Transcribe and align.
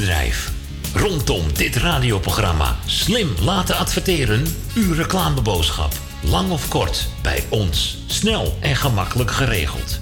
bedrijf. 0.00 0.52
Rondom 0.94 1.44
dit 1.52 1.76
radioprogramma 1.76 2.76
slim 2.86 3.34
laten 3.40 3.76
adverteren, 3.76 4.56
uw 4.74 4.94
reclameboodschap. 4.94 5.92
Lang 6.20 6.50
of 6.50 6.68
kort, 6.68 7.08
bij 7.22 7.44
ons. 7.48 7.98
Snel 8.06 8.58
en 8.60 8.76
gemakkelijk 8.76 9.30
geregeld. 9.30 10.00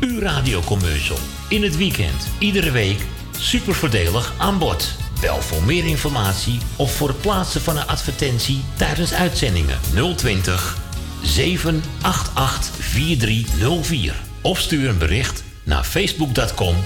Uw 0.00 0.20
radiocommercial. 0.20 1.18
In 1.48 1.62
het 1.62 1.76
weekend, 1.76 2.28
iedere 2.38 2.70
week. 2.70 3.00
Super 3.38 3.74
voordelig 3.74 4.32
aan 4.38 4.58
bod. 4.58 4.92
Bel 5.20 5.40
voor 5.40 5.62
meer 5.62 5.84
informatie 5.84 6.58
of 6.76 6.96
voor 6.96 7.08
het 7.08 7.20
plaatsen 7.20 7.60
van 7.60 7.76
een 7.76 7.86
advertentie 7.86 8.64
tijdens 8.76 9.12
uitzendingen 9.12 9.78
020 10.16 10.78
788 11.22 12.74
4304. 12.78 14.14
Of 14.40 14.58
stuur 14.58 14.88
een 14.88 14.98
bericht 14.98 15.44
naar 15.64 15.84
facebook.com 15.84 16.76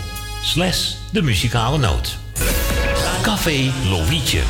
slash 0.42 0.94
de 1.10 1.22
muzikale 1.22 1.78
noot. 1.78 2.16
Café 3.22 3.72
Lovietje. 3.88 4.42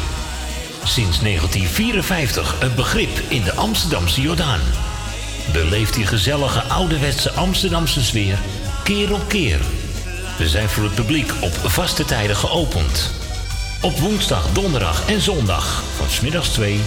Sinds 0.85 1.21
1954 1.21 2.57
een 2.61 2.75
begrip 2.75 3.21
in 3.29 3.43
de 3.43 3.55
Amsterdamse 3.55 4.21
Jordaan. 4.21 4.61
Beleeft 5.53 5.95
die 5.95 6.07
gezellige 6.07 6.63
ouderwetse 6.63 7.33
Amsterdamse 7.33 8.05
sfeer 8.05 8.39
keer 8.85 9.15
op 9.15 9.29
keer. 9.29 9.61
We 10.39 10.49
zijn 10.49 10.69
voor 10.69 10.85
het 10.85 10.95
publiek 10.95 11.33
op 11.41 11.53
vaste 11.53 12.05
tijden 12.05 12.37
geopend. 12.37 13.11
Op 13.83 13.99
woensdag, 13.99 14.53
donderdag 14.53 15.09
en 15.09 15.21
zondag 15.21 15.83
van 15.97 16.11
smiddags 16.11 16.49
2 16.49 16.81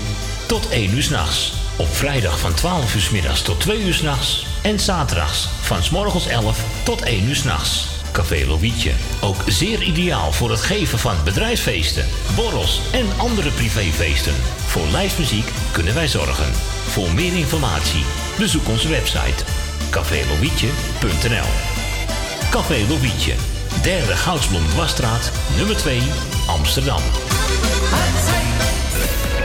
tot 0.48 0.70
1 0.70 0.94
uur 0.94 1.04
s'nachts. 1.04 1.54
Op 1.76 1.96
vrijdag 1.96 2.40
van 2.40 2.54
12 2.54 2.96
uur 2.96 3.02
s 3.02 3.10
middags 3.10 3.42
tot 3.42 3.60
2 3.60 3.82
uur 3.82 3.94
s'nachts. 3.94 4.46
En 4.62 4.80
zaterdags 4.80 5.48
van 5.62 5.84
s 5.84 5.90
morgens 5.90 6.28
11 6.28 6.60
tot 6.84 7.02
1 7.02 7.24
uur 7.24 7.36
s'nachts. 7.36 8.01
Café 8.12 8.46
Lovietje. 8.46 8.92
Ook 9.22 9.44
zeer 9.48 9.82
ideaal 9.82 10.32
voor 10.32 10.50
het 10.50 10.62
geven 10.62 11.00
van 11.00 11.16
bedrijfsfeesten, 11.24 12.06
borrels 12.36 12.82
en 12.92 13.06
andere 13.18 13.52
privéfeesten. 13.52 14.34
Voor 14.66 14.88
lijstmuziek 14.88 15.52
kunnen 15.72 15.94
wij 15.94 16.08
zorgen. 16.08 16.54
Voor 16.88 17.14
meer 17.14 17.34
informatie 17.34 18.04
bezoek 18.38 18.68
onze 18.68 18.88
website 18.88 19.44
cafélovietje.nl 19.90 21.50
Café 22.50 22.86
Lovietje, 22.90 23.34
derde 23.82 24.16
Goudsblom 24.16 24.68
Dwarsstraat, 24.68 25.32
nummer 25.58 25.78
2, 25.78 26.02
Amsterdam. 26.48 27.02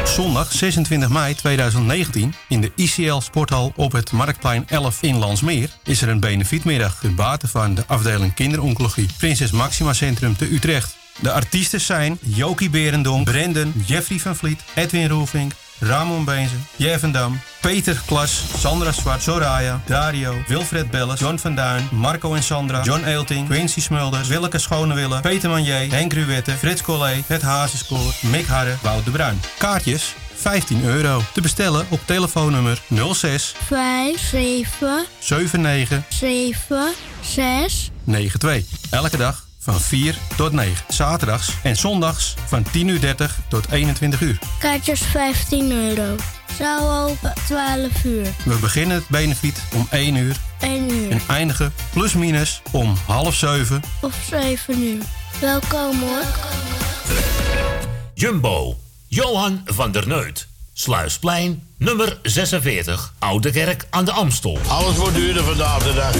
Zondag 0.06 0.52
26 0.52 1.08
mei 1.08 1.34
2019 1.34 2.34
in 2.48 2.60
de 2.60 2.72
ICL 2.74 3.18
Sporthal 3.18 3.72
op 3.76 3.92
het 3.92 4.12
Marktplein 4.12 4.64
11 4.68 5.02
in 5.02 5.16
Landsmeer 5.16 5.70
is 5.84 6.02
er 6.02 6.08
een 6.08 6.20
benefietmiddag 6.20 6.98
ten 7.00 7.14
bate 7.14 7.48
van 7.48 7.74
de 7.74 7.82
afdeling 7.86 8.34
kinderoncologie 8.34 9.08
Prinses 9.18 9.50
Maxima 9.50 9.92
Centrum 9.92 10.36
te 10.36 10.52
Utrecht. 10.52 10.96
De 11.20 11.32
artiesten 11.32 11.80
zijn 11.80 12.18
Jokie 12.20 12.70
Berendonk, 12.70 13.24
Brendan, 13.24 13.72
Jeffrey 13.86 14.18
van 14.18 14.36
Vliet, 14.36 14.60
Edwin 14.74 15.08
Roelvink, 15.08 15.52
Ramon 15.80 16.24
Beenzen, 16.24 16.66
Jevendam, 16.76 17.40
Peter 17.60 18.02
Klas, 18.06 18.42
Sandra 18.58 18.92
Zwart, 18.92 19.22
Soraya, 19.22 19.80
Dario, 19.86 20.34
Wilfred 20.46 20.90
Belles, 20.90 21.20
John 21.20 21.38
van 21.38 21.54
Duin, 21.54 21.88
Marco 21.92 22.34
en 22.34 22.42
Sandra, 22.42 22.82
John 22.82 23.04
Eelting, 23.04 23.48
Quincy 23.48 23.80
Smulders, 23.80 24.28
Willeke 24.28 24.58
Schonewille, 24.58 25.20
Peter 25.20 25.50
Manier, 25.50 25.90
Henk 25.90 26.12
Ruwette, 26.12 26.52
Frits 26.52 26.82
Collé, 26.82 27.22
Het 27.26 27.42
Hazespoor, 27.42 28.14
Mick 28.20 28.46
Harre, 28.46 28.76
Wout 28.82 29.04
de 29.04 29.10
Bruin. 29.10 29.40
Kaartjes 29.58 30.14
15 30.34 30.84
euro. 30.84 31.22
Te 31.32 31.40
bestellen 31.40 31.86
op 31.88 32.00
telefoonnummer 32.04 32.82
06 33.12 33.54
5, 33.66 34.20
7, 34.20 35.06
79 35.28 36.02
7, 36.08 36.92
6. 37.20 37.90
92. 38.04 38.64
Elke 38.90 39.16
dag 39.16 39.45
van 39.66 39.80
4 39.80 40.18
tot 40.36 40.52
9. 40.52 40.84
Zaterdags 40.88 41.52
en 41.62 41.76
zondags 41.76 42.34
van 42.46 42.64
10.30 42.64 42.72
uur 42.84 43.34
tot 43.48 43.70
21 43.70 44.20
uur. 44.20 44.38
Kaartjes 44.58 45.00
15 45.00 45.72
euro. 45.72 46.16
Zaal 46.58 47.08
open 47.08 47.32
12 47.46 48.04
uur. 48.04 48.26
We 48.44 48.56
beginnen 48.60 48.96
het 48.96 49.08
benefiet 49.08 49.62
om 49.74 49.86
1 49.90 50.14
uur 50.14 50.36
1 50.60 50.90
uur. 50.90 51.10
en 51.10 51.20
eindigen 51.28 51.72
plus 51.92 52.14
minus 52.14 52.62
om 52.70 52.94
half 53.06 53.34
7. 53.34 53.82
Of 54.00 54.14
7 54.30 54.82
uur. 54.82 55.02
Welkom 55.40 56.00
hoor. 56.00 56.24
Jumbo, 58.14 58.78
Johan 59.08 59.62
van 59.64 59.92
der 59.92 60.08
Neut. 60.08 60.46
Sluisplein, 60.72 61.62
nummer 61.76 62.18
46, 62.22 63.12
Oude 63.18 63.50
Kerk 63.50 63.86
aan 63.90 64.04
de 64.04 64.12
Amstel. 64.12 64.58
Alles 64.68 64.96
wordt 64.96 65.14
duurder 65.14 65.44
vandaag 65.44 65.82
de 65.82 65.94
dag. 65.94 66.14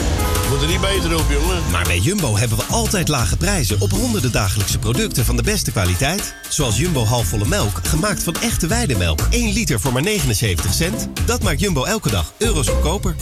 Moet 0.48 0.62
er 0.62 0.68
niet 0.68 0.80
beter 0.80 1.14
op, 1.18 1.24
jongen. 1.30 1.62
Maar 1.70 1.84
bij 1.84 1.98
Jumbo 1.98 2.36
hebben 2.36 2.58
we 2.58 2.64
altijd 2.64 3.08
lage 3.08 3.36
prijzen 3.36 3.80
op 3.80 3.90
honderden 3.90 4.32
dagelijkse 4.32 4.78
producten 4.78 5.24
van 5.24 5.36
de 5.36 5.42
beste 5.42 5.72
kwaliteit. 5.72 6.34
Zoals 6.48 6.76
Jumbo 6.76 7.04
halfvolle 7.04 7.46
melk, 7.46 7.80
gemaakt 7.82 8.22
van 8.22 8.34
echte 8.40 8.66
weidemelk. 8.66 9.20
1 9.30 9.52
liter 9.52 9.80
voor 9.80 9.92
maar 9.92 10.02
79 10.02 10.74
cent. 10.74 11.08
Dat 11.24 11.42
maakt 11.42 11.60
Jumbo 11.60 11.84
elke 11.84 12.10
dag 12.10 12.32
euro's 12.38 12.68
goedkoper. 12.68 13.14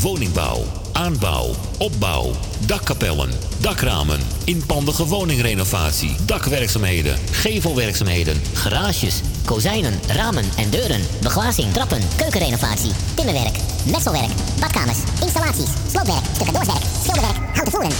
Woningbouw, 0.00 0.64
aanbouw, 0.98 1.54
opbouw, 1.78 2.30
dakkapellen, 2.66 3.30
dakramen, 3.60 4.20
inpandige 4.44 5.06
woningrenovatie, 5.06 6.16
dakwerkzaamheden, 6.26 7.16
gevelwerkzaamheden, 7.30 8.42
Garages, 8.54 9.20
kozijnen, 9.44 10.00
ramen 10.08 10.44
en 10.56 10.70
deuren, 10.70 11.00
beglazing, 11.22 11.72
trappen, 11.72 12.00
keukenrenovatie, 12.16 12.92
timmerwerk, 13.14 13.56
messelwerk, 13.90 14.30
badkamers, 14.60 14.98
installaties, 15.20 15.70
sloopwerk, 15.90 16.24
stucadoorswerk, 16.34 16.82
schilderwerk, 17.02 17.38
houten 17.54 17.72
voeren. 17.72 17.92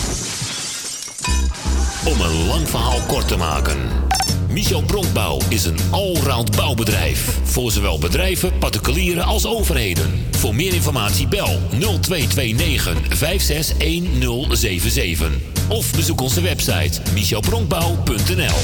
Om 2.05 2.21
een 2.21 2.47
lang 2.47 2.69
verhaal 2.69 3.01
kort 3.07 3.29
te 3.29 3.37
maken. 3.37 3.79
Michel 4.59 4.83
Bronkbouw 4.83 5.39
is 5.49 5.65
een 5.65 5.79
allround 5.91 6.57
bouwbedrijf. 6.57 7.39
Voor 7.43 7.71
zowel 7.71 7.99
bedrijven, 7.99 8.59
particulieren 8.59 9.25
als 9.25 9.47
overheden. 9.47 10.27
Voor 10.31 10.55
meer 10.55 10.75
informatie 10.75 11.29
bel 11.29 11.61
0229 11.71 13.17
561077. 13.17 15.31
Of 15.69 15.95
bezoek 15.95 16.21
onze 16.21 16.41
website 16.41 17.01
michelbronkbouw.nl 17.15 18.57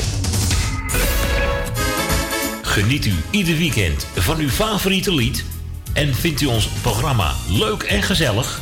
Geniet 2.63 3.07
u 3.07 3.15
ieder 3.31 3.57
weekend 3.57 4.07
van 4.15 4.39
uw 4.39 4.51
favoriete 4.51 5.15
lied? 5.15 5.45
En 5.93 6.15
vindt 6.15 6.41
u 6.41 6.47
ons 6.47 6.67
programma 6.67 7.35
leuk 7.49 7.83
en 7.83 8.03
gezellig? 8.03 8.61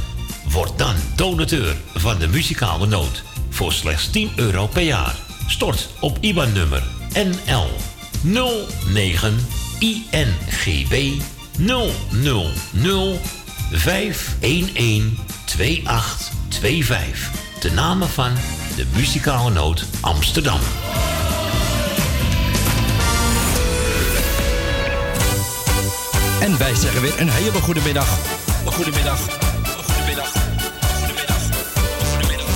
Word 0.49 0.79
dan 0.79 0.95
donateur 1.17 1.77
van 1.95 2.19
de 2.19 2.29
muzikale 2.29 2.87
noot 2.87 3.23
voor 3.49 3.73
slechts 3.73 4.11
10 4.11 4.31
euro 4.37 4.67
per 4.67 4.83
jaar. 4.83 5.17
Stort 5.47 5.89
op 6.01 6.19
IBAN-nummer 6.21 7.01
NL 7.15 7.69
09 8.23 9.47
INGB 9.79 11.21
000 11.59 13.19
511 13.73 15.03
2825. 15.45 17.31
De 17.61 17.71
namen 17.71 18.09
van 18.09 18.33
de 18.77 18.87
muzikale 18.95 19.51
noot 19.51 19.85
Amsterdam. 20.01 20.61
En 26.41 26.59
wij 26.59 26.75
zeggen 26.75 27.01
weer 27.01 27.21
een 27.21 27.31
hele 27.31 27.61
goede 27.61 27.81
middag. 27.81 28.19
Een 28.65 28.73
goede 28.73 28.91
middag. 28.91 29.21
Een 29.21 29.85
goede 29.85 30.05
middag. 30.07 30.35
Een 30.35 30.61
goede 30.99 31.15
middag. 31.15 31.43
Een 32.01 32.11
goede 32.11 32.29
middag. 32.29 32.53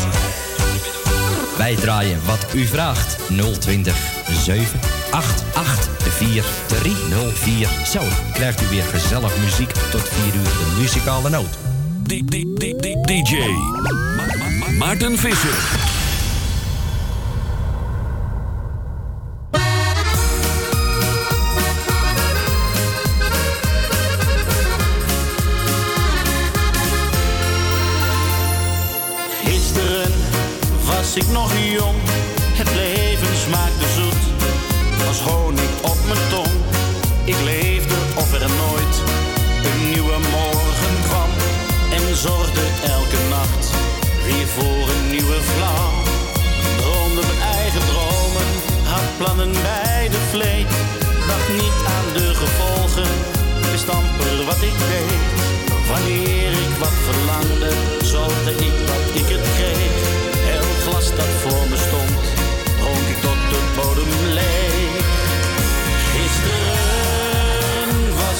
Wij 1.56 1.75
draaien 1.75 2.21
wat 2.25 2.47
u 2.55 2.67
vraagt. 2.67 3.19
020 3.61 4.16
788 4.32 5.88
4304. 6.00 7.69
Zo 7.87 8.00
krijgt 8.32 8.62
u 8.62 8.66
weer 8.66 8.84
gezellig 8.84 9.37
muziek 9.37 9.70
tot 9.91 10.09
4 10.09 10.34
uur 10.34 10.42
de 10.42 10.75
muzikale 10.78 11.31
noot. 11.31 11.59
DJ 12.06 13.37
Maarten 14.78 15.19
Visser. 15.19 15.54
Gisteren 29.44 30.12
was 30.84 31.17
ik 31.17 31.29
nog 31.32 31.52
jong, 31.72 31.96
het 32.55 32.75
leven 32.75 33.37
smaakte 33.37 33.88
op 35.93 35.99
mijn 36.06 36.25
tong, 36.31 36.55
ik 37.25 37.41
leefde 37.44 37.94
of 38.15 38.33
er 38.33 38.49
nooit 38.65 38.94
een 39.69 39.91
nieuwe 39.91 40.19
morgen 40.37 40.94
kwam. 41.09 41.31
En 41.97 42.17
zorgde 42.17 42.65
elke 42.97 43.21
nacht 43.37 43.65
weer 44.27 44.49
voor 44.56 44.85
een 44.94 45.06
nieuwe 45.11 45.41
vrouw. 45.53 45.94
Droomde 46.81 47.23
mijn 47.31 47.43
eigen 47.56 47.85
dromen, 47.91 48.49
had 48.93 49.09
plannen 49.19 49.53
bij 49.53 50.09
de 50.15 50.23
vleet. 50.33 50.73
Dacht 51.31 51.49
niet 51.62 51.79
aan 51.97 52.09
de 52.17 52.29
gevolgen, 52.43 53.11
wist 53.71 53.89
amper 53.89 54.37
wat 54.50 54.62
ik 54.71 54.77
deed. 54.93 55.25
Wanneer 55.91 56.53
ik 56.65 56.75
wat 56.82 56.97
verlangde, 57.09 57.71
zorgde 58.15 58.53
ik 58.69 58.77
dat 58.91 59.05
ik 59.21 59.29
het 59.35 59.47
kreeg. 59.59 59.94
Elk 60.59 60.75
glas 60.85 61.09
dat 61.21 61.32
voor 61.43 61.65
me 61.71 61.79
stond, 61.87 62.25
dronk 62.81 63.06
ik 63.15 63.21
tot 63.27 63.41
de 63.53 63.61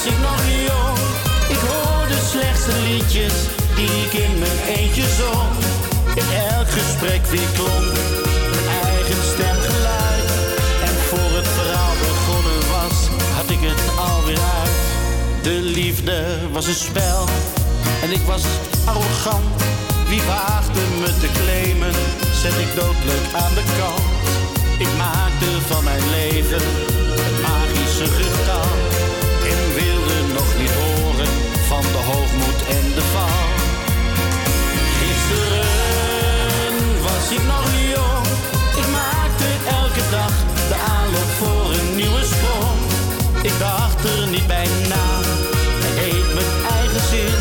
ik 0.06 0.18
nog 0.28 0.42
jong. 0.68 0.98
Ik 1.54 1.62
hoorde 1.70 2.18
slechts 2.30 2.64
de 2.64 2.78
liedjes 2.88 3.36
die 3.76 3.90
ik 4.04 4.12
in 4.12 4.38
mijn 4.38 4.60
eentje 4.76 5.06
zong. 5.20 5.54
In 6.20 6.28
elk 6.54 6.68
gesprek 6.78 7.22
weer 7.26 7.50
klonk 7.54 7.92
mijn 8.52 8.68
eigen 8.84 9.20
stemgeluid. 9.34 10.28
En 10.88 10.96
voor 11.08 11.30
het 11.38 11.48
verhaal 11.58 11.94
begonnen 12.08 12.60
was, 12.76 12.96
had 13.36 13.50
ik 13.56 13.62
het 13.70 13.82
alweer 14.10 14.44
uit. 14.60 14.78
De 15.42 15.58
liefde 15.78 16.18
was 16.52 16.66
een 16.66 16.82
spel 16.88 17.24
en 18.02 18.10
ik 18.10 18.24
was 18.26 18.44
arrogant. 18.84 19.54
Wie 20.08 20.22
waagde 20.22 20.80
me 21.00 21.10
te 21.22 21.28
claimen, 21.38 21.94
zet 22.42 22.56
ik 22.64 22.70
doodelijk 22.74 23.26
aan 23.42 23.54
de 23.54 23.66
kant. 23.78 24.04
Ik 24.78 24.92
maakte 24.96 25.48
van 25.66 25.84
mijn 25.84 26.10
leven 26.10 26.62
het 27.20 27.36
magische 27.42 28.06
geur. 28.16 28.45
En 32.68 32.92
de 32.94 33.04
val. 33.12 33.44
Gisteren 34.98 36.74
was 37.06 37.26
ik 37.36 37.44
nog 37.52 37.68
jong. 37.94 38.26
Ik 38.80 38.88
maakte 39.00 39.48
elke 39.80 40.04
dag 40.10 40.34
de 40.70 40.78
aanloop 40.94 41.30
voor 41.40 41.66
een 41.78 41.96
nieuwe 41.96 42.24
sprong. 42.32 42.80
Ik 43.42 43.58
dacht 43.58 44.04
er 44.04 44.26
niet 44.26 44.46
bij 44.46 44.68
na 44.88 45.08
en 45.86 45.94
deed 45.94 46.28
mijn 46.34 46.52
eigen 46.78 47.04
zin. 47.12 47.36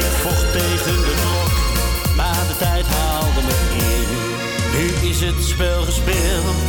Ik 0.00 0.08
vocht 0.22 0.52
tegen 0.52 0.96
de 1.06 1.14
klok, 1.22 1.54
maar 2.16 2.44
de 2.48 2.56
tijd 2.58 2.86
haalde 2.86 3.42
me 3.48 3.56
in. 3.90 4.10
Nu 4.74 5.08
is 5.10 5.20
het 5.20 5.44
spel 5.44 5.82
gespeeld, 5.82 6.68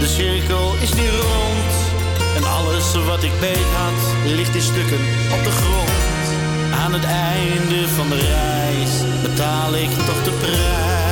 de 0.00 0.06
cirkel 0.06 0.74
is 0.80 0.92
nu 0.94 1.08
rond. 1.08 1.74
En 2.36 2.44
alles 2.44 2.94
wat 3.06 3.22
ik 3.22 3.40
beet 3.40 3.70
had, 3.80 4.00
ligt 4.24 4.54
in 4.54 4.62
stukken 4.62 5.00
op 5.32 5.44
de 5.44 5.50
grond. 5.50 6.07
Aan 6.78 6.92
het 6.92 7.04
einde 7.04 7.88
van 7.88 8.08
de 8.08 8.16
reis 8.16 9.22
betaal 9.22 9.74
ik 9.74 9.90
toch 9.90 10.22
de 10.24 10.30
prijs. 10.30 11.07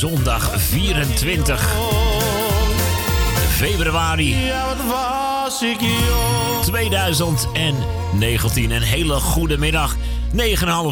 Zondag 0.00 0.50
24 0.56 1.68
februari 3.48 4.36
Ja, 4.36 4.66
wat 4.66 4.76
was 4.86 5.62
ik 5.62 5.80
jong. 5.80 6.62
2019. 6.64 8.70
Een 8.70 8.82
hele 8.82 9.14
goede 9.14 9.58
middag. 9.58 9.96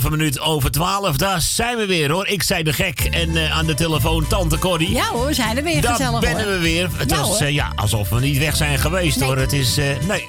9,5 0.05 0.09
minuut 0.11 0.41
over 0.41 0.71
12. 0.71 1.17
Daar 1.17 1.41
zijn 1.41 1.77
we 1.77 1.87
weer 1.87 2.11
hoor. 2.11 2.27
Ik 2.27 2.43
zei 2.43 2.63
de 2.63 2.73
gek. 2.73 3.01
En 3.01 3.37
eh, 3.37 3.57
aan 3.59 3.67
de 3.67 3.75
telefoon 3.75 4.27
Tante 4.27 4.59
Corrie. 4.59 4.91
Ja 4.93 5.07
hoor, 5.07 5.27
we 5.27 5.35
zijn 5.35 5.57
er 5.57 5.63
weer 5.63 5.81
Daar 5.81 5.93
gezellig 5.95 6.29
hoor. 6.29 6.37
we 6.47 6.59
weer. 6.59 6.89
Het 6.97 7.11
Ja, 7.11 7.21
was 7.21 7.41
eh, 7.41 7.51
ja, 7.51 7.73
alsof 7.77 8.09
we 8.09 8.21
niet 8.21 8.39
weg 8.39 8.57
zijn 8.57 8.79
geweest 8.79 9.19
Nee. 9.19 9.29
hoor. 9.29 9.39
Het 9.39 9.53
is, 9.53 9.79
eh, 9.79 9.85
nee, 10.09 10.27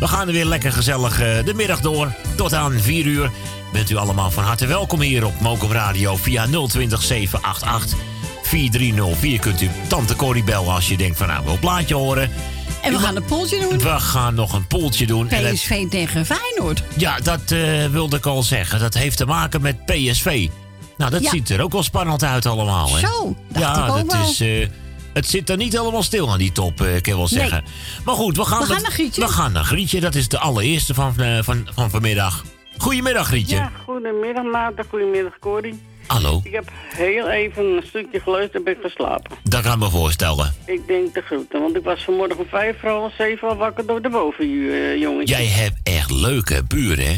we 0.00 0.08
gaan 0.08 0.26
er 0.26 0.32
weer 0.32 0.44
lekker 0.44 0.72
gezellig 0.72 1.16
de 1.44 1.52
middag 1.54 1.80
door. 1.80 2.12
Tot 2.36 2.54
aan 2.54 2.72
4 2.80 3.04
uur. 3.06 3.30
Bent 3.72 3.90
u 3.90 3.96
allemaal 3.96 4.30
van 4.30 4.44
harte 4.44 4.66
welkom 4.66 5.00
hier 5.00 5.26
op 5.26 5.40
Mokum 5.40 5.72
Radio 5.72 6.16
via 6.16 6.46
020 6.66 7.02
788 7.02 7.98
4304. 8.50 9.38
Kunt 9.38 9.60
u 9.60 9.68
Tante 9.88 10.16
Corrie 10.16 10.44
bellen 10.44 10.72
als 10.74 10.88
je 10.88 10.96
denkt 10.96 11.18
van 11.18 11.26
nou, 11.26 11.44
wil 11.44 11.52
een 11.52 11.58
plaatje 11.58 11.94
horen. 11.94 12.30
En 12.82 12.92
we 12.92 12.98
gaan 12.98 13.16
een 13.16 13.24
poeltje 13.24 13.58
doen. 13.60 13.78
We 13.78 13.98
gaan 14.00 14.34
nog 14.34 14.52
een 14.52 14.66
poeltje 14.66 15.06
doen. 15.06 15.28
En 15.28 15.52
PSV 15.54 15.88
tegen 15.88 16.26
Feyenoord. 16.26 16.82
ja, 16.96 17.18
dat 17.18 17.50
eh, 17.50 17.86
wilde 17.86 18.16
ik 18.16 18.26
al 18.26 18.42
zeggen. 18.42 18.80
Dat 18.80 18.94
heeft 18.94 19.16
te 19.16 19.26
maken 19.26 19.60
met 19.60 19.84
PSV. 19.86 20.48
Nou, 20.96 21.10
dat 21.10 21.22
Ja. 21.22 21.30
ziet 21.30 21.50
er 21.50 21.62
ook 21.62 21.72
wel 21.72 21.82
spannend 21.82 22.22
uit 22.24 22.46
allemaal, 22.46 22.94
hè? 22.94 22.98
Zo, 23.00 23.36
dacht 23.48 23.64
ja, 23.76 23.84
ik 23.86 23.90
ook 23.90 24.10
dat 24.10 24.18
wel. 24.20 24.30
is... 24.30 24.40
eh, 24.40 24.68
het 25.12 25.26
zit 25.28 25.50
er 25.50 25.56
niet 25.56 25.72
helemaal 25.72 26.02
stil 26.02 26.30
aan 26.32 26.38
die 26.38 26.52
top, 26.52 26.80
eh, 26.80 26.96
ik 26.96 27.02
kan 27.02 27.12
wel 27.16 27.28
Nee. 27.30 27.40
zeggen. 27.40 27.64
Maar 28.04 28.14
goed, 28.14 28.36
we 28.36 28.44
gaan, 28.44 28.58
We 28.58 28.64
gaan 28.64 28.74
met- 28.74 28.82
naar 28.82 28.92
Grietje. 28.92 29.20
We 29.20 29.28
gaan 29.28 29.52
naar 29.52 29.64
Grietje. 29.64 30.00
Dat 30.00 30.14
is 30.14 30.28
de 30.28 30.38
allereerste 30.38 30.94
van, 30.94 31.14
van, 31.40 31.68
van 31.74 31.90
vanmiddag. 31.90 32.44
Goedemiddag, 32.78 33.26
Grietje. 33.26 33.56
Ja, 33.56 33.70
goedemiddag 33.84 34.44
Maarten, 34.44 34.84
goedemiddag 34.90 35.38
Corrie. 35.40 35.80
Hallo. 36.10 36.40
Ik 36.44 36.52
heb 36.52 36.70
heel 36.94 37.28
even 37.28 37.64
een 37.64 37.82
stukje 37.86 38.20
geluisterd 38.20 38.54
en 38.56 38.64
ben 38.64 38.74
ik 38.74 38.80
geslapen. 38.82 39.36
Dat 39.42 39.62
kan 39.62 39.72
ik 39.72 39.78
me 39.78 39.90
voorstellen. 39.90 40.54
Ik 40.66 40.86
denk 40.86 41.14
de 41.14 41.20
groeten, 41.20 41.60
want 41.60 41.76
ik 41.76 41.84
was 41.84 42.04
vanmorgen 42.04 42.38
om 42.38 42.46
vijf 42.46 42.80
voor 42.80 42.88
half 42.88 43.14
zeven 43.14 43.48
al 43.48 43.56
wakker 43.56 43.86
door 43.86 44.02
de 44.02 44.08
bovenjongetjes. 44.08 45.38
Jij 45.38 45.46
hebt 45.46 45.76
echt 45.82 46.10
leuke 46.10 46.64
buren, 46.64 47.04
hè? 47.06 47.16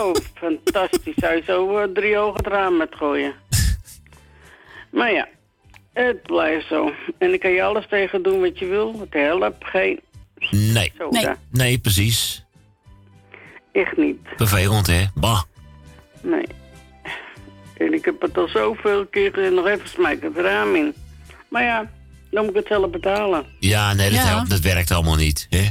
Oh, 0.00 0.14
fantastisch. 0.34 1.14
Zou 1.16 1.34
je 1.34 1.42
zo 1.46 1.78
eh, 1.78 1.88
drie 1.94 2.18
ogen 2.18 2.36
het 2.36 2.46
raam 2.46 2.76
met 2.76 2.94
gooien. 2.94 3.34
maar 4.96 5.12
ja, 5.12 5.28
het 5.92 6.22
blijft 6.22 6.66
zo. 6.66 6.92
En 7.18 7.32
ik 7.32 7.40
kan 7.40 7.50
je 7.50 7.62
alles 7.62 7.86
tegen 7.88 8.22
doen 8.22 8.40
wat 8.40 8.58
je 8.58 8.66
wil. 8.66 9.00
Het 9.00 9.12
helpt 9.12 9.64
geen 9.64 10.00
Nee. 10.50 10.92
soda. 10.98 11.36
Nee, 11.50 11.78
precies. 11.78 12.44
Echt 13.72 13.96
niet. 13.96 14.18
Vervelend, 14.36 14.86
hè? 14.86 15.04
Bah. 15.14 15.42
Nee. 16.22 16.44
En 17.86 17.92
ik 17.94 18.04
heb 18.04 18.20
het 18.20 18.38
al 18.38 18.48
zoveel 18.48 19.06
keer 19.06 19.44
eh, 19.44 19.50
nog 19.52 19.66
even 19.66 19.88
smijt 19.88 20.22
het 20.22 20.36
raam 20.36 20.74
in. 20.74 20.94
Maar 21.48 21.62
ja, 21.62 21.90
dan 22.30 22.44
moet 22.44 22.50
ik 22.54 22.56
het 22.58 22.66
zelf 22.66 22.90
betalen. 22.90 23.44
Ja, 23.58 23.92
nee, 23.94 24.10
dat, 24.10 24.18
Ja. 24.18 24.24
helpt, 24.26 24.50
dat 24.50 24.60
werkt 24.60 24.90
allemaal 24.90 25.16
niet, 25.16 25.46
hè? 25.50 25.68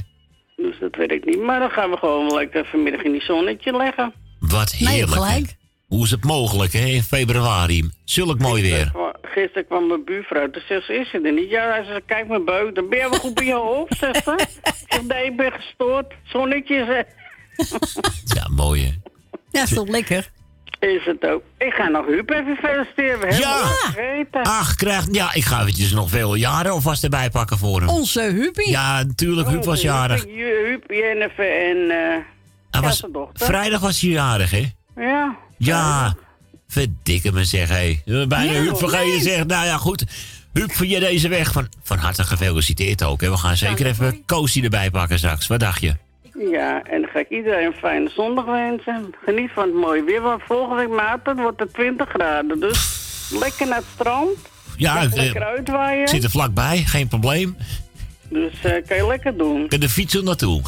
Dus 0.55 0.79
dat 0.79 0.95
weet 0.95 1.11
ik 1.11 1.25
niet. 1.25 1.39
Maar 1.41 1.59
dan 1.59 1.69
gaan 1.69 1.89
we 1.89 1.97
gewoon 1.97 2.33
lekker 2.33 2.65
vanmiddag 2.65 3.01
in 3.01 3.11
die 3.11 3.21
zonnetje 3.23 3.77
leggen. 3.77 4.13
Wat 4.39 4.71
heerlijk. 4.71 5.57
Hoe 5.87 6.03
is 6.03 6.11
het 6.11 6.23
mogelijk, 6.23 6.73
hè? 6.73 6.85
In 6.85 7.03
februari. 7.03 7.89
Zulk 8.05 8.39
mooi 8.39 8.61
weer. 8.61 8.91
Gisteren 9.21 9.65
kwam 9.67 9.87
mijn 9.87 10.03
buurvrouw, 10.05 10.49
toen 10.49 10.61
zegt 10.67 10.85
ze, 10.85 10.93
is 10.93 11.09
ze 11.09 11.21
er 11.21 11.33
niet? 11.33 11.49
Ja, 11.49 11.83
zegt, 11.83 12.01
kijk 12.05 12.27
mijn 12.27 12.45
buik, 12.45 12.75
dan 12.75 12.89
ben 12.89 12.97
je 12.99 13.09
wel 13.09 13.19
goed 13.19 13.33
bij 13.33 13.45
je 13.45 13.53
hoofd, 13.53 13.97
zegt 13.97 14.23
ze. 14.23 14.31
Ik 14.63 14.85
zeg, 14.87 15.03
nee, 15.03 15.25
ik 15.25 15.37
ben 15.37 15.51
gestoord. 15.51 16.13
Zonnetje, 16.23 16.85
zeg. 16.85 17.05
Ja, 18.37 18.47
mooi, 18.49 18.83
hè? 18.85 18.91
Ja, 19.51 19.63
is 19.63 19.73
toch 19.73 19.87
lekker? 19.87 20.29
Is 20.79 21.05
het 21.05 21.25
ook. 21.25 21.41
Ik 21.57 21.73
ga 21.73 21.87
nog 21.87 22.05
Huub 22.05 22.29
even 22.29 22.55
feliciteren. 22.55 23.19
We 23.19 23.25
hebben 23.27 24.27
Ja. 24.31 24.41
Ach, 24.43 24.75
krijg, 24.75 25.05
ja, 25.11 25.33
ik 25.33 25.43
ga 25.43 25.61
eventjes 25.61 25.91
nog 25.91 26.09
veel 26.09 26.35
jaren 26.35 26.71
alvast 26.71 27.03
erbij 27.03 27.29
pakken 27.29 27.57
voor 27.57 27.79
hem. 27.79 27.89
Onze 27.89 28.21
Huubie. 28.21 28.69
Ja, 28.69 29.03
natuurlijk, 29.03 29.47
Huub 29.47 29.63
was 29.63 29.81
jarig. 29.81 30.25
Huub, 30.25 30.83
Jennifer 30.87 31.69
en 31.69 31.77
uh, 31.77 32.15
Hij 32.71 32.81
was, 32.81 33.03
vrijdag 33.33 33.79
was 33.79 34.01
hij 34.01 34.09
jarig, 34.09 34.51
hè? 34.51 34.65
Ja. 34.95 35.35
Ja, 35.57 36.15
verdikke 36.67 37.31
me 37.31 37.43
zeg, 37.43 37.69
hé. 37.69 38.01
Bijna 38.05 38.51
Ja, 38.51 38.59
Huub 38.59 38.77
vergeten 38.77 39.07
nee. 39.07 39.21
zeg. 39.21 39.45
Nou 39.45 39.65
ja, 39.65 39.77
goed. 39.77 40.03
Huub, 40.53 40.71
voor 40.71 40.85
je 40.85 40.99
deze 40.99 41.27
weg. 41.27 41.51
Van, 41.51 41.67
van 41.83 41.97
harte 41.97 42.23
gefeliciteerd 42.23 43.03
ook. 43.03 43.21
Hè. 43.21 43.29
We 43.29 43.37
gaan 43.37 43.57
zeker 43.57 43.85
even 43.85 44.25
Koosie 44.25 44.63
erbij 44.63 44.89
pakken 44.89 45.17
straks. 45.17 45.47
Wat 45.47 45.59
dacht 45.59 45.81
je? 45.81 45.95
Ja, 46.51 46.83
en 46.83 47.01
dan 47.01 47.09
ga 47.09 47.19
ik 47.19 47.29
iedereen 47.29 47.65
een 47.65 47.73
fijne 47.73 48.09
zondag 48.09 48.45
wensen. 48.45 49.13
Geniet 49.25 49.49
van 49.53 49.63
het 49.63 49.73
mooie 49.73 50.03
weer, 50.03 50.21
want 50.21 50.41
volgende 50.45 50.75
week 50.75 50.89
maart 50.95 51.25
dan 51.25 51.35
wordt 51.41 51.59
het 51.59 51.73
20 51.73 52.09
graden. 52.09 52.59
Dus 52.59 52.79
lekker 53.39 53.67
naar 53.67 53.77
het 53.77 53.85
strand. 53.93 54.29
Ja, 54.77 54.93
Lekker 54.99 55.17
eh, 55.17 55.23
lekker 55.23 55.43
uitwaaien. 55.45 56.07
zit 56.07 56.23
er 56.23 56.29
vlakbij, 56.29 56.77
geen 56.77 57.07
probleem. 57.07 57.57
Dus 58.29 58.53
eh, 58.63 58.71
kan 58.87 58.97
je 58.97 59.07
lekker 59.07 59.37
doen. 59.37 59.67
Kan 59.67 59.79
de 59.79 59.89
fiets 59.89 60.13
er 60.15 60.23
naartoe. 60.23 60.61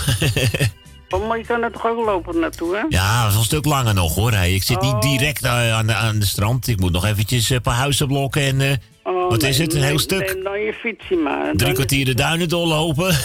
Oh, 1.14 1.28
maar 1.28 1.38
je 1.38 1.46
kan 1.46 1.64
er 1.64 1.72
toch 1.72 1.86
ook 1.88 2.06
lopen 2.06 2.40
naartoe, 2.40 2.76
hè? 2.76 2.82
ja, 2.90 3.24
dat 3.24 3.32
is 3.32 3.38
een 3.38 3.44
stuk 3.44 3.66
langer 3.66 3.94
nog 3.94 4.16
hoor. 4.16 4.32
Hey, 4.32 4.54
ik 4.54 4.64
zit 4.64 4.78
Oh. 4.82 4.94
niet 4.94 5.02
direct 5.02 5.44
eh, 5.44 5.74
aan 5.74 5.88
de, 5.88 5.94
aan 5.94 6.20
de 6.20 6.26
strand. 6.26 6.68
Ik 6.68 6.80
moet 6.80 6.92
nog 6.92 7.06
eventjes 7.06 7.50
een 7.50 7.62
paar 7.62 7.76
huizen 7.76 8.08
blokken 8.08 8.42
en... 8.42 8.82
Oh, 9.04 9.30
wat 9.30 9.44
is 9.44 9.58
het? 9.58 9.74
Een 9.74 9.84
heel 9.84 10.00
stuk? 10.00 10.40
Dan 10.44 10.60
je 10.60 11.18
maar. 11.24 11.56
Drie 11.56 11.74
kwartier 11.74 12.06
de 12.06 12.14
duinen 12.14 12.50
doorlopen. 12.50 13.16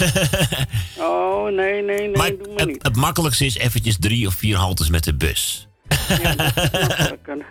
Oh, 0.99 1.53
nee, 1.53 1.83
nee, 1.83 1.97
nee, 1.99 2.11
maar 2.11 2.29
doe 2.29 2.55
maar 2.57 2.67
niet. 2.67 2.83
het 2.83 2.97
makkelijkste 2.97 3.45
is 3.45 3.59
eventjes 3.59 3.97
drie 4.01 4.27
of 4.27 4.35
vier 4.35 4.57
haltes 4.57 4.89
met 4.91 5.05
de 5.05 5.15
bus. 5.15 5.69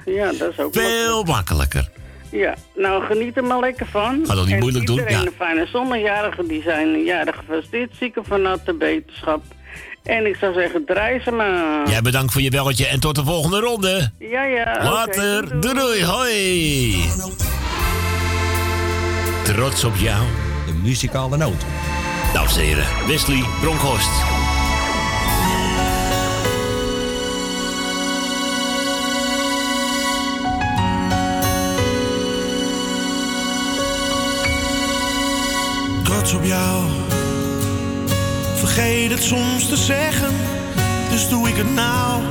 Ja, 0.06 0.32
dat 0.32 0.52
is 0.52 0.60
ook 0.60 0.74
Veel 0.74 1.24
makkelijker. 1.24 1.90
Ja, 2.32 2.56
nou 2.76 3.04
geniet 3.04 3.38
er 3.38 3.44
maar 3.44 3.60
lekker 3.60 3.86
van. 3.86 4.24
Ga 4.26 4.36
dat 4.36 4.46
niet 4.46 4.54
En 4.54 4.60
moeilijk 4.60 4.86
doen, 4.86 4.98
iedereen 4.98 5.20
ja. 5.20 5.26
een 5.26 5.34
fijne 5.38 5.66
zondagjarige, 5.66 6.48
die 6.48 6.62
zijn 6.62 7.04
jarig 7.04 7.36
gefeliciteerd. 7.36 7.92
Zieken 8.00 8.26
van 8.26 8.42
natte 8.42 8.74
beterschap. 8.74 9.44
En 10.04 10.26
ik 10.26 10.36
zou 10.36 10.54
zeggen, 10.54 10.86
draai 10.86 11.20
ze 11.20 11.32
maar. 11.32 11.90
Jij 11.90 12.02
bedankt 12.02 12.34
voor 12.34 12.42
je 12.42 12.50
belletje 12.50 12.88
en 12.88 13.00
tot 13.00 13.16
de 13.16 13.24
volgende 13.24 13.60
ronde. 13.60 14.12
Ja, 14.20 14.44
ja. 14.44 14.84
Later. 14.84 15.62
Doei 15.62 15.74
doei. 15.74 16.06
Hoi. 16.06 17.65
Trots 19.46 19.84
op 19.84 19.96
jou. 19.96 20.26
De 20.66 20.74
muzikale 20.74 21.38
noot. 21.38 21.66
Dames 22.34 22.58
en 22.58 22.64
heren, 22.64 22.86
Wesley 23.08 23.44
Bronkhorst. 23.62 24.10
trots 36.04 36.34
op 36.34 36.44
jou. 36.44 36.84
Vergeet 38.56 39.12
het 39.12 39.24
soms 39.24 39.68
te 39.68 39.76
zeggen, 39.76 40.34
dus 41.10 41.30
doe 41.30 41.48
ik 41.48 41.56
het 41.56 41.74
nou. 41.74 42.22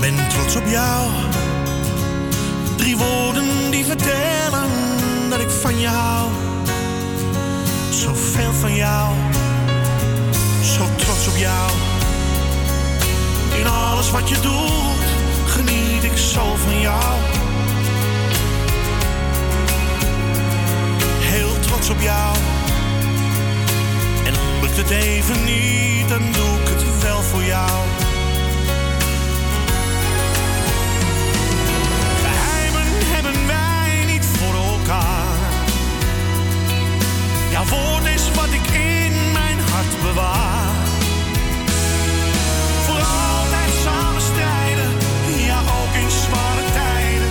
Ben 0.00 0.28
trots 0.28 0.56
op 0.56 0.66
jou. 0.66 1.10
Drie 2.82 2.96
woorden 2.96 3.70
die 3.70 3.84
vertellen 3.84 4.70
dat 5.30 5.40
ik 5.40 5.50
van 5.50 5.80
je 5.80 5.86
hou. 5.86 6.30
Zoveel 7.90 8.52
van 8.52 8.74
jou, 8.74 9.14
zo 10.62 10.84
trots 10.96 11.28
op 11.28 11.36
jou. 11.36 11.70
In 13.58 13.66
alles 13.66 14.10
wat 14.10 14.28
je 14.28 14.40
doet, 14.40 15.04
geniet 15.46 16.04
ik 16.04 16.16
zo 16.16 16.54
van 16.56 16.80
jou. 16.80 17.14
heel 21.20 21.58
trots 21.60 21.90
op 21.90 22.00
jou. 22.00 22.36
En 24.24 24.32
lukt 24.60 24.76
het 24.76 24.90
even 24.90 25.44
niet, 25.44 26.08
dan 26.08 26.22
doe 26.32 26.60
ik 26.60 26.68
het 26.68 27.02
wel 27.02 27.22
voor 27.22 27.42
jou. 27.42 27.91
Jouw 37.52 37.64
woord 37.64 38.06
is 38.06 38.30
wat 38.34 38.52
ik 38.52 38.66
in 38.70 39.32
mijn 39.32 39.58
hart 39.60 40.02
bewaar. 40.02 40.74
Voor 42.84 42.94
altijd 42.94 43.72
samen 43.84 44.22
strijden, 44.22 44.90
ja 45.46 45.58
ook 45.60 45.94
in 46.02 46.10
zware 46.10 46.72
tijden. 46.72 47.30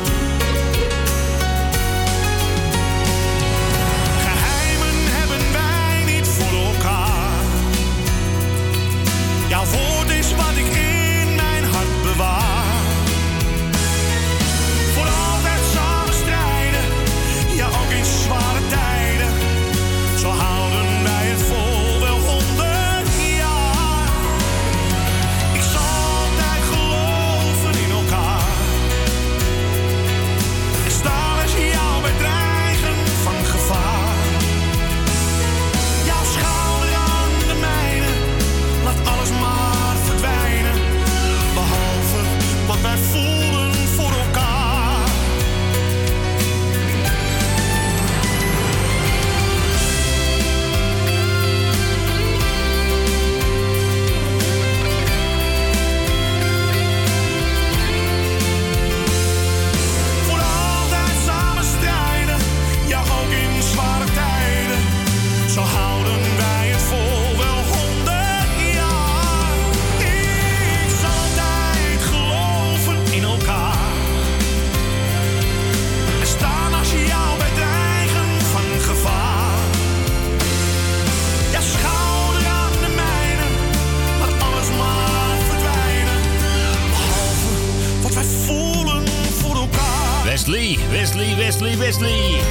Wesley, 90.51 90.77
Wesley, 90.89 91.35
Wesley, 91.35 91.77
Wesley. 91.77 92.41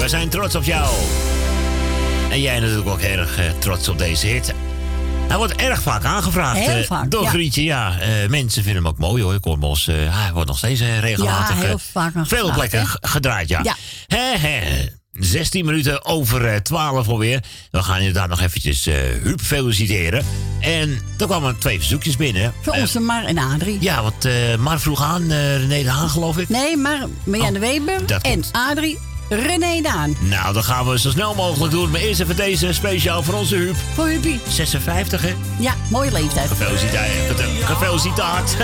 We 0.00 0.08
zijn 0.08 0.28
trots 0.28 0.54
op 0.54 0.64
jou. 0.64 0.94
En 2.30 2.40
jij 2.40 2.60
natuurlijk 2.60 2.88
ook 2.88 3.00
erg 3.00 3.38
eh, 3.38 3.50
trots 3.58 3.88
op 3.88 3.98
deze 3.98 4.26
hit. 4.26 4.54
Hij 5.28 5.36
wordt 5.36 5.54
erg 5.54 5.82
vaak 5.82 6.04
aangevraagd 6.04 6.58
Heel 6.58 6.76
eh, 6.76 6.84
vaak, 6.84 7.10
door 7.10 7.22
ja. 7.22 7.28
Grietje. 7.28 7.64
Ja, 7.64 7.98
eh, 8.00 8.28
mensen 8.28 8.62
vinden 8.62 8.82
hem 8.82 8.92
ook 8.92 8.98
mooi 8.98 9.22
hoor. 9.22 9.34
Ik 9.34 9.44
hoor 9.44 9.58
hij 9.90 10.32
wordt 10.32 10.48
nog 10.48 10.58
steeds 10.58 10.80
regelmatig 10.80 11.60
Ja, 11.60 11.66
heel 11.66 11.78
vaak 11.78 12.12
veel 12.22 12.52
plekken 12.52 12.86
gedraaid. 13.00 13.48
Ja. 13.48 13.62
16 15.24 15.64
minuten 15.64 16.04
over 16.04 16.44
eh, 16.46 16.56
12 16.60 17.08
alweer. 17.08 17.42
We 17.70 17.82
gaan 17.82 17.98
inderdaad 17.98 18.28
nog 18.28 18.40
eventjes 18.40 18.86
eh 18.86 18.94
Huub 19.22 19.40
feliciteren. 19.40 20.24
En 20.60 20.98
er 21.18 21.26
kwamen 21.26 21.58
twee 21.58 21.78
verzoekjes 21.78 22.16
binnen. 22.16 22.52
Voor 22.62 22.72
Eh, 22.72 22.80
onze 22.80 23.00
Mar 23.00 23.24
en 23.24 23.38
Adrie. 23.38 23.76
ja, 23.80 24.02
want 24.02 24.24
eh 24.24 24.32
Mar 24.58 24.80
vroeg 24.80 25.02
aan, 25.02 25.30
eh, 25.30 25.56
René 25.56 25.82
de 25.82 25.90
Haan 25.90 26.10
geloof 26.10 26.38
ik. 26.38 26.48
Nee, 26.48 26.76
maar 26.76 27.06
Marianne 27.24 27.58
Weber 27.58 28.00
Oh, 28.00 28.06
dat 28.06 28.22
en 28.22 28.32
klopt. 28.40 28.50
Adrie 28.70 28.98
René 29.28 29.80
Daan. 29.82 30.16
Nou, 30.20 30.52
dat 30.54 30.64
gaan 30.64 30.88
we 30.88 30.98
zo 30.98 31.10
snel 31.10 31.34
mogelijk 31.34 31.72
doen. 31.72 31.90
Maar 31.90 32.00
eerst 32.00 32.20
even 32.20 32.36
deze 32.36 32.72
speciaal 32.72 33.22
voor 33.22 33.34
onze 33.34 33.54
Huub. 33.56 33.76
Voor 33.94 34.06
Huubie. 34.06 34.40
56, 34.48 35.22
hè? 35.22 35.34
Ja, 35.58 35.74
mooie 35.90 36.12
leeftijd. 36.12 36.48
Gefeliciteerd. 36.48 37.40
Gefeliciteerd. 37.64 38.56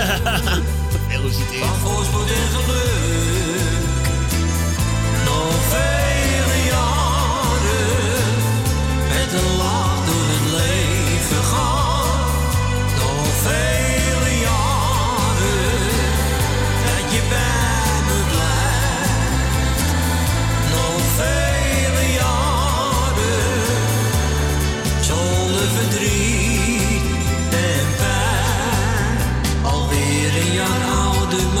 Gefeliciteerd. 1.07 1.65
voorspoed 1.83 2.27
en 2.29 2.59
geluk. 2.59 3.00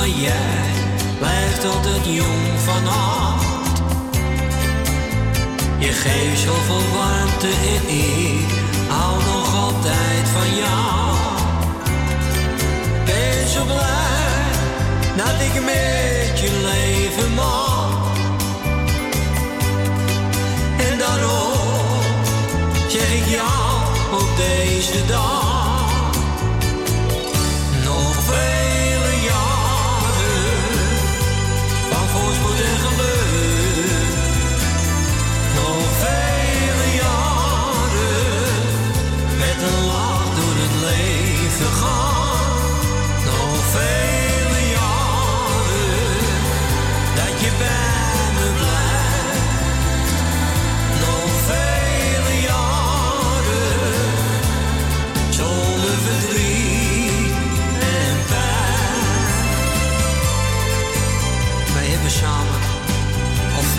Maar 0.01 0.09
jij 0.09 0.69
blijft 1.19 1.65
altijd 1.65 2.05
jong 2.05 2.59
van 2.63 2.85
hart. 2.85 3.77
Je 5.79 5.91
geeft 5.91 6.39
zoveel 6.39 6.83
warmte 6.97 7.47
en 7.47 7.95
ik 7.95 8.49
hou 8.87 9.23
nog 9.23 9.55
altijd 9.55 10.27
van 10.33 10.55
jou. 10.55 11.15
Ben 13.05 13.47
zo 13.47 13.63
blij 13.63 14.51
dat 15.15 15.41
ik 15.47 15.53
met 15.63 16.39
je 16.39 16.51
leven 16.71 17.33
mag. 17.33 18.11
En 20.89 20.97
daarom 20.97 22.01
zeg 22.87 23.13
ik 23.13 23.25
ja 23.25 23.83
op 24.11 24.27
deze 24.37 25.05
dag. 25.05 25.50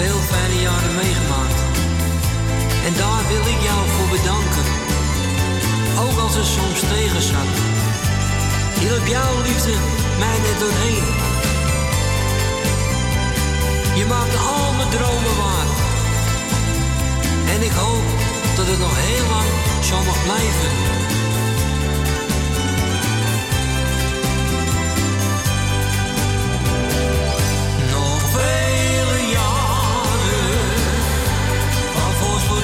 Veel 0.03 0.21
fijne 0.21 0.61
jaren 0.61 0.95
meegemaakt. 0.95 1.61
En 2.87 2.93
daar 3.03 3.23
wil 3.33 3.45
ik 3.55 3.61
jou 3.69 3.83
voor 3.95 4.09
bedanken. 4.17 4.67
Ook 6.05 6.19
als 6.25 6.35
het 6.35 6.49
soms 6.57 6.81
tegen 6.93 7.23
zat. 7.31 7.51
Hielp 8.81 9.07
jouw 9.07 9.35
liefde 9.49 9.75
mij 10.23 10.39
net 10.47 10.59
doorheen. 10.63 11.07
Je 13.99 14.05
maakt 14.13 14.37
al 14.53 14.73
mijn 14.79 14.91
dromen 14.97 15.37
waar. 15.43 15.69
En 17.55 17.61
ik 17.69 17.75
hoop 17.83 18.07
dat 18.57 18.67
het 18.67 18.79
nog 18.79 18.95
heel 19.07 19.27
lang 19.35 19.51
zo 19.89 19.97
mag 20.09 20.19
blijven. 20.29 20.92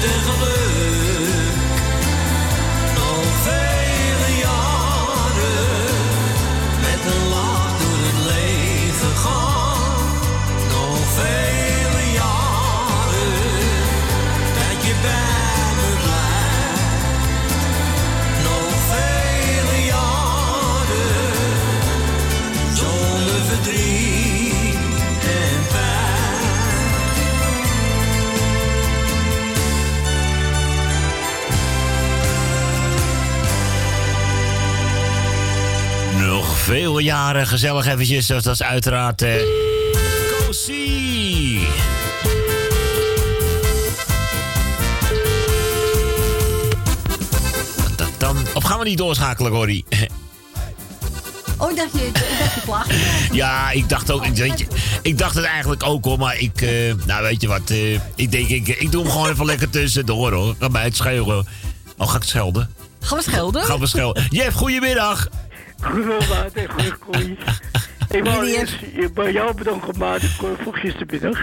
Van 0.07 0.33
voorspoed 0.37 1.38
veel 36.69 36.99
jaren 36.99 37.47
gezellig 37.47 37.85
eventjes. 37.87 38.27
Dat 38.27 38.45
is 38.45 38.63
uiteraard... 38.63 39.21
eh 39.21 39.31
dan. 48.17 48.37
Of 48.53 48.63
gaan 48.63 48.79
we 48.79 48.85
niet 48.85 48.97
doorschakelen, 48.97 49.51
Corrie? 49.51 49.85
Oh, 51.57 51.71
ik 51.71 51.77
dacht 51.77 51.91
je, 51.93 52.05
ik 52.05 52.13
dacht 52.65 52.87
je. 52.87 53.27
Ja, 53.37 53.71
ik 53.71 53.89
dacht 53.89 54.11
ook, 54.11 54.25
weet 54.25 54.59
je, 54.59 54.67
ik 55.01 55.17
dacht 55.17 55.35
het 55.35 55.45
eigenlijk 55.45 55.83
ook 55.83 56.05
hoor, 56.05 56.17
maar 56.17 56.39
ik, 56.39 56.61
eh, 56.61 56.93
nou 57.05 57.23
weet 57.23 57.41
je 57.41 57.47
wat, 57.47 57.69
eh, 57.69 57.93
ik 58.15 58.31
denk, 58.31 58.47
ik, 58.47 58.67
ik 58.67 58.91
doe 58.91 59.03
hem 59.03 59.11
gewoon 59.11 59.29
even 59.29 59.45
lekker 59.45 59.69
tussendoor 59.69 60.33
hoor. 60.33 60.55
Ga 60.59 60.69
bij 60.69 60.83
het 60.83 60.95
schelen. 60.95 61.47
Oh, 61.97 62.09
ga 62.09 62.15
ik 62.15 62.23
schelden? 62.23 62.69
Gaan 62.99 63.17
we 63.17 63.23
schelden? 63.23 63.63
Gaan 63.63 63.79
we 63.79 63.87
schelden. 63.87 64.25
Jeff, 64.29 64.55
goedemiddag. 64.55 65.27
Goedemiddag 65.81 66.51
en 66.53 67.37
Ik 68.09 68.23
wou 68.23 68.45
eerst 68.45 68.77
eh, 68.95 69.05
bij 69.13 69.31
jou 69.31 69.55
bedanken, 69.55 69.97
maat, 69.97 70.21
voor 70.21 70.75
gistermiddag. 70.75 71.39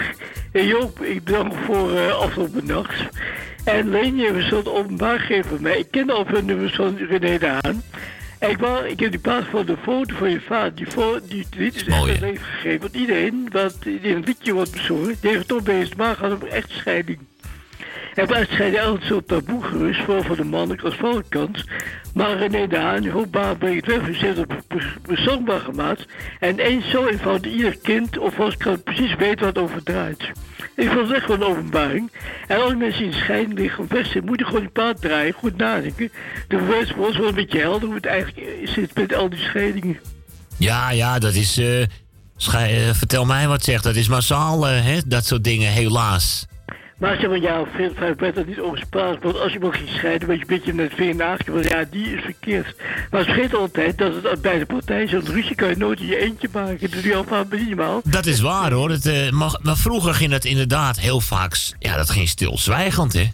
En 0.52 0.66
Joop, 0.66 1.02
ik 1.02 1.24
bedank 1.24 1.54
voor 1.54 1.92
uh, 1.92 2.18
afgelopen 2.18 2.66
nacht. 2.66 3.08
En 3.64 3.90
Leen, 3.90 4.16
je 4.16 4.32
hebt 4.32 4.48
zo'n 4.48 4.66
openbaar 4.66 5.18
gegeven 5.18 5.50
van 5.50 5.62
mij. 5.62 5.78
Ik 5.78 5.90
ken 5.90 6.10
al 6.10 6.24
veel 6.24 6.42
nummers 6.42 6.74
van 6.74 6.96
René 6.96 7.38
de 7.38 7.46
Haan. 7.46 7.82
En 8.38 8.50
ik, 8.50 8.58
wou, 8.58 8.88
ik 8.88 9.00
heb 9.00 9.10
die 9.10 9.20
plaats 9.20 9.46
van 9.50 9.66
de 9.66 9.76
foto 9.82 10.14
van 10.16 10.30
je 10.30 10.40
vader. 10.40 10.74
Die, 10.74 10.86
fo 10.86 11.18
die 11.28 11.46
lied 11.56 11.74
is 11.74 11.84
echt 11.86 12.02
een 12.02 12.20
leven 12.20 12.44
gegeven. 12.44 12.80
Want 12.80 12.94
iedereen 12.94 13.48
wat 13.52 13.76
die 13.80 14.14
een 14.14 14.24
liedje 14.24 14.52
wordt 14.52 14.70
bezorgd, 14.70 15.22
die 15.22 15.30
heeft 15.30 15.48
toch 15.48 15.62
bezig 15.62 15.96
maar 15.96 16.16
gaat 16.16 16.32
over 16.32 16.48
echtscheiding. 16.48 17.18
En 17.18 17.26
bij 18.24 18.40
echtscheiding 18.40 18.82
altijd 18.82 19.04
zo'n 19.08 19.24
taboe 19.24 19.62
gerust, 19.62 20.00
vooral 20.00 20.22
van 20.22 20.36
de 20.36 20.44
mannelijke 20.44 20.84
als 20.84 20.94
vrouwelijke 20.94 21.38
kant. 21.38 21.64
Maar 22.14 22.36
René 22.36 22.66
de 22.66 22.78
Haan, 22.78 23.06
hoe 23.06 23.26
baan 23.26 23.58
brengt 23.58 23.86
weg, 23.86 24.16
ze 24.16 24.24
heeft 24.24 24.36
het 24.36 25.02
bezongbaar 25.02 25.60
gemaakt. 25.60 26.06
En 26.40 26.58
eens 26.58 26.90
zo 26.90 27.06
eenvoudig, 27.06 27.52
ieder 27.52 27.76
kind 27.82 28.18
of 28.18 28.40
als 28.40 28.56
kan 28.56 28.82
precies 28.82 29.14
weten 29.14 29.44
wat 29.44 29.54
het 29.54 29.58
over 29.64 29.82
draait. 29.82 30.30
Ik 30.76 30.88
vond 30.88 31.08
het 31.08 31.16
echt 31.16 31.28
wel 31.28 31.36
een 31.36 31.42
openbaring. 31.42 32.12
En 32.46 32.62
als 32.62 32.74
mensen 32.74 33.04
in 33.04 33.12
scheiding 33.12 33.58
liggen 33.58 33.88
zijn, 33.88 34.24
moet 34.24 34.38
je 34.38 34.44
gewoon 34.44 34.60
die 34.60 34.70
paard 34.70 35.00
draaien, 35.00 35.32
goed 35.32 35.56
nadenken. 35.56 36.12
De 36.48 36.56
bewijs 36.56 36.90
voor 36.90 37.06
ons 37.06 37.16
wel 37.16 37.28
een 37.28 37.34
beetje 37.34 37.60
helder 37.60 37.86
hoe 37.86 37.96
het 37.96 38.06
eigenlijk 38.06 38.48
zit 38.64 38.94
met 38.94 39.14
al 39.14 39.28
die 39.28 39.38
scheidingen. 39.38 39.98
Ja, 40.56 40.90
ja, 40.90 41.18
dat 41.18 41.34
is, 41.34 41.58
eh, 41.58 41.82
eh, 41.82 42.94
vertel 42.94 43.24
mij 43.24 43.48
wat 43.48 43.64
zegt, 43.64 43.82
dat 43.82 43.96
is 43.96 44.08
massaal, 44.08 44.68
eh, 44.68 44.84
hè, 44.84 44.98
dat 45.06 45.26
soort 45.26 45.44
dingen, 45.44 45.72
helaas. 45.72 46.46
Maar 46.98 47.16
zeg 47.20 47.28
maar, 47.28 47.38
ja, 47.38 47.64
vijf 47.74 48.18
werd 48.18 48.36
er 48.36 48.46
niet 48.46 48.58
gesproken. 48.70 49.22
Want 49.22 49.40
als 49.40 49.52
je 49.52 49.58
moet 49.60 49.74
ging 49.74 49.88
scheiden, 49.88 50.28
weet 50.28 50.36
je 50.36 50.42
een 50.42 50.56
beetje 50.56 50.72
met 50.72 50.88
het 50.88 50.94
vingernaagje. 50.94 51.52
Want 51.52 51.68
ja, 51.68 51.84
die 51.90 52.16
is 52.16 52.22
verkeerd. 52.22 52.74
Maar 53.10 53.24
vergeet 53.24 53.54
altijd 53.54 53.98
dat 53.98 54.12
het 54.22 54.42
bij 54.42 54.58
de 54.58 54.66
partij 54.66 55.08
zo'n 55.08 55.24
ruzie 55.24 55.54
kan 55.54 55.68
je 55.68 55.76
nooit 55.76 56.00
in 56.00 56.06
je 56.06 56.18
eentje 56.18 56.48
maken. 56.52 56.90
Dat 56.90 57.02
doe 57.02 57.02
je 57.02 57.22
vaak 57.26 57.48
minimaal. 57.48 58.00
Dat 58.04 58.26
is 58.26 58.40
waar 58.40 58.72
hoor, 58.72 58.90
het, 58.90 59.06
eh, 59.06 59.30
maar, 59.30 59.58
maar 59.62 59.76
vroeger 59.76 60.14
ging 60.14 60.32
het 60.32 60.44
inderdaad 60.44 61.00
heel 61.00 61.20
vaak, 61.20 61.56
ja, 61.78 61.96
dat 61.96 62.10
ging 62.10 62.28
stilzwijgend 62.28 63.12
hè. 63.12 63.26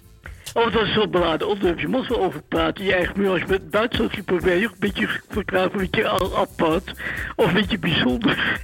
Oh, 0.54 0.72
dat 0.72 0.82
is 0.82 0.92
zo'n 0.94 1.10
beladen 1.10 1.48
onderwerp. 1.48 1.78
Je 1.80 1.88
moet 1.88 2.08
wel 2.08 2.22
over 2.22 2.42
praten. 2.42 2.84
Je 2.84 2.94
eigen 2.94 3.14
muur, 3.20 3.30
als 3.30 3.40
je 3.40 3.46
met 3.48 3.72
Duitsland 3.72 4.12
ging 4.12 4.24
probeer 4.24 4.56
je 4.56 4.66
ook 4.66 4.72
een 4.72 4.78
beetje 4.78 5.08
verklaren, 5.28 5.72
een 5.72 5.78
beetje 5.78 6.08
al 6.08 6.38
apart. 6.38 6.92
Of 7.36 7.46
een 7.46 7.52
beetje 7.52 7.78
bijzonder. 7.78 8.36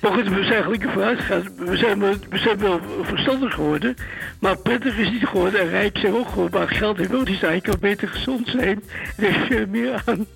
maar 0.00 0.12
goed, 0.12 0.28
we 0.28 0.44
zijn 0.44 0.62
gelukkig 0.62 0.92
vooruit 0.92 1.18
gegaan. 1.20 1.48
We 1.56 1.76
zijn, 1.76 2.00
wel- 2.00 2.16
we 2.30 2.38
zijn 2.38 2.58
wel 2.58 2.80
verstandig 3.02 3.54
geworden. 3.54 3.94
Maar 4.38 4.56
prettig 4.58 4.96
is 4.96 5.10
niet 5.10 5.26
geworden. 5.26 5.60
En 5.60 5.68
rijk 5.68 5.98
zijn 5.98 6.14
ook 6.14 6.28
gewoon. 6.28 6.48
Maar 6.52 6.68
geld 6.68 6.96
heeft 6.96 7.14
ook 7.14 7.28
niet 7.28 7.38
zijn. 7.38 7.54
Je 7.54 7.60
kan 7.60 7.76
beter 7.80 8.08
gezond 8.08 8.48
zijn. 8.48 8.82
Is 9.16 9.36
veel 9.48 9.66
meer 9.66 10.02
aan. 10.04 10.26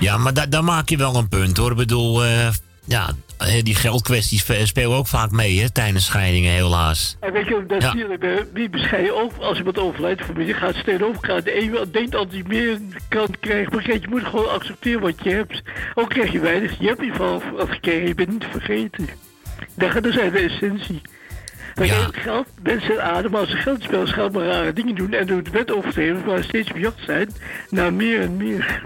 Ja, 0.00 0.16
maar 0.16 0.34
da 0.34 0.46
daar 0.46 0.64
maak 0.64 0.88
je 0.88 0.96
wel 0.96 1.16
een 1.16 1.28
punt 1.28 1.56
hoor. 1.56 1.70
Ik 1.70 1.76
bedoel, 1.76 2.24
eh, 2.24 2.48
ja, 2.84 3.10
die 3.62 3.74
geldkwesties 3.74 4.46
spelen 4.64 4.96
ook 4.96 5.06
vaak 5.06 5.30
mee 5.30 5.60
hè, 5.60 5.70
tijdens 5.70 6.04
scheidingen 6.04 6.52
helaas. 6.52 7.16
En 7.20 7.32
weet 7.32 7.46
je, 7.46 7.64
dat 7.66 7.82
Ja. 7.82 7.90
zie 7.90 8.08
je 8.08 8.18
bij 8.18 8.46
wie 8.52 8.68
bescheiden 8.70 9.16
ook, 9.22 9.32
als 9.40 9.58
iemand 9.58 9.78
overlijdt, 9.78 10.18
de 10.18 10.24
familie 10.24 10.54
gaat 10.54 10.74
steeds 10.74 11.02
overgaan. 11.02 11.40
De 11.40 11.52
ene 11.52 11.90
denkt 11.90 12.12
dat 12.12 12.26
hij 12.30 12.42
meer 12.46 12.78
kan 13.08 13.28
krijgen, 13.40 13.74
maar 13.74 13.82
kijk, 13.84 14.00
je 14.02 14.08
moet 14.08 14.24
gewoon 14.24 14.50
accepteren 14.50 15.00
wat 15.00 15.14
je 15.22 15.30
hebt. 15.30 15.62
Ook 15.94 16.08
krijg 16.08 16.32
je 16.32 16.38
weinig, 16.40 16.78
je 16.78 16.86
hebt 16.86 16.98
in 16.98 17.04
ieder 17.04 17.20
geval 17.20 17.42
wat 17.56 17.68
gekregen, 17.70 18.08
je 18.08 18.14
bent 18.14 18.28
niet 18.30 18.44
vergeten. 18.50 19.08
Dat 19.74 19.90
gaat 19.90 20.02
dus 20.02 20.18
uit 20.18 20.32
de 20.32 20.38
essentie. 20.38 21.00
Maar 21.74 21.86
kijk, 21.86 22.16
geld, 22.16 22.46
mensen 22.62 23.02
ademen 23.04 23.40
als 23.40 23.50
ze 23.50 23.56
geld 23.56 23.82
spelen, 23.82 24.08
gaan 24.08 24.32
maar 24.32 24.44
rare 24.46 24.72
dingen 24.72 24.94
doen 24.94 25.12
en 25.12 25.26
door 25.26 25.42
de 25.42 25.50
wet 25.50 25.72
overtreden, 25.72 26.22
maar 26.26 26.44
steeds 26.44 26.70
op 26.70 26.76
jacht 26.76 27.04
zijn 27.06 27.28
naar 27.70 27.92
meer 27.92 28.20
en 28.20 28.36
meer. 28.36 28.82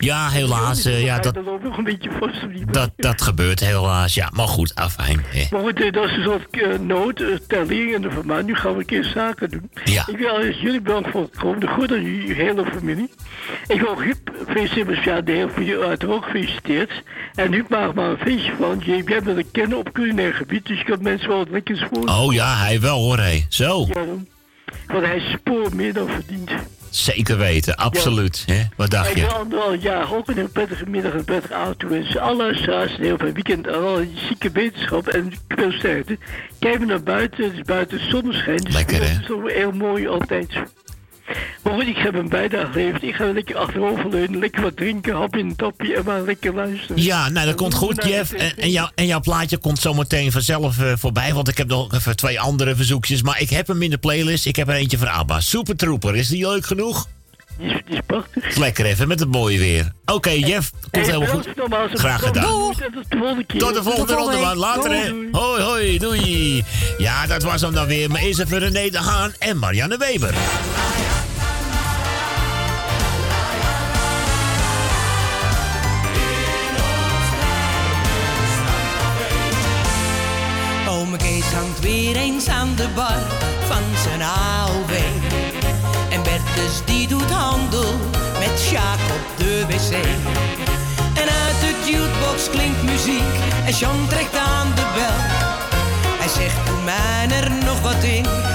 Ja, 0.00 0.28
helaas, 0.28 0.84
eh, 0.84 1.04
ja, 1.04 1.18
dat, 1.18 1.34
Dat 1.34 1.44
loopt 1.44 1.64
nog 1.64 1.78
een 1.78 1.84
beetje 1.84 2.10
vast 2.18 2.40
dat, 2.72 2.90
dat 2.96 3.22
gebeurt 3.22 3.60
helaas. 3.60 4.14
Ja, 4.14 4.30
maar 4.32 4.48
goed, 4.48 4.74
afijn. 4.74 5.24
hè. 5.26 5.46
Maar 5.50 5.60
goed, 5.60 5.80
eh, 5.80 5.92
dat 5.92 6.04
is 6.04 6.16
een 6.16 6.22
soort 6.22 6.46
uh, 6.50 6.78
nood, 6.78 7.20
uh, 7.20 7.36
ter 7.46 7.94
en 7.94 8.02
de 8.02 8.10
vermaak. 8.10 8.44
Nu 8.44 8.54
gaan 8.54 8.72
we 8.72 8.78
een 8.78 8.84
keer 8.84 9.04
zaken 9.04 9.50
doen. 9.50 9.70
Ja. 9.84 10.06
Ik 10.06 10.18
wil 10.18 10.46
jullie 10.46 10.80
bedanken 10.80 11.12
voor 11.12 11.22
het 11.22 11.36
komen. 11.36 11.60
De 11.60 11.66
goed 11.66 11.92
aan 11.92 12.02
jullie 12.02 12.34
hele 12.34 12.64
familie. 12.72 13.10
Ik 13.66 13.80
wil 13.80 14.00
Huub 14.00 14.30
met 14.54 15.04
ja, 15.04 15.20
de 15.20 15.48
familie 15.52 15.78
uiteraard 15.78 16.04
ook 16.04 16.24
gefeliciteerd. 16.24 17.02
En 17.34 17.52
Huub 17.52 17.68
maakt 17.68 17.94
maar 17.94 18.10
een 18.10 18.18
feestje 18.18 18.52
van. 18.58 18.78
Jij 18.84 19.04
bent 19.04 19.26
een 19.26 19.50
kenner 19.52 19.78
op 19.78 19.92
culinair 19.92 20.34
gebied, 20.34 20.66
dus 20.66 20.78
je 20.78 20.84
kan 20.84 21.02
mensen 21.02 21.28
wel 21.28 21.38
wat 21.38 21.50
lekkers 21.50 21.84
voor. 21.92 22.04
Oh 22.08 22.32
ja, 22.32 22.56
hij 22.56 22.80
wel 22.80 22.98
hoor, 22.98 23.18
hé. 23.18 23.44
Zo. 23.48 23.86
Ja, 23.88 23.94
dan. 23.94 24.26
Want 24.86 25.04
hij 25.04 25.20
spoor 25.20 25.74
meer 25.74 25.92
dan 25.92 26.08
verdient. 26.08 26.50
Zeker 26.90 27.38
weten, 27.38 27.76
absoluut. 27.76 28.42
Hè? 28.46 28.62
Wat 28.76 28.90
dacht 28.90 29.10
Ik 29.10 29.14
je? 29.16 29.20
wil 29.20 29.30
anderhalf 29.32 29.82
jaar 29.82 30.14
ook 30.14 30.28
een 30.28 30.52
prettige 30.52 30.86
middag 30.86 31.12
en 31.12 31.18
een 31.18 31.24
prettige 31.24 31.54
avond 31.54 31.78
toewensen. 31.78 32.20
Alle 32.20 32.36
luisteraars 32.36 32.92
een 32.98 33.04
heel 33.04 33.16
fijn 33.16 33.32
weekend. 33.34 33.66
En 33.66 33.74
alle 33.74 34.08
zieke 34.28 34.50
wetenschap 34.50 35.06
en 35.08 35.32
veel 35.48 35.72
sterkte. 35.72 36.18
Kijk 36.58 36.78
maar 36.78 36.86
naar 36.86 37.02
buiten. 37.02 37.44
Het 37.44 37.52
is 37.52 37.62
buiten 37.62 38.10
zonneschijn. 38.10 38.56
Dus 38.56 38.74
Lekker, 38.74 38.96
hè? 38.96 39.04
Het 39.04 39.20
is 39.46 39.52
heel 39.54 39.72
mooi 39.72 40.08
altijd. 40.08 40.48
Maar 41.62 41.72
goed, 41.72 41.86
ik 41.86 41.96
heb 41.96 42.14
een 42.14 42.28
bijdrage 42.28 42.66
geleverd. 42.72 43.02
Ik 43.02 43.14
ga 43.14 43.32
lekker 43.32 43.56
achteroverleunen. 43.56 44.38
Lekker 44.38 44.62
wat 44.62 44.76
drinken. 44.76 45.14
Hap 45.14 45.36
in 45.36 45.46
een 45.46 45.56
tapje. 45.56 45.96
En 45.96 46.04
maar 46.04 46.22
lekker 46.22 46.54
luisteren. 46.54 47.02
Ja, 47.02 47.28
nou 47.28 47.46
dat 47.46 47.54
komt 47.54 47.74
goed, 47.74 48.04
Jeff. 48.04 48.32
En, 48.32 48.56
en, 48.56 48.70
jou, 48.70 48.90
en 48.94 49.06
jouw 49.06 49.20
plaatje 49.20 49.58
komt 49.58 49.78
zometeen 49.78 50.32
vanzelf 50.32 50.78
eh, 50.80 50.92
voorbij. 50.96 51.34
Want 51.34 51.48
ik 51.48 51.58
heb 51.58 51.68
nog 51.68 51.94
even 51.94 52.16
twee 52.16 52.40
andere 52.40 52.76
verzoekjes. 52.76 53.22
Maar 53.22 53.40
ik 53.40 53.50
heb 53.50 53.66
hem 53.66 53.82
in 53.82 53.90
de 53.90 53.98
playlist. 53.98 54.46
Ik 54.46 54.56
heb 54.56 54.68
er 54.68 54.74
eentje 54.74 54.98
van 54.98 55.08
ABBA. 55.08 55.40
Super 55.40 55.76
Trooper. 55.76 56.16
Is 56.16 56.28
die 56.28 56.48
leuk 56.48 56.66
genoeg? 56.66 57.06
Die 57.58 57.70
is, 57.70 57.80
die 57.86 57.94
is 57.94 58.00
prachtig. 58.06 58.56
Lekker 58.56 58.84
even 58.84 59.08
met 59.08 59.20
het 59.20 59.30
mooie 59.30 59.58
weer. 59.58 59.92
Oké, 60.04 60.30
Jeff. 60.30 60.70
Komt 60.70 61.06
Hey, 61.06 61.14
helemaal 61.14 61.28
goed. 61.28 61.98
Graag 61.98 62.22
gedaan. 62.22 62.42
Tot 62.42 62.76
de 62.76 63.16
volgende 63.18 63.44
keer. 63.44 63.60
Tot 63.60 63.74
de 63.74 63.82
volgende 63.82 64.12
ronde, 64.12 64.36
man. 64.36 64.56
Later, 64.56 64.90
hè. 64.90 65.12
Hoi, 65.32 65.62
hoi, 65.62 65.98
doei. 65.98 66.64
Ja, 66.98 67.26
dat 67.26 67.42
was 67.42 67.60
hem 67.60 67.74
dan 67.74 67.86
weer. 67.86 68.10
Maar 68.10 68.20
eerst 68.20 68.40
even 68.40 68.58
René 68.58 68.90
de 68.90 68.98
Haan 68.98 69.32
en 69.38 69.58
Marianne 69.58 69.96
Weber. 69.96 70.34
Weer 81.90 82.16
eens 82.16 82.48
aan 82.48 82.74
de 82.76 82.88
bar 82.94 83.22
van 83.66 83.82
zijn 84.02 84.22
AOW. 84.22 84.90
En 86.10 86.22
Bertus 86.22 86.84
die 86.84 87.08
doet 87.08 87.30
handel 87.30 87.92
met 88.38 88.60
Sjaak 88.60 88.98
op 89.18 89.36
de 89.36 89.66
wc. 89.66 89.92
En 91.14 91.28
uit 91.44 91.60
de 91.60 91.90
jukebox 91.90 92.50
klinkt 92.50 92.82
muziek 92.82 93.32
en 93.66 93.72
Jean 93.72 94.06
trekt 94.08 94.36
aan 94.36 94.68
de 94.74 94.86
bel. 94.94 95.18
Hij 96.20 96.28
zegt, 96.28 96.66
doe 96.66 96.82
mij 96.84 97.38
er 97.38 97.50
nog 97.64 97.80
wat 97.80 98.02
in 98.02 98.49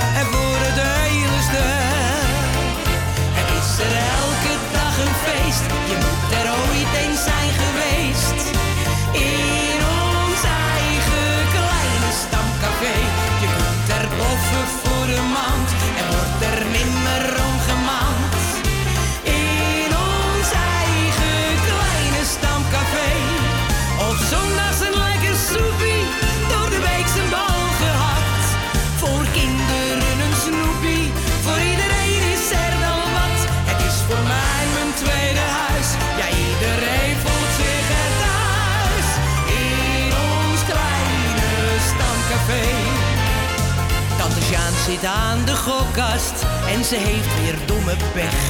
ze 46.89 46.95
heeft 46.95 47.41
weer 47.41 47.57
domme 47.65 47.95
pech. 48.13 48.41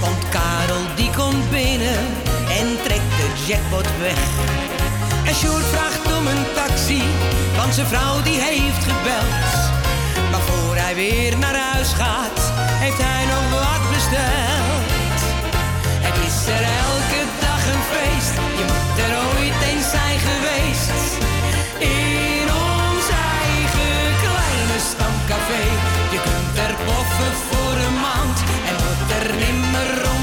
Want 0.00 0.28
Karel 0.28 0.84
die 0.94 1.10
komt 1.16 1.50
binnen 1.50 2.00
en 2.60 2.66
trekt 2.84 3.12
de 3.20 3.28
jackpot 3.46 3.88
weg. 4.00 4.22
En 5.26 5.34
Sjoerd 5.34 5.66
vraagt 5.74 6.06
om 6.18 6.26
een 6.26 6.44
taxi, 6.54 7.02
want 7.56 7.74
zijn 7.74 7.86
vrouw 7.86 8.22
die 8.22 8.40
heeft 8.40 8.84
gebeld. 8.90 9.52
Maar 10.30 10.44
voor 10.50 10.76
hij 10.76 10.94
weer 10.94 11.38
naar 11.38 11.56
huis 11.72 11.92
gaat, 11.92 12.40
heeft 12.84 13.02
hij 13.08 13.24
nog 13.32 13.44
wat 13.58 13.82
besteld. 13.94 15.18
Het 16.06 16.16
is 16.28 16.38
er 16.56 16.64
elke 16.86 17.22
dag 17.46 17.62
een 17.72 17.84
feest, 17.92 18.34
je 18.58 18.64
moet 18.72 18.96
er 19.06 19.14
ooit 19.28 19.58
eens 19.68 19.88
zijn 19.96 20.18
geweest. 20.28 20.98
In 21.78 22.46
ons 22.68 23.06
eigen 23.40 23.98
kleine 24.24 24.78
stamcafé. 24.90 25.62
Je 26.14 26.20
kunt 26.26 26.56
er 26.66 26.74
boffen 26.86 27.32
voor 27.46 27.53
nimmer 29.32 30.13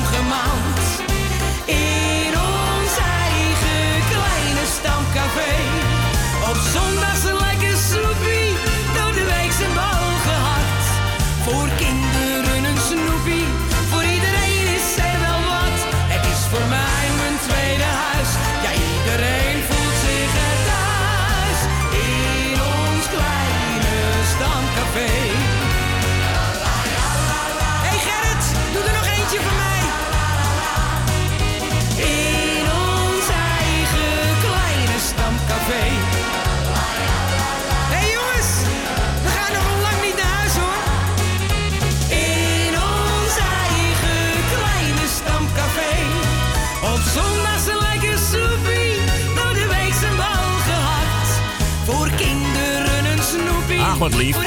wat 54.02 54.14
lief. 54.16 54.38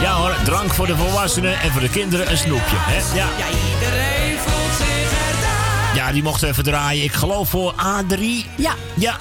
Ja 0.00 0.12
hoor, 0.12 0.34
drank 0.44 0.74
voor 0.74 0.86
de 0.86 0.96
volwassenen 0.96 1.60
en 1.60 1.72
voor 1.72 1.80
de 1.80 1.88
kinderen 1.88 2.30
een 2.30 2.36
snoepje. 2.38 2.76
Hè? 2.78 3.14
Ja. 3.16 3.26
Ja, 3.38 3.46
iedereen 3.74 4.38
voelt 4.38 4.76
zich 4.76 5.10
thuis. 5.10 5.96
ja, 5.96 6.12
die 6.12 6.22
mochten 6.22 6.48
even 6.48 6.64
draaien. 6.64 7.04
Ik 7.04 7.12
geloof 7.12 7.48
voor 7.48 7.74
A3. 7.74 8.20
Ja. 8.56 8.74
Ja. 8.94 9.16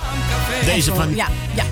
Deze 0.65 0.93
van... 0.95 1.15
Ja, 1.15 1.27
ja. 1.53 1.63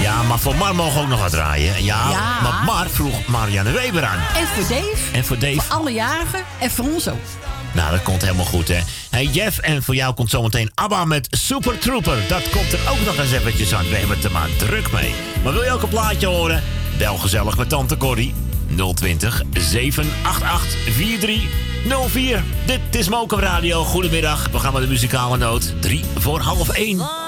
Ja, 0.00 0.22
maar 0.22 0.38
voor 0.38 0.56
Mar 0.56 0.74
mogen 0.74 1.00
ook 1.00 1.08
nog 1.08 1.20
wat 1.20 1.30
draaien. 1.30 1.84
Ja, 1.84 2.10
Ja. 2.10 2.40
maar 2.42 2.62
Mar 2.64 2.90
vroeg 2.90 3.26
Marianne 3.26 3.70
Weber 3.72 4.04
aan. 4.04 4.18
En 4.36 4.46
voor 4.46 4.68
Dave. 4.76 4.96
En 5.12 5.24
voor 5.24 5.38
Dave. 5.38 5.60
Voor 5.60 5.76
alle 5.76 5.92
jarigen. 5.92 6.44
En 6.58 6.70
voor 6.70 6.84
ons 6.84 7.08
ook. 7.08 7.18
Nou, 7.72 7.90
dat 7.90 8.02
komt 8.02 8.22
helemaal 8.22 8.44
goed, 8.44 8.68
hè. 8.68 8.78
Hey 9.10 9.24
Jeff, 9.24 9.58
en 9.58 9.82
voor 9.82 9.94
jou 9.94 10.14
komt 10.14 10.30
zometeen 10.30 10.70
ABBA 10.74 11.04
met 11.04 11.26
Super 11.30 11.78
Trooper. 11.78 12.16
Dat 12.28 12.48
komt 12.50 12.72
er 12.72 12.78
ook 12.90 13.04
nog 13.06 13.16
eens 13.18 13.32
eventjes 13.32 13.74
aan. 13.74 13.88
We 13.88 13.96
hebben 13.96 14.16
het 14.16 14.24
er 14.24 14.32
maar 14.32 14.48
druk 14.58 14.92
mee. 14.92 15.14
Maar 15.44 15.52
wil 15.52 15.62
je 15.62 15.70
ook 15.70 15.82
een 15.82 15.88
plaatje 15.88 16.26
horen? 16.26 16.62
Bel 16.98 17.16
gezellig 17.16 17.56
met 17.56 17.68
Tante 17.68 17.96
Corrie. 17.96 18.34
020 18.94 19.42
788 19.52 20.70
4304. 20.94 22.42
Dit 22.66 22.80
is 22.90 23.08
Mokum 23.08 23.38
Radio. 23.38 23.84
Goedemiddag. 23.84 24.48
We 24.52 24.58
gaan 24.58 24.72
met 24.72 24.82
de 24.82 24.88
muzikale 24.88 25.36
noot. 25.36 25.72
3 25.80 26.04
voor 26.18 26.40
half 26.40 26.68
1. 26.68 27.19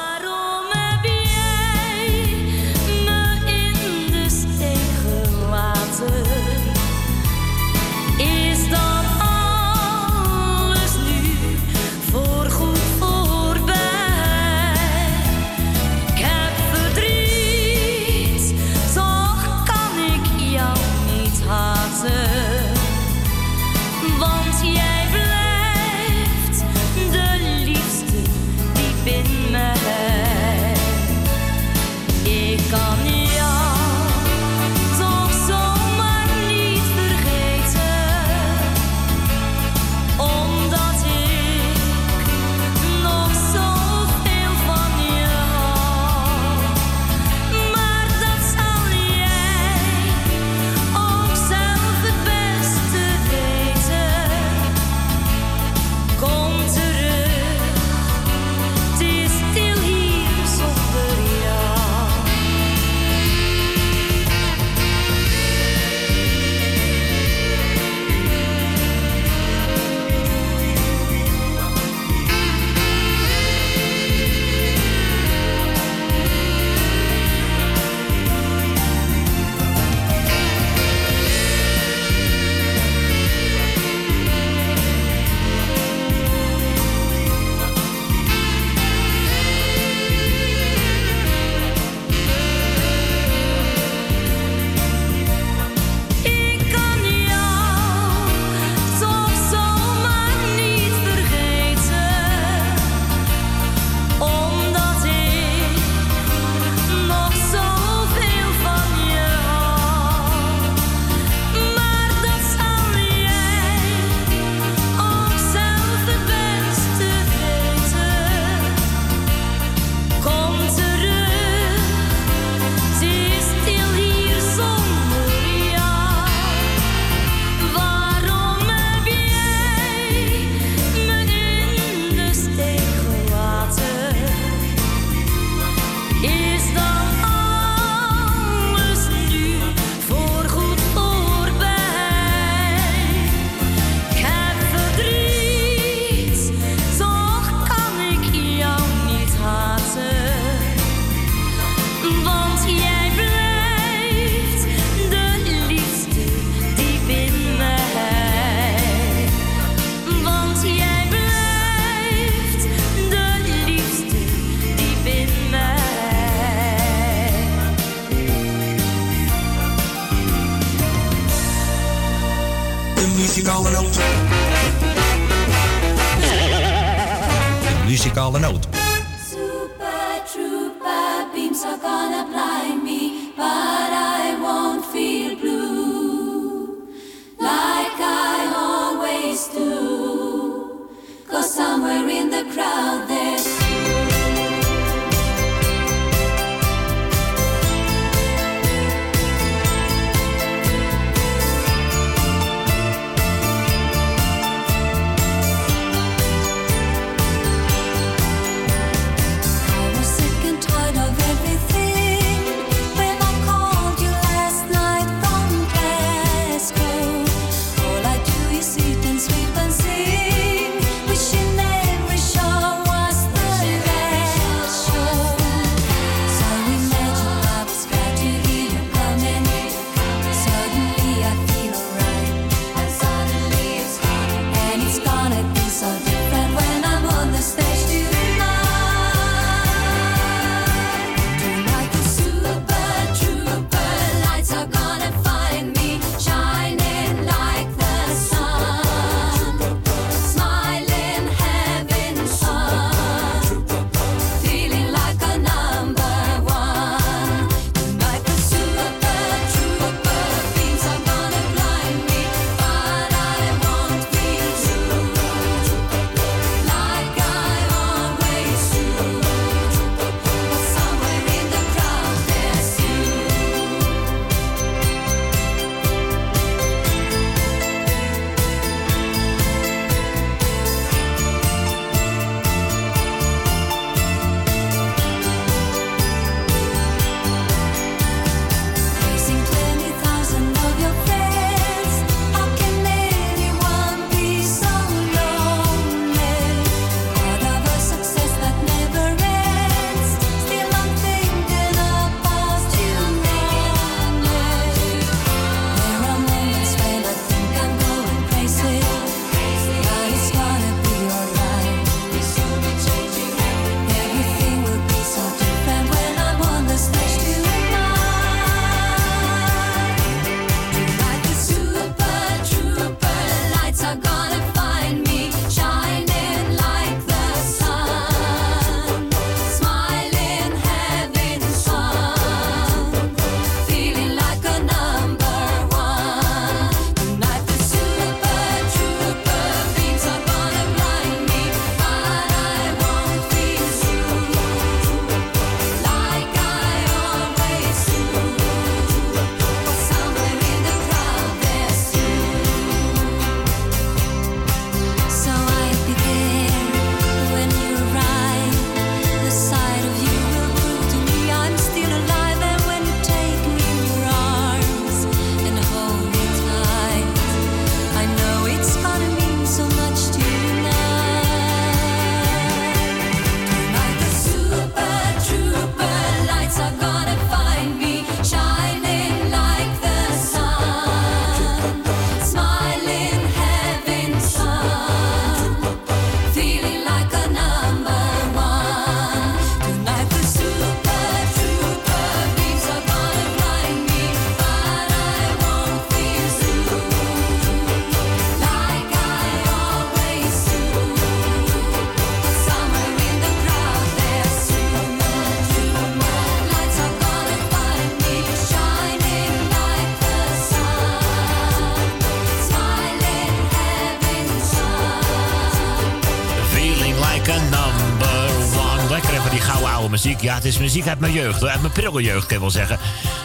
het 420.42 420.52
is 420.52 420.58
muziek 420.58 420.86
uit 420.86 420.98
mijn 420.98 421.12
jeugd. 421.12 421.44
Uit 421.44 421.60
mijn 421.60 421.72
prikkeljeugd, 421.72 422.26
kan 422.26 422.34
ik 422.34 422.40
wel 422.40 422.50
zeggen. 422.50 422.78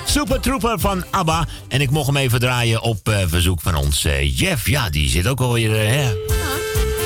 Supertrooper 0.06 0.80
van 0.80 1.03
ABBA. 1.12 1.45
En 1.67 1.82
ik 1.82 1.89
mocht 1.89 2.08
hem 2.08 2.17
even 2.17 2.39
draaien 2.39 2.82
op 2.82 3.08
eh, 3.08 3.17
verzoek 3.27 3.62
van 3.62 3.75
ons 3.75 4.06
uh, 4.06 4.38
Jeff. 4.39 4.69
Ja, 4.69 4.89
die 4.89 5.10
zit 5.10 5.27
ook 5.27 5.39
alweer... 5.39 5.80
Eh, 5.80 5.89
hè? 5.89 6.15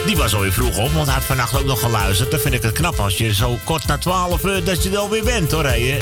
Die 0.05 0.15
was 0.17 0.33
alweer 0.33 0.53
vroeg 0.53 0.77
op, 0.77 0.91
want 0.91 1.05
hij 1.05 1.15
had 1.15 1.23
vannacht 1.23 1.57
ook 1.57 1.65
nog 1.65 1.79
geluisterd. 1.79 2.31
Dan 2.31 2.39
vind 2.39 2.53
ik 2.53 2.61
het 2.61 2.71
knap 2.71 2.99
als 2.99 3.17
je 3.17 3.33
zo 3.33 3.57
kort 3.63 3.87
na 3.87 3.97
12 3.97 4.43
uh, 4.43 4.65
dat 4.65 4.83
je 4.83 4.89
er 4.89 4.97
alweer 4.97 5.23
bent, 5.23 5.51
hoor. 5.51 5.65
Hè? 5.65 5.97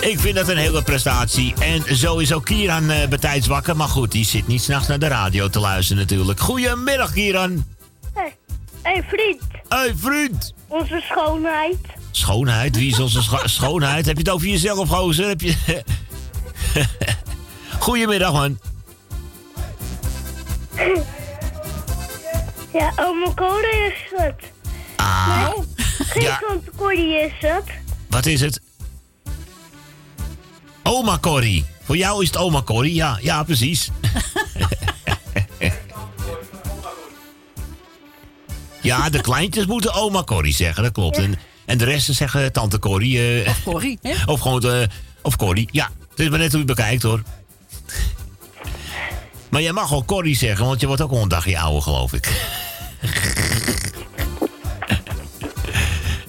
Ik 0.00 0.20
vind 0.20 0.34
dat 0.34 0.48
een 0.48 0.56
hele 0.56 0.82
prestatie. 0.82 1.54
En 1.60 1.96
zo 1.96 2.18
is 2.18 2.32
ook 2.32 2.44
Kieran 2.44 2.90
uh, 2.90 3.06
betijds 3.08 3.46
wakker. 3.46 3.76
Maar 3.76 3.88
goed, 3.88 4.12
die 4.12 4.24
zit 4.24 4.46
niet 4.46 4.62
s'nachts 4.62 4.88
naar 4.88 4.98
de 4.98 5.08
radio 5.08 5.48
te 5.48 5.60
luisteren 5.60 6.02
natuurlijk. 6.02 6.40
Goedemiddag, 6.40 7.12
Kieran. 7.12 7.64
Hé, 8.14 8.20
hey. 8.20 8.36
hey, 8.82 9.04
vriend. 9.08 9.42
Hé, 9.68 9.78
hey, 9.78 9.94
vriend. 9.96 10.54
Onze 10.68 11.02
schoonheid. 11.08 11.76
Schoonheid? 12.22 12.76
Wie 12.76 12.90
is 12.90 13.00
onze 13.00 13.22
schoonheid? 13.44 14.06
Heb 14.06 14.16
je 14.16 14.22
het 14.22 14.30
over 14.30 14.46
jezelf, 14.46 14.88
gozer? 14.88 15.28
Heb 15.28 15.40
je... 15.40 15.84
Goedemiddag, 17.78 18.32
man. 18.32 18.58
Ja, 22.72 22.92
oma 22.96 23.32
Corrie 23.34 23.86
is 23.86 23.94
het. 24.10 24.42
Ah. 24.96 25.50
Geen 25.98 26.22
ja. 26.22 26.40
tante 26.48 26.96
is 26.96 27.32
het. 27.38 27.64
Wat 28.08 28.26
is 28.26 28.40
het? 28.40 28.60
Oma 30.82 31.18
Corrie. 31.18 31.64
Voor 31.82 31.96
jou 31.96 32.22
is 32.22 32.28
het 32.28 32.36
oma 32.36 32.62
Corrie, 32.62 32.94
ja. 32.94 33.18
Ja, 33.20 33.42
precies. 33.42 33.90
ja, 38.82 39.10
de 39.10 39.20
kleintjes 39.20 39.66
moeten 39.66 39.94
oma 39.94 40.24
Corrie 40.24 40.54
zeggen, 40.54 40.82
dat 40.82 40.92
klopt 40.92 41.20
en 41.64 41.78
de 41.78 41.84
resten 41.84 42.14
zeggen 42.14 42.52
tante 42.52 42.78
Corrie. 42.78 43.42
eh, 43.42 43.48
Of 43.50 43.62
Corrie, 43.64 43.98
hè? 44.02 44.14
Of 44.26 44.40
gewoon 44.40 44.62
eh, 44.62 44.88
of 45.22 45.36
Corrie. 45.36 45.68
Ja, 45.70 45.90
het 46.10 46.18
is 46.20 46.28
maar 46.28 46.38
net 46.38 46.50
hoe 46.50 46.60
je 46.60 46.66
bekijkt 46.66 47.02
hoor. 47.02 47.22
Maar 49.48 49.62
jij 49.62 49.72
mag 49.72 49.88
wel 49.88 50.04
Corrie 50.04 50.36
zeggen, 50.36 50.66
want 50.66 50.80
je 50.80 50.86
wordt 50.86 51.02
ook 51.02 51.10
al 51.10 51.22
een 51.22 51.28
dagje 51.28 51.58
ouder, 51.58 51.82
geloof 51.82 52.12
ik. 52.12 52.26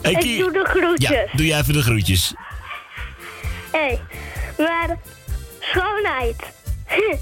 Hey, 0.02 0.12
Ik 0.12 0.38
doe 0.40 0.52
de 0.52 0.66
groetjes. 0.70 1.10
Ja, 1.10 1.26
doe 1.38 1.46
jij 1.46 1.60
even 1.60 1.74
de 1.74 1.82
groetjes. 1.82 2.34
Hé, 3.72 4.00
maar 4.58 4.98
schoonheid. 5.60 6.36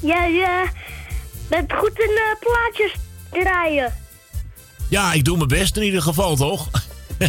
Jij 0.00 0.44
bent 1.48 1.72
goed 1.72 1.98
in 1.98 2.10
eh, 2.10 2.40
plaatjes 2.40 2.92
draaien. 3.30 3.94
Ja, 4.88 5.12
ik 5.12 5.24
doe 5.24 5.36
mijn 5.36 5.48
best 5.48 5.76
in 5.76 5.82
ieder 5.82 6.02
geval, 6.02 6.36
toch? 6.36 6.68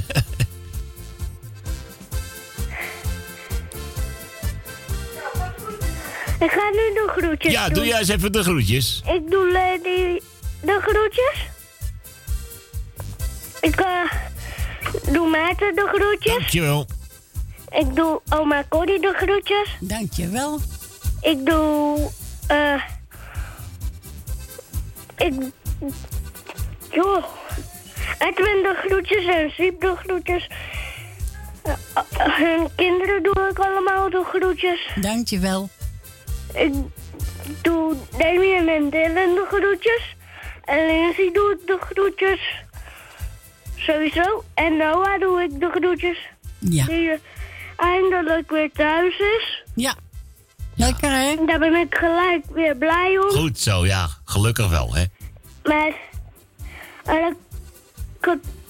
Ik 6.39 6.52
ga 6.52 6.69
nu 6.69 6.93
de 6.93 7.06
groetjes 7.17 7.52
Ja, 7.52 7.65
doen. 7.65 7.73
doe 7.73 7.86
jij 7.86 8.00
eens 8.00 8.08
even 8.10 8.32
de 8.32 8.43
groetjes. 8.43 9.02
Ik 9.06 9.32
doe 9.32 9.52
Lady 9.52 10.19
de 10.62 10.80
groetjes. 10.82 11.47
Ik 13.62 13.76
eh, 13.76 14.12
doe 15.13 15.28
Maarten 15.30 15.76
de 15.76 15.89
groetjes. 15.93 16.34
Dankjewel. 16.38 16.86
Ik 17.69 17.95
doe 17.95 18.21
oma 18.30 18.63
Corrie 18.69 19.02
de 19.02 19.13
groetjes. 19.17 19.78
Dankjewel. 19.80 20.60
Ik 21.21 21.45
doe... 21.45 22.10
eh 22.47 22.82
ik... 25.17 25.34
Joh. 26.91 27.23
Edwin 28.19 28.63
de 28.63 28.75
groetjes 28.87 29.25
en 29.25 29.51
Siep 29.51 29.81
de 29.81 29.95
groetjes. 29.95 30.47
Hun 32.17 32.69
kinderen 32.75 33.23
doe 33.23 33.49
ik 33.51 33.59
allemaal 33.59 34.09
de 34.09 34.23
groetjes. 34.23 34.89
Dankjewel. 35.01 35.69
Ik 36.53 36.73
doe 37.61 37.95
Damien 38.17 38.67
en 38.67 38.89
Dylan 38.89 39.35
de 39.35 39.45
groetjes. 39.49 40.15
En 40.63 40.85
Lindsay 40.85 41.29
doe 41.33 41.51
ik 41.51 41.67
de 41.67 41.77
groetjes. 41.79 42.39
Sowieso. 43.75 44.43
En 44.53 44.77
Noah 44.77 45.19
doe 45.19 45.41
ik 45.41 45.59
de 45.59 45.69
groetjes. 45.69 46.17
Ja. 46.59 46.85
Die 46.85 47.11
eh, 47.11 47.19
eindelijk 47.77 48.51
weer 48.51 48.71
thuis 48.71 49.19
is. 49.19 49.63
Ja. 49.75 49.95
Lekker, 50.75 51.11
hè? 51.11 51.35
Daar 51.45 51.59
ben 51.59 51.75
ik 51.75 51.95
gelijk 51.95 52.45
weer 52.53 52.75
blij 52.75 53.17
om. 53.17 53.29
Goed 53.29 53.59
zo, 53.59 53.85
ja. 53.85 54.07
Gelukkig 54.25 54.69
wel, 54.69 54.95
hè. 54.95 55.03
Maar 55.63 55.91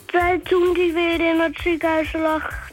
tijd 0.06 0.46
toen 0.46 0.74
die 0.74 0.93
weer 0.93 1.20
in 1.34 1.39
het 1.39 1.58
ziekenhuis 1.63 2.13
lag, 2.13 2.70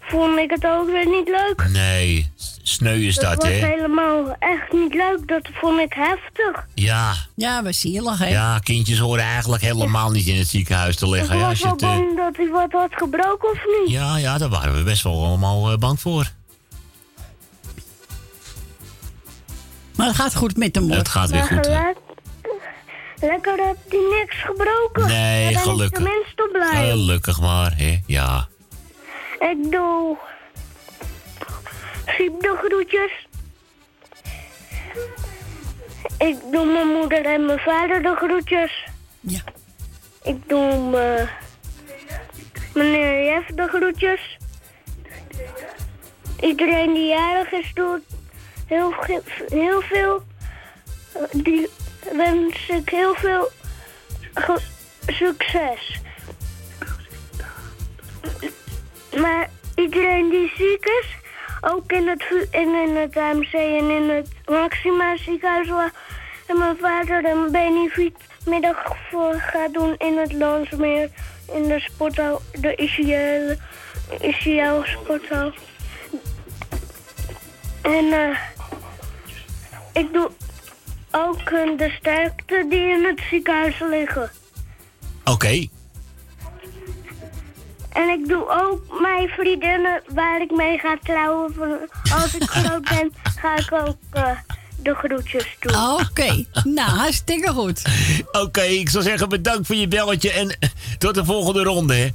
vond 0.00 0.38
ik 0.38 0.50
het 0.50 0.66
ook 0.66 0.86
weer 0.90 1.06
niet 1.06 1.28
leuk. 1.28 1.68
Nee, 1.72 2.32
sneu 2.62 3.06
is 3.06 3.14
dat, 3.14 3.34
was 3.42 3.44
hè. 3.52 3.66
helemaal 3.66 4.36
echt 4.38 4.72
niet 4.72 4.94
leuk. 4.94 5.28
Dat 5.28 5.48
vond 5.52 5.80
ik 5.80 5.92
heftig. 5.92 6.66
Ja, 6.74 7.14
Ja, 7.34 7.62
we 7.62 7.72
zielig, 7.72 8.18
hè? 8.18 8.28
ja, 8.28 8.58
kindjes 8.58 8.98
horen 8.98 9.24
eigenlijk 9.24 9.62
helemaal 9.62 10.10
niet 10.10 10.26
in 10.26 10.38
het 10.38 10.48
ziekenhuis 10.48 10.96
te 10.96 11.04
Ik 11.06 11.10
liggen. 11.12 11.38
hè, 11.38 11.46
was 11.46 11.60
wel 11.62 11.72
het, 11.72 11.82
eh, 11.82 11.88
bang 11.88 12.16
dat 12.16 12.36
hij 12.36 12.48
wat 12.48 12.72
had 12.72 12.90
gebroken 12.92 13.50
of 13.50 13.58
niet. 13.80 13.90
Ja, 13.94 14.16
ja, 14.16 14.38
daar 14.38 14.48
waren 14.48 14.74
we 14.76 14.82
best 14.82 15.02
wel 15.02 15.24
allemaal 15.24 15.70
eh, 15.72 15.78
bang 15.78 16.00
voor. 16.00 16.30
Maar 19.96 20.06
het 20.06 20.16
gaat 20.16 20.34
goed 20.34 20.56
met 20.56 20.74
hem, 20.74 20.84
hoor. 20.88 20.96
Het 20.96 21.08
gaat 21.08 21.30
weer 21.30 21.42
goed. 21.42 21.66
hè. 21.66 21.82
Lekker 23.20 23.66
heb 23.66 23.76
hij 23.88 24.18
niks 24.18 24.42
gebroken. 24.42 25.06
Nee, 25.06 25.54
gelukkig. 25.56 25.86
ik 25.86 25.94
tenminste 25.94 26.48
blij 26.52 26.82
om. 26.92 26.98
Gelukkig 26.98 27.40
maar, 27.40 27.72
hè. 27.76 27.98
Ja. 28.06 28.48
Ik 29.38 29.70
doe... 29.70 30.16
Siep 32.06 32.40
de 32.40 32.56
groetjes. 32.64 33.26
Ik 36.18 36.36
doe 36.52 36.64
mijn 36.66 36.86
moeder 36.88 37.24
en 37.24 37.46
mijn 37.46 37.58
vader 37.58 38.02
de 38.02 38.14
groetjes. 38.16 38.84
Ja. 39.20 39.40
Ik 40.22 40.48
doe 40.48 40.78
me, 40.78 41.28
meneer 42.74 43.24
Jeff 43.24 43.46
de 43.48 43.68
groetjes. 43.68 44.36
Iedereen 46.40 46.94
die 46.94 47.06
jarig 47.06 47.52
is, 47.52 47.70
doet 47.74 48.02
heel, 48.66 48.92
veel. 49.80 50.22
eh, 51.12 51.22
Die 51.32 51.68
wens 52.12 52.68
ik 52.68 52.88
heel 52.88 53.14
veel 53.14 53.50
succes. 55.06 56.00
Maar 59.16 59.50
iedereen 59.74 60.30
die 60.30 60.52
ziek 60.56 60.84
is, 60.84 61.06
ook 61.60 61.92
in 61.92 62.08
het, 62.08 62.24
en 62.50 62.74
in 62.74 62.96
het 62.96 63.16
AMC 63.16 63.52
en 63.52 63.90
in 63.90 64.08
het 64.08 64.28
Maxima 64.46 65.16
ziekenhuis, 65.16 65.68
waar 65.68 65.92
mijn 66.46 66.76
vader 66.76 67.24
een 67.24 67.52
benefietmiddag 67.52 68.96
voor 69.10 69.34
gaat 69.34 69.72
doen 69.72 69.94
in 69.98 70.18
het 70.18 70.32
Landsmeer, 70.32 71.10
in 71.52 71.62
de 71.62 71.80
sporthal, 71.80 72.40
de 72.52 72.74
ICL, 72.76 73.54
ICL 74.20 74.82
sporthal. 74.82 75.52
En 77.82 78.12
eh, 78.12 78.38
ik 79.92 80.12
doe 80.12 80.30
ook 81.14 81.50
hun 81.50 81.76
de 81.76 81.90
sterkte 81.98 82.66
die 82.68 82.88
in 82.88 83.04
het 83.04 83.20
ziekenhuis 83.30 83.78
liggen. 83.90 84.30
Oké. 85.24 85.66
En 87.94 88.08
ik 88.08 88.28
doe 88.28 88.48
ook 88.48 89.00
mijn 89.00 89.28
vriendinnen 89.28 90.02
waar 90.08 90.40
ik 90.40 90.50
mee 90.50 90.78
ga 90.78 90.98
trouwen. 91.02 91.88
Als 92.12 92.34
ik 92.34 92.42
groot 92.56 92.82
ben, 92.82 93.12
ga 93.38 93.56
ik 93.56 93.72
ook 93.72 93.96
eh, 94.10 94.30
de 94.82 94.94
groetjes 94.94 95.56
doen. 95.60 95.76
Oké, 95.76 96.44
nou, 96.78 96.90
hartstikke 96.90 97.50
goed. 97.52 97.82
Oké, 98.32 98.62
ik 98.62 98.88
zou 98.88 99.04
zeggen 99.04 99.28
bedankt 99.28 99.66
voor 99.66 99.76
je 99.76 99.88
belletje 99.88 100.32
en 100.32 100.56
eh, 100.58 100.68
tot 100.98 101.14
de 101.14 101.24
volgende 101.24 101.62
ronde, 101.62 101.94
hè. 101.94 102.08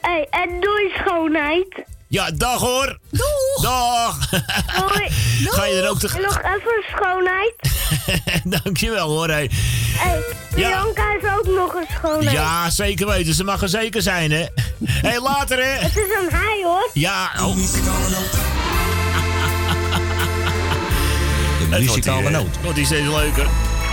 Hey, 0.00 0.26
en 0.30 0.60
doei 0.60 0.90
schoonheid. 0.94 1.84
Ja, 2.10 2.30
dag 2.30 2.60
hoor. 2.60 2.98
Doeg. 3.10 3.62
Dag. 3.62 4.28
Doei. 4.28 5.10
Ga 5.54 5.64
je 5.64 5.80
er 5.82 5.88
ook 5.88 6.02
En 6.02 6.08
te... 6.08 6.20
nog 6.20 6.38
even 6.42 6.84
schoonheid. 6.96 7.54
Dankjewel 8.62 9.08
hoor, 9.08 9.28
hé. 9.28 9.46
Hey, 9.96 10.22
Bianca 10.54 11.16
is 11.16 11.30
ook 11.38 11.46
nog 11.46 11.74
een 11.74 11.86
schoonheid. 11.94 12.30
Ja, 12.30 12.70
zeker 12.70 13.06
weten. 13.06 13.34
Ze 13.34 13.44
mag 13.44 13.62
er 13.62 13.68
zeker 13.68 14.02
zijn, 14.02 14.30
hè. 14.30 14.38
Hé, 14.84 15.08
hey, 15.08 15.20
later, 15.20 15.58
hè. 15.58 15.70
Het 15.70 15.96
is 15.96 16.16
een 16.22 16.28
hij 16.30 16.60
hoor. 16.64 16.90
Ja, 16.92 17.30
oh. 17.40 17.56
De 21.58 21.66
muzikale 21.68 22.30
noot. 22.30 22.60
Wat 22.62 22.76
is 22.76 22.86
steeds 22.86 23.08
leuker. 23.08 23.46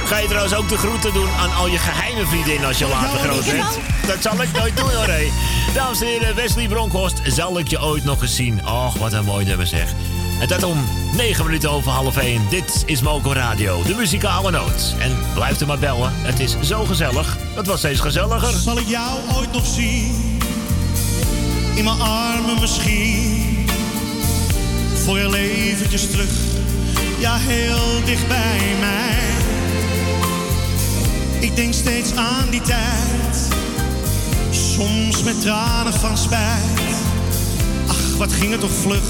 Ga 0.07 0.17
je 0.17 0.27
trouwens 0.27 0.55
ook 0.55 0.69
de 0.69 0.77
groeten 0.77 1.13
doen 1.13 1.29
aan 1.39 1.53
al 1.53 1.67
je 1.67 1.77
geheime 1.77 2.25
vriendinnen 2.25 2.67
als 2.67 2.77
je 2.77 2.87
later 2.87 3.19
groot 3.19 3.45
bent? 3.45 3.79
Dat 4.07 4.21
zal 4.21 4.41
ik 4.41 4.51
nooit 4.51 4.77
doen 4.77 4.89
hoor, 4.89 5.07
hé. 5.07 5.31
Dames 5.73 6.01
en 6.01 6.07
heren, 6.07 6.35
Wesley 6.35 6.67
Bronkhorst, 6.67 7.21
zal 7.23 7.59
ik 7.59 7.67
je 7.67 7.81
ooit 7.81 8.03
nog 8.03 8.21
eens 8.21 8.35
zien? 8.35 8.67
Och, 8.67 8.97
wat 8.97 9.13
een 9.13 9.25
mooi 9.25 9.45
nummer 9.45 9.67
zeg. 9.67 9.93
En 10.39 10.47
dat 10.47 10.63
om 10.63 10.85
9 11.15 11.45
minuten 11.45 11.71
over 11.71 11.91
half 11.91 12.17
1. 12.17 12.41
Dit 12.49 12.83
is 12.85 13.01
Moco 13.01 13.31
Radio, 13.31 13.83
de 13.83 13.95
muzikale 13.95 14.51
noot. 14.51 14.95
En 14.99 15.17
blijf 15.33 15.59
er 15.59 15.67
maar 15.67 15.79
bellen, 15.79 16.11
het 16.15 16.39
is 16.39 16.55
zo 16.61 16.85
gezellig. 16.85 17.37
Het 17.55 17.65
wordt 17.65 17.81
steeds 17.81 17.99
gezelliger. 17.99 18.59
Zal 18.59 18.77
ik 18.77 18.87
jou 18.87 19.19
ooit 19.35 19.51
nog 19.51 19.65
zien? 19.65 20.39
In 21.75 21.83
mijn 21.83 22.01
armen 22.01 22.59
misschien. 22.59 23.65
Voor 25.03 25.17
heel 25.17 25.35
eventjes 25.35 26.09
terug. 26.09 26.29
Ja, 27.19 27.37
heel 27.37 28.05
dicht 28.05 28.27
bij 28.27 28.75
mij. 28.79 29.36
Ik 31.39 31.55
denk 31.55 31.73
steeds 31.73 32.15
aan 32.15 32.49
die 32.49 32.61
tijd. 32.61 33.47
Soms 34.51 35.23
met 35.23 35.41
tranen 35.41 35.93
van 35.93 36.17
spijt. 36.17 36.95
Ach, 37.87 38.17
wat 38.17 38.33
ging 38.33 38.51
het 38.51 38.59
toch 38.59 38.71
vlug. 38.81 39.03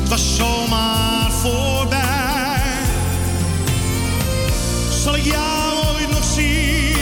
Het 0.00 0.08
was 0.08 0.36
zomaar 0.36 1.30
voorbij. 1.30 2.60
Zal 5.02 5.16
ik 5.16 5.24
jou 5.24 5.86
ooit 5.94 6.10
nog 6.10 6.24
zien? 6.34 6.96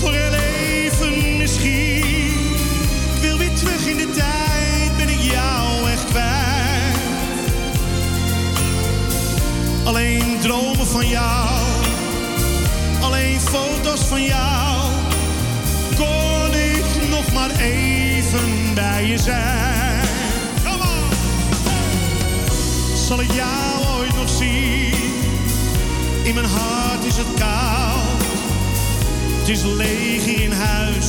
Voor 0.00 0.12
heel 0.12 0.32
even 0.32 1.36
misschien. 1.36 2.56
Wil 3.20 3.38
weer 3.38 3.54
terug 3.54 3.86
in 3.86 3.96
de 3.96 4.10
tijd, 4.10 4.96
ben 4.96 5.08
ik 5.08 5.20
jou 5.20 5.90
echt 5.90 6.04
kwijt. 6.04 6.30
Alleen 9.84 10.38
dromen 10.40 10.86
van 10.86 11.08
jou, 11.08 11.61
foto's 13.52 14.00
van 14.00 14.22
jou. 14.22 14.90
Kon 15.96 16.54
ik 16.54 17.08
nog 17.10 17.32
maar 17.32 17.50
even 17.50 18.74
bij 18.74 19.06
je 19.06 19.18
zijn. 19.18 20.08
Come 20.64 20.82
on! 20.82 21.08
Zal 22.96 23.20
ik 23.20 23.32
jou 23.32 23.98
ooit 23.98 24.16
nog 24.16 24.28
zien? 24.28 24.94
In 26.22 26.34
mijn 26.34 26.46
hart 26.46 27.04
is 27.04 27.16
het 27.16 27.26
koud 27.38 28.22
Het 29.38 29.48
is 29.48 29.62
leeg 29.62 30.24
in 30.24 30.52
huis, 30.52 31.06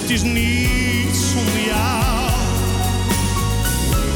het 0.00 0.10
is 0.10 0.22
niets 0.22 1.30
zonder 1.32 1.64
jou. 1.66 2.30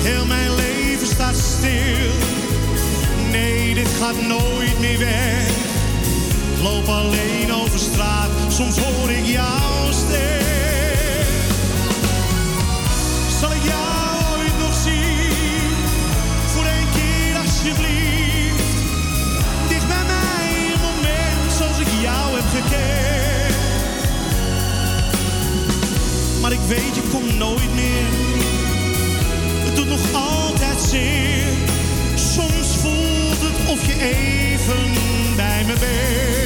Heel 0.03 0.27
mijn 0.27 0.55
leven 0.55 1.07
staat 1.07 1.37
stil. 1.37 2.11
Nee, 3.31 3.75
dit 3.75 3.89
gaat 4.01 4.23
nooit 4.27 4.81
meer 4.81 4.99
weg. 4.99 5.72
Loop 6.63 6.89
alleen 6.89 7.53
over 7.53 7.79
straat, 7.79 8.31
soms 8.49 8.79
hoor 8.79 9.11
ik 9.11 9.27
jouw 9.27 9.91
stem. 9.91 11.27
Zal 13.41 13.53
ik 13.53 13.63
jou 13.63 14.39
ooit 14.39 14.59
nog 14.59 14.75
zien? 14.75 15.75
Voor 16.47 16.65
één 16.65 16.87
keer 16.97 17.37
alsjeblieft. 17.37 18.77
Dicht 19.69 19.87
bij 19.87 20.05
mij 20.07 20.73
een 20.75 20.81
moment 20.81 21.53
zoals 21.59 21.79
ik 21.79 21.89
jou 22.03 22.35
heb 22.35 22.49
gekend. 22.55 23.55
Maar 26.41 26.53
ik 26.53 26.61
weet, 26.69 26.95
je 26.95 27.03
komt 27.11 27.39
nooit 27.39 27.75
meer. 27.75 28.07
Het 29.65 29.77
doet 29.77 29.89
nog 29.89 30.15
altijd 30.15 30.81
zeer. 30.81 31.47
Soms 32.15 32.77
voelt 32.77 33.41
het 33.41 33.71
of 33.71 33.87
je 33.87 33.95
even 34.01 34.93
bij 35.37 35.65
me 35.65 35.73
bent. 35.79 36.42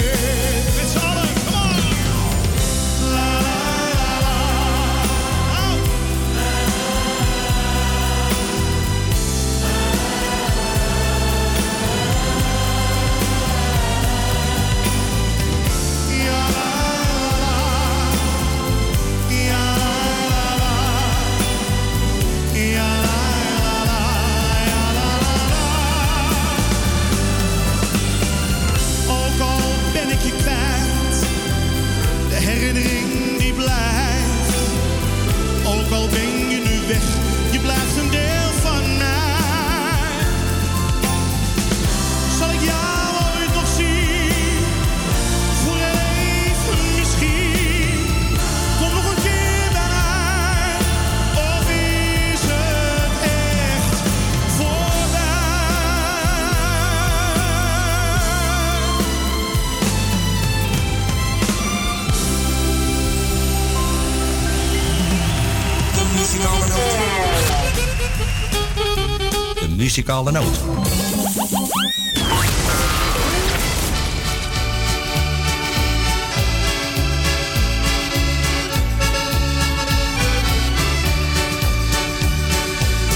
Muzikale 69.97 70.31
noot. 70.31 70.57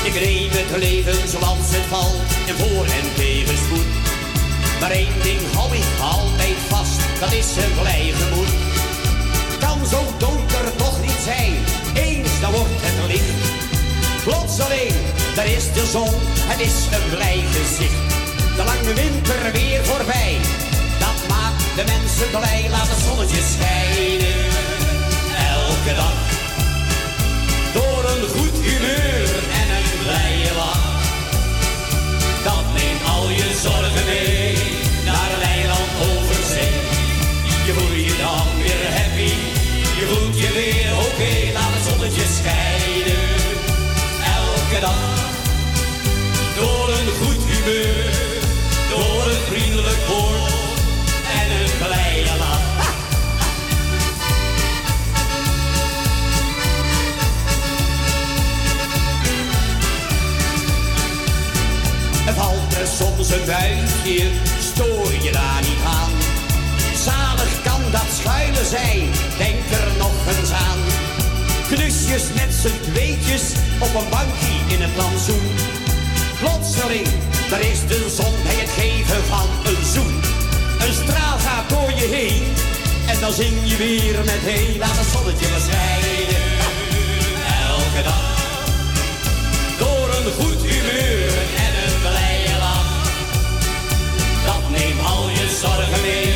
Ik 0.04 0.14
reed 0.14 0.52
het 0.52 0.78
leven 0.78 1.28
zoals 1.28 1.58
het 1.58 1.86
valt 1.88 2.14
en 2.48 2.54
voor 2.58 2.84
en 2.84 3.14
tegenspoed. 3.14 3.86
Maar 4.80 4.90
één 4.90 5.22
ding 5.22 5.40
hou 5.54 5.74
ik 5.74 5.84
altijd 6.00 6.56
vast, 6.68 7.00
dat 7.20 7.32
is 7.32 7.56
een 7.56 7.80
blij 7.80 8.12
gemoed. 8.14 8.52
Kan 9.58 9.86
zo 9.86 10.00
donker 10.18 10.76
toch 10.76 11.00
niet 11.00 11.20
zijn, 11.24 11.52
eens 11.94 12.40
dan 12.40 12.52
wordt 12.52 12.80
het 12.80 13.06
licht. 13.06 13.68
Plotseling, 14.24 14.94
daar 15.34 15.46
is 15.46 15.72
de 15.72 15.86
zon, 15.92 16.14
het 16.52 16.60
is 16.60 16.76
een 16.96 17.08
blij 17.14 17.44
gezicht. 17.56 18.08
De 18.56 18.64
lange 18.64 18.94
winter 18.94 19.52
weer 19.52 19.84
voorbij, 19.84 20.36
dat 20.98 21.18
maakt 21.28 21.62
de 21.76 21.84
mensen 21.92 22.30
blij. 22.30 22.66
Laat 22.70 22.88
het 22.88 23.02
zonnetje 23.06 23.42
schijnen, 23.52 24.48
elke 25.54 25.94
dag. 26.02 26.18
Door 27.76 28.02
een 28.12 28.24
goed 28.34 28.56
humeur 28.68 29.30
en 29.60 29.66
een 29.78 29.90
blije 30.02 30.52
lach. 30.60 30.88
Dat 32.44 32.64
neemt 32.76 33.04
al 33.14 33.28
je 33.28 33.48
zorgen 33.62 34.04
mee 34.12 34.54
naar 35.04 35.28
een 35.34 35.44
eiland 35.56 35.90
over 36.08 36.40
zee. 36.52 36.74
Je 37.66 37.72
voelt 37.76 38.04
je 38.10 38.16
dan 38.24 38.46
weer 38.62 38.84
happy, 38.98 39.34
je 39.98 40.04
voelt 40.10 40.38
je 40.42 40.50
weer 40.58 40.90
oké. 41.06 41.32
Laat 41.56 41.72
het 41.76 41.84
zonnetje 41.88 42.26
schijnen, 42.36 43.22
elke 44.36 44.80
dag. 44.80 45.09
Door 47.64 49.30
een 49.30 49.42
vriendelijk 49.46 50.06
woord 50.08 50.52
en 51.40 51.50
een 51.50 51.70
blije 51.78 52.36
lach. 52.38 52.58
Er 62.26 62.34
valt 62.34 62.74
er 62.80 62.86
soms 62.86 63.30
een 63.30 63.46
buitje, 63.46 64.30
stoor 64.72 65.12
je 65.22 65.32
daar 65.32 65.60
niet 65.60 65.84
aan. 65.86 66.12
Zalig 67.04 67.62
kan 67.62 67.80
dat 67.90 68.06
schuilen 68.20 68.66
zijn, 68.66 69.08
denk 69.38 69.70
er 69.70 69.88
nog 69.98 70.36
eens 70.38 70.50
aan. 70.50 70.78
Knusjes 71.68 72.24
met 72.34 72.54
z'n 72.62 72.90
tweetjes 72.90 73.42
op 73.78 73.94
een 73.94 74.08
bankje 74.10 74.74
in 74.74 74.80
het 74.80 74.94
plantsoen. 74.94 75.50
Plotseling, 76.38 77.06
daar 77.50 77.60
is 77.60 77.80
de 77.86 78.14
zon 78.16 78.34
bij 78.42 78.54
het 78.54 78.70
geven 78.70 79.24
van 79.24 79.48
een 79.64 79.84
zoen. 79.94 80.20
Een 80.86 80.92
straal 80.92 81.38
gaat 81.38 81.68
door 81.68 81.90
je 82.00 82.08
heen 82.16 82.42
en 83.06 83.20
dan 83.20 83.32
zing 83.32 83.56
je 83.64 83.76
weer 83.76 84.18
met 84.24 84.42
heen. 84.50 84.78
Laat 84.78 84.96
het 84.96 85.10
zonnetje 85.12 85.46
schijnen, 85.66 86.42
elke 87.68 88.02
dag. 88.02 88.38
Door 89.78 90.08
een 90.16 90.32
goed 90.32 90.60
humeur 90.70 91.32
en 91.66 91.72
een 91.84 91.96
blije 92.00 92.58
lach. 92.58 92.92
Dat 94.44 94.70
neemt 94.70 95.04
al 95.06 95.28
je 95.28 95.58
zorgen 95.62 96.00
mee 96.02 96.29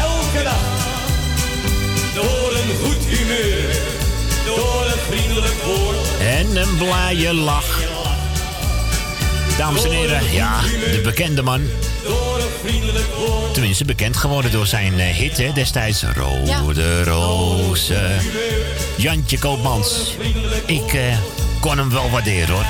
Elke 0.00 0.42
dag. 0.42 0.54
Door 2.14 2.52
een 2.52 2.76
goed 2.84 3.06
humeur, 3.06 3.76
door 4.46 4.84
een 4.84 4.98
vriendelijk 5.08 5.62
woord. 5.64 5.96
En 6.20 6.56
een 6.56 6.76
blije 6.76 7.34
lach. 7.34 7.80
Dames 9.58 9.84
en 9.84 9.90
heren, 9.90 10.32
ja, 10.32 10.60
de 10.92 11.00
bekende 11.04 11.42
man. 11.42 11.62
Door 12.04 12.36
een 12.36 12.68
vriendelijk 12.68 13.06
woord. 13.18 13.54
Tenminste, 13.54 13.84
bekend 13.84 14.16
geworden 14.16 14.50
door 14.50 14.66
zijn 14.66 15.00
eh, 15.00 15.06
hit 15.06 15.36
hè, 15.36 15.52
destijds. 15.52 16.02
Rode 16.02 17.04
rozen. 17.04 18.22
Jantje 18.96 19.38
Koopmans. 19.38 20.16
Ik 20.66 20.92
eh, 20.92 21.16
kon 21.60 21.78
hem 21.78 21.90
wel 21.90 22.10
waarderen 22.10 22.54
hoor. 22.54 22.64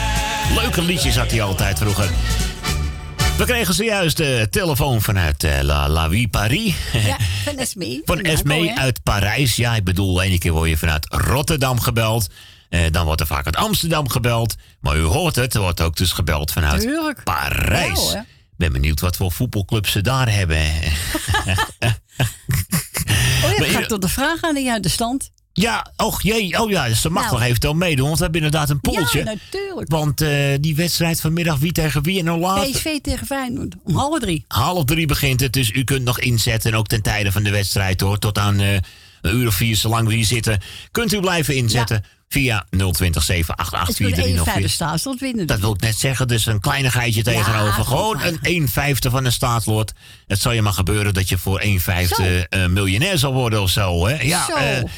Leuke 0.62 0.82
liedjes 0.82 1.16
had 1.16 1.30
hij 1.30 1.42
altijd 1.42 1.78
vroeger. 1.78 2.10
We 3.40 3.46
kregen 3.46 3.74
zojuist 3.74 4.16
de 4.16 4.46
telefoon 4.50 5.02
vanuit 5.02 5.44
eh, 5.44 5.60
La, 5.62 5.88
La 5.88 6.08
Vie 6.08 6.28
Paris. 6.28 6.74
Ja, 6.92 7.16
van 7.44 7.56
Esmee. 7.56 8.02
Van 8.04 8.24
hè? 8.24 8.74
uit 8.74 9.02
Parijs. 9.02 9.56
Ja, 9.56 9.74
ik 9.74 9.84
bedoel, 9.84 10.22
ene 10.22 10.38
keer 10.38 10.52
word 10.52 10.68
je 10.68 10.76
vanuit 10.76 11.06
Rotterdam 11.08 11.80
gebeld. 11.80 12.28
Eh, 12.68 12.80
dan 12.90 13.04
wordt 13.04 13.20
er 13.20 13.26
vaak 13.26 13.44
uit 13.44 13.56
Amsterdam 13.56 14.08
gebeld. 14.08 14.54
Maar 14.80 14.96
u 14.96 15.02
hoort 15.02 15.36
het, 15.36 15.54
er 15.54 15.60
wordt 15.60 15.80
ook 15.80 15.96
dus 15.96 16.12
gebeld 16.12 16.52
vanuit 16.52 16.80
Tuurlijk. 16.80 17.24
Parijs. 17.24 18.12
Hè? 18.12 18.20
ben 18.56 18.72
benieuwd 18.72 19.00
wat 19.00 19.16
voor 19.16 19.32
voetbalclubs 19.32 19.90
ze 19.92 20.00
daar 20.00 20.32
hebben. 20.32 20.66
Oh 23.44 23.50
ja, 23.50 23.64
ga 23.64 23.78
je- 23.78 23.78
ik 23.78 23.88
tot 23.88 24.02
de 24.02 24.08
vraag 24.08 24.42
aan 24.42 24.68
uit 24.68 24.82
de 24.82 24.88
stand. 24.88 25.30
Ja, 25.60 25.86
och 25.96 26.22
jee, 26.22 26.60
oh 26.62 26.70
ja, 26.70 26.88
dus 26.88 27.00
ze 27.00 27.10
mag 27.10 27.22
Nou. 27.22 27.34
nog 27.34 27.44
eventueel 27.44 27.74
meedoen, 27.74 28.06
want 28.06 28.18
we 28.18 28.24
hebben 28.24 28.42
inderdaad 28.42 28.70
een 28.70 28.80
poeltje. 28.80 29.18
Ja, 29.18 29.24
natuurlijk. 29.24 29.90
Want 29.90 30.20
eh, 30.20 30.30
die 30.60 30.74
wedstrijd 30.74 31.20
vanmiddag, 31.20 31.58
wie 31.58 31.72
tegen 31.72 32.02
wie 32.02 32.18
en 32.20 32.28
hoe 32.28 32.38
laat? 32.38 32.70
PSV 32.70 32.98
tegen 33.02 33.26
Feyenoord. 33.26 33.74
Om 33.84 33.94
half 33.96 34.18
drie. 34.18 34.44
Half 34.48 34.84
drie 34.84 35.06
begint 35.06 35.40
het, 35.40 35.52
dus 35.52 35.70
u 35.70 35.84
kunt 35.84 36.04
nog 36.04 36.20
inzetten. 36.20 36.72
En 36.72 36.78
ook 36.78 36.86
ten 36.86 37.02
tijde 37.02 37.32
van 37.32 37.42
de 37.42 37.50
wedstrijd 37.50 38.00
hoor. 38.00 38.18
Tot 38.18 38.38
aan 38.38 38.60
eh, 38.60 38.72
een 39.20 39.36
uur 39.36 39.46
of 39.46 39.54
vier, 39.54 39.76
zolang 39.76 40.08
we 40.08 40.14
hier 40.14 40.24
zitten. 40.24 40.60
Kunt 40.90 41.12
u 41.12 41.20
blijven 41.20 41.56
inzetten 41.56 42.04
via 42.32 42.66
020 42.70 43.22
788 43.22 43.88
Het 43.88 43.98
wordt 43.98 44.16
1 44.18 44.44
vijfde 44.44 44.68
4304. 44.68 44.68
staatslot 44.70 45.20
winnen. 45.20 45.46
Dat 45.46 45.60
wil 45.60 45.72
ik 45.72 45.80
net 45.80 45.98
zeggen, 45.98 46.28
dus 46.28 46.46
een 46.46 46.60
kleinigheidje 46.60 47.22
tegenover. 47.22 47.84
Gewoon 47.84 48.20
een 48.22 48.38
1 48.42 48.68
vijfde 48.68 49.10
van 49.10 49.24
een 49.24 49.32
staatslot. 49.32 49.92
Het 50.26 50.40
zal 50.40 50.52
je 50.52 50.62
maar 50.62 50.72
gebeuren 50.72 51.14
dat 51.14 51.28
je 51.28 51.38
voor 51.38 51.58
1 51.58 51.80
vijfde 51.80 52.46
eh, 52.48 52.66
miljonair 52.66 53.18
zal 53.18 53.32
worden 53.32 53.62
of 53.62 53.70
zo. 53.70 54.06
Hè? 54.06 54.22
Ja, 54.22 54.46
Zo, 54.46 54.54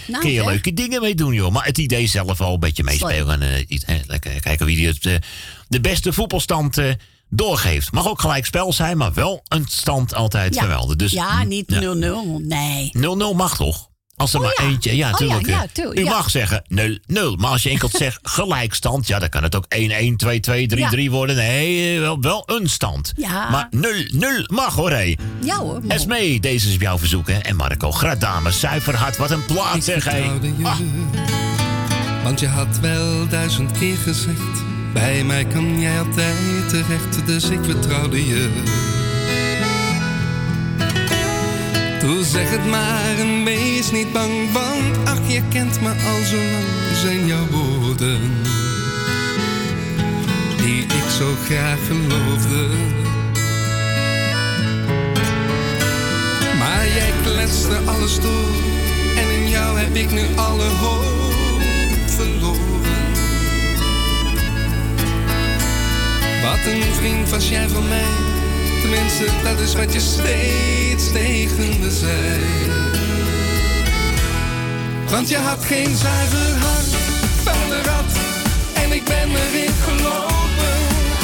nou 0.07 0.21
kun 0.23 0.31
je 0.31 0.45
leuke 0.45 0.73
dingen 0.73 1.01
mee 1.01 1.15
doen, 1.15 1.33
joh. 1.35 1.53
Maar 1.53 1.65
het 1.65 1.79
idee 1.79 2.07
zelf 2.07 2.41
al 2.41 2.55
een 2.55 2.61
beetje 2.61 2.83
meespelen. 2.85 3.43
En, 3.43 3.65
iets, 3.69 3.85
hè, 3.87 4.01
lekker 4.07 4.41
kijken 4.41 4.67
wie 4.67 4.87
het, 4.87 5.07
eh, 5.07 5.15
de 5.69 5.81
beste 5.81 6.13
voetbalstand 6.13 6.79
doorgeeft. 7.29 7.93
Mag 7.93 8.09
ook 8.09 8.21
gelijk 8.21 8.47
spel 8.47 8.73
zijn, 8.73 8.97
maar 8.97 9.13
wel 9.15 9.43
een 9.49 9.67
stand 9.69 10.15
altijd 10.15 10.55
Ja. 10.55 10.61
vermelden. 10.61 10.99
Dus, 10.99 11.13
ja, 11.13 11.43
niet 11.45 11.65
ja. 11.67 11.81
0-0. 11.81 12.41
Nee. 12.43 12.91
0-0 12.93 13.35
mag 13.35 13.57
toch? 13.57 13.91
Als 14.23 14.33
er 14.35 14.41
Oh 14.41 14.47
maar 14.47 14.55
ja. 14.67 14.73
eentje. 14.73 14.97
Ja, 14.97 15.11
Oh 15.11 15.17
tuurlijk. 15.17 15.47
ja, 15.47 15.57
ja, 15.61 15.67
tuurlijk, 15.73 15.99
U 15.99 16.05
ja. 16.05 16.11
mag 16.11 16.31
zeggen 16.31 16.65
0-0. 16.69 17.37
Maar 17.37 17.51
als 17.51 17.63
je 17.63 17.71
enkel 17.71 17.89
zegt 17.93 18.19
gelijkstand, 18.37 19.07
ja, 19.07 19.19
dan 19.19 19.29
kan 19.29 19.43
het 19.43 19.55
ook 19.57 19.65
1-1, 19.77 19.79
2-2, 20.17 20.67
3-3 21.07 21.11
worden. 21.11 21.37
Nee, 21.37 21.95
eh, 21.95 22.01
wel, 22.01 22.21
wel 22.21 22.43
een 22.47 22.69
stand. 22.69 23.13
Ja. 23.17 23.51
Maar 23.51 23.69
0-0 23.71 24.47
mag 24.47 24.75
hoor, 24.75 24.91
hé. 24.91 25.15
Ja 25.43 25.57
hoor. 25.57 25.81
mag. 25.83 25.97
Esmee, 25.97 26.41
deze 26.41 26.69
is 26.69 26.75
op 26.75 26.81
jou 26.81 26.99
verzoek, 26.99 27.29
hè. 27.29 27.39
En 27.39 27.57
Marco, 27.57 27.93
Gradame, 27.93 28.51
Zuiverhart, 28.51 29.17
wat 29.17 29.31
een 29.31 29.45
plaat 29.45 29.85
zeg, 29.85 30.05
hé. 30.05 30.31
Ah, 30.63 30.77
Want 32.23 32.41
je 32.41 32.49
had 32.49 32.79
wel 32.81 33.29
duizend 33.29 33.71
keer 33.79 33.97
gezegd: 33.97 34.63
Bij 34.93 35.25
mij 35.25 35.45
kan 35.45 35.81
jij 35.81 35.99
altijd 35.99 36.69
terecht, 36.69 37.27
dus 37.27 37.45
ik 37.51 37.59
vertrouwde 37.65 38.27
je. 38.27 38.51
Toe 42.01 42.25
zeg 42.25 42.51
het 42.51 42.67
maar 42.67 43.19
en 43.19 43.43
wees 43.83 43.91
niet 43.91 44.13
bang, 44.13 44.53
want 44.53 45.09
ach, 45.09 45.19
je 45.27 45.43
kent 45.49 45.81
me 45.81 45.89
al 45.89 46.25
zo 46.25 46.37
lang, 46.37 46.97
zijn 47.03 47.27
jouw 47.27 47.47
woorden. 47.51 48.21
Die 50.57 50.83
ik 50.83 51.09
zo 51.19 51.35
graag 51.45 51.79
geloofde. 51.87 52.67
Maar 56.59 56.87
jij 56.87 57.13
kletste 57.23 57.77
alles 57.87 58.21
door 58.21 58.55
en 59.17 59.43
in 59.43 59.49
jou 59.49 59.79
heb 59.79 59.95
ik 59.95 60.11
nu 60.11 60.23
alle 60.37 60.69
hoop 60.69 61.33
verloren. 62.07 63.11
Wat 66.43 66.73
een 66.73 66.95
vriend 66.95 67.31
was 67.31 67.49
jij 67.49 67.69
van 67.69 67.89
mij, 67.89 68.13
tenminste 68.81 69.27
dat 69.43 69.61
is 69.61 69.75
wat 69.75 69.93
je 69.93 70.01
steeds 70.01 71.13
tegen 71.13 71.81
me 71.81 71.91
zei. 71.91 73.02
Want 75.13 75.29
je 75.29 75.37
had 75.37 75.65
geen 75.65 75.97
zuiver 75.97 76.57
hart, 76.59 76.93
vuile 77.45 77.83
rat, 77.83 78.13
en 78.73 78.93
ik 78.93 79.05
ben 79.05 79.29
erin 79.31 79.75
gelopen. 79.85 80.77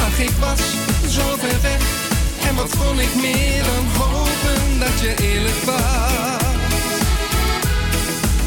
Ach, 0.07 0.19
ik 0.19 0.37
was 0.41 0.61
zo 1.09 1.37
ver 1.39 1.61
weg, 1.63 1.81
en 2.49 2.55
wat 2.55 2.77
kon 2.77 3.01
ik 3.01 3.15
meer 3.15 3.63
dan 3.65 3.85
hopen 4.03 4.79
dat 4.79 5.01
je 5.01 5.15
eerlijk 5.23 5.63
was. 5.65 6.43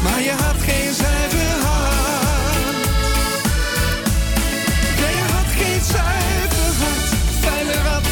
Maar 0.02 0.22
je 0.22 0.30
had 0.30 0.56
geen 0.68 0.94
zuiver 0.94 1.52
hart. 1.66 2.86
Ja, 5.00 5.08
je 5.18 5.24
had 5.34 5.50
geen 5.58 5.80
zuiver 5.92 6.72
hart, 6.82 7.08
vuile 7.40 7.82
rat. 7.88 8.06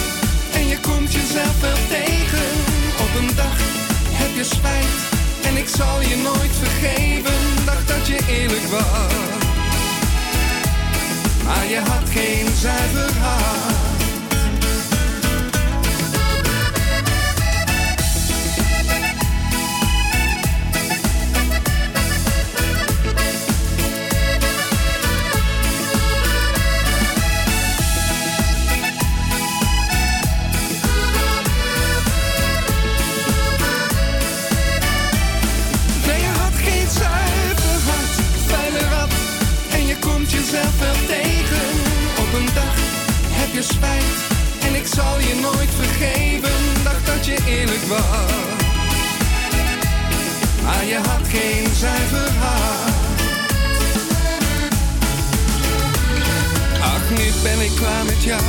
En 0.53 0.69
je 0.69 0.79
komt 0.81 1.13
jezelf 1.13 1.61
wel 1.61 1.79
tegen. 1.89 2.49
Op 3.05 3.11
een 3.21 3.35
dag 3.37 3.59
heb 4.13 4.35
je 4.37 4.45
spijt. 4.45 5.10
En 5.43 5.57
ik 5.57 5.69
zal 5.69 6.01
je 6.01 6.17
nooit 6.17 6.57
vergeven. 6.57 7.65
Dacht 7.65 7.89
dat 7.89 8.07
je 8.07 8.19
eerlijk 8.29 8.67
was. 8.67 9.13
Maar 11.45 11.67
je 11.67 11.81
had 11.81 12.11
geen 12.11 12.47
zuiver 12.57 13.19
hart. 13.19 13.90
Dag 42.55 42.75
heb 43.41 43.53
je 43.53 43.63
spijt. 43.63 44.19
En 44.67 44.75
ik 44.75 44.87
zal 44.87 45.21
je 45.21 45.35
nooit 45.41 45.71
vergeven. 45.83 46.85
Dacht 46.85 47.07
dat 47.07 47.27
je 47.27 47.37
eerlijk 47.47 47.83
was. 47.83 48.69
Maar 50.65 50.85
je 50.85 50.99
had 51.09 51.29
geen 51.29 51.67
zuiver 51.75 52.31
hart. 52.39 53.09
Ach, 56.83 57.11
nu 57.11 57.27
ben 57.43 57.61
ik 57.61 57.73
klaar 57.77 58.05
met 58.05 58.23
jou. 58.23 58.43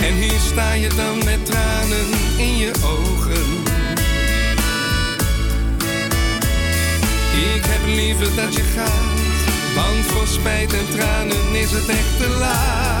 En 0.00 0.14
hier 0.14 0.40
sta 0.52 0.72
je 0.72 0.88
dan 0.88 1.24
met 1.24 1.46
tranen 1.46 2.08
in 2.36 2.56
je 2.56 2.72
ogen. 2.84 3.46
Ik 7.54 7.64
heb 7.64 7.86
liever 7.86 8.34
dat 8.34 8.54
je 8.54 8.62
gaat, 8.62 9.74
want 9.74 10.06
voor 10.06 10.26
spijt 10.26 10.72
en 10.72 10.88
tranen 10.96 11.54
is 11.54 11.70
het 11.70 11.88
echt 11.88 12.18
te 12.18 12.36
laat. 12.38 12.97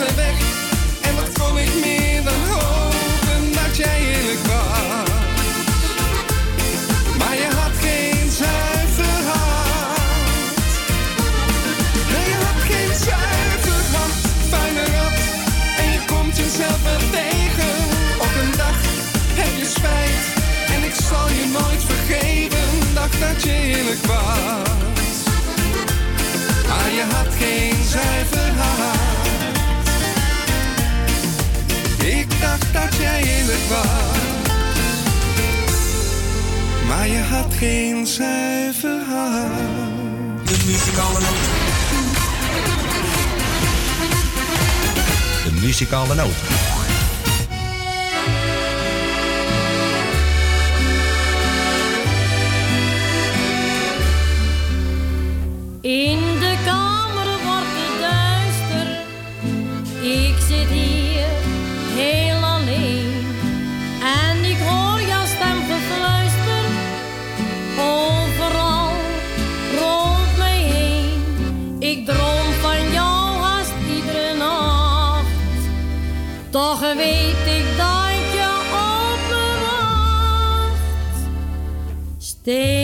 En 0.00 1.14
wat 1.14 1.32
kon 1.38 1.58
ik 1.58 1.74
meer 1.80 2.22
dan 2.24 2.40
hopen 2.48 3.52
dat 3.52 3.76
jij 3.76 3.98
eerlijk 4.00 4.46
was. 4.46 5.08
Maar 7.18 7.34
je 7.34 7.48
had 7.60 7.74
geen 7.80 8.30
zuiver 8.30 9.22
hart. 9.30 10.72
Nee, 12.12 12.28
je 12.32 12.36
had 12.44 12.60
geen 12.70 12.94
zuiver 13.06 13.82
hart, 13.96 14.22
vuile 14.48 14.84
rat. 14.96 15.18
En 15.78 15.92
je 15.92 16.00
komt 16.06 16.36
jezelf 16.36 16.82
wel 16.82 17.02
tegen. 17.10 17.74
Op 18.18 18.32
een 18.42 18.56
dag 18.56 18.78
heb 19.40 19.58
je 19.58 19.66
spijt. 19.76 20.24
En 20.74 20.82
ik 20.84 20.94
zal 21.08 21.28
je 21.28 21.46
nooit 21.52 21.84
vergeven. 21.84 22.94
Dacht 22.94 23.20
dat 23.20 23.42
je 23.42 23.52
eerlijk 23.52 24.06
was. 24.06 25.16
Maar 26.68 26.90
je 26.90 27.04
had 27.14 27.34
geen 27.38 27.84
zuiver 27.84 28.39
dat 32.72 32.96
jij 32.96 33.22
eerlijk 33.22 33.64
was. 33.68 34.18
Maar 36.86 37.08
je 37.08 37.18
had 37.18 37.54
geen 37.54 38.06
zuiver 38.06 39.00
hart. 39.08 40.46
De 40.48 40.64
muzikale 40.66 41.20
noot. 41.20 41.48
De 45.44 45.60
muzikale 45.66 46.14
noot. 46.14 46.69
Steeds 82.50 82.79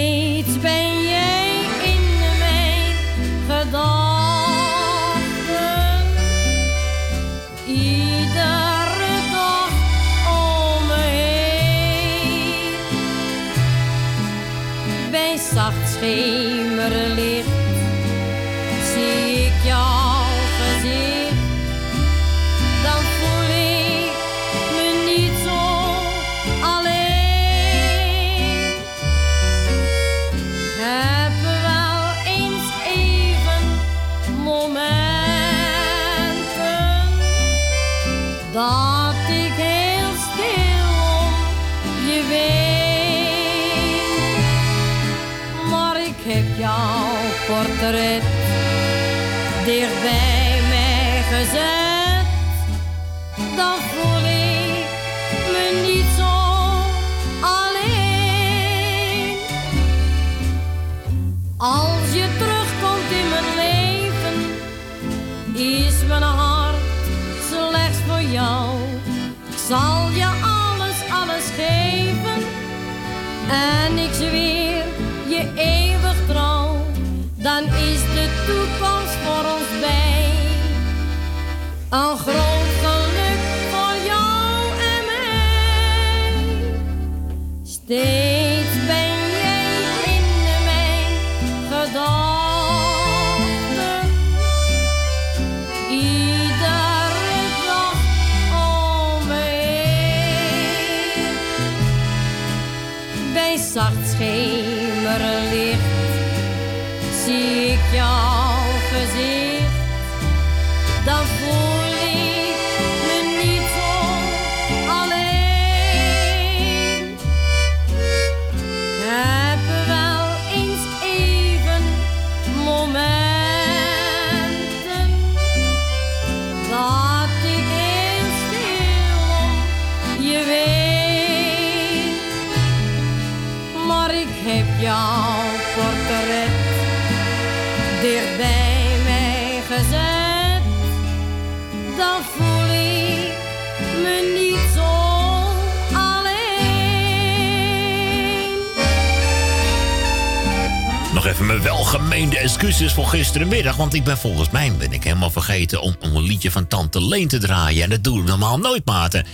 welgemeende 152.16 152.48
excuses 152.48 152.92
voor 152.92 153.06
gisterenmiddag. 153.06 153.76
Want 153.76 153.94
ik 153.94 154.04
ben 154.04 154.18
volgens 154.18 154.50
mij 154.50 154.72
ben 154.78 154.92
ik 154.92 155.04
helemaal 155.04 155.30
vergeten 155.30 155.80
om, 155.80 155.96
een 156.00 156.22
liedje 156.22 156.50
van 156.50 156.66
Tante 156.66 157.06
Leen 157.06 157.28
te 157.28 157.38
draaien. 157.38 157.82
En 157.82 157.90
dat 157.90 158.04
doe 158.04 158.20
ik 158.20 158.26
normaal 158.26 158.58
nooit, 158.58 158.84
maten. 158.84 159.26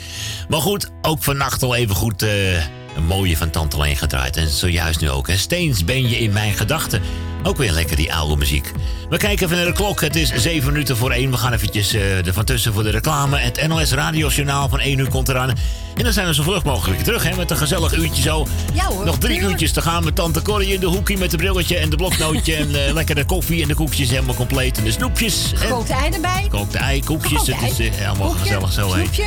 Maar 0.48 0.60
goed, 0.60 0.90
ook 1.02 1.22
vannacht 1.22 1.62
al 1.62 1.74
even 1.74 1.94
goed 1.94 2.22
eh, 2.22 2.54
een 2.96 3.06
mooie 3.06 3.36
van 3.36 3.50
Tante 3.50 3.78
Leen 3.80 3.96
gedraaid. 3.96 4.36
En 4.36 4.48
zojuist 4.48 5.00
nu 5.00 5.10
ook. 5.10 5.28
Hè. 5.28 5.36
Steens 5.36 5.84
ben 5.84 6.08
je 6.08 6.18
in 6.18 6.32
mijn 6.32 6.52
gedachten. 6.52 7.02
Ook 7.42 7.56
weer 7.56 7.72
lekker 7.72 7.96
die 7.96 8.14
oude 8.14 8.36
muziek. 8.36 8.72
We 9.08 9.16
kijken 9.16 9.44
even 9.46 9.56
naar 9.56 9.66
de 9.66 9.72
klok. 9.72 10.00
Het 10.00 10.16
is 10.16 10.32
7 10.34 10.72
minuten 10.72 10.96
voor 10.96 11.10
1. 11.10 11.30
We 11.30 11.36
gaan 11.36 11.52
eventjes 11.52 11.92
eh, 11.94 12.26
er 12.26 12.32
van 12.32 12.44
tussen 12.44 12.72
voor 12.72 12.82
de 12.82 12.90
reclame. 12.90 13.38
Het 13.38 13.66
NOS 13.66 13.92
Radiojournaal 13.92 14.68
van 14.68 14.80
1 14.80 14.98
uur 14.98 15.08
komt 15.08 15.28
eraan. 15.28 15.48
En 15.94 16.04
dan 16.04 16.12
zijn 16.12 16.26
we 16.26 16.34
zo 16.34 16.42
vlug 16.42 16.64
mogelijk 16.64 16.96
weer 16.96 17.04
terug 17.04 17.22
hè, 17.22 17.36
met 17.36 17.50
een 17.50 17.56
gezellig 17.56 17.94
uurtje 17.94 18.22
zo. 18.22 18.46
Ja 18.72 18.84
hoor. 18.84 19.04
Nog 19.04 19.18
drie 19.18 19.40
uurtjes 19.40 19.72
te 19.72 19.82
gaan 19.82 20.04
met 20.04 20.14
tante 20.14 20.42
Corrie 20.42 20.72
in 20.72 20.80
de 20.80 20.86
hoekie 20.86 21.18
met 21.18 21.30
de 21.30 21.36
brilletje 21.36 21.76
en 21.76 21.90
de 21.90 21.96
bloknootje. 21.96 22.54
en 22.54 22.86
eh, 22.86 22.92
lekker 22.92 23.14
de 23.14 23.24
koffie 23.24 23.62
en 23.62 23.68
de 23.68 23.74
koekjes 23.74 24.10
helemaal 24.10 24.34
compleet. 24.34 24.78
En 24.78 24.84
de 24.84 24.90
snoepjes. 24.90 25.52
Gekookte 25.54 25.92
ei 25.92 26.10
erbij. 26.10 26.42
gekookte 26.42 26.78
ei, 26.78 27.04
koekjes. 27.04 27.40
Gekookte 27.42 27.64
Het 27.64 27.78
is 27.78 27.98
eh, 27.98 28.10
Koekje, 28.18 28.38
gezellig 28.38 28.72
zo 28.72 28.88
snoepje. 28.88 29.24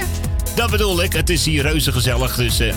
Dat 0.56 0.70
bedoel 0.70 1.04
ik. 1.04 1.14
Het 1.14 1.30
is 1.30 1.46
hier 1.46 1.62
reuze 1.62 1.92
gezellig. 1.92 2.36
Dus 2.36 2.60
eh, 2.60 2.68
ik 2.68 2.74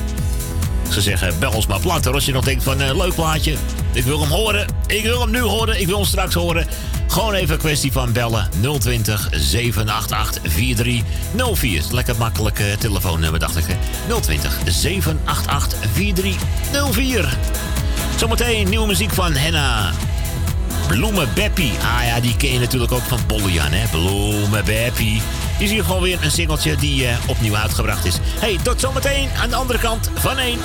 zou 0.88 1.00
zeggen, 1.00 1.38
bel 1.38 1.52
ons 1.52 1.66
maar 1.66 1.80
platter. 1.80 2.12
Als 2.12 2.24
je 2.24 2.32
nog 2.32 2.44
denkt 2.44 2.62
van, 2.62 2.80
eh, 2.80 2.96
leuk 2.96 3.14
plaatje. 3.14 3.54
Ik 3.92 4.04
wil 4.04 4.20
hem 4.20 4.30
horen. 4.30 4.66
Ik 4.86 5.02
wil 5.02 5.20
hem 5.20 5.30
nu 5.30 5.40
horen. 5.40 5.80
Ik 5.80 5.86
wil 5.86 5.96
hem 5.96 6.06
straks 6.06 6.34
horen. 6.34 6.66
Gewoon 7.06 7.34
even 7.34 7.54
een 7.54 7.60
kwestie 7.60 7.92
van 7.92 8.12
bellen. 8.12 8.48
020 8.78 9.28
788 9.30 10.52
4304. 10.52 11.82
Lekker 11.90 12.16
makkelijk 12.16 12.58
eh, 12.58 12.72
telefoonnummer, 12.72 13.40
dacht 13.40 13.56
ik. 13.56 13.64
Hè? 13.66 13.74
020 14.20 14.58
788 14.66 15.78
4304. 15.92 17.36
Zometeen 18.16 18.68
nieuwe 18.68 18.86
muziek 18.86 19.10
van 19.10 19.32
Henna. 19.32 19.92
Bloemen 20.88 21.28
Beppie. 21.34 21.72
Ah 21.72 22.04
ja, 22.06 22.20
die 22.20 22.36
ken 22.36 22.52
je 22.52 22.58
natuurlijk 22.58 22.92
ook 22.92 23.02
van 23.08 23.20
Bollian, 23.26 23.72
hè? 23.72 23.88
Bloemen 23.90 24.64
Beppie. 24.64 25.22
Is 25.58 25.70
hier 25.70 25.84
gewoon 25.84 26.02
weer 26.02 26.18
een 26.22 26.30
singeltje 26.30 26.76
die 26.76 27.06
eh, 27.06 27.16
opnieuw 27.26 27.56
uitgebracht 27.56 28.04
is. 28.04 28.18
Hey, 28.22 28.58
tot 28.62 28.80
zometeen 28.80 29.28
aan 29.42 29.48
de 29.48 29.56
andere 29.56 29.78
kant 29.78 30.10
van 30.14 30.38
één. 30.38 30.58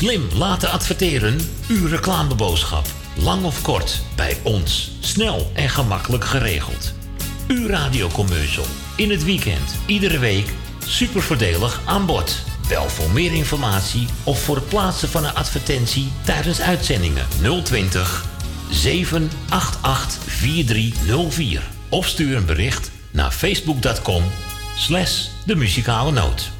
Slim 0.00 0.28
laten 0.34 0.70
adverteren. 0.70 1.38
Uw 1.68 1.86
reclameboodschap. 1.86 2.86
Lang 3.16 3.44
of 3.44 3.62
kort, 3.62 4.02
bij 4.16 4.38
ons. 4.42 4.90
Snel 5.00 5.50
en 5.54 5.68
gemakkelijk 5.68 6.24
geregeld. 6.24 6.92
Uw 7.48 7.66
radiocommercial. 7.66 8.64
In 8.96 9.10
het 9.10 9.24
weekend, 9.24 9.74
iedere 9.86 10.18
week. 10.18 10.52
Super 10.86 11.22
voordelig 11.22 11.80
aan 11.84 12.06
bod. 12.06 12.44
Bel 12.68 12.88
voor 12.88 13.10
meer 13.10 13.32
informatie 13.32 14.06
of 14.24 14.42
voor 14.42 14.56
het 14.56 14.68
plaatsen 14.68 15.08
van 15.08 15.24
een 15.24 15.34
advertentie 15.34 16.12
tijdens 16.24 16.60
uitzendingen 16.60 17.26
020 17.64 18.24
788 18.70 20.22
4304. 20.26 21.62
Of 21.88 22.06
stuur 22.06 22.36
een 22.36 22.46
bericht 22.46 22.90
naar 23.10 23.30
facebook.com 23.30 24.24
slash 24.76 25.26
de 25.44 25.56
muzikale 25.56 26.12
noot. 26.12 26.50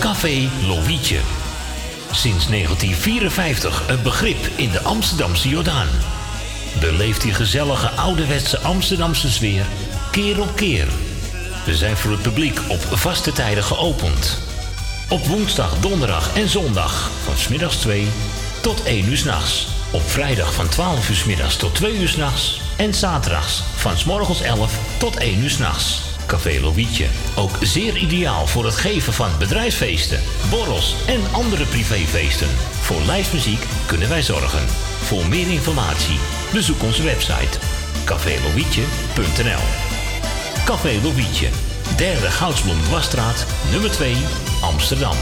Café 0.00 0.48
Lovietje. 0.66 1.33
Sinds 2.14 2.48
1954 2.48 3.88
een 3.88 4.02
begrip 4.02 4.48
in 4.56 4.70
de 4.70 4.82
Amsterdamse 4.82 5.48
Jordaan. 5.48 5.88
Beleeft 6.80 7.20
die 7.20 7.34
gezellige 7.34 7.90
ouderwetse 7.90 8.60
Amsterdamse 8.60 9.30
sfeer 9.30 9.64
keer 10.10 10.40
op 10.40 10.56
keer. 10.56 10.86
We 11.64 11.76
zijn 11.76 11.96
voor 11.96 12.10
het 12.10 12.22
publiek 12.22 12.60
op 12.68 12.80
vaste 12.80 13.32
tijden 13.32 13.64
geopend. 13.64 14.38
Op 15.08 15.26
woensdag, 15.26 15.80
donderdag 15.80 16.36
en 16.36 16.48
zondag 16.48 17.10
van 17.24 17.36
smiddags 17.36 17.76
2 17.76 18.08
tot 18.60 18.82
1 18.82 19.08
uur 19.08 19.16
s'nachts. 19.16 19.66
Op 19.90 20.10
vrijdag 20.10 20.54
van 20.54 20.68
12 20.68 21.08
uur 21.08 21.16
's 21.16 21.24
middags 21.24 21.56
tot 21.56 21.74
2 21.74 21.96
uur 21.96 22.08
s'nachts. 22.08 22.60
En 22.76 22.94
zaterdags 22.94 23.62
van 23.76 23.98
's 23.98 24.04
morgens 24.04 24.40
11 24.40 24.78
tot 24.98 25.16
1 25.16 25.42
uur 25.42 25.50
s'nachts. 25.50 26.03
Café 26.26 26.60
Lovietje. 26.60 27.06
Ook 27.36 27.58
zeer 27.60 27.96
ideaal 27.96 28.46
voor 28.46 28.64
het 28.64 28.76
geven 28.76 29.12
van 29.12 29.30
bedrijfsfeesten, 29.38 30.20
borrels 30.50 30.94
en 31.06 31.20
andere 31.32 31.64
privéfeesten. 31.64 32.48
Voor 32.80 33.00
lijstmuziek 33.06 33.66
kunnen 33.86 34.08
wij 34.08 34.22
zorgen. 34.22 34.66
Voor 35.02 35.26
meer 35.26 35.50
informatie 35.50 36.18
bezoek 36.52 36.82
onze 36.82 37.02
website 37.02 37.58
cafélovietje.nl 38.04 39.62
Café 40.64 41.00
Lovietje. 41.02 41.48
Derde 41.96 42.30
Goudsblom 42.30 42.88
Wasstraat, 42.90 43.46
nummer 43.70 43.90
2, 43.90 44.16
Amsterdam. 44.60 45.16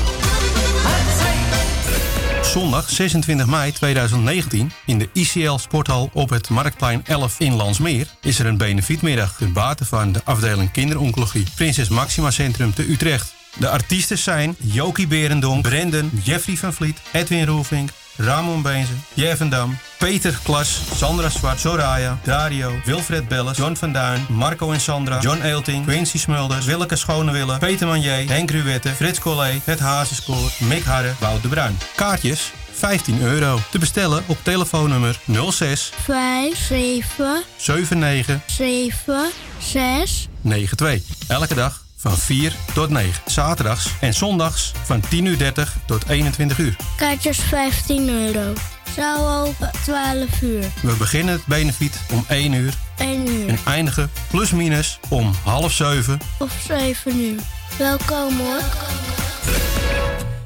Zondag 2.52 2.90
26 2.90 3.46
mei 3.46 3.72
2019 3.72 4.72
in 4.86 4.98
de 4.98 5.08
ICL 5.12 5.56
Sporthal 5.56 6.10
op 6.12 6.30
het 6.30 6.48
Marktplein 6.48 7.02
11 7.04 7.38
in 7.38 7.54
Landsmeer 7.54 8.06
is 8.20 8.38
er 8.38 8.46
een 8.46 8.56
benefietmiddag 8.56 9.36
ten 9.36 9.52
bate 9.52 9.84
van 9.84 10.12
de 10.12 10.20
afdeling 10.24 10.70
kinderoncologie 10.70 11.46
Prinses 11.54 11.88
Maxima 11.88 12.30
Centrum 12.30 12.74
te 12.74 12.90
Utrecht. 12.90 13.34
De 13.58 13.68
artiesten 13.68 14.18
zijn 14.18 14.56
Jokie 14.58 15.06
Berendonk, 15.06 15.62
Brendan, 15.62 16.10
Jeffrey 16.22 16.56
van 16.56 16.72
Vliet, 16.72 17.00
Edwin 17.12 17.46
Roelvink, 17.46 17.90
Ramon 18.16 18.62
Beenzen, 18.62 19.04
Jevendam, 19.14 19.78
Peter 20.02 20.38
Klas, 20.42 20.80
Sandra 20.96 21.30
Zwart, 21.30 21.60
Soraya, 21.60 22.18
Dario, 22.24 22.72
Wilfred 22.84 23.28
Belles, 23.28 23.56
John 23.56 23.76
van 23.76 23.92
Duin, 23.92 24.26
Marco 24.28 24.72
en 24.72 24.80
Sandra, 24.80 25.20
John 25.20 25.40
Eelting, 25.42 25.86
Quincy 25.86 26.18
Smulders, 26.18 26.64
Willeke 26.64 26.96
Schonewille, 26.96 27.58
Peter 27.58 27.86
Manier, 27.86 28.28
Henk 28.28 28.50
Ruwette, 28.50 28.88
Frits 28.88 29.18
Collé, 29.18 29.60
Het 29.64 29.78
Hazenspoor, 29.78 30.50
Mick 30.58 30.84
Harre, 30.84 31.12
Wout 31.18 31.42
de 31.42 31.48
Bruin. 31.48 31.78
Kaartjes 31.94 32.52
15 32.72 33.22
euro. 33.22 33.58
Te 33.70 33.78
bestellen 33.78 34.24
op 34.26 34.38
telefoonnummer 34.42 35.18
06 35.50 35.92
5, 36.02 36.58
7, 36.58 37.42
79 37.56 38.40
7, 38.46 39.30
6. 39.58 40.28
92. 40.40 41.02
Elke 41.28 41.54
dag 41.54 41.84
van 41.96 42.16
4 42.16 42.52
tot 42.74 42.88
9. 42.90 43.12
Zaterdags 43.26 43.86
en 44.00 44.14
zondags 44.14 44.72
van 44.84 45.00
10 45.00 45.24
uur 45.24 45.38
30 45.38 45.76
tot 45.86 46.08
21 46.08 46.58
uur. 46.58 46.76
Kaartjes 46.96 47.38
15 47.38 48.08
euro. 48.08 48.52
Zaal 48.96 49.46
open 49.46 49.70
12 49.84 50.42
uur. 50.42 50.64
We 50.82 50.94
beginnen 50.98 51.32
het 51.34 51.46
benefiet 51.46 52.00
om 52.12 52.24
1 52.28 52.52
uur 52.52 52.74
1 52.96 53.28
uur. 53.28 53.48
en 53.48 53.58
eindigen 53.66 54.10
plus 54.30 54.50
minus 54.50 54.98
om 55.08 55.32
half 55.44 55.72
7. 55.72 56.18
Of 56.38 56.52
7 56.66 57.20
uur. 57.20 57.40
Welkom 57.78 58.38
hoor. 58.38 58.62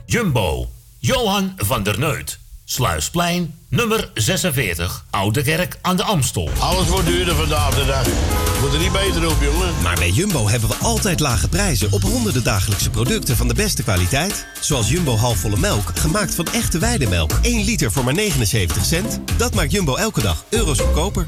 Jumbo. 0.07 0.69
Johan 0.99 1.53
van 1.57 1.83
der 1.83 1.99
Neut. 1.99 2.39
Sluisplein, 2.69 3.55
nummer 3.69 4.11
46. 4.15 5.05
Oude 5.11 5.43
Kerk 5.43 5.79
aan 5.83 5.97
de 5.97 6.03
Amstel. 6.03 6.51
Alles 6.59 6.89
wordt 6.89 7.07
duurder 7.07 7.35
vandaag 7.35 7.75
de 7.75 7.85
dag. 7.85 8.07
Moet 8.61 8.73
er 8.73 8.79
niet 8.79 8.93
beter 8.93 9.31
op, 9.31 9.37
jongen. 9.43 9.83
Maar 9.83 9.95
bij 9.95 10.11
Jumbo 10.11 10.49
hebben 10.49 10.69
we 10.69 10.75
altijd 10.75 11.21
lage 11.21 11.49
prijzen 11.49 11.93
op 11.93 12.03
honderden 12.03 12.45
dagelijkse 12.45 12.91
producten 12.91 13.37
van 13.37 13.49
de 13.49 13.55
beste 13.55 13.83
kwaliteit. 13.83 14.47
Zoals 14.61 14.89
Jumbo 14.89 15.17
halfvolle 15.17 15.57
melk, 15.57 15.99
gemaakt 15.99 16.35
van 16.35 16.47
echte 16.47 16.79
weidemelk. 16.79 17.31
1 17.43 17.65
liter 17.65 17.93
voor 17.93 18.05
maar 18.05 18.15
79 18.15 18.85
cent. 18.85 19.21
Dat 19.37 19.55
maakt 19.55 19.73
Jumbo 19.73 19.97
elke 19.97 20.21
dag 20.21 20.45
euro's 20.49 20.79
goedkoper. 20.79 21.27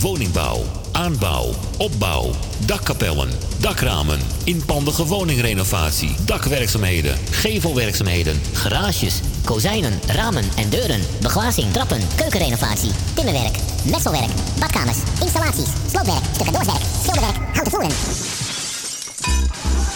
Woningbouw, 0.00 0.64
aanbouw, 0.96 1.52
opbouw, 1.78 2.30
dakkapellen, 2.66 3.30
dakramen, 3.60 4.18
inpandige 4.44 5.06
woningrenovatie, 5.06 6.16
dakwerkzaamheden, 6.24 7.16
Gevelwerkzaamheden, 7.30 8.40
garages, 8.52 9.20
kozijnen, 9.44 10.00
ramen 10.06 10.44
en 10.56 10.68
deuren, 10.68 11.00
beglazing, 11.20 11.72
trappen, 11.72 12.00
keukenrenovatie, 12.14 12.90
timmerwerk, 13.14 13.56
messelwerk, 13.90 14.30
badkamers, 14.58 14.98
installaties, 15.20 15.68
sloopwerk, 15.90 16.24
stucadoorswerk, 16.34 16.82
schilderwerk, 17.02 17.36
houten 17.52 17.72
voeren. 17.72 17.96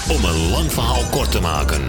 Om 0.08 0.24
een 0.24 0.50
lang 0.50 0.72
verhaal 0.72 1.04
kort 1.10 1.30
te 1.30 1.40
maken. 1.40 1.82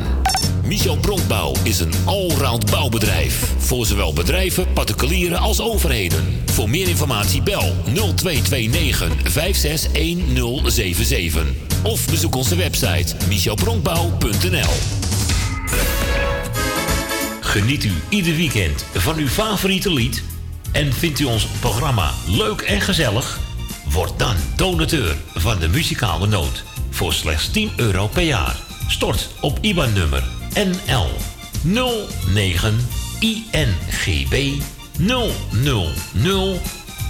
Michel 0.64 0.98
Bronkbouw 0.98 1.54
is 1.64 1.80
een 1.80 1.94
allround 2.06 2.72
bouwbedrijf. 2.72 3.54
Voor 3.58 3.86
zowel 3.86 4.14
bedrijven, 4.14 4.74
particulieren 4.74 5.40
als 5.40 5.62
overheden. 5.62 6.42
Voor 6.46 6.70
meer 6.70 6.88
informatie 6.88 7.42
bel 7.42 7.76
0229 7.84 9.32
561077. 9.32 11.46
Of 11.84 12.10
bezoek 12.10 12.36
onze 12.36 12.56
website 12.56 13.16
michelbronkbouw.nl 13.28 14.74
Geniet 17.42 17.84
u 17.84 17.94
ieder 18.10 18.36
weekend 18.36 18.86
van 18.94 19.18
uw 19.18 19.28
favoriete 19.28 19.94
lied? 19.94 20.24
En 20.72 20.94
vindt 20.94 21.20
u 21.20 21.26
ons 21.26 21.48
programma 21.60 22.12
leuk 22.28 22.62
en 22.62 22.82
gezellig? 22.82 23.40
Word 23.90 24.20
dan 24.20 24.36
donateur 24.56 25.16
van 25.36 25.60
de 25.60 25.68
muzikale 25.68 26.28
noot 26.28 26.64
voor 26.90 27.14
slechts 27.14 27.52
10 27.52 27.72
euro 27.76 28.08
per 28.08 28.24
jaar. 28.24 28.56
Stort 28.88 29.30
op 29.42 29.58
IBAN-nummer 29.62 30.24
NL 30.54 31.08
09 31.62 32.88
INGB 33.20 34.62
000 34.98 35.32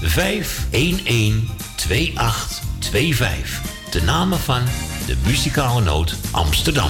511 0.02 1.50
2825. 1.76 3.62
De 3.92 4.02
namen 4.02 4.40
van 4.40 4.62
de 5.06 5.16
muzikale 5.26 5.82
noot 5.82 6.16
Amsterdam. 6.32 6.90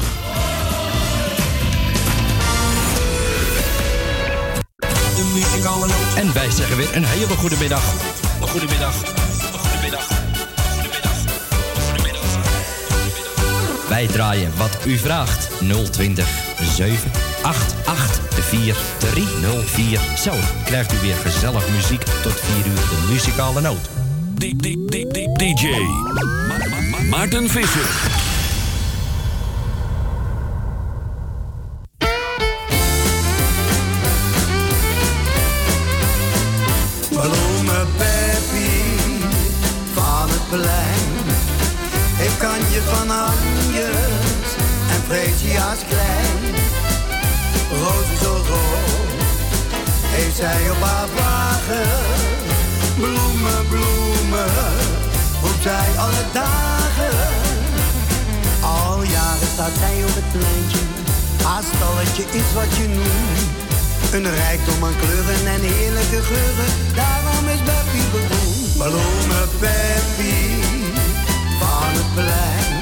En 6.16 6.34
wij 6.34 6.52
zeggen 6.52 6.78
weer 6.78 6.96
een 6.96 7.06
hele 7.06 7.36
goede 7.36 7.58
middag. 7.58 7.84
Een 8.42 9.31
Wij 13.92 14.08
draaien 14.08 14.52
wat 14.58 14.78
u 14.86 14.98
vraagt. 14.98 15.50
020 15.92 16.28
788 16.76 18.20
4304. 18.44 20.00
Zo 20.18 20.32
krijgt 20.66 20.94
u 20.94 20.98
weer 21.02 21.16
gezellig 21.16 21.70
muziek 21.70 22.02
tot 22.04 22.34
4 22.34 22.72
uur 22.72 22.76
de 22.76 23.08
muzikale 23.12 23.62
noot. 23.62 23.90
DJ 25.36 25.68
Ma- 26.48 26.58
Ma- 26.58 26.80
Ma- 26.90 27.18
Maarten 27.18 27.50
Visser. 27.50 28.21
En 45.12 45.18
Freesia's 45.18 45.80
klein. 45.90 46.56
Rozen 47.70 48.18
zo 48.18 48.34
rood 48.48 49.12
heeft 50.14 50.36
zij 50.36 50.70
op 50.70 50.82
haar 50.82 51.08
wagen. 51.16 51.90
Bloemen, 52.96 53.68
bloemen, 53.68 54.52
roept 55.42 55.64
zij 55.64 55.88
alle 55.98 56.24
dagen. 56.34 57.18
Al 58.62 59.04
jaren 59.04 59.48
staat 59.54 59.72
zij 59.80 60.04
op 60.04 60.16
het 60.16 60.32
pleintje, 60.32 60.84
haar 61.44 61.64
stalletje 61.74 62.24
is 62.40 62.54
wat 62.54 62.76
je 62.78 62.88
noemt. 62.88 63.50
Een 64.14 64.36
rijkdom 64.36 64.84
aan 64.84 64.96
kleuren 64.96 65.48
en 65.48 65.62
heerlijke 65.62 66.22
geuren, 66.22 66.72
daarom 66.96 67.48
is 67.48 67.64
Beppie 67.64 68.08
beroemd. 68.12 68.74
Bloemen 68.78 69.50
Peppy 69.60 70.36
van 71.60 71.92
het 71.98 72.14
plein. 72.14 72.81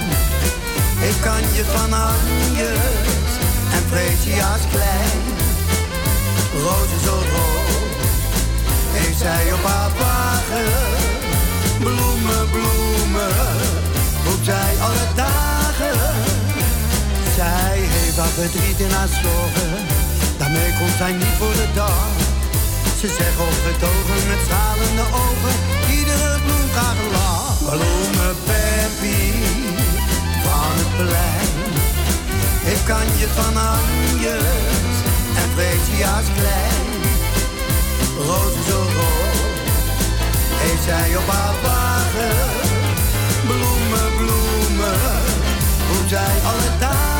Ik 1.01 1.15
kan 1.21 1.41
je 1.53 1.63
van 1.65 1.93
Anjes 1.93 3.31
en 3.75 3.83
Freesia's 3.89 4.63
klein. 4.71 5.21
Rozen 6.63 6.99
zo 7.03 7.15
rood, 7.33 7.99
heeft 8.91 9.19
zij 9.19 9.53
op 9.53 9.63
haar 9.63 9.91
wagen. 9.99 10.71
Bloemen, 11.79 12.49
bloemen, 12.49 13.35
roept 14.25 14.45
zij 14.45 14.73
alle 14.81 15.07
dagen. 15.15 15.99
Zij 17.35 17.77
heeft 17.95 18.17
haar 18.17 18.33
verdriet 18.39 18.79
in 18.79 18.91
haar 18.91 19.07
zorgen, 19.23 19.73
daarmee 20.37 20.73
komt 20.79 20.97
zij 20.97 21.11
niet 21.11 21.35
voor 21.39 21.53
de 21.53 21.67
dag. 21.73 22.07
Ze 22.99 23.07
zeggen 23.07 23.43
opgetogen 23.43 24.21
met 24.27 24.39
stralende 24.45 25.05
ogen, 25.25 25.55
iedere 25.97 26.39
bloem 26.45 26.67
graag 26.75 26.97
een 27.03 27.11
lach. 27.11 27.57
Bloemen 27.57 28.35
plein. 30.99 31.49
Ik 32.73 32.81
kan 32.85 33.05
je 33.19 33.27
van 33.39 33.57
Anjes 33.57 34.95
en 35.41 35.49
Freesia's 35.55 36.27
klein. 36.37 36.87
Rozen 38.27 38.63
zo 38.69 38.79
rood, 38.97 39.59
heeft 40.63 40.83
zij 40.83 41.17
op 41.17 41.27
haar 41.27 41.55
wagen. 41.63 42.37
Bloemen, 43.47 44.09
bloemen, 44.17 44.99
hoe 45.89 46.07
zij 46.07 46.35
alle 46.43 46.71
dagen. 46.79 47.18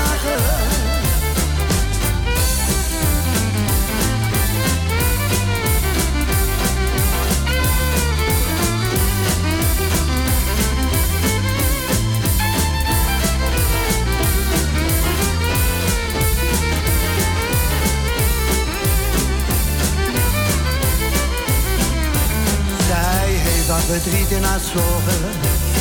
Verdriet 23.90 24.32
in 24.32 24.44
haar 24.44 24.64
zorgen, 24.74 25.22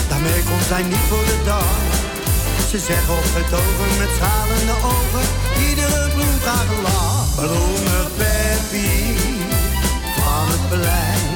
daarmee 0.08 0.42
komt 0.48 0.66
zij 0.72 0.82
niet 0.82 1.06
voor 1.10 1.24
de 1.32 1.38
dag. 1.44 1.76
Ze 2.70 2.78
zeggen 2.78 3.14
opgetogen 3.22 3.90
met 3.98 4.10
stralende 4.16 4.76
ogen, 4.92 5.26
iedere 5.68 6.02
bloem 6.14 6.36
graag 6.44 6.68
een 6.74 6.82
lach. 6.82 7.34
Bloemen 7.34 8.06
Peppy 8.18 8.96
van 10.16 10.46
het 10.52 10.64
plein. 10.72 11.26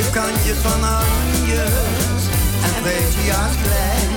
Ik 0.00 0.06
kan 0.16 0.32
je 0.46 0.54
van 0.66 0.80
Anjes 1.00 2.22
en 2.66 2.74
Freesia's 2.80 3.54
klein. 3.64 4.10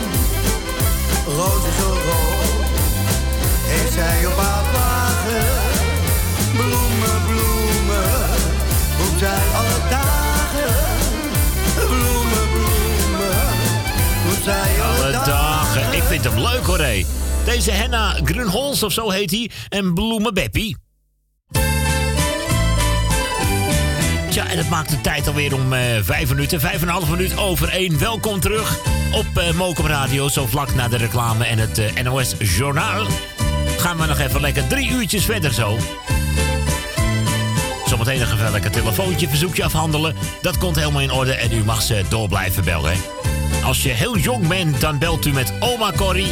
Rozen 1.37 1.73
zo 1.79 1.89
rood, 2.07 2.67
heeft 3.71 3.93
zij 3.93 4.25
op 4.31 4.37
haar 4.45 4.65
wagen. 4.75 5.47
Bloemen, 6.57 7.19
bloemen, 7.29 8.09
roept 8.97 9.19
zij 9.19 9.43
alle 9.59 9.79
dagen. 9.89 11.04
Alle, 14.81 15.11
dagen. 15.11 15.93
Ik 15.93 16.03
vind 16.03 16.23
hem 16.23 16.39
leuk 16.39 16.65
hoor, 16.65 16.79
hé. 16.79 17.05
Deze 17.45 17.71
Henna 17.71 18.15
Grunholz 18.23 18.83
of 18.83 18.93
zo 18.93 19.09
heet 19.09 19.31
hij. 19.31 19.51
En 19.69 19.93
Bloemen 19.93 20.33
Beppie. 20.33 20.77
Tja, 24.29 24.47
en 24.47 24.57
het 24.57 24.69
maakt 24.69 24.89
de 24.89 25.01
tijd 25.01 25.27
alweer 25.27 25.53
om 25.53 25.73
eh, 25.73 25.81
vijf 26.01 26.29
minuten. 26.29 26.59
Vijf 26.59 26.81
en 26.81 26.87
een 26.87 26.93
half 26.93 27.09
minuut 27.09 27.37
over 27.37 27.69
één. 27.69 27.99
Welkom 27.99 28.39
terug 28.39 28.79
op 29.11 29.25
eh 29.37 29.51
Mokum 29.51 29.85
Radio. 29.85 30.27
Zo 30.27 30.45
vlak 30.45 30.73
na 30.73 30.87
de 30.87 30.97
reclame 30.97 31.45
en 31.45 31.57
het 31.57 31.77
eh, 31.77 32.03
NOS 32.03 32.35
Journaal. 32.39 33.05
Gaan 33.77 33.97
we 33.97 34.05
nog 34.05 34.19
even 34.19 34.41
lekker 34.41 34.67
drie 34.67 34.89
uurtjes 34.89 35.25
verder 35.25 35.53
zo. 35.53 35.77
Zometeen 37.85 38.19
nog 38.19 38.33
even 38.33 38.51
lekker 38.51 38.71
telefoontje, 38.71 39.27
verzoekje 39.27 39.63
afhandelen. 39.63 40.15
Dat 40.41 40.57
komt 40.57 40.75
helemaal 40.75 41.01
in 41.01 41.11
orde 41.11 41.33
en 41.33 41.51
u 41.51 41.63
mag 41.63 41.81
ze 41.81 42.03
door 42.09 42.27
blijven 42.27 42.63
bellen. 42.63 42.93
Als 43.63 43.83
je 43.83 43.89
heel 43.89 44.17
jong 44.17 44.47
bent, 44.47 44.81
dan 44.81 44.97
belt 44.97 45.25
u 45.25 45.31
met 45.31 45.53
oma 45.59 45.91
Corrie. 45.91 46.31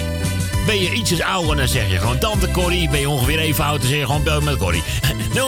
Ben 0.65 0.81
je 0.81 0.93
ietsjes 0.93 1.21
ouder, 1.21 1.55
dan 1.55 1.67
zeg 1.67 1.91
je 1.91 1.97
gewoon 1.97 2.17
tante 2.17 2.51
Corrie. 2.51 2.89
Ben 2.89 2.99
je 2.99 3.09
ongeveer 3.09 3.39
even 3.39 3.63
oud, 3.63 3.79
dan 3.79 3.89
zeg 3.89 3.99
je 3.99 4.05
gewoon 4.05 4.23
bel 4.23 4.41
met 4.41 4.57
Corrie. 4.57 4.83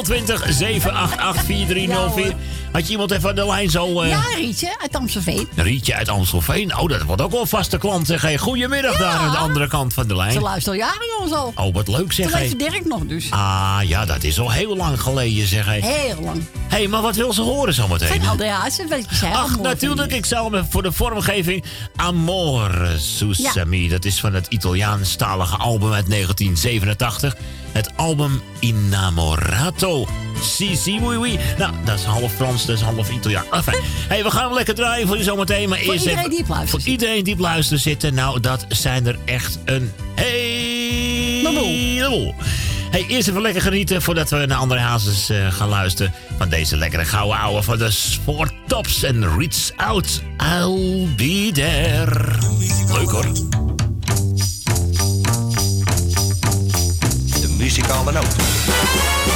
020 0.03 0.45
788 0.49 1.43
4304. 1.43 2.33
Had 2.71 2.85
je 2.85 2.91
iemand 2.91 3.11
even 3.11 3.29
aan 3.29 3.35
de 3.35 3.45
lijn 3.45 3.69
zo... 3.69 4.01
eh, 4.01 4.09
Ja, 4.09 4.21
Rietje 4.35 4.75
uit 4.81 4.95
Amstelveen. 4.95 5.47
Rietje 5.55 5.95
uit 5.95 6.09
Amstelveen. 6.09 6.77
Oh, 6.77 6.89
dat 6.89 7.01
wordt 7.01 7.21
ook 7.21 7.31
wel 7.31 7.41
een 7.41 7.47
vaste 7.47 7.77
klant. 7.77 8.07
Zeg. 8.07 8.21
Hey, 8.21 8.37
goedemiddag 8.37 8.97
daar 8.97 9.13
aan 9.13 9.31
de 9.31 9.37
andere 9.37 9.67
kant 9.67 9.93
van 9.93 10.07
de 10.07 10.15
lijn. 10.15 10.31
Ze 10.31 10.39
luistert 10.39 10.67
al 10.67 10.81
jaren 10.81 11.19
ons 11.21 11.31
al. 11.31 11.51
Oh, 11.55 11.73
wat 11.73 11.87
leuk 11.87 12.13
zeg. 12.13 12.29
Toen 12.29 12.39
leefde 12.39 12.57
Dirk 12.57 12.85
nog 12.85 13.05
dus. 13.05 13.31
Ah, 13.31 13.79
ja, 13.83 14.05
dat 14.05 14.23
is 14.23 14.39
al 14.39 14.51
heel 14.51 14.75
lang 14.75 15.01
geleden 15.01 15.47
zeg. 15.47 15.65
Hey. 15.65 15.79
Heel 15.81 16.21
lang. 16.23 16.43
Hé, 16.67 16.77
hey, 16.77 16.87
maar 16.87 17.01
wat 17.01 17.15
wil 17.15 17.33
ze 17.33 17.41
horen 17.41 17.73
zometeen? 17.73 18.23
Van 18.23 18.37
weet 18.37 19.05
je, 19.09 19.15
zij 19.15 19.31
Ach, 19.31 19.59
natuurlijk. 19.59 20.11
Ik 20.13 20.25
zal 20.25 20.51
hem 20.51 20.65
voor 20.69 20.83
de 20.83 20.91
vormgeving. 20.91 21.63
Amore 21.95 22.99
Susami. 22.99 23.89
Dat 23.89 24.05
is 24.05 24.19
van 24.19 24.33
het 24.33 24.47
Italiaanstalige 24.49 25.55
album 25.57 25.93
uit 25.93 26.09
1987. 26.09 27.35
Het 27.75 27.89
album 27.95 28.41
Innamorato. 28.59 30.07
Si, 30.41 30.75
si, 30.75 30.99
oui, 31.01 31.15
oui. 31.17 31.39
Nou, 31.57 31.73
dat 31.85 31.95
is 31.99 32.03
half 32.03 32.33
Frans, 32.33 32.65
dat 32.65 32.75
is 32.75 32.81
half 32.81 33.09
Italiaan. 33.11 33.43
Enfin, 33.51 33.79
hey, 34.07 34.23
we 34.23 34.31
gaan 34.31 34.53
lekker 34.53 34.75
draaien 34.75 35.07
voor 35.07 35.17
je 35.17 35.23
zometeen. 35.23 35.69
Maar 35.69 35.79
Voor 35.79 35.93
eerst 35.93 36.05
iedereen 36.05 36.31
even- 36.31 36.45
die 36.45 36.55
op 36.61 36.67
Voor 36.69 36.79
iedereen 36.83 37.23
die 37.23 37.33
op 37.33 37.39
luisteren 37.39 37.79
zitten. 37.79 38.13
Nou, 38.13 38.39
dat 38.39 38.65
zijn 38.69 39.07
er 39.07 39.17
echt 39.25 39.57
een 39.65 39.91
heleboel. 41.43 42.33
Hey, 42.91 43.05
eerst 43.07 43.27
even 43.27 43.41
lekker 43.41 43.61
genieten 43.61 44.01
voordat 44.01 44.29
we 44.29 44.45
naar 44.45 44.57
andere 44.57 44.79
hazes 44.79 45.29
eh, 45.29 45.51
gaan 45.51 45.69
luisteren. 45.69 46.13
Van 46.37 46.49
deze 46.49 46.77
lekkere 46.77 47.05
gouden 47.05 47.39
ouwe 47.39 47.61
van 47.63 47.77
de 47.77 47.91
Sporttops 47.91 49.03
en 49.03 49.37
Reach 49.37 49.71
Out. 49.75 50.21
I'll 50.59 51.07
be 51.15 51.49
there. 51.53 52.35
Leuk 52.93 53.09
hoor. 53.09 53.25
Muzikale 57.65 58.11
noot. 58.11 59.34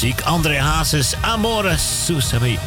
Muziek. 0.00 0.20
André 0.20 0.58
Hazes, 0.60 1.14
Amore, 1.20 1.76
Susami. 2.04 2.58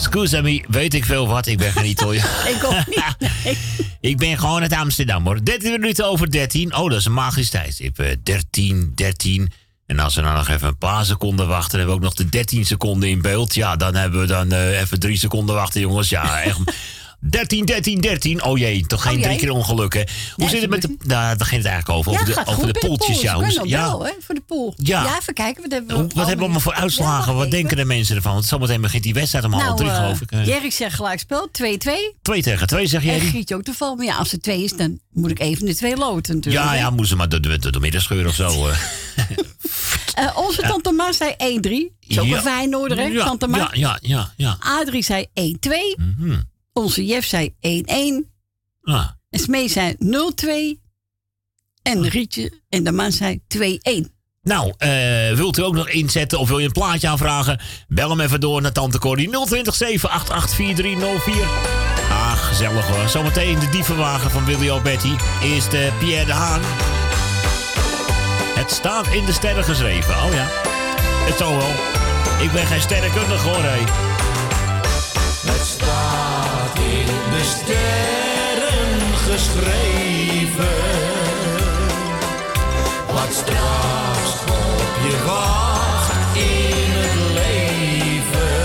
Scusami, 0.00 0.64
weet 0.68 0.94
ik 0.94 1.04
veel 1.04 1.26
wat. 1.28 1.46
Ik 1.46 1.58
ben 1.58 1.72
geen 1.72 1.84
Italiaan. 1.86 2.28
Ik 2.54 2.64
ook 2.64 2.86
niet. 2.86 3.04
Nee. 3.44 3.56
Ik 4.10 4.16
ben 4.16 4.38
gewoon 4.38 4.60
uit 4.62 4.72
Amsterdam 4.72 5.24
hoor. 5.24 5.44
13 5.44 5.70
minuten 5.70 6.06
over 6.06 6.30
13. 6.30 6.76
Oh, 6.76 6.90
dat 6.90 6.98
is 6.98 7.04
een 7.04 7.12
magisch 7.12 7.50
tijdstip. 7.50 7.98
Eh, 7.98 8.16
13, 8.22 8.92
13. 8.94 9.52
En 9.86 9.98
als 9.98 10.14
we 10.14 10.22
dan 10.22 10.34
nog 10.34 10.48
even 10.48 10.68
een 10.68 10.78
paar 10.78 11.04
seconden 11.04 11.48
wachten, 11.48 11.70
dan 11.78 11.78
hebben 11.80 11.96
we 11.98 12.04
ook 12.06 12.16
nog 12.16 12.26
de 12.26 12.28
13 12.30 12.66
seconden 12.66 13.08
in 13.08 13.22
beeld. 13.22 13.54
Ja, 13.54 13.76
dan 13.76 13.94
hebben 13.94 14.20
we 14.20 14.26
dan 14.26 14.52
eh, 14.52 14.80
even 14.80 15.00
drie 15.00 15.18
seconden 15.18 15.54
wachten, 15.54 15.80
jongens. 15.80 16.08
Ja, 16.08 16.40
echt. 16.42 16.58
13, 17.20 17.64
13, 17.64 18.00
13. 18.00 18.44
Oh 18.44 18.58
jee, 18.58 18.86
toch 18.86 19.02
geen 19.02 19.12
Oh 19.12 19.18
jee. 19.18 19.26
drie 19.26 19.38
keer 19.38 19.50
ongelukken. 19.50 20.00
Hoe 20.00 20.44
Nee, 20.44 20.48
zit 20.48 20.60
het 20.60 20.70
met 20.70 20.82
de. 20.82 20.88
Nou, 20.88 21.36
daar 21.36 21.46
ging 21.46 21.62
het 21.62 21.70
eigenlijk 21.70 21.88
over. 21.98 22.12
Ja, 22.12 22.20
over 22.20 22.34
de, 22.44 22.50
over 22.50 22.72
de 22.72 22.78
poeltjes. 22.78 23.20
Ja, 23.20 23.34
hoe- 23.34 23.68
ja. 23.68 23.82
wel, 23.82 24.04
hè, 24.04 24.10
pool. 24.74 24.86
Ja. 24.86 25.16
even 25.20 25.34
kijken. 25.34 25.62
Wat 25.62 25.70
hebben 25.72 25.90
we, 25.96 26.02
Hoe- 26.02 26.06
wat 26.06 26.16
hebben 26.16 26.36
we 26.36 26.42
allemaal 26.42 26.60
voor 26.60 26.72
uitslagen? 26.74 27.34
wat 27.34 27.50
denken 27.50 27.76
de 27.76 27.84
mensen 27.84 28.16
ervan? 28.16 28.32
Want 28.32 28.44
zometeen 28.44 28.80
begint 28.80 29.02
die 29.02 29.14
wedstrijd 29.14 29.44
om 29.44 29.52
half 29.52 29.64
Nou, 29.64 29.76
drie, 29.76 29.90
eh, 29.90 29.96
geloof 29.96 30.20
ik. 30.20 30.30
eh. 30.30 30.46
Jerry 30.46 30.70
zegt 30.70 30.94
gelijkspel, 30.94 31.48
2-2. 31.50 32.14
Twee 32.22 32.42
tegen 32.42 32.66
twee, 32.66 32.86
zeg 32.86 33.00
En 33.00 33.06
jij? 33.06 33.20
Gietje 33.20 33.54
ook 33.54 33.62
toeval. 33.62 33.94
Maar 33.96 34.04
ja, 34.06 34.16
als 34.16 34.32
het 34.32 34.42
2 34.42 34.62
is, 34.64 34.72
dan 34.72 35.00
moet 35.12 35.30
ik 35.30 35.38
even 35.40 35.66
de 35.66 35.74
twee 35.74 35.96
loten 35.96 36.34
natuurlijk. 36.34 36.64
Ja, 36.64 36.74
ja, 36.74 36.88
moeten 36.90 37.06
ze 37.08 37.16
maar 37.16 37.28
door 37.28 37.40
de, 37.40 37.58
door 37.58 37.72
de 37.72 37.80
middenscheur 37.80 38.26
of 38.26 38.34
zo. 38.34 38.68
Eh, 38.68 38.76
onze 40.46 40.62
tante 40.62 40.92
Ma 40.92 41.12
zei 41.12 41.34
1-3. 41.38 41.94
Is 42.06 42.18
ook 42.18 42.26
Ja. 42.26 42.36
een 42.36 42.42
Feyenoorder, 42.42 42.98
hè, 42.98 43.04
Ja, 43.04 43.24
tante 43.24 43.46
Ma? 43.46 43.56
Ja, 43.58 43.68
ja, 43.72 43.98
ja. 44.02 44.32
ja. 44.36 44.56
Adrie 44.60 45.02
zei 45.02 45.26
1-2. 45.34 45.96
Mhm. 45.96 46.40
Onze 46.72 47.04
Jef 47.06 47.26
zei 47.26 47.54
1-1. 47.60 48.26
Ah. 48.82 49.08
En 49.30 49.40
Smee 49.40 49.68
zei 49.68 49.94
0-2. 49.98 50.80
En 51.82 52.08
Rietje 52.08 52.52
en 52.68 52.84
de 52.84 52.92
man 52.92 53.12
zei 53.12 53.40
2-1. 53.48 54.15
Nou, 54.46 54.72
eh, 54.78 54.90
wilt 55.34 55.58
u 55.58 55.62
ook 55.62 55.74
nog 55.74 55.88
inzetten 55.88 56.38
of 56.38 56.48
wil 56.48 56.58
je 56.58 56.66
een 56.66 56.72
plaatje 56.72 57.08
aanvragen? 57.08 57.60
Bel 57.88 58.10
hem 58.10 58.20
even 58.20 58.40
door 58.40 58.62
naar 58.62 58.72
Tante 58.72 58.98
Corrie 58.98 59.30
020 59.30 59.74
788 59.74 60.54
4304. 60.56 61.42
Ah, 62.10 62.32
gezellig 62.32 62.86
hoor. 62.86 63.08
Zometeen 63.08 63.58
de 63.58 63.68
dievenwagen 63.68 64.30
van 64.30 64.44
Willy 64.44 64.70
Alberti. 64.70 65.16
Eerst 65.42 65.72
eh, 65.72 65.80
Pierre 65.98 66.24
de 66.24 66.32
Haan. 66.32 66.60
Het 68.54 68.70
staat 68.70 69.06
in 69.06 69.24
de 69.24 69.32
sterren 69.32 69.64
geschreven. 69.64 70.14
Oh 70.14 70.32
ja, 70.32 70.46
het 71.26 71.38
zal 71.38 71.56
wel. 71.56 71.72
Ik 72.40 72.52
ben 72.52 72.66
geen 72.66 72.80
sterrenkundige 72.80 73.48
hoor, 73.48 73.62
hé. 73.62 73.84
Het 75.52 75.66
staat 75.66 76.78
in 76.78 77.06
de 77.06 77.44
sterren 77.44 79.16
geschreven. 79.16 80.06
Wat 83.12 83.44
je 83.46 84.25
wacht 85.26 86.36
in 86.36 86.90
het 87.00 87.14
leven. 87.38 88.56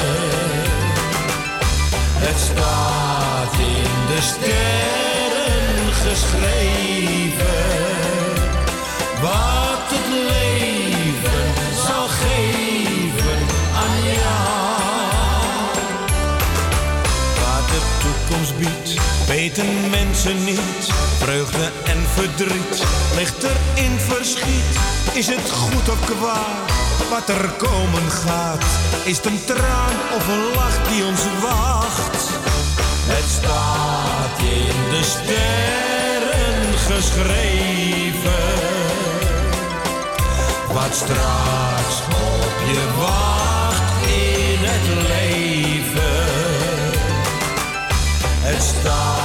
Het 2.26 2.40
staat 2.40 3.54
in 3.54 3.92
de 4.08 4.22
sterren 4.22 5.94
geschreven. 5.94 6.82
Weten 19.36 19.90
mensen 19.90 20.44
niet. 20.44 20.84
Vreugde 21.20 21.72
en 21.84 22.02
verdriet 22.14 22.84
ligt 23.16 23.44
er 23.44 23.58
in 23.74 24.00
verschiet. 24.00 24.74
Is 25.14 25.28
het 25.28 25.52
goed 25.52 25.90
of 25.90 26.06
kwaad 26.06 26.72
wat 27.10 27.30
er 27.30 27.50
komen 27.50 28.12
gaat? 28.12 28.66
Is 29.04 29.18
het 29.18 29.26
een 29.26 29.46
traan 29.46 29.98
of 30.16 30.28
een 30.28 30.54
lach 30.56 30.88
die 30.88 31.06
ons 31.06 31.22
wacht? 31.42 32.18
Het 33.14 33.30
staat 33.40 34.38
in 34.40 34.78
de 34.90 35.04
sterren 35.04 36.78
geschreven. 36.90 38.60
Wat 40.74 40.96
straks 40.96 41.96
op 42.10 42.56
je 42.74 42.84
wacht 42.98 44.08
in 44.08 44.60
het 44.70 44.88
leven. 45.08 45.82
Het 48.44 48.64
staat 48.64 49.21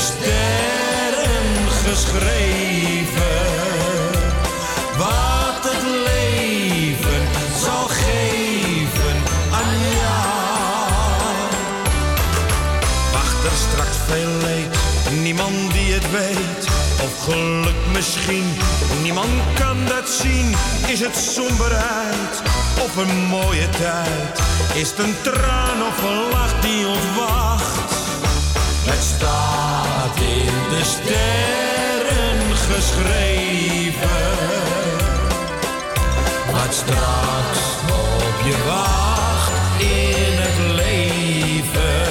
sterren 0.00 1.68
geschreven. 1.84 3.18
Wat 4.96 5.62
het 5.70 5.82
leven 6.08 7.22
zal 7.64 7.86
geven 7.88 9.16
aan 9.52 9.78
jou. 9.98 10.92
Wacht 13.12 13.44
er 13.44 13.56
straks 13.68 13.96
veel 14.06 14.32
leed, 14.42 14.78
niemand 15.22 15.72
die 15.72 15.92
het 15.92 16.10
weet. 16.10 16.68
Of 17.02 17.24
geluk 17.24 17.92
misschien, 17.92 18.44
niemand 19.02 19.42
kan 19.54 19.86
dat 19.86 20.08
zien. 20.08 20.54
Is 20.86 21.00
het 21.00 21.16
somberheid 21.16 22.42
of 22.84 22.96
een 22.96 23.24
mooie 23.24 23.68
tijd? 23.70 24.40
Is 24.74 24.90
het 24.90 24.98
een 24.98 25.14
traan 25.22 25.82
of 25.82 26.02
een 26.02 26.30
lach 26.30 26.60
die 26.60 26.86
ons 26.86 27.04
wacht? 27.16 27.99
Het 29.00 29.08
staat 29.08 30.16
in 30.16 30.54
de 30.70 30.84
sterren 30.84 32.56
geschreven. 32.56 34.08
Wat 36.52 36.74
straks 36.74 37.60
op 37.90 38.40
je 38.44 38.56
wacht 38.66 39.80
in 39.82 40.34
het 40.44 40.74
leven. 40.74 42.08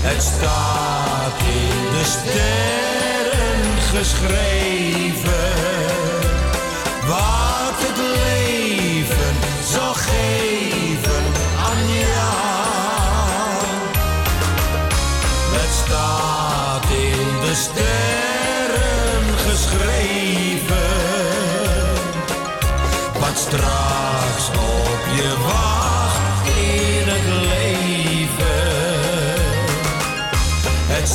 Het 0.00 0.22
staat 0.22 1.40
in 1.40 1.98
de 1.98 2.04
sterren 2.04 3.80
geschreven. 3.90 5.29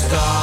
Het 0.07 0.34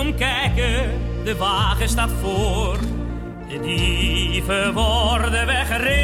Jongens, 0.00 0.18
kom 0.18 0.28
kijken, 0.28 1.00
de 1.24 1.36
wagen 1.36 1.88
staat 1.88 2.10
voor. 2.20 2.78
De 3.48 3.60
dieven 3.60 4.72
worden 4.72 5.46
weggereden. 5.46 5.98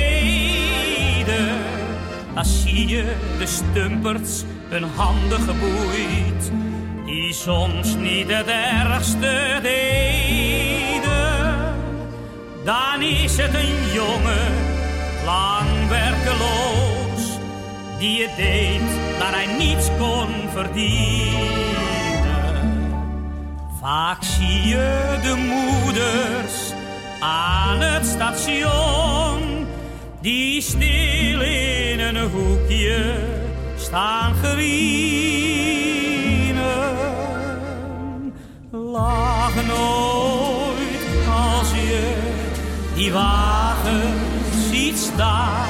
Daar 2.34 2.44
zie 2.44 2.88
je 2.88 3.16
de 3.38 3.46
stumperts 3.46 4.44
hun 4.68 4.82
handen 4.82 5.40
geboeid. 5.40 6.52
Die 7.04 7.32
soms 7.32 7.94
niet 7.96 8.30
het 8.30 8.46
ergste 8.46 9.58
deden. 9.62 11.04
Dan 12.64 13.02
is 13.02 13.36
het 13.36 13.54
een 13.54 13.92
jongen, 13.92 14.52
lang 15.24 15.88
werkeloos. 15.88 17.38
Die 17.98 18.22
het 18.22 18.36
deed 18.36 18.80
dat 19.18 19.30
hij 19.30 19.56
niets 19.58 19.88
kon 19.98 20.28
verdienen. 20.52 21.85
Vaak 23.86 24.22
zie 24.22 24.68
je 24.68 25.18
de 25.22 25.34
moeders 25.36 26.72
aan 27.20 27.80
het 27.80 28.06
station, 28.06 29.66
die 30.20 30.60
stil 30.60 31.40
in 31.40 32.00
een 32.00 32.30
hoekje 32.30 33.14
staan 33.76 34.34
gerienen. 34.34 35.36
Lach 38.70 39.54
nooit 39.54 41.26
als 41.28 41.70
je 41.70 42.14
die 42.94 43.12
wagen 43.12 44.14
ziet 44.70 44.98
staan. 44.98 45.68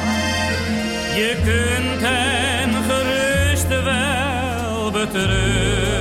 Je 1.15 1.37
kunt 1.45 2.01
hen 2.01 2.75
gerust 2.85 3.69
wel 3.69 4.91
betreuren. 4.91 5.96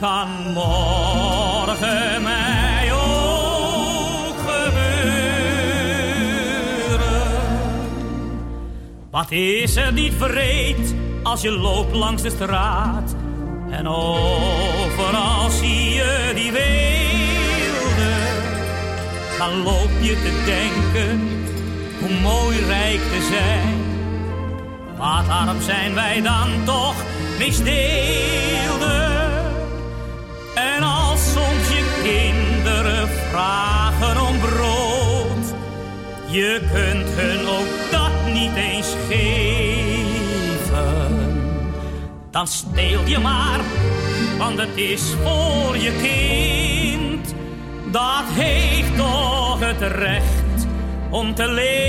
Kan 0.00 0.28
morgen 0.52 2.22
mij 2.22 2.92
ook 2.92 4.36
gebeuren. 4.46 4.88
Wat 9.10 9.30
is 9.30 9.76
er 9.76 9.92
niet 9.92 10.12
vreed 10.18 10.94
als 11.22 11.40
je 11.40 11.50
loopt 11.50 11.94
langs 11.94 12.22
de 12.22 12.30
straat 12.30 13.14
en 13.70 13.88
overal 13.88 15.50
zie 15.50 15.90
je 15.90 16.32
die 16.34 16.52
weelde. 16.52 18.12
Dan 19.38 19.62
loop 19.62 19.90
je 20.00 20.14
te 20.14 20.42
denken 20.44 21.28
hoe 22.00 22.20
mooi 22.20 22.64
rijk 22.66 23.00
te 23.00 23.28
zijn. 23.30 23.76
Wat 24.96 25.28
arm 25.28 25.60
zijn 25.60 25.94
wij 25.94 26.22
dan 26.22 26.64
toch 26.64 26.94
misdeelden. 27.38 29.07
Vragen 33.38 34.20
om 34.26 34.38
brood, 34.38 35.54
je 36.26 36.60
kunt 36.72 37.08
hun 37.08 37.46
ook 37.48 37.90
dat 37.90 38.32
niet 38.32 38.54
eens 38.54 38.94
geven. 39.08 40.76
Dan 42.30 42.46
steel 42.46 43.06
je 43.06 43.18
maar, 43.18 43.60
want 44.38 44.58
het 44.58 44.76
is 44.76 45.14
voor 45.22 45.76
je 45.76 45.92
kind. 46.02 47.34
Dat 47.92 48.24
heeft 48.26 48.96
toch 48.96 49.60
het 49.60 49.80
recht 49.80 50.66
om 51.10 51.34
te 51.34 51.48
leven. 51.48 51.86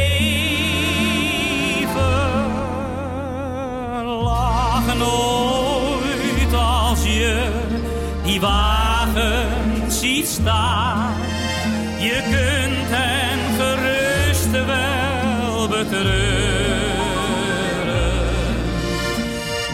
Lach 4.05 4.97
nooit 4.97 6.53
als 6.53 7.03
je 7.03 7.51
die 8.23 8.39
wagen 8.39 9.47
ziet 9.91 10.27
staan. 10.27 11.13
Je 11.99 12.21
kunt 12.21 12.89
hen 12.89 13.39
gerust 13.59 14.51
wel 14.51 15.67
betreuren. 15.67 16.09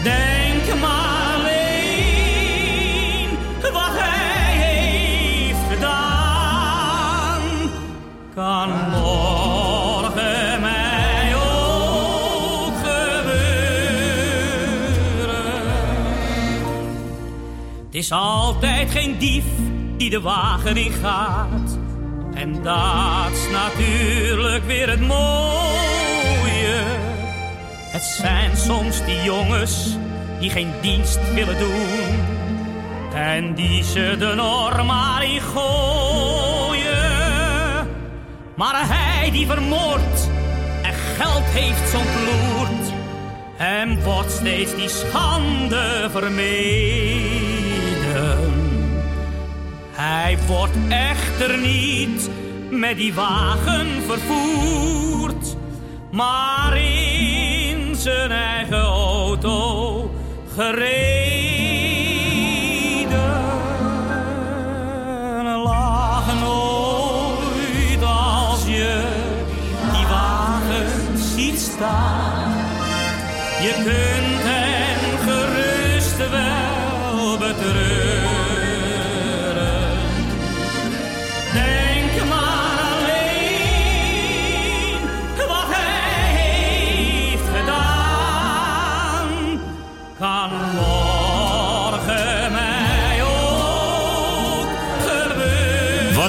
Denk 0.02 0.80
maar 0.80 1.34
alleen 1.34 3.28
wat 3.62 3.92
hij 3.92 4.56
heeft 4.56 5.72
gedaan. 5.72 7.40
Kan 8.34 8.70
morgen 8.90 10.60
mij 10.60 11.34
ook 11.34 12.74
gebeuren. 12.76 13.36
Het 17.86 17.94
is 17.94 18.12
altijd 18.12 18.90
geen 18.90 19.18
dief 19.18 19.44
die 19.96 20.10
de 20.10 20.20
wagen 20.20 20.76
in 20.76 20.92
gaat. 20.92 21.75
En 22.66 22.72
dat 22.72 23.32
is 23.32 23.48
natuurlijk 23.50 24.64
weer 24.64 24.90
het 24.90 25.00
mooie. 25.00 26.82
Het 27.92 28.02
zijn 28.02 28.56
soms 28.56 29.04
die 29.04 29.22
jongens 29.22 29.96
die 30.40 30.50
geen 30.50 30.72
dienst 30.80 31.32
willen 31.34 31.58
doen. 31.58 32.24
En 33.14 33.54
die 33.54 33.82
ze 33.82 34.16
de 34.18 34.32
norm 34.34 34.86
maar 34.86 35.24
in 35.24 35.40
gooien. 35.40 36.94
Maar 38.54 38.88
hij 38.88 39.30
die 39.30 39.46
vermoordt 39.46 40.30
en 40.82 40.92
geld 40.92 41.44
heeft 41.44 41.90
zo'n 41.90 42.02
ploert. 42.02 42.92
Hem 43.56 44.00
wordt 44.00 44.32
steeds 44.32 44.74
die 44.74 44.88
schande 44.88 46.08
vermeden. 46.10 47.36
Hij 49.92 50.38
wordt 50.46 50.76
echter 50.88 51.58
niet 51.58 52.30
met 52.70 52.96
die 52.96 53.14
wagen 53.14 53.86
vervoerd, 54.06 55.56
maar 56.10 56.76
in 56.76 57.94
zijn 57.96 58.30
eigen 58.30 58.80
auto 58.80 60.10
gereden. 60.54 61.34
Lach 65.62 66.40
nooit 66.40 68.02
als 68.02 68.66
je 68.66 69.02
die 69.92 70.06
wagen 70.06 71.18
ziet 71.18 71.60
staan. 71.60 72.52
Je 73.60 73.72
kunt 73.84 74.25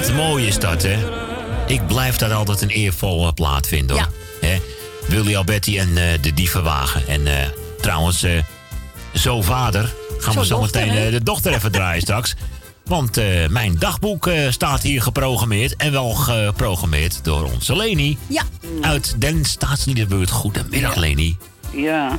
Wat 0.08 0.16
mooi 0.16 0.46
is 0.46 0.58
dat, 0.58 0.82
hè? 0.82 0.96
Ik 1.66 1.86
blijf 1.86 2.16
dat 2.16 2.32
altijd 2.32 2.62
een 2.62 2.68
eervolle 2.68 3.32
plaat 3.32 3.66
vinden, 3.66 3.96
hoor. 3.96 4.08
Hè? 4.40 4.56
Willy 5.08 5.36
Alberti 5.36 5.78
en 5.78 5.96
eh, 5.96 6.04
de 6.22 6.34
Dievenwagen. 6.34 7.06
En 7.08 7.26
eh, 7.26 7.48
trouwens, 7.80 8.22
eh, 8.22 8.32
zo 9.14 9.42
vader 9.42 9.94
gaan 10.18 10.32
Zo 10.32 10.40
we 10.40 10.46
zo 10.46 10.58
dochter, 10.60 10.86
meteen 10.86 11.04
eh, 11.04 11.12
de 11.12 11.22
dochter 11.22 11.52
even 11.52 11.72
draaien 11.72 12.02
straks. 12.02 12.34
Want 12.84 13.16
eh, 13.16 13.48
mijn 13.48 13.78
dagboek 13.78 14.26
eh, 14.26 14.50
staat 14.50 14.82
hier 14.82 15.02
geprogrammeerd. 15.02 15.76
En 15.76 15.92
wel 15.92 16.10
geprogrammeerd 16.10 17.24
door 17.24 17.44
onze 17.52 17.76
Leni. 17.76 18.18
Ja. 18.26 18.42
Uit 18.80 19.20
Den 19.20 19.44
Staatsliederbuurt. 19.44 20.30
Goedemiddag, 20.30 20.94
Leni. 20.94 21.36
Ja, 21.74 22.18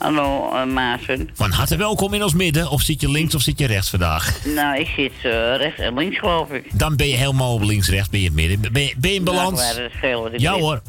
hallo 0.00 0.50
uh, 0.54 0.64
Maarten. 0.64 1.30
Van 1.34 1.50
harte 1.50 1.76
welkom 1.76 2.14
in 2.14 2.22
ons 2.22 2.34
midden. 2.34 2.70
Of 2.70 2.82
zit 2.82 3.00
je 3.00 3.10
links 3.10 3.34
of 3.34 3.42
zit 3.42 3.58
je 3.58 3.66
rechts 3.66 3.90
vandaag? 3.90 4.44
Nou, 4.44 4.78
ik 4.80 4.86
zit 4.96 5.12
eh, 5.22 5.56
rechts 5.56 5.80
en 5.80 5.94
links 5.94 6.18
geloof 6.18 6.50
ik. 6.50 6.78
Dan 6.78 6.96
ben 6.96 7.08
je 7.08 7.14
helemaal 7.16 7.54
op 7.54 7.62
links-rechts, 7.62 8.08
ben 8.08 8.20
je 8.20 8.26
in 8.26 8.32
het 8.32 8.48
midden. 8.48 8.72
Ben 8.72 8.82
je, 8.82 8.94
ben 8.96 9.10
je 9.10 9.16
in 9.16 9.24
balans? 9.24 9.60
Nou, 9.60 9.74
maar 9.74 9.82
dat 9.82 9.92
is 9.92 9.98
veel 10.00 10.22
wat 10.22 10.32
ik 10.32 10.40
ja 10.40 10.52
weet. 10.52 10.60
hoor. 10.60 10.82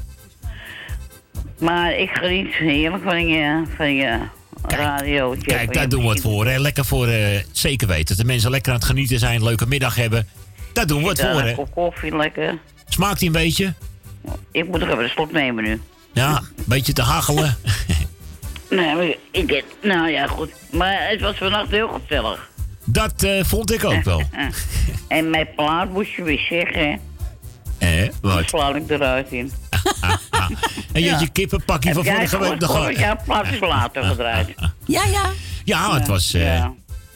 Maar 1.60 1.98
ik 1.98 2.10
geniet 2.10 2.54
heerlijk 2.54 3.04
van 3.04 3.28
je, 3.28 3.64
van 3.76 3.96
je 3.96 4.20
radio. 4.62 5.36
Kijk, 5.42 5.74
daar 5.74 5.90
doen 5.90 6.04
we 6.04 6.10
het 6.10 6.22
voor. 6.22 6.48
Hè. 6.48 6.58
Lekker 6.58 6.86
voor, 6.86 7.08
eh, 7.08 7.40
zeker 7.52 7.88
weten. 7.88 8.06
Dat 8.06 8.18
de 8.18 8.26
mensen 8.26 8.52
lekker 8.52 8.72
aan 8.72 8.78
het 8.78 8.88
genieten 8.88 9.20
zijn, 9.20 9.36
een 9.36 9.44
leuke 9.44 9.68
middag 9.68 9.96
hebben. 9.96 10.28
Daar 10.74 10.88
doen 10.88 11.04
we 11.04 11.10
het 11.10 11.22
voor, 11.22 11.30
Een 11.30 11.46
hè. 11.46 11.54
kop 11.54 11.74
koffie 11.74 12.18
lekker. 12.18 12.58
Smaakt 12.88 13.20
hij 13.20 13.28
een 13.28 13.34
beetje? 13.34 13.74
Ik 14.52 14.68
moet 14.68 14.80
nog 14.80 14.90
even 14.90 15.04
een 15.04 15.10
slot 15.10 15.32
nemen 15.32 15.64
nu. 15.64 15.82
Ja, 16.14 16.38
een 16.38 16.64
beetje 16.68 16.94
te 16.94 17.02
hagelen. 17.02 17.58
Nee, 18.72 18.96
maar 18.96 19.16
ik, 19.32 19.64
nou 19.82 20.10
ja, 20.10 20.28
goed. 20.28 20.50
Maar 20.72 21.10
het 21.10 21.22
was 21.22 21.38
vannacht 21.38 21.70
heel 21.72 21.88
gezellig. 22.02 22.50
Dat 22.86 23.24
eh, 23.24 23.44
vond 23.44 23.72
ik 23.72 23.84
ook 23.86 24.04
wel. 24.04 24.22
En 25.08 25.30
mijn 25.30 25.48
plaat 25.56 25.90
moest 25.90 26.12
je 26.12 26.24
weer 26.24 26.46
zeggen. 26.50 27.00
Eh, 27.78 28.10
wat? 28.22 28.48
sla 28.50 28.76
ik 28.76 28.90
eruit 28.90 29.32
in. 29.32 29.52
En 30.94 31.02
je 31.02 31.10
had 31.10 31.20
Ja. 31.20 31.26
je 31.26 31.32
kippenpakje 31.32 31.94
van 31.94 32.06
Heb 32.06 32.16
vorige 32.16 32.50
week 32.50 32.60
nog 32.60 32.72
gehoord? 32.72 32.98
Ja, 32.98 33.16
plaat 33.26 33.60
later 33.60 34.04
gedraaid. 34.04 34.48
Ja, 34.86 35.04
ja. 35.06 35.30
Ja, 35.64 35.94
het 35.94 36.08
was 36.08 36.34
eh, 36.34 36.44
Ja. 36.44 36.74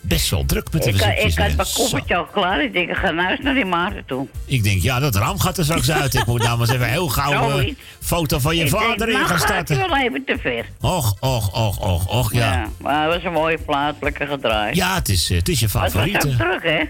Best 0.08 0.30
wel 0.30 0.46
druk 0.46 0.72
met 0.72 0.84
de 0.84 0.90
Ik, 0.90 0.96
verzoekjes. 0.96 1.34
ik 1.36 1.40
had 1.40 1.56
mijn 1.56 1.68
koffertje 1.74 2.16
al 2.16 2.26
klaar. 2.26 2.64
Ik 2.64 2.74
denk, 2.74 2.90
ik 2.90 2.96
ga 2.96 3.12
naar 3.12 3.26
huis 3.26 3.40
naar 3.40 3.54
die 3.54 3.66
Maarten 3.66 4.06
toe. 4.06 4.28
Ik 4.46 4.64
denk, 4.64 4.82
ja, 4.82 5.00
dat 5.00 5.16
raam 5.16 5.40
gaat 5.40 5.58
er 5.58 5.64
straks 5.64 5.92
uit. 5.92 6.14
Ik 6.14 6.26
moet 6.26 6.42
namens 6.44 6.70
even 6.70 6.90
heel 6.90 7.08
gauw 7.08 7.32
eh, 7.32 7.50
Zoiets. 7.56 7.80
foto 8.00 8.40
van 8.40 8.56
je 8.56 8.64
Ik 8.64 8.72
denk, 8.72 8.84
vader 8.84 9.08
in 9.10 9.14
nou 9.14 9.26
gaan 9.28 9.40
starten. 9.40 9.78
hij 9.80 9.88
wel 9.90 9.98
even 9.98 10.24
te 10.26 10.38
ver. 10.42 10.66
Och, 10.82 11.16
och, 11.20 11.54
och, 11.54 11.78
och, 11.80 12.08
och, 12.08 12.34
ja. 12.34 12.70
maar 12.78 13.04
het 13.06 13.14
was 13.14 13.24
een 13.24 13.32
mooie 13.34 13.58
plaat, 13.66 13.96
lekker 14.02 14.28
gedraaid. 14.28 14.76
Ja, 14.76 14.96
het 14.96 15.10
is, 15.10 15.30
eh, 15.30 15.38
het 15.38 15.50
is 15.50 15.60
je 15.60 15.68
Maar 15.74 15.84
het 15.84 15.94
was 15.94 16.04
ook 16.06 16.20
druk, 16.38 16.64
hè? 16.64 16.82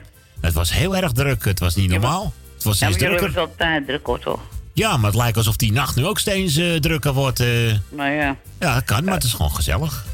Het 0.41 0.53
was 0.53 0.73
heel 0.73 0.95
erg 0.95 1.11
druk. 1.11 1.45
Het 1.45 1.59
was 1.59 1.75
niet 1.75 1.89
normaal. 1.89 2.33
Het 2.55 2.63
was 2.63 2.79
Ja, 2.79 2.85
steeds 2.85 3.01
maar 3.01 3.11
jullie 3.11 3.17
drukker. 3.17 3.41
het 3.41 3.51
altijd 3.59 3.85
druk, 3.87 4.05
hoor, 4.05 4.19
toch? 4.19 4.39
Ja, 4.73 4.97
maar 4.97 5.09
het 5.11 5.19
lijkt 5.19 5.37
alsof 5.37 5.55
die 5.55 5.71
nacht 5.71 5.95
nu 5.95 6.05
ook 6.05 6.19
steeds 6.19 6.55
eh, 6.57 6.73
drukker 6.75 7.13
wordt. 7.13 7.39
eh. 7.39 7.47
Nou 7.89 8.11
ja. 8.11 8.35
Ja, 8.59 8.73
dat 8.73 8.83
kan, 8.83 9.03
maar 9.03 9.13
het 9.13 9.23
is 9.23 9.33
gewoon 9.33 9.51
gezellig. 9.55 10.05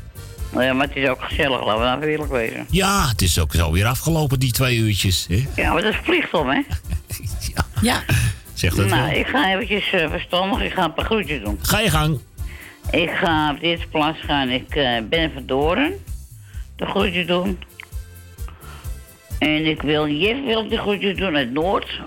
Nou 0.52 0.64
ja, 0.64 0.74
maar 0.74 0.88
het 0.88 0.96
is 0.96 1.10
ook 1.10 1.22
gezellig, 1.22 1.66
laten 1.66 1.82
we 1.82 1.86
nou 1.86 2.12
eerlijk 2.12 2.32
wezen. 2.32 2.66
Ja, 2.70 3.08
het 3.08 3.22
is 3.22 3.40
ook 3.40 3.54
zo 3.54 3.72
weer 3.72 3.86
afgelopen, 3.86 4.40
die 4.40 4.52
twee 4.52 4.78
uurtjes. 4.78 5.26
Hè? 5.30 5.46
Ja, 5.56 5.74
maar 5.74 5.82
dat 5.82 5.94
is 5.94 6.00
plicht 6.00 6.34
om, 6.34 6.50
hè? 6.50 6.62
Ja. 7.82 8.04
Zeg 8.54 8.76
dat 8.76 8.88
nou, 8.88 9.10
wel. 9.10 9.20
ik 9.20 9.28
ga 9.28 9.52
eventjes 9.52 9.92
eh, 9.92 10.10
verstandig, 10.10 10.62
ik 10.62 10.72
ga 10.72 10.84
een 10.84 10.94
paar 10.94 11.06
groetjes 11.06 11.44
doen. 11.44 11.60
Ga 11.62 11.80
je 11.80 11.90
gang. 11.90 12.20
Ik 12.92 13.10
ga 13.10 13.52
op 13.52 13.60
de 13.60 13.66
eerste 13.66 13.88
plaats 13.88 14.20
gaan, 14.20 14.50
ik 14.50 14.76
eh, 14.76 15.02
ben 15.10 15.32
van 15.34 15.46
Doren. 15.46 15.94
De 16.76 16.86
groetjes 16.86 17.28
doen. 17.28 17.60
En 19.40 19.66
ik 19.66 19.82
wil 19.82 20.08
Jeff 20.08 20.46
wil 20.46 20.70
de 20.70 20.78
groetjes 20.78 21.18
doen 21.18 21.36
uit 21.36 21.52
Noord. 21.52 22.00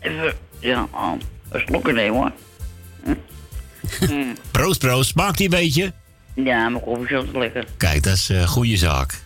Even, 0.00 0.34
ja, 0.58 0.88
oh, 0.90 1.12
een 1.48 1.62
slokje 1.66 1.92
nemen 1.92 2.20
hoor. 2.20 2.32
Hm. 3.04 3.14
Hm. 4.06 4.34
Proost, 4.50 4.78
proost. 4.78 5.10
Smaakt 5.10 5.36
die 5.36 5.46
een 5.46 5.58
beetje? 5.60 5.92
Ja, 6.34 6.68
mijn 6.68 6.84
koffie 6.84 7.16
is 7.18 7.24
lekker. 7.32 7.64
Kijk, 7.76 8.02
dat 8.02 8.12
is 8.12 8.28
een 8.28 8.46
goede 8.46 8.76
zaak. 8.76 9.22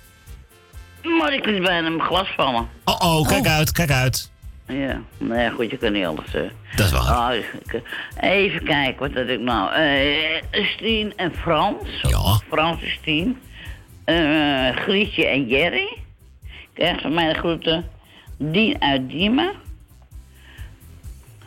Maar 1.18 1.32
ik 1.34 1.46
liet 1.46 1.62
bijna 1.62 1.88
mijn 1.88 2.00
glas 2.08 2.28
vallen. 2.36 2.68
Oh, 2.84 3.00
oh, 3.00 3.28
kijk 3.28 3.46
uit, 3.46 3.72
kijk 3.72 3.90
uit. 3.90 4.32
Ja, 4.68 5.00
nou 5.18 5.40
ja, 5.40 5.50
goed, 5.50 5.70
je 5.70 5.76
kan 5.78 5.92
niet 5.92 6.04
alles. 6.06 6.34
eh. 6.34 6.42
Dat 6.76 6.86
is 6.86 6.92
waar. 6.92 7.00
Ah, 7.02 7.34
eh, 8.16 8.40
even 8.40 8.64
kijken, 8.64 8.98
wat 9.00 9.12
had 9.20 9.28
ik 9.28 9.40
nou? 9.40 9.72
eh 9.74 10.42
Stien 10.76 11.12
en 11.16 11.32
Frans. 11.34 12.00
Ja. 12.02 12.40
Frans 12.48 12.82
en 12.82 12.90
Stien. 13.00 13.40
Eh, 14.04 14.76
Grietje 14.76 15.26
en 15.26 15.46
Jerry. 15.48 15.96
Krijg 16.74 17.00
van 17.00 17.14
mij 17.14 17.32
de 17.32 17.38
groeten. 17.38 17.88
Dien 18.38 18.82
uit 18.82 19.08
Diemen. 19.08 19.52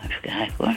Even 0.04 0.22
kijken 0.22 0.54
hoor. 0.58 0.76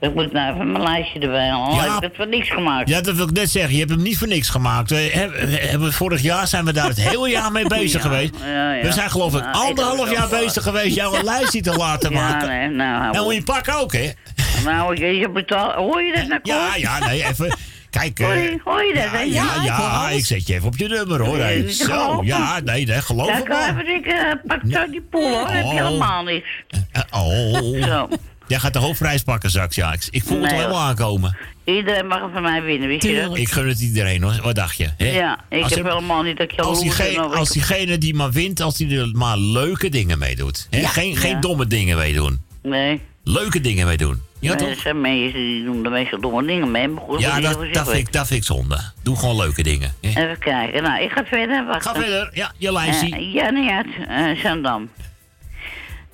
Ik 0.00 0.14
moet 0.14 0.32
nou 0.32 0.52
even 0.54 0.72
mijn 0.72 0.82
lijstje 0.84 1.18
erbij 1.20 1.48
halen. 1.48 1.74
Ja. 1.74 1.84
Ik 1.84 1.90
heb 1.92 2.02
het 2.02 2.16
voor 2.16 2.28
niks 2.28 2.50
gemaakt. 2.50 2.88
Ja, 2.88 3.00
dat 3.00 3.14
wil 3.16 3.24
ik 3.28 3.32
net 3.32 3.50
zeggen. 3.50 3.72
Je 3.72 3.78
hebt 3.78 3.90
hem 3.90 4.02
niet 4.02 4.18
voor 4.18 4.28
niks 4.28 4.48
gemaakt. 4.48 4.90
We 4.90 4.96
hebben, 4.96 5.92
vorig 5.92 6.22
jaar 6.22 6.46
zijn 6.46 6.64
we 6.64 6.72
daar 6.72 6.88
het 6.88 7.00
hele 7.00 7.28
jaar 7.28 7.52
mee 7.52 7.66
bezig 7.78 8.02
Ja, 8.02 8.08
geweest. 8.08 8.34
ja, 8.44 8.72
ja. 8.74 8.82
We 8.82 8.92
zijn 8.92 9.10
geloof 9.10 9.34
ik 9.34 9.42
Nou, 9.42 9.54
anderhalf 9.68 10.10
ik- 10.10 10.16
jaar 10.16 10.28
bezig 10.28 10.62
geweest 10.62 10.94
jou 10.94 11.18
een 11.18 11.24
lijstje 11.34 11.60
te 11.60 11.72
laten 11.76 12.10
Ja, 12.12 12.20
maken. 12.28 12.48
nee, 12.48 12.68
nou, 12.68 13.02
en 13.04 13.10
op. 13.10 13.16
hoe 13.24 13.34
je 13.34 13.42
pak 13.42 13.68
ook, 13.76 13.92
hè? 13.92 14.10
Nou, 14.64 14.96
je, 14.96 15.16
je 15.16 15.30
betaalt. 15.30 15.74
Hoor 15.74 16.02
je 16.02 16.12
dat 16.14 16.28
nou? 16.28 16.40
Ja, 16.42 16.74
ja, 16.76 17.06
nee, 17.06 17.24
even. 17.24 17.56
Kijk, 17.90 18.18
eh, 18.18 18.26
Hoor 18.64 18.84
je, 18.84 18.92
dat? 18.94 19.04
ja, 19.12 19.20
ja, 19.20 19.54
ik 19.60 19.62
ja, 19.66 20.08
ik 20.08 20.24
zet 20.24 20.46
je 20.46 20.54
even 20.54 20.66
op 20.66 20.76
je 20.76 20.88
nummer, 20.88 21.20
hoor. 21.20 21.38
Ja, 21.38 21.46
te 21.46 21.72
Zo, 21.72 21.84
geloven. 21.84 22.26
ja, 22.26 22.60
nee, 22.64 22.86
nee, 22.86 23.00
geloof 23.00 23.26
Ja, 23.26 23.32
me 23.34 23.38
ik 23.40 23.44
kan 23.44 23.58
maar. 23.74 23.84
even 23.84 24.40
pak 24.46 24.60
zo 24.70 24.90
die 24.90 25.00
poel 25.10 25.28
hoor, 25.38 25.48
heb 25.48 25.64
je 25.64 25.70
Oh. 25.70 25.86
helemaal 25.86 26.22
niks. 26.22 26.48
Eh, 26.92 27.02
Oh. 27.10 27.84
Zo. 27.84 28.08
Jij 28.50 28.58
gaat 28.58 28.72
de 28.72 28.78
hoofdprijs 28.78 29.22
pakken 29.22 29.50
straks, 29.50 29.76
ja. 29.76 29.92
Ik, 29.92 30.06
ik 30.10 30.22
voel 30.24 30.42
het 30.42 30.52
al 30.52 30.58
helemaal 30.58 30.80
aankomen. 30.80 31.36
Iedereen 31.64 32.06
mag 32.06 32.20
er 32.22 32.30
van 32.32 32.42
mij 32.42 32.62
winnen, 32.62 32.88
weet 32.88 33.02
je 33.02 33.20
dat? 33.20 33.36
Ik 33.36 33.48
gun 33.52 33.68
het 33.68 33.80
iedereen, 33.80 34.22
hoor. 34.22 34.40
Wat 34.42 34.54
dacht 34.54 34.76
je? 34.76 34.88
hè? 34.96 35.10
Ja, 35.10 35.38
ik 35.48 35.62
Als 35.62 35.74
heb 35.74 35.84
er- 35.84 35.92
helemaal 35.92 36.22
niet 36.22 36.36
dat 36.36 36.50
je 36.54 36.62
Als, 36.62 36.80
diegene, 36.80 37.20
als 37.20 37.48
ik- 37.48 37.54
diegene 37.54 37.98
die 37.98 38.14
maar 38.14 38.30
wint, 38.30 38.60
als 38.60 38.76
die 38.76 38.98
er 38.98 39.08
maar 39.12 39.38
leuke 39.38 39.88
dingen 39.88 40.18
mee 40.18 40.36
doet. 40.36 40.66
Hè? 40.70 40.80
Ja. 40.80 40.88
Geen, 40.88 41.16
geen 41.16 41.30
Ja. 41.30 41.40
domme 41.40 41.66
dingen 41.66 41.96
mee 41.96 42.14
doen. 42.14 42.40
Nee. 42.62 43.00
Leuke 43.24 43.60
dingen 43.60 43.86
mee 43.86 43.96
doen. 43.96 44.22
Ja, 44.40 44.48
nee, 44.48 44.58
toch? 44.58 44.68
er 44.68 44.80
zijn 44.82 45.00
mensen 45.00 45.38
die 45.40 45.64
doen 45.64 45.82
de 45.82 45.88
meeste 45.88 46.20
domme 46.20 46.46
dingen 46.46 46.70
mee, 46.70 46.88
maar 46.88 47.02
goed, 47.02 47.20
Ja, 47.20 47.40
dat, 47.40 47.58
dat, 47.72 47.88
vind 47.90 48.06
ik, 48.06 48.12
dat 48.12 48.26
vind 48.26 48.40
ik 48.40 48.46
zonde. 48.46 48.80
Doe 49.02 49.16
gewoon 49.16 49.36
leuke 49.36 49.62
dingen. 49.62 49.94
hè? 50.00 50.08
Even 50.08 50.38
kijken, 50.38 50.82
nou, 50.82 51.02
ik 51.02 51.10
ga 51.10 51.24
verder, 51.24 51.66
wacht. 51.66 51.82
Ga 51.86 51.94
verder, 51.94 52.30
ja, 52.32 52.52
je 52.56 52.72
lijstje. 52.72 53.16
Eh, 53.16 53.32
ja, 53.34 53.50
niet 53.50 53.70
uit, 53.70 53.86
eh, 54.08 54.42
Zandam. 54.42 54.88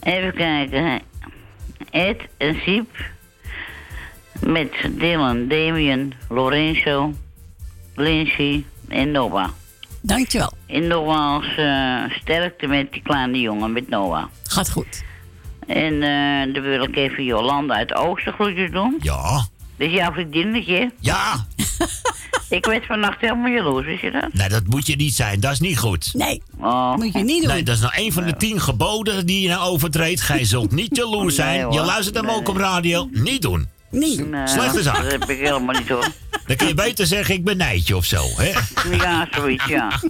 Even 0.03 0.35
kijken, 0.35 0.85
hè. 0.91 0.97
Ed 1.91 2.21
en 2.37 2.55
Siep. 2.55 2.89
Met 4.41 4.73
Dylan, 4.91 5.49
Damien, 5.49 6.13
Lorenzo, 6.29 7.15
Lindsay 7.95 8.65
en 8.89 9.11
Noah. 9.11 9.49
Dankjewel. 10.01 10.53
En 10.67 10.87
nogmaals 10.87 11.57
eh, 11.57 12.03
sterkte 12.11 12.67
met 12.67 12.93
die 12.93 13.03
kleine 13.03 13.41
jongen, 13.41 13.73
met 13.73 13.89
Noah. 13.89 14.25
Gaat 14.43 14.71
goed. 14.71 15.05
En 15.67 16.03
eh, 16.03 16.55
dan 16.55 16.63
wil 16.63 16.83
ik 16.83 16.97
even 16.97 17.25
Jolanda 17.25 17.75
uit 17.75 17.95
Oosten 17.95 18.33
groetjes 18.33 18.71
doen. 18.71 18.97
Ja. 19.01 19.47
Dat 19.77 19.89
is 19.89 19.95
jouw 19.95 20.13
vriendinnetje. 20.13 20.93
Ja. 21.01 21.35
Ik 22.49 22.67
werd 22.67 22.87
vannacht 22.87 23.21
helemaal 23.21 23.51
jaloers, 23.51 23.87
wist 23.87 24.03
je 24.03 24.11
dat? 24.11 24.33
Nee, 24.33 24.49
dat 24.49 24.67
moet 24.67 24.87
je 24.87 24.97
niet 24.97 25.15
zijn. 25.15 25.41
Dat 25.41 25.53
is 25.53 25.61
niet 25.61 25.79
goed. 25.79 26.11
Nee, 26.15 26.43
Oh. 26.61 26.97
moet 26.97 27.13
je 27.13 27.19
niet 27.19 27.43
doen. 27.43 27.53
Nee, 27.53 27.63
dat 27.63 27.75
is 27.75 27.81
nou 27.81 27.93
een 27.97 28.13
van 28.13 28.25
de 28.25 28.37
tien 28.37 28.61
geboden 28.61 29.27
die 29.27 29.41
je 29.41 29.49
nou 29.49 29.61
overtreedt. 29.71 30.21
Gij 30.21 30.45
zult 30.45 30.71
niet 30.73 30.97
jaloers 31.01 31.35
zijn. 31.35 31.69
Nee, 31.69 31.79
je 31.79 31.85
luistert 31.85 32.17
hem 32.17 32.25
Nee. 32.27 32.35
ook 32.35 32.49
op 32.49 32.57
radio. 32.57 33.09
Niet 33.13 33.43
doen. 33.43 33.69
Nee. 33.91 34.21
Nee, 34.21 34.47
Slechte 34.49 34.83
zaak. 34.83 35.03
Dat 35.03 35.13
heb 35.13 35.25
ik 35.31 35.39
helemaal 35.39 35.79
niet 35.79 35.89
hoor. 35.89 36.09
Dan 36.47 36.57
kun 36.57 36.67
je 36.67 36.75
beter 36.75 37.07
zeggen, 37.07 37.35
ik 37.35 37.45
benijd 37.45 37.87
je 37.87 37.97
of 37.97 38.05
zo. 38.05 38.25
Hè? 38.37 38.53
Ja, 38.97 39.29
zoiets, 39.31 39.65
ja. 39.65 40.01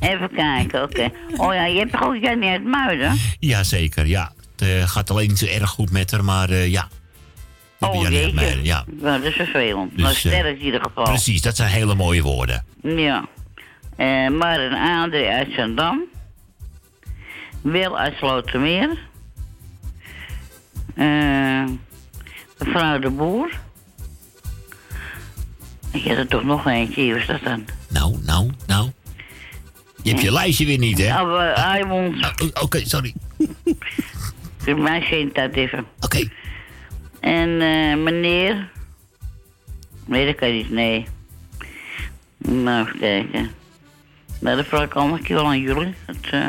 Even 0.00 0.30
kijken, 0.34 0.82
oké. 0.82 1.10
Oh 1.36 1.54
ja, 1.54 1.64
je 1.66 1.78
hebt 1.78 1.92
toch 1.92 2.02
ook 2.02 2.16
Jenny 2.22 2.46
uit 2.46 2.64
Muiden? 2.64 3.18
Jazeker, 3.38 4.06
ja. 4.06 4.32
Het 4.56 4.68
eh, 4.68 4.88
gaat 4.88 5.10
alleen 5.10 5.28
niet 5.28 5.38
zo 5.38 5.46
erg 5.46 5.70
goed 5.70 5.90
met 5.90 6.10
haar, 6.10 6.24
maar 6.24 6.50
eh, 6.50 6.70
ja. 6.70 6.88
Oh 7.80 8.10
ja. 8.62 8.84
Nou, 8.86 9.22
dat 9.22 9.30
is 9.30 9.34
vervelend. 9.34 9.90
Dus, 9.90 10.02
maar 10.02 10.10
eh, 10.10 10.16
sterk 10.16 10.58
in 10.58 10.64
ieder 10.64 10.80
geval. 10.82 11.04
Precies, 11.04 11.42
dat 11.42 11.56
zijn 11.56 11.70
hele 11.70 11.94
mooie 11.94 12.22
woorden. 12.22 12.64
Ja. 12.82 13.28
Eh 13.96 14.28
maar 14.28 14.60
een 14.60 14.74
Adrie 14.74 15.28
uit 15.28 15.52
Zandam. 15.52 16.02
Wil 17.62 17.98
uit 17.98 18.14
Slotermeer. 18.16 18.98
Eh 20.94 21.64
mevrouw 22.58 22.98
de 22.98 23.10
Boer. 23.10 23.60
Ik 25.92 26.04
heb 26.04 26.18
er 26.18 26.26
toch 26.26 26.44
nog 26.44 26.66
eentje, 26.66 27.02
wie 27.02 27.14
was 27.14 27.26
dat 27.26 27.42
dan? 27.42 27.64
Nou, 27.88 28.16
nou, 28.24 28.50
nou. 28.66 28.90
Je 30.02 30.10
hebt 30.10 30.22
je 30.22 30.32
lijstje 30.32 30.66
weer 30.66 30.78
niet, 30.78 30.98
hè? 30.98 31.20
Oh, 31.22 31.42
uh. 31.78 31.92
Oh, 31.92 32.62
Oké, 32.62 32.88
sorry. 32.88 33.14
Voor 34.58 34.78
mij 34.78 35.02
zin 35.02 35.30
dat 35.32 35.52
even. 35.52 35.86
Oké. 36.00 36.28
En 37.20 37.60
eh 37.60 37.96
meneer. 37.96 38.68
Nee, 40.06 40.26
dat 40.26 40.34
kan 40.34 40.52
niet, 40.52 40.70
nee. 40.70 41.06
Nou, 42.38 42.86
even 42.86 42.98
kijken. 42.98 43.50
Nou, 44.40 44.56
dat 44.56 44.66
vraag 44.66 44.82
ik 44.82 44.94
allemaal 44.94 45.16
een 45.16 45.22
keer 45.22 45.36
wel 45.36 45.46
aan 45.46 45.60
jullie. 45.60 45.94
Dat 46.06 46.16
eh 46.30 46.46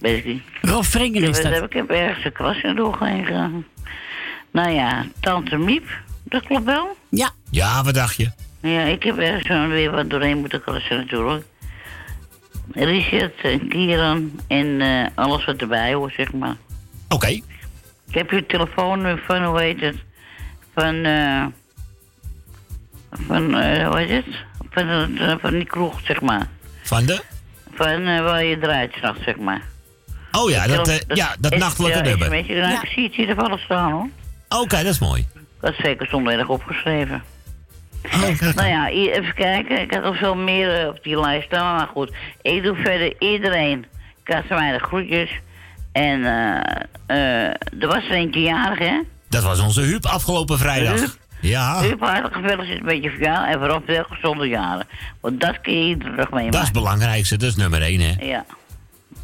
weet 0.00 0.18
ik 0.18 0.24
niet. 0.24 0.42
Rob 0.60 0.82
Vringer 0.82 1.22
is 1.22 1.36
Ik 1.38 1.42
dat. 1.44 1.52
heb, 1.52 1.64
ik 1.64 1.72
heb 1.72 1.90
ergens 1.90 2.24
een 2.24 2.32
klas 2.32 2.62
in 2.62 2.76
doorheen 2.76 3.24
gegaan. 3.24 3.64
Nou 4.50 4.70
ja, 4.70 5.04
tante 5.20 5.56
Miep, 5.56 5.88
dat 6.24 6.42
klopt 6.46 6.64
wel. 6.64 6.96
Ja. 7.08 7.30
Ja, 7.50 7.82
wat 7.84 7.94
dacht 7.94 8.16
je? 8.16 8.30
Ja, 8.60 8.82
ik 8.82 9.02
heb 9.02 9.18
ergens 9.18 9.46
zo 9.46 9.68
weer 9.68 9.90
wat 9.90 10.10
doorheen 10.10 10.38
moeten 10.38 10.62
klassen 10.62 10.96
natuurlijk. 10.96 11.44
Richard, 12.72 13.40
en 13.42 13.68
Kieran 13.68 14.40
en 14.46 14.80
eh, 14.80 15.06
alles 15.14 15.44
wat 15.44 15.56
erbij 15.60 15.94
hoort, 15.94 16.14
zeg 16.14 16.32
maar. 16.32 16.56
Oké. 17.08 17.26
Ik 17.26 17.42
heb 18.18 18.30
je 18.30 18.46
telefoon 18.46 19.18
van, 19.26 19.44
hoe 19.44 19.60
heet 19.60 19.80
het? 19.80 19.96
Van, 20.74 21.04
eh. 21.04 21.46
van, 23.10 23.54
eh, 23.56 23.88
hoe 23.88 23.98
heet 23.98 24.24
het? 24.24 24.34
Van, 24.70 25.18
eh, 25.18 25.34
van 25.40 25.52
die 25.52 25.64
kroeg, 25.64 26.00
zeg 26.04 26.20
maar. 26.20 26.46
Van 26.82 27.06
de? 27.06 27.22
Van 27.74 28.06
eh, 28.06 28.20
waar 28.22 28.44
je 28.44 28.58
draait 28.58 28.92
s'nachts, 28.92 29.24
zeg 29.24 29.36
maar. 29.36 29.62
Oh 30.32 30.50
ja, 30.50 30.66
dat, 30.66 30.88
eh, 30.88 30.98
Dat- 31.06 31.16
ja, 31.16 31.36
dat 31.40 31.52
is- 31.52 31.58
nachtelijke 31.58 32.08
ja. 32.18 32.28
Weet 32.28 32.46
je, 32.46 32.60
dan 32.60 32.70
ik 32.70 32.88
zie 32.94 33.02
het 33.04 33.14
hier 33.14 33.26
toevallig 33.26 33.60
staan, 33.60 33.92
hoor. 33.92 34.08
Oké, 34.60 34.76
dat 34.76 34.84
is 34.92 34.98
mooi. 34.98 35.26
Dat 35.60 35.72
is 35.72 35.78
zeker 35.78 36.06
zondag 36.06 36.48
opgeschreven. 36.48 37.22
nou 38.54 38.68
ja, 38.68 38.88
even 38.88 39.34
kijken. 39.34 39.80
Ik 39.80 39.94
had 39.94 40.02
nog 40.02 40.16
veel 40.16 40.36
meer 40.36 40.88
op 40.88 41.02
die 41.02 41.20
lijst 41.20 41.46
staan. 41.46 41.76
Maar 41.76 41.86
goed, 41.86 42.12
ik 42.42 42.62
doe 42.62 42.76
verder 42.76 43.14
iedereen. 43.18 43.86
De 44.24 44.78
groetjes. 44.78 45.30
En 45.92 46.24
eh 46.24 46.82
eh 47.06 47.46
er 47.48 47.86
was 47.86 48.04
er 48.04 48.10
eentje 48.10 48.40
jarig, 48.40 48.78
hè? 48.78 49.00
Dat 49.32 49.42
was 49.42 49.60
onze 49.60 49.80
Huub 49.80 50.06
afgelopen 50.06 50.58
vrijdag. 50.58 50.98
Huub? 50.98 51.16
Ja, 51.40 51.80
Huub, 51.80 52.00
hartelijk 52.00 52.34
gefeliciteerd 52.34 52.82
met 52.82 53.02
je 53.02 53.10
verjaardag. 53.10 53.52
En 53.52 53.58
vooral 53.58 53.82
veel 53.86 54.04
gezonde 54.08 54.46
jaren. 54.48 54.86
Want 55.20 55.40
dat 55.40 55.60
kun 55.60 55.72
je 55.72 55.88
iedere 55.88 56.16
dag 56.16 56.30
meemaken. 56.30 56.50
dat 56.50 56.60
is 56.60 56.66
het 56.66 56.76
belangrijkste. 56.76 57.36
Dat 57.36 57.48
is 57.48 57.56
nummer 57.56 57.82
één, 57.82 58.00
hè. 58.00 58.24
Ja. 58.24 58.44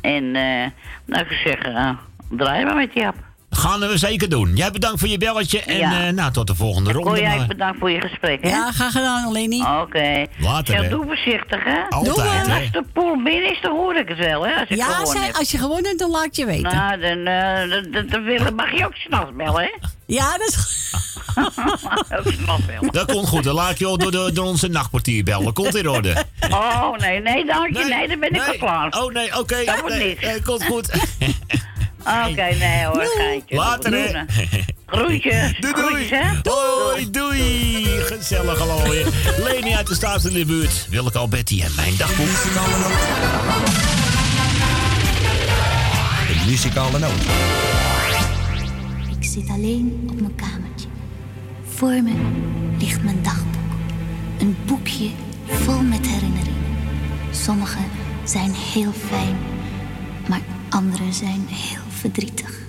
En, 0.01 0.25
eh 0.37 0.67
nou, 1.05 1.25
ik 1.25 1.41
zeggen, 1.45 1.77
eh, 1.77 1.91
draai 2.29 2.65
maar 2.65 2.77
met 2.77 2.93
die 2.93 3.07
app. 3.07 3.17
Gaan 3.51 3.81
we 3.81 3.99
zeker 3.99 4.29
doen. 4.29 4.57
Jij 4.57 4.71
bedankt 4.71 5.01
voor 5.01 5.09
je 5.09 5.19
belletje. 5.19 5.63
En 5.63 5.77
Ja. 5.77 6.07
eh, 6.07 6.13
nou, 6.13 6.33
tot 6.33 6.47
de 6.47 6.55
volgende 6.55 6.93
ronde. 6.93 7.11
Kon 7.11 7.19
jij 7.21 7.37
maar. 7.37 7.47
bedankt 7.47 7.79
voor 7.79 7.91
je 7.91 8.01
gesprek, 8.01 8.43
hè? 8.43 8.49
Ja, 8.49 8.71
graag 8.73 8.93
gedaan, 8.93 9.33
Leni. 9.33 9.63
Oké. 9.81 10.27
Later, 10.39 10.75
Zeg, 10.75 10.83
hè. 10.85 10.89
doe 10.89 11.05
voorzichtig, 11.07 11.65
hè? 11.65 11.81
Altijd, 11.89 12.47
hè. 12.47 12.55
Als 12.61 12.71
de 12.73 12.85
pool 12.93 13.23
binnen 13.23 13.51
is, 13.53 13.61
dan 13.61 13.71
hoor 13.77 13.97
ik 13.97 14.09
het 14.09 14.19
wel, 14.19 14.47
hè? 14.47 14.55
Als 14.55 14.69
Ja, 14.69 15.05
zei, 15.07 15.31
als 15.33 15.51
je 15.51 15.59
gewonnen 15.59 15.85
hebt, 15.87 15.99
dan 15.99 16.11
laat 16.11 16.25
ik 16.25 16.35
je 16.35 16.45
weten. 16.47 16.75
Nou, 16.77 17.01
dan, 17.01 17.27
eh, 17.27 17.71
dan, 17.71 17.91
dan, 17.93 18.07
dan 18.09 18.23
wil- 18.25 18.53
mag 18.57 18.73
je 18.79 18.87
ook 18.87 18.95
s'nachts 18.95 19.31
bellen, 19.37 19.63
hè? 19.63 19.71
Ja, 20.07 20.31
dat 20.39 20.49
is. 20.49 20.77
Dat 22.91 23.13
komt 23.13 23.29
goed. 23.29 23.45
Dan 23.45 23.55
laat 23.55 23.71
ik 23.71 23.79
je 23.79 23.89
ook 23.89 24.01
door, 24.01 24.11
de, 24.11 24.31
door 24.33 24.45
onze 24.47 24.69
nachtportier 24.69 25.25
bellen. 25.25 25.53
Komt 25.53 25.75
in 25.77 25.89
orde. 25.89 26.25
Oh, 26.51 26.97
nee, 26.97 27.21
nee, 27.21 27.45
dank 27.47 27.77
je. 27.77 27.85
Nee, 27.85 28.09
dan 28.09 28.21
ben 28.21 28.35
ik 28.35 28.47
al 28.49 28.57
klaar. 28.59 28.93
Oh, 29.03 29.13
nee, 29.13 29.39
oké. 29.39 29.65
Dat 29.65 29.81
wordt 29.81 29.97
Nee, 29.97 30.09
niks. 30.09 30.23
nee, 30.23 30.43
komt 30.43 30.65
goed. 30.65 30.91
Oké, 32.09 32.55
nee 32.59 32.85
hoor, 32.85 33.05
geintje. 33.17 33.57
Later, 33.57 33.93
hè. 33.93 34.13
Doen, 34.13 34.27
Groetjes. 34.87 35.57
Doei, 35.61 35.73
doei. 35.73 35.87
Groetjes, 35.87 36.11
hè? 36.11 36.41
Doei, 36.43 37.11
doei. 37.11 37.85
Gezellig 38.01 38.83
weer. 38.89 39.07
Leni 39.45 39.75
uit 39.75 39.87
de 39.87 39.95
staat 39.95 40.25
in 40.25 40.33
de 40.33 40.45
buurt. 40.45 40.87
Willeke 40.91 41.19
Alberti 41.19 41.63
en 41.63 41.73
mijn 41.77 41.97
dagboek. 41.97 42.27
De 46.27 46.45
muzikale 46.47 46.99
noot. 46.99 47.23
Ik 49.21 49.29
zit 49.29 49.49
alleen 49.49 50.09
op 50.11 50.21
mijn 50.21 50.35
kamertje. 50.35 50.89
Voor 51.75 52.03
me 52.03 52.13
ligt 52.79 53.03
mijn 53.03 53.23
dagboek. 53.23 53.55
Een 54.39 54.57
boekje 54.67 55.11
vol 55.47 55.83
met 55.83 56.07
herinneringen. 56.07 56.77
Sommige 57.31 57.79
zijn 58.25 58.55
heel 58.55 58.93
fijn, 59.09 59.37
maar 60.29 60.41
andere 60.69 61.13
zijn 61.13 61.47
heel 61.51 61.88
verdrietig. 61.99 62.67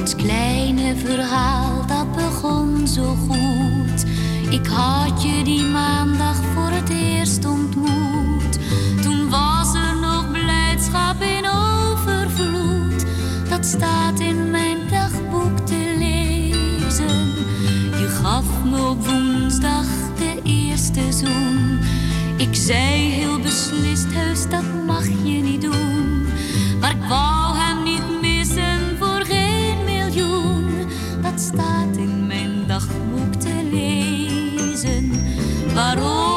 Ons 0.00 0.16
kleine 0.16 0.96
verhaal 0.96 1.86
dat 1.86 2.12
begon 2.12 2.88
zo 2.88 3.14
goed. 3.14 4.04
Ik 4.50 4.66
had 4.66 5.22
je 5.22 5.44
die 5.44 5.64
maandag 5.64 6.36
voor 6.54 6.70
het 6.70 6.88
eerst 6.88 7.44
ontmoet. 7.44 8.58
Toen 9.02 9.28
was 9.28 9.74
er 9.74 9.96
nog 10.00 10.30
blijdschap 10.30 11.22
in 11.22 11.48
overvloed. 11.48 13.06
Dat 13.48 13.66
staat 13.66 14.20
in 14.20 14.50
mijn 14.50 14.78
dagboek 14.90 15.58
te 15.58 15.94
lezen. 15.98 17.26
Je 18.00 18.20
gaf 18.22 18.44
me 18.64 18.88
op 18.88 19.06
woensdag 19.06 19.86
de 20.18 20.40
eerste 20.42 21.12
zoen. 21.12 21.91
Ik 22.52 22.58
zei 22.58 23.10
heel 23.10 23.40
beslist, 23.40 24.06
heus 24.08 24.48
dat 24.48 24.64
mag 24.86 25.06
je 25.06 25.40
niet 25.42 25.62
doen. 25.62 26.26
Maar 26.80 26.90
ik 26.90 27.02
wou 27.08 27.56
hem 27.56 27.82
niet 27.82 28.20
missen 28.20 28.96
voor 28.98 29.24
geen 29.24 29.84
miljoen. 29.84 30.66
Dat 31.22 31.40
staat 31.40 31.96
in 31.96 32.26
mijn 32.26 32.66
dagboek 32.66 33.34
te 33.34 33.68
lezen. 33.70 35.12
Waarom, 35.74 36.31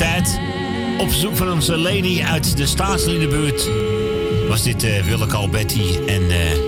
tijd. 0.00 0.40
Op 0.98 1.08
zoek 1.08 1.36
van 1.36 1.52
onze 1.52 1.76
Leni 1.76 2.22
uit 2.22 2.56
de 2.56 2.66
Staatsliedenbuurt. 2.66 3.68
Was 4.48 4.62
dit 4.62 4.82
eh 4.82 5.04
Willeke 5.04 5.36
Alberti 5.36 5.98
en 6.06 6.30
eh, 6.30 6.58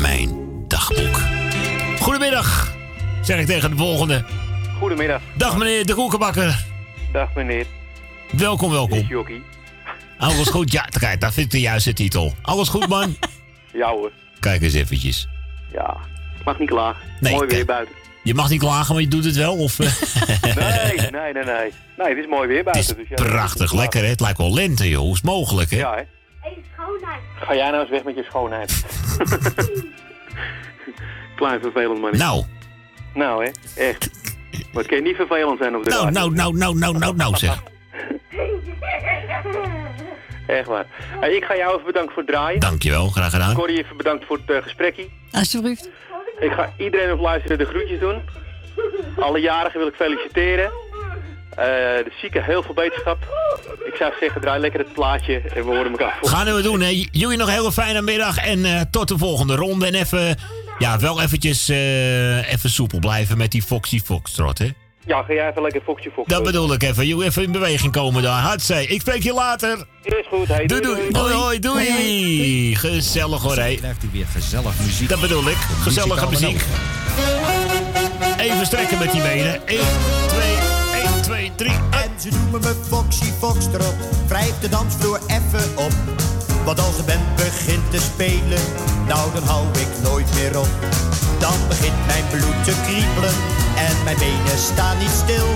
mijn 0.00 0.30
dagboek. 0.68 1.20
Goedemiddag, 2.00 2.74
zeg 3.22 3.40
ik 3.40 3.46
tegen 3.46 3.70
de 3.70 3.76
volgende. 3.76 4.24
Goedemiddag. 4.78 5.20
Dag 5.34 5.56
meneer 5.56 5.86
de 5.86 5.94
koekenbakker. 5.94 6.64
Dag 7.12 7.34
meneer. 7.34 7.66
Welkom, 8.32 8.70
welkom. 8.70 9.26
Alles 10.18 10.48
goed? 10.56 10.72
Ja, 10.72 10.82
kijk, 10.82 11.20
dat 11.20 11.32
vind 11.32 11.46
ik 11.46 11.52
de 11.52 11.60
juiste 11.60 11.92
titel. 11.92 12.34
Alles 12.42 12.68
goed, 12.68 12.88
man? 12.88 13.16
Ja 13.72 13.90
hoor. 13.90 14.12
Kijk 14.40 14.62
eens 14.62 14.74
eventjes. 14.74 15.28
Ja. 15.72 15.96
Mag 16.44 16.58
niet. 16.58 16.70
Nee, 17.20 17.32
mooi 17.32 17.46
weer 17.46 17.64
buiten. 17.64 17.94
Je 18.26 18.34
mag 18.34 18.50
niet 18.50 18.60
klagen, 18.60 18.94
maar 18.94 19.02
je 19.02 19.08
doet 19.08 19.24
het 19.24 19.36
wel? 19.36 19.56
Of, 19.56 19.78
eh? 19.78 19.86
Nee, 20.56 21.10
nee, 21.10 21.32
nee, 21.32 21.44
nee. 21.44 21.72
Nee, 21.96 22.08
het 22.08 22.18
is 22.18 22.26
mooi 22.26 22.48
weer 22.48 22.64
buiten. 22.64 22.96
dus 22.96 23.08
ja, 23.08 23.14
Prachtig, 23.14 23.72
lekker 23.72 24.02
hè? 24.02 24.08
Het 24.08 24.20
lijkt 24.20 24.38
wel 24.38 24.54
lente, 24.54 24.88
joh. 24.88 25.00
Hoe 25.00 25.10
is 25.10 25.16
het 25.16 25.24
mogelijk, 25.24 25.70
hè? 25.70 25.76
Ja, 25.76 25.94
hè. 25.94 26.02
Ga 27.40 27.54
jij 27.54 27.70
nou 27.70 27.80
eens 27.80 27.90
weg 27.90 28.04
met 28.04 28.14
je 28.16 28.22
schoonheid. 28.22 28.84
Klein 31.36 31.60
vervelend 31.60 32.00
man. 32.00 32.16
Nou. 32.16 32.44
Nou, 33.14 33.44
hè. 33.44 33.50
Echt. 33.82 34.10
Maar 34.72 34.82
het 34.82 34.86
kan 34.86 35.02
niet 35.02 35.16
vervelend 35.16 35.58
zijn 35.58 35.76
op 35.76 35.84
de 35.84 35.90
Nou, 35.90 36.04
radio. 36.04 36.20
nou, 36.20 36.34
nou, 36.34 36.56
nou, 36.56 36.78
nou, 36.78 36.98
nou, 36.98 37.16
nou, 37.16 37.36
zeg. 37.36 37.62
Echt 40.46 40.66
waar. 40.66 40.86
Hey, 41.20 41.34
ik 41.34 41.44
ga 41.44 41.56
jou 41.56 41.74
even 41.74 41.86
bedanken 41.86 42.12
voor 42.14 42.22
het 42.22 42.32
draaien. 42.32 42.60
Dankjewel, 42.60 43.08
graag 43.08 43.30
gedaan. 43.30 43.54
Corrie 43.54 43.78
even 43.84 43.96
bedankt 43.96 44.24
voor 44.24 44.40
het 44.46 44.56
eh, 44.56 44.62
gesprekje. 44.62 45.08
Alsjeblieft. 45.30 45.88
Ik 46.38 46.52
ga 46.52 46.72
iedereen 46.76 47.12
op 47.12 47.20
luisteren 47.20 47.58
de 47.58 47.64
groetjes 47.64 47.98
doen. 47.98 48.22
Alle 49.18 49.40
jarigen 49.40 49.78
wil 49.78 49.88
ik 49.88 49.94
feliciteren. 49.94 50.70
Eh, 51.50 51.66
de 52.04 52.12
zieken 52.20 52.44
heel 52.44 52.62
veel 52.62 52.74
beterschap. 52.74 53.18
Ik 53.84 53.94
zou 53.94 54.12
zeggen, 54.20 54.40
draai 54.40 54.60
lekker 54.60 54.80
het 54.80 54.92
plaatje 54.92 55.40
en 55.54 55.64
we 55.64 55.74
horen 55.74 55.90
elkaar. 55.90 56.18
Gaan 56.22 56.54
we 56.54 56.62
doen, 56.62 56.80
hè? 56.80 57.06
Jullie 57.10 57.36
nog 57.36 57.46
een 57.48 57.54
hele 57.54 57.72
fijne 57.72 58.02
middag 58.02 58.38
en 58.38 58.64
eh, 58.64 58.80
tot 58.90 59.08
de 59.08 59.18
volgende 59.18 59.54
ronde. 59.54 59.86
En 59.86 59.94
even, 59.94 60.38
ja, 60.78 60.98
wel 60.98 61.22
eventjes 61.22 61.68
eh, 61.68 62.52
even 62.52 62.70
soepel 62.70 62.98
blijven 62.98 63.36
met 63.36 63.50
die 63.50 63.62
Foxy 63.62 64.00
Foxtrot, 64.00 64.58
hè? 64.58 64.68
Ja, 65.06 65.22
ga 65.22 65.32
jij 65.32 65.50
even 65.50 65.62
lekker 65.62 65.80
fokje 65.84 66.10
fox 66.10 66.28
Dat 66.28 66.42
bedoel 66.42 66.72
ik 66.72 66.82
even. 66.82 67.06
Jullie 67.06 67.24
even 67.24 67.42
in 67.42 67.52
beweging 67.52 67.92
komen 67.92 68.22
daar. 68.22 68.40
Hartzee. 68.40 68.86
Ik 68.86 69.00
spreek 69.00 69.22
je 69.22 69.32
later. 69.32 69.84
Is 70.02 70.26
goed, 70.28 70.48
hey, 70.48 70.66
Doei, 70.66 70.80
doei. 70.80 71.08
Hoi, 71.10 71.32
hoi, 71.32 71.58
doei. 71.58 72.76
Gezellig 72.76 73.42
hoor, 73.42 73.56
hé. 73.56 73.74
krijgt 73.74 74.02
u 74.02 74.08
weer 74.12 74.26
gezellig 74.26 74.78
muziek. 74.80 75.08
Dat 75.08 75.20
bedoel 75.20 75.48
ik. 75.48 75.56
Gezellige 75.82 76.28
muziek. 76.30 76.64
Even 78.38 78.66
strekken 78.66 78.98
met 78.98 79.12
die 79.12 79.22
benen. 79.22 79.66
1, 79.66 79.80
2, 80.28 80.40
1, 81.02 81.22
2, 81.22 81.52
3. 81.56 81.70
En 81.70 82.10
ze 82.20 82.28
noemen 82.28 82.60
me 82.60 82.74
Foxy 82.88 83.30
Foxtrot. 83.38 83.94
Wrijf 84.28 84.58
de 84.58 84.68
dansvloer 84.68 85.20
even 85.26 85.84
op. 85.84 85.92
Want 86.64 86.80
als 86.80 86.96
de 86.96 87.02
band 87.02 87.36
begint 87.36 87.90
te 87.90 88.00
spelen, 88.00 88.60
nou 89.08 89.32
dan 89.34 89.42
hou 89.42 89.66
ik 89.66 89.88
nooit 90.02 90.34
meer 90.34 90.58
op. 90.58 90.68
Dan 91.46 91.68
begint 91.68 92.06
mijn 92.06 92.24
bloed 92.30 92.64
te 92.64 92.72
kriebelen 92.82 93.34
en 93.76 94.04
mijn 94.04 94.18
benen 94.18 94.58
staan 94.58 94.98
niet 94.98 95.10
stil. 95.24 95.46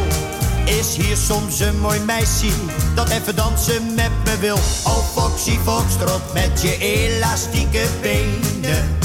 Is 0.78 0.96
hier 0.96 1.16
soms 1.16 1.60
een 1.60 1.80
mooi 1.80 2.00
meisje 2.00 2.50
dat 2.94 3.08
even 3.08 3.36
dansen 3.36 3.94
met 3.94 4.10
me 4.24 4.38
wil? 4.38 4.58
Oh 4.84 5.04
Foxy 5.14 5.58
Foxtrot 5.64 6.32
met 6.32 6.62
je 6.62 6.78
elastieke 6.78 7.86
benen. 8.00 8.98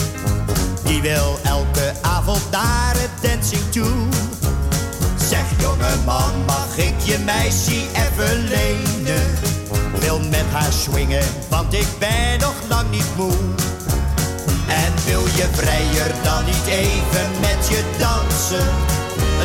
Die 0.84 1.02
wil 1.02 1.40
elke 1.44 1.94
avond 2.02 2.52
naar 2.52 2.95
het 2.98 3.12
dancing 3.22 3.72
toe. 3.72 4.07
Zeg 5.30 5.45
jongeman, 5.60 6.45
mag 6.45 6.78
ik 6.78 6.99
je 7.03 7.18
meisje 7.26 7.82
even 7.94 8.48
lenen? 8.48 9.24
Wil 9.99 10.20
met 10.20 10.45
haar 10.52 10.74
swingen, 10.74 11.26
want 11.49 11.74
ik 11.74 11.88
ben 11.99 12.40
nog 12.40 12.56
lang 12.70 12.91
niet 12.91 13.16
moe. 13.16 13.34
En 14.67 14.93
wil 15.05 15.25
je 15.25 15.47
vrijer 15.51 16.11
dan 16.23 16.45
niet 16.45 16.65
even 16.65 17.27
met 17.39 17.67
je 17.67 17.83
dansen? 17.97 18.67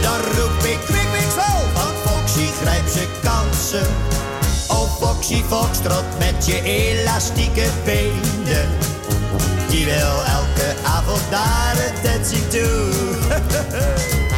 Dan 0.03 0.17
roep 0.17 0.63
ik 0.63 0.79
kwik, 0.85 1.07
kwik, 1.13 1.33
wel, 1.35 1.61
want 1.75 1.97
Foxy 2.05 2.47
grijpt 2.63 2.93
zijn 2.93 3.09
kansen. 3.23 3.87
Oh 4.69 4.97
Foxy 5.01 5.43
Foxtrot 5.49 6.05
met 6.19 6.47
je 6.47 6.63
elastieke 6.63 7.67
benen. 7.85 8.69
Die 9.69 9.85
wil 9.85 10.25
elke 10.39 10.75
avond 10.83 11.31
naar 11.31 11.75
het 11.77 12.05
dancing 12.05 12.51
toe. 12.51 14.29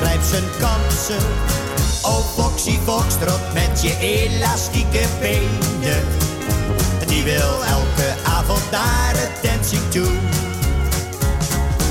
grijpt 0.00 0.26
zijn 0.26 0.44
kansen. 0.58 1.26
Oh 2.02 2.24
Foxy 2.36 2.78
Foxtrot 2.84 3.52
met 3.54 3.82
je 3.82 3.96
elastieke 4.00 5.04
benen. 5.20 6.02
Die 7.06 7.22
wil 7.22 7.64
elke 7.76 8.08
avond 8.24 8.70
naar 8.70 9.12
het 9.14 9.30
dancing 9.42 9.82
toe. 9.90 10.12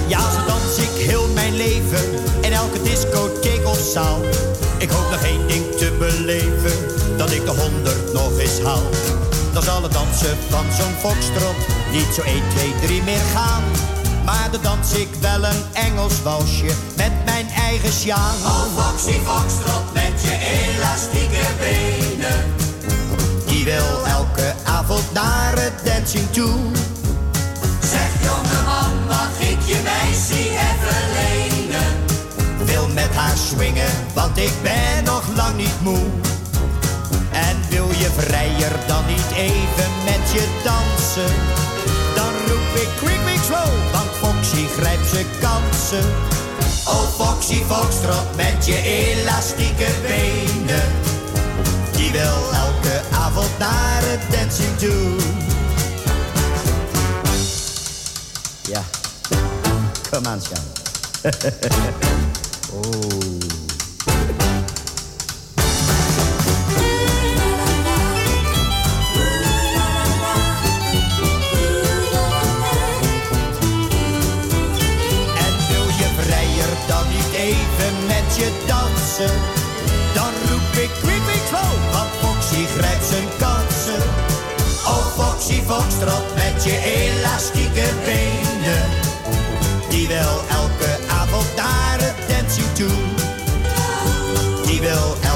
Ja, 0.08 0.32
zo 0.32 0.46
dans 0.48 0.78
ik 0.78 1.06
heel 1.08 1.28
mijn 1.34 1.56
leven 1.56 2.06
in 2.42 2.54
elke 2.54 2.82
discotheek 2.82 3.68
of 3.68 3.80
zaal. 3.94 4.20
Ik 4.78 4.90
hoop 4.90 5.12
nog 5.12 5.24
één 5.24 5.48
ding 5.48 5.66
te 5.76 5.96
beleven, 6.00 6.78
dat 7.18 7.32
ik 7.32 7.46
de 7.46 7.52
honderd 7.52 8.14
nog 8.14 8.40
eens 8.40 8.62
haal. 8.62 8.90
Dan 9.54 9.64
zal 9.64 9.84
het 9.84 9.92
dansen 9.92 10.38
van 10.50 10.66
zo'n 10.78 10.96
foxtrot 11.00 11.58
niet 11.92 12.14
zo 12.16 12.22
1, 12.22 12.42
2, 12.56 12.74
3 12.82 13.04
meer 13.04 13.26
gaan. 13.34 13.64
Maar 14.30 14.52
dan 14.52 14.62
dans 14.62 14.94
ik 14.94 15.08
wel 15.20 15.44
een 15.44 15.64
Engels 15.74 16.22
walsje 16.22 16.72
met 16.98 17.12
mijn 17.26 17.48
eigen 17.50 17.92
sjaal. 17.92 18.34
Oh 18.46 18.64
Foxy 18.78 19.20
Foxtrot 19.26 19.94
met 19.94 20.22
je 20.22 20.38
elastieke 20.58 21.46
benen. 21.60 22.44
Die 23.46 23.64
wil 23.64 24.06
elke 24.06 24.54
avond 24.64 25.14
naar 25.14 25.54
het 25.54 25.74
dancing 25.84 26.32
toe. 26.32 26.58
Zeg 27.92 28.10
jongeman, 28.24 29.06
mag 29.08 29.40
ik 29.40 29.58
je 29.66 29.80
meisje 29.84 30.50
even 30.50 31.04
lenen? 31.20 31.88
Wil 32.66 32.88
met 32.88 33.16
haar 33.16 33.38
swingen, 33.38 33.94
want 34.14 34.38
ik 34.38 34.54
ben 34.62 35.04
nog 35.04 35.24
lang 35.36 35.56
niet 35.56 35.82
moe. 35.82 36.06
En 37.32 37.58
wil 37.70 37.88
je 37.88 38.10
vrijer 38.18 38.72
dan 38.88 39.06
niet 39.08 39.32
even 39.36 39.90
met 40.06 40.32
je 40.34 40.48
dansen? 40.64 41.36
Dan 42.16 42.32
roep 42.48 42.76
ik 42.76 42.90
quick, 42.98 43.20
quick, 43.26 43.44
slow, 43.44 43.90
Foxy 44.50 44.68
grijpt 44.68 45.08
zijn 45.08 45.26
kansen. 45.40 46.06
Oh 46.86 47.08
Foxy 47.18 47.64
Foxtrot 47.64 48.36
met 48.36 48.66
je 48.66 48.82
elastieke 48.82 49.88
benen. 50.02 50.92
Die 51.92 52.12
wil 52.12 52.54
elke 52.54 53.02
avond 53.12 53.58
naar 53.60 54.02
het 54.02 54.20
dancing 54.32 54.78
toe. 54.78 55.16
Ja, 58.62 58.84
kom 60.12 60.26
aan, 60.26 60.42
Sjan. 60.42 60.64
oh. 62.74 63.19
Dan 79.20 80.34
roep 80.50 80.84
ik 80.84 80.90
quick, 81.02 81.22
quick, 81.26 81.50
want 81.92 82.10
Foxy 82.22 82.66
grijpt 82.66 83.06
zijn 83.06 83.28
kansen. 83.38 84.04
Oh 84.86 85.06
Foxy 85.18 85.62
Foxtrot 85.68 86.36
met 86.36 86.64
je 86.64 86.78
elastieke 86.84 87.88
benen. 88.06 88.84
Die 89.90 90.08
wil 90.08 90.36
elke 90.50 90.92
avond 91.08 91.56
naar 91.56 91.98
het 92.02 92.16
dancing 92.28 92.74
toe. 92.74 92.98
Die 94.66 94.80
wil 94.82 95.29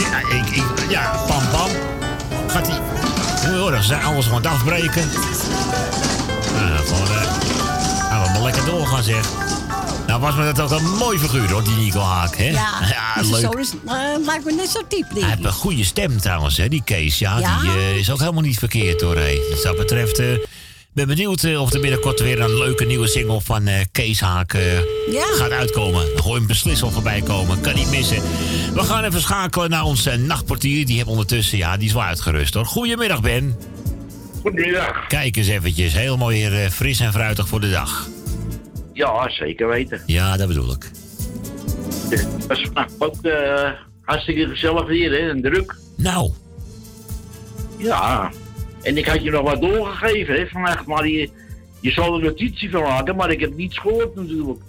Ja, 0.00 0.20
ja 0.88 1.24
pam 1.26 1.50
pam. 1.50 1.70
Gaat 2.46 2.66
hij. 2.66 2.78
Oh, 3.52 3.60
hoor, 3.60 3.82
zijn 3.82 4.02
alles 4.02 4.24
gewoon 4.24 4.46
afbreken. 4.46 5.08
Nou, 6.54 6.86
gewoon, 6.86 7.08
eh, 7.08 8.22
we 8.22 8.30
maar 8.32 8.42
lekker 8.42 8.64
doorgaan 8.64 9.02
zeg. 9.02 9.28
Nou 10.06 10.20
was 10.20 10.34
me 10.34 10.52
dat 10.52 10.60
ook 10.60 10.80
een 10.80 10.96
mooi 10.96 11.18
figuur 11.18 11.50
hoor, 11.50 11.64
die 11.64 11.76
Nico 11.76 12.00
Haak. 12.00 12.36
Hè? 12.36 12.44
Ja, 12.44 12.70
leuk. 13.30 13.40
Zo 13.40 13.50
is, 13.50 13.72
eh, 13.86 13.94
lijkt 14.24 14.44
me 14.44 14.52
net 14.52 14.68
zo 14.68 14.80
diep, 14.88 15.06
Hij 15.14 15.28
heeft 15.28 15.44
een 15.44 15.52
goede 15.52 15.84
stem 15.84 16.20
trouwens, 16.20 16.56
hè, 16.56 16.68
die 16.68 16.82
Kees. 16.84 17.18
Ja, 17.18 17.60
die 17.60 17.70
eh, 17.70 17.96
is 17.96 18.10
ook 18.10 18.18
helemaal 18.18 18.42
niet 18.42 18.58
verkeerd 18.58 19.00
hoor. 19.00 19.16
Hè. 19.16 19.38
Dat 19.62 19.76
betreft 19.76 20.22
ben 20.96 21.06
benieuwd 21.06 21.44
eh, 21.44 21.60
of 21.60 21.72
er 21.72 21.80
binnenkort 21.80 22.20
weer 22.20 22.40
een 22.40 22.58
leuke 22.58 22.84
nieuwe 22.84 23.06
single 23.06 23.40
van 23.40 23.66
eh, 23.66 23.84
Kees 23.92 24.20
Haak 24.20 24.52
eh, 24.52 24.62
gaat 25.12 25.50
uitkomen. 25.50 26.06
Gooi 26.16 26.38
hem 26.38 26.46
beslist 26.46 26.82
al 26.82 26.90
voorbij 26.90 27.20
komen, 27.20 27.60
kan 27.60 27.74
niet 27.74 27.90
missen. 27.90 28.22
We 28.74 28.80
gaan 28.82 29.04
even 29.04 29.20
schakelen 29.20 29.70
naar 29.70 29.84
onze 29.84 30.16
nachtportier. 30.16 30.86
Die 30.86 30.96
heeft 30.96 31.08
ondertussen, 31.08 31.58
ja, 31.58 31.76
die 31.76 31.86
is 31.86 31.92
wel 31.92 32.02
uitgerust 32.02 32.54
hoor. 32.54 32.64
Goedemiddag 32.64 33.20
Ben. 33.20 33.56
Goedemiddag. 34.40 35.06
Kijk 35.06 35.36
eens 35.36 35.48
eventjes, 35.48 35.92
heel 35.92 36.16
mooi 36.16 36.48
weer 36.48 36.62
eh, 36.62 36.70
fris 36.70 37.00
en 37.00 37.12
fruitig 37.12 37.48
voor 37.48 37.60
de 37.60 37.70
dag. 37.70 38.08
Ja, 38.92 39.30
zeker 39.30 39.68
weten. 39.68 40.02
Ja, 40.06 40.36
dat 40.36 40.48
bedoel 40.48 40.72
ik. 40.72 40.90
Het 42.08 42.46
was 42.46 42.60
vannacht 42.60 42.92
ook 42.98 43.16
hartstikke 44.02 44.48
gezellig 44.48 44.86
weer, 44.86 45.10
hè, 45.10 45.30
en 45.30 45.42
druk. 45.42 45.76
Nou. 45.96 46.30
Ja, 47.78 48.30
en 48.86 48.96
ik 48.96 49.06
had 49.06 49.22
je 49.22 49.30
nog 49.30 49.42
wat 49.42 49.60
doorgegeven, 49.60 50.34
hè, 50.34 50.46
vannacht, 50.46 50.86
maar 50.86 51.06
je, 51.08 51.30
je 51.80 51.90
zal 51.90 52.14
er 52.16 52.22
notitie 52.24 52.70
van 52.70 52.82
maken, 52.82 53.16
maar 53.16 53.30
ik 53.30 53.40
heb 53.40 53.56
niets 53.56 53.78
gehoord 53.78 54.14
natuurlijk. 54.14 54.60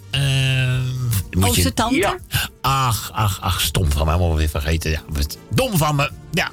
Moet 1.38 1.56
je- 1.56 1.73
tante? 1.73 1.95
Ja. 1.95 2.18
Ach, 2.61 3.11
ach, 3.14 3.41
ach, 3.41 3.61
stom 3.61 3.91
van 3.91 4.06
mij, 4.06 4.15
helemaal 4.15 4.38
weer 4.38 4.49
vergeten. 4.49 4.91
Ja, 4.91 5.02
dom 5.49 5.77
van 5.77 5.95
me. 5.95 6.10
Ja. 6.31 6.49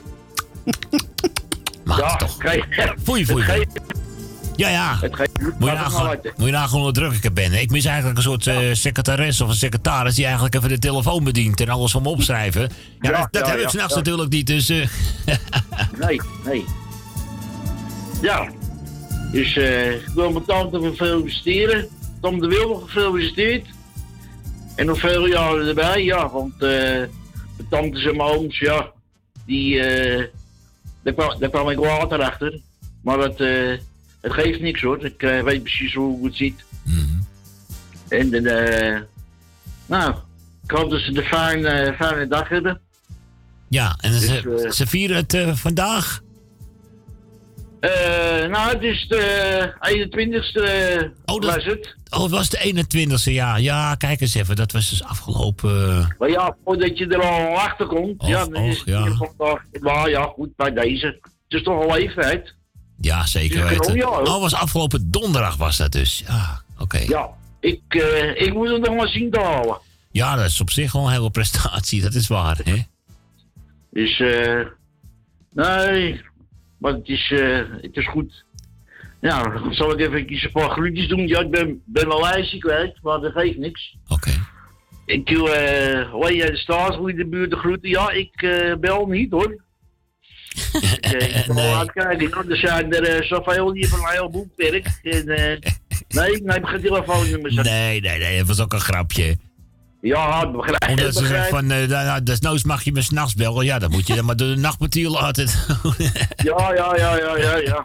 Maakt 1.84 2.00
ja, 2.00 2.08
het 2.10 2.18
toch. 2.18 2.36
Foei, 3.04 3.26
foei, 3.26 3.26
foei. 3.26 3.42
geeft- 3.42 3.80
Ja, 4.56 4.68
ja. 4.68 4.98
Moet 5.00 5.10
je 5.40 5.52
maar 5.58 5.74
nagaan, 5.74 6.16
moet 6.36 6.46
je 6.46 6.52
nagaan 6.52 6.80
hoe 6.80 6.92
druk 6.92 7.12
ik 7.12 7.24
er 7.24 7.32
ben. 7.32 7.52
Ik 7.60 7.70
mis 7.70 7.84
eigenlijk 7.84 8.16
een 8.16 8.22
soort 8.22 8.46
eh, 8.46 8.56
secretaris 8.72 9.40
of 9.40 9.48
een 9.48 9.54
secretaris 9.54 10.14
die 10.14 10.24
eigenlijk 10.24 10.54
even 10.54 10.68
de 10.68 10.78
telefoon 10.78 11.24
bedient 11.24 11.60
en 11.60 11.68
alles 11.68 11.90
van 11.92 12.02
me 12.02 12.08
opschrijven. 12.08 12.60
Ja, 13.00 13.10
Ja, 13.10 13.18
dat, 13.20 13.28
dat 13.32 13.46
ja, 13.46 13.50
heb 13.52 13.60
ik 13.60 13.68
s'nachts 13.68 13.92
ja. 13.92 13.98
natuurlijk 13.98 14.30
niet, 14.30 14.46
dus... 14.46 14.68
eh, 14.68 14.86
Nee, 16.00 16.20
nee. 16.44 16.64
Ja, 18.22 18.48
dus 19.32 19.56
ik 19.56 20.08
wil 20.14 20.32
mijn 20.32 20.44
tante 20.44 20.92
feliciteren. 20.94 21.88
Tom 22.20 22.40
de 22.40 22.46
Wilde 22.46 22.86
gefeliciteerd. 22.86 23.66
En 24.76 24.86
nog 24.86 24.98
veel 24.98 25.26
jaren 25.26 25.66
erbij, 25.68 26.04
ja, 26.04 26.30
want 26.30 26.52
eh 26.52 27.02
de 27.56 27.68
tantes 27.68 28.04
en 28.04 28.16
mijn 28.16 28.28
ooms, 28.28 28.58
ja, 28.58 28.92
die, 29.46 29.80
eh 29.80 30.24
daar, 31.02 31.12
kwam, 31.14 31.38
daar 31.38 31.50
kwam 31.50 31.68
ik 31.70 31.78
later 31.78 32.22
achter. 32.22 32.60
Maar 33.02 33.18
dat, 33.18 33.40
eh, 33.40 33.78
het 34.20 34.32
geeft 34.32 34.60
niks 34.60 34.80
hoor, 34.82 35.04
ik 35.04 35.20
weet 35.20 35.62
precies 35.62 35.94
hoe 35.94 36.24
het 36.24 36.36
zit. 36.36 36.64
En 38.08 38.46
eh 38.46 39.00
nou, 39.86 40.14
ik 40.64 40.70
hoop 40.70 40.90
dat 40.90 41.00
ze 41.00 41.16
een 41.16 41.24
fijne, 41.24 41.94
fijne 41.98 42.26
dag 42.26 42.48
hebben. 42.48 42.80
ja, 43.68 43.96
en 44.00 44.12
ze, 44.12 44.42
Dus, 44.42 44.76
ze 44.76 44.86
vieren 44.86 45.16
het 45.16 45.58
vandaag. 45.58 46.22
Eh, 47.84 48.48
nou, 48.48 48.72
het 48.72 48.82
is 48.82 49.06
de 49.08 49.72
21ste 49.80 51.10
Oh, 51.24 51.42
was 51.42 51.64
het. 51.64 51.96
Oh, 52.10 52.22
het 52.22 52.30
was 52.30 52.48
de 52.50 52.58
21ste, 52.58 53.32
ja. 53.32 53.56
Ja, 53.56 53.94
kijk 53.94 54.20
eens 54.20 54.34
even, 54.34 54.56
dat 54.56 54.72
was 54.72 54.90
dus 54.90 55.04
afgelopen... 55.04 56.14
Maar 56.18 56.30
ja, 56.30 56.56
voordat 56.64 56.98
je 56.98 57.06
er 57.06 57.22
al 57.22 57.58
achter 57.58 57.86
komt, 57.86 58.26
ja, 58.26 58.44
dan 58.46 58.62
is 58.62 58.80
och, 58.80 58.86
ja. 58.86 59.04
het 59.04 59.16
vandaag. 59.16 59.62
Maar 59.80 60.10
ja, 60.10 60.22
goed, 60.22 60.56
bij 60.56 60.72
deze. 60.72 61.06
Het 61.06 61.22
is 61.48 61.62
toch 61.62 61.82
al 61.82 61.94
leeftijd. 61.94 62.54
Ja, 63.00 63.26
zeker 63.26 63.60
Dus 63.60 63.78
weten. 63.78 64.00
hoor. 64.00 64.22
Oh, 64.22 64.40
was 64.40 64.54
afgelopen 64.54 65.10
donderdag 65.10 65.56
was 65.56 65.76
dat 65.76 65.92
dus. 65.92 66.22
Ja, 66.26 66.62
oké. 66.78 66.98
Ja, 66.98 67.28
ik, 67.60 67.80
eh, 67.88 68.40
ik 68.46 68.52
moet 68.52 68.68
het 68.68 68.86
nog 68.86 68.96
maar 68.96 69.08
zien 69.08 69.30
te 69.30 69.40
halen. 69.40 69.78
Ja, 70.10 70.36
dat 70.36 70.46
is 70.46 70.60
op 70.60 70.70
zich 70.70 70.92
wel 70.92 71.04
een 71.06 71.12
hele 71.12 71.30
prestatie, 71.30 72.02
dat 72.06 72.14
is 72.14 72.26
waar, 72.26 72.58
hè? 72.64 72.82
Dus, 73.90 74.20
eh, 74.20 74.66
nee, 75.52 76.20
maar 76.84 76.92
het 76.92 77.08
is, 77.08 77.30
eh, 77.30 77.58
het 77.80 77.96
is 77.96 78.08
goed. 78.08 78.44
Ja, 79.20 79.42
dan 79.42 79.74
zal 79.74 79.92
ik 79.92 80.00
even 80.00 80.32
een 80.32 80.50
paar 80.52 80.70
groetjes 80.70 81.08
doen. 81.08 81.28
Ja, 81.28 81.40
ik 81.40 81.50
ben, 81.50 81.82
ben 81.84 82.08
mijn 82.08 82.20
lijstje 82.20 82.58
kwijt, 82.58 82.98
maar 83.02 83.20
dat 83.20 83.32
geeft 83.32 83.58
niks. 83.58 83.96
Oké. 84.08 84.30
Ik 85.06 85.28
wil, 85.28 85.54
eh, 85.54 86.10
hoor 86.10 86.32
jij 86.32 86.50
de 86.50 86.56
staatsgoed 86.56 87.16
de 87.16 87.26
buurt 87.26 87.50
de 87.50 87.56
groeten? 87.56 87.88
Ja, 87.90 88.10
ik 88.10 88.42
eh, 88.42 88.74
bel 88.80 89.06
niet 89.06 89.30
hoor. 89.30 89.50
ik 91.00 91.12
ik 91.12 91.44
kan 91.46 91.54
wel 91.54 91.76
uitkijken. 91.76 92.28
Ja, 92.28 92.44
er 92.48 92.56
zijn 92.56 92.92
er 92.92 93.24
zoveel 93.24 93.72
die 93.72 93.88
van 93.88 93.98
een 93.98 94.12
heel 94.12 94.30
boekwerk. 94.30 94.86
En, 95.02 95.24
nee, 96.16 96.32
ik 96.32 96.42
neem 96.42 96.64
geen 96.64 96.80
telefoonnummers. 96.80 97.54
Nee, 97.54 98.00
nee, 98.00 98.18
nee, 98.18 98.38
dat 98.38 98.46
was 98.46 98.60
ook 98.60 98.72
een 98.72 98.80
grapje. 98.80 99.36
Ja, 100.04 100.50
begrijp 100.50 100.88
Omdat 100.88 101.14
ze 101.16 101.26
zeggen 101.26 101.48
van, 101.48 101.70
eh, 101.70 101.88
nou, 101.88 102.04
nou, 102.04 102.22
desnoods 102.22 102.64
mag 102.64 102.82
je 102.82 102.92
me 102.92 103.02
s'nachts 103.02 103.34
bellen. 103.34 103.64
Ja, 103.64 103.78
dan 103.78 103.90
moet 103.90 104.06
je 104.06 104.14
dan 104.14 104.24
maar 104.24 104.36
door 104.36 104.48
de 104.48 104.60
nachtportier 104.60 105.08
laten. 105.08 105.48
Ja, 106.36 106.74
ja, 106.74 106.96
ja, 106.96 107.16
ja, 107.16 107.36
ja, 107.36 107.56
ja. 107.56 107.84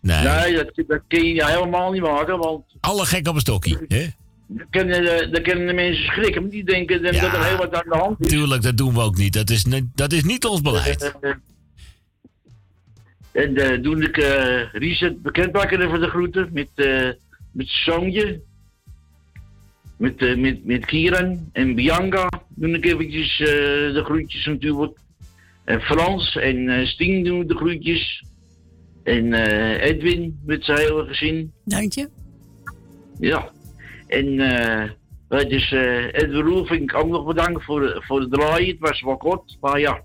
nee. 0.00 0.22
Nee, 0.24 0.54
dat, 0.54 0.86
dat 0.86 1.00
kun 1.08 1.24
je 1.24 1.46
helemaal 1.46 1.92
niet 1.92 2.02
maken, 2.02 2.38
want 2.38 2.64
Alle 2.80 3.04
gek 3.04 3.28
op 3.28 3.34
een 3.34 3.40
stokkie, 3.40 3.78
hè? 3.88 4.06
dan 4.46 4.66
kunnen, 4.70 5.02
de, 5.02 5.28
dan 5.32 5.42
kunnen 5.42 5.66
de 5.66 5.72
mensen 5.72 6.04
schrikken. 6.04 6.40
want 6.40 6.52
Die 6.52 6.64
denken 6.64 7.02
dan 7.02 7.12
dat 7.12 7.22
er 7.22 7.44
heel 7.44 7.56
wat 7.56 7.74
aan 7.74 7.88
de 7.88 7.96
hand 7.96 8.20
is. 8.20 8.28
Tuurlijk, 8.28 8.62
dat 8.62 8.76
doen 8.76 8.94
we 8.94 9.00
ook 9.00 9.16
niet. 9.16 9.32
Dat 9.32 9.50
is, 9.50 9.64
dat 9.94 10.12
is 10.12 10.24
niet 10.24 10.44
ons 10.44 10.60
beleid. 10.60 11.14
Eh, 11.20 11.30
En 13.32 13.56
eh 13.56 13.80
toen 13.80 14.02
ik 14.02 14.16
eh 14.16 14.72
Reset 14.72 15.22
bekendmaken 15.22 15.88
voor 15.88 16.00
de 16.00 16.08
groeten 16.08 16.48
met, 16.52 16.68
eh 16.74 17.08
met 17.52 17.66
Sonje. 17.66 18.40
Met, 19.98 20.16
eh, 20.16 20.36
met, 20.36 20.64
met 20.64 20.86
Kieran 20.86 21.48
en 21.52 21.74
Bianca 21.74 22.28
doe 22.48 22.76
ik 22.76 22.84
eventjes 22.84 23.40
eh, 23.40 23.46
de 23.94 24.02
groetjes 24.04 24.46
natuurlijk. 24.46 24.98
En 25.64 25.80
Frans 25.80 26.36
en 26.36 26.68
eh 26.68 26.86
Stien 26.86 27.24
doen 27.24 27.46
de 27.46 27.56
groetjes. 27.56 28.24
En 29.04 29.32
eh, 29.32 29.82
Edwin 29.82 30.40
met 30.44 30.64
zijn 30.64 30.78
hele 30.78 31.04
gezin. 31.06 31.52
Dank 31.64 31.92
je. 31.92 32.08
Ja. 33.18 33.50
En 34.06 34.40
eh 34.40 34.90
eh 35.28 36.04
Edwin 36.12 36.72
ik 36.82 36.94
ook 36.94 37.08
nog 37.08 37.26
bedankt 37.26 37.64
voor, 37.64 38.04
voor 38.06 38.20
het 38.20 38.32
draaien. 38.32 38.68
Het 38.68 38.78
was 38.78 39.02
wel 39.02 39.16
kort, 39.16 39.56
maar 39.60 39.80
ja. 39.80 40.02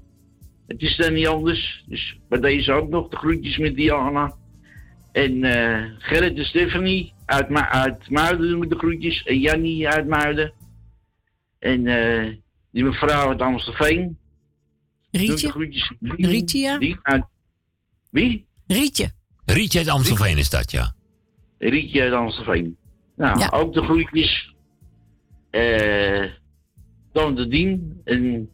Het 0.67 0.81
is 0.81 0.97
dan 0.97 1.13
niet 1.13 1.27
anders. 1.27 1.83
Dus 1.87 2.17
bij 2.29 2.39
deze 2.39 2.71
ook 2.71 2.89
nog 2.89 3.09
de 3.09 3.17
groetjes 3.17 3.57
met 3.57 3.75
Diana. 3.75 4.33
En 5.11 5.43
eh 5.43 5.83
Gerrit 5.97 6.37
en 6.37 6.45
Stephanie 6.45 7.13
uit, 7.33 7.49
Ma 7.49 7.69
uit 7.69 8.09
Muiden 8.09 8.49
doen 8.49 8.59
we 8.59 8.67
de 8.67 8.77
groetjes. 8.77 9.23
En 9.23 9.39
Jannie 9.39 9.89
uit 9.89 10.07
Muiden. 10.07 10.53
En 11.59 11.87
eh 11.87 12.33
die 12.71 12.83
mevrouw 12.83 13.29
uit 13.29 13.41
Amstelveen. 13.41 14.17
Rietje? 15.11 15.51
Rietje, 16.01 16.59
ja. 16.59 16.77
Die 16.77 16.97
uit... 17.01 17.23
Wie? 18.09 18.47
Rietje. 18.67 19.11
Rietje 19.45 19.79
uit 19.79 19.87
Amstelveen 19.87 20.37
is 20.37 20.49
dat, 20.49 20.71
ja. 20.71 20.93
Rietje 21.57 22.01
uit 22.01 22.13
Amstelveen. 22.13 22.77
Nou, 23.15 23.49
ook 23.49 23.73
de 23.73 23.81
groetjes. 23.81 24.55
Eh 25.49 26.31
dan 27.11 27.35
de 27.35 27.47
Dien 27.47 28.01
en 28.03 28.49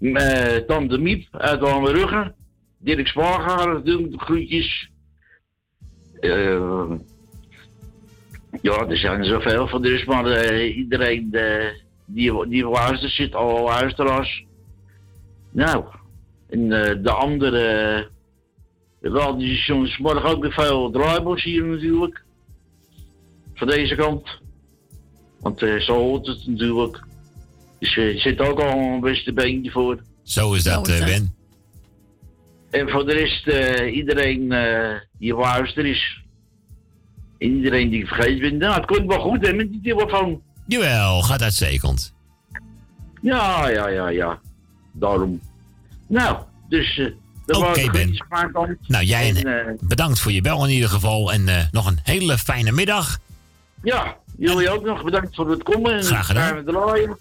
eh 0.00 0.66
dan 0.66 0.88
de 0.88 0.98
Miep 0.98 1.26
uit 1.30 1.62
Ruggen. 1.62 2.34
Dirk 2.78 3.06
Spargaard 3.06 3.84
doen 3.84 4.10
de 4.10 4.18
groetjes. 4.18 4.90
Eh, 6.20 6.90
ja, 8.62 8.86
er 8.86 8.96
zijn 8.96 9.18
er 9.18 9.24
zoveel 9.24 9.68
van 9.68 9.82
dus, 9.82 10.04
maar 10.04 10.26
eh, 10.26 10.76
iedereen 10.76 11.28
eh, 11.32 11.66
die, 12.06 12.48
die 12.48 12.68
luistert 12.68 13.12
zit, 13.12 13.34
alle 13.34 13.62
luisteraars. 13.62 14.44
Nou, 15.50 15.84
en 16.50 16.72
eh, 16.72 17.02
de 17.02 17.10
andere, 17.10 18.06
uh, 19.00 19.12
wel, 19.12 19.38
die 19.38 19.52
is 19.52 19.64
soms 19.64 19.98
morgen 19.98 20.30
ook 20.30 20.42
weer 20.42 20.52
veel 20.52 20.90
draaibos 20.90 21.42
hier 21.42 21.64
natuurlijk. 21.64 22.22
Van 23.54 23.66
deze 23.66 23.94
kant. 23.94 24.40
Want 25.40 25.62
eh, 25.62 25.80
zo 25.80 25.94
hoort 25.94 26.26
het 26.26 26.46
natuurlijk. 26.46 27.02
Dus 27.78 27.96
er 27.96 28.20
zit 28.20 28.40
ook 28.40 28.60
al 28.60 28.78
een 28.78 29.00
beste 29.00 29.32
beentje 29.32 29.70
voor. 29.70 30.02
Zo 30.22 30.54
is 30.54 30.62
dat, 30.62 30.86
Ben. 30.86 31.34
En 32.70 32.88
voor 32.88 33.06
de 33.06 33.12
rest, 33.12 33.46
eh, 33.46 33.94
iedereen 33.96 34.52
eh, 34.52 35.00
die 35.18 35.34
luistert 35.34 35.86
is. 35.86 36.22
En 37.38 37.48
iedereen 37.56 37.90
die 37.90 38.06
vergeten 38.06 38.40
bent. 38.40 38.58
Nou, 38.58 38.74
het 38.74 38.86
komt 38.86 39.06
wel 39.06 39.20
goed 39.20 39.46
hè, 39.46 39.52
met 39.52 39.70
die 39.70 39.80
telefoon. 39.82 40.40
Jawel, 40.66 41.22
gaat 41.22 41.42
uitstekend. 41.42 42.14
Ja, 43.22 43.68
ja, 43.68 43.88
ja, 43.88 44.08
ja. 44.08 44.40
Daarom. 44.92 45.40
Nou, 46.06 46.36
dus... 46.68 46.98
eh 46.98 47.06
dat 47.46 47.56
Oké, 47.56 47.82
de 47.82 47.90
Ben. 47.90 48.78
Nou, 48.86 49.04
jij 49.04 49.28
En, 49.34 49.66
eh, 49.66 49.74
bedankt 49.80 50.20
voor 50.20 50.32
je 50.32 50.40
bel 50.40 50.64
in 50.64 50.70
ieder 50.72 50.88
geval. 50.88 51.32
En 51.32 51.48
eh, 51.48 51.64
nog 51.70 51.86
een 51.86 51.98
hele 52.02 52.38
fijne 52.38 52.72
middag. 52.72 53.18
ja, 53.82 54.16
jullie 54.38 54.70
ook 54.70 54.84
nog 54.84 55.04
bedankt 55.04 55.34
voor 55.34 55.50
het 55.50 55.62
komen. 55.62 55.92
En 55.94 56.02
Graag 56.04 56.26
gedaan. 56.26 56.64
draaien. 56.64 57.16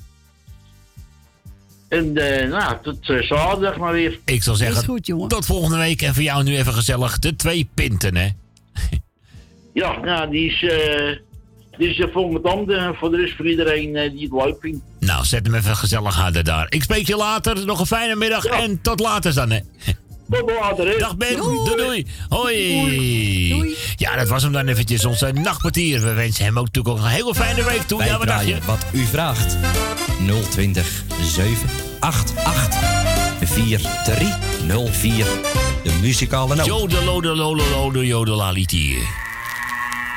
En 1.88 2.18
eh, 2.18 2.50
nou, 2.50 2.78
tot 2.82 3.10
eh, 3.10 3.22
zaterdag 3.22 3.78
maar 3.78 3.94
weer. 3.94 4.20
Ik 4.26 4.44
zal 4.44 4.56
zeggen, 4.56 4.78
Is 4.82 4.86
goed, 4.86 5.06
jongen. 5.06 5.28
tot 5.28 5.46
volgende 5.46 5.78
week. 5.78 6.02
En 6.02 6.14
voor 6.14 6.24
jou 6.24 6.44
nu 6.44 6.58
even 6.58 6.74
gezellig 6.74 7.20
de 7.20 7.36
twee 7.36 7.70
pinten, 7.74 8.16
hè? 8.16 8.28
Ja, 9.78 10.00
nou, 10.00 10.30
die 10.30 10.52
is, 10.52 10.64
eh 10.64 11.16
die 11.78 11.90
is 11.90 12.00
eh, 12.00 12.08
vol 12.14 12.30
met 12.30 12.44
tanden. 12.44 12.96
Voor 12.96 13.12
de 13.12 13.18
rest 13.18 13.36
voor 13.36 13.48
iedereen 13.50 13.96
eh, 13.96 14.12
die 14.12 14.22
het 14.22 14.32
leuk 14.46 14.56
vindt. 14.60 14.80
Nou, 15.00 15.26
zet 15.26 15.46
hem 15.46 15.56
even 15.56 15.76
gezellig 15.76 16.16
harder 16.16 16.44
daar. 16.44 16.66
Ik 16.70 16.84
spreek 16.84 17.08
je 17.08 17.16
later. 17.16 17.66
Nog 17.66 17.80
een 17.80 17.86
fijne 17.86 18.16
middag 18.16 18.46
en 18.46 18.82
tot 18.82 19.00
later 19.00 19.34
dan, 19.34 19.52
hè? 19.52 19.60
Tot 20.30 20.52
later, 20.60 20.88
hè? 20.88 20.98
Dag 20.98 21.18
Ben. 21.18 21.36
Doei. 21.38 21.76
doei. 21.76 22.06
Hoi. 22.30 23.76
Ja, 23.96 24.16
dat 24.16 24.28
was 24.28 24.44
hem 24.44 24.52
dan 24.52 24.68
eventjes. 24.68 25.06
Onze 25.06 25.32
nachtportier. 25.32 26.02
We 26.02 26.14
wensen 26.14 26.46
hem 26.46 26.60
ook 26.60 26.66
natuurlijk 26.66 26.96
ook 26.96 27.02
een 27.04 27.12
hele 27.12 27.36
fijne 27.36 27.64
week 27.64 27.82
toe. 27.82 27.98
Wij 27.98 28.08
Ja, 28.08 28.18
wat 28.18 28.28
dacht 28.28 28.48
je? 28.48 28.58
wat 28.66 28.86
u 28.92 29.06
vraagt. 29.06 29.58
020 30.52 31.04
788 31.22 32.80
4304. 33.44 35.26
De 35.84 35.94
muzikale 36.02 36.56
noot. 36.56 36.66
Jodelodolololo, 36.66 38.04
jodelalitier. 38.04 39.27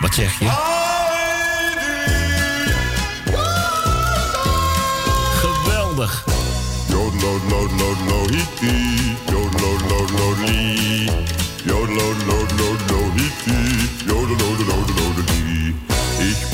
Wat 0.01 0.15
zeg 0.15 0.39
je? 0.39 0.49
Geweldig. 5.41 6.25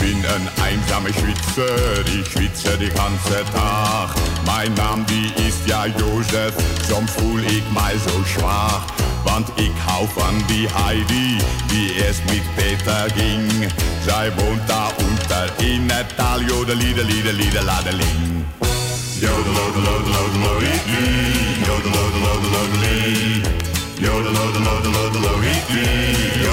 Bin 0.06 0.24
ein 0.24 0.48
einsamer 0.62 1.08
Schwitzer, 1.08 2.06
ich 2.06 2.30
schwitze 2.30 2.78
den 2.78 2.94
ganzen 2.94 3.44
Tag. 3.52 4.14
Mein 4.44 4.72
Name, 4.74 5.04
die 5.10 5.32
ist 5.48 5.66
ja 5.66 5.86
Josef, 5.86 6.54
soms 6.88 7.10
voel 7.10 7.40
ik 7.40 7.64
mij 7.72 7.96
zo 8.06 8.22
schwach. 8.24 8.84
Want 9.24 9.48
ik 9.54 9.72
hou 9.86 10.06
van 10.14 10.44
die 10.46 10.68
Heidi, 10.72 11.38
die 11.68 11.94
erst 12.06 12.22
mit 12.30 12.42
Peter 12.54 13.10
ging. 13.16 13.72
Zij 14.04 14.32
woont 14.36 14.68
daar 14.68 14.92
unter 14.98 15.52
in 15.56 15.90
het 15.90 16.16
Tal, 16.16 16.40
jodelideliedeliedeladeling. 16.40 18.44
Jodelodelidelodeli, 19.20 20.80
jodelodelidelodeli, 21.66 23.42
jodelodelidelodeli, 23.98 26.42
jodelodelidelodeli. 26.42 26.42
En 26.42 26.46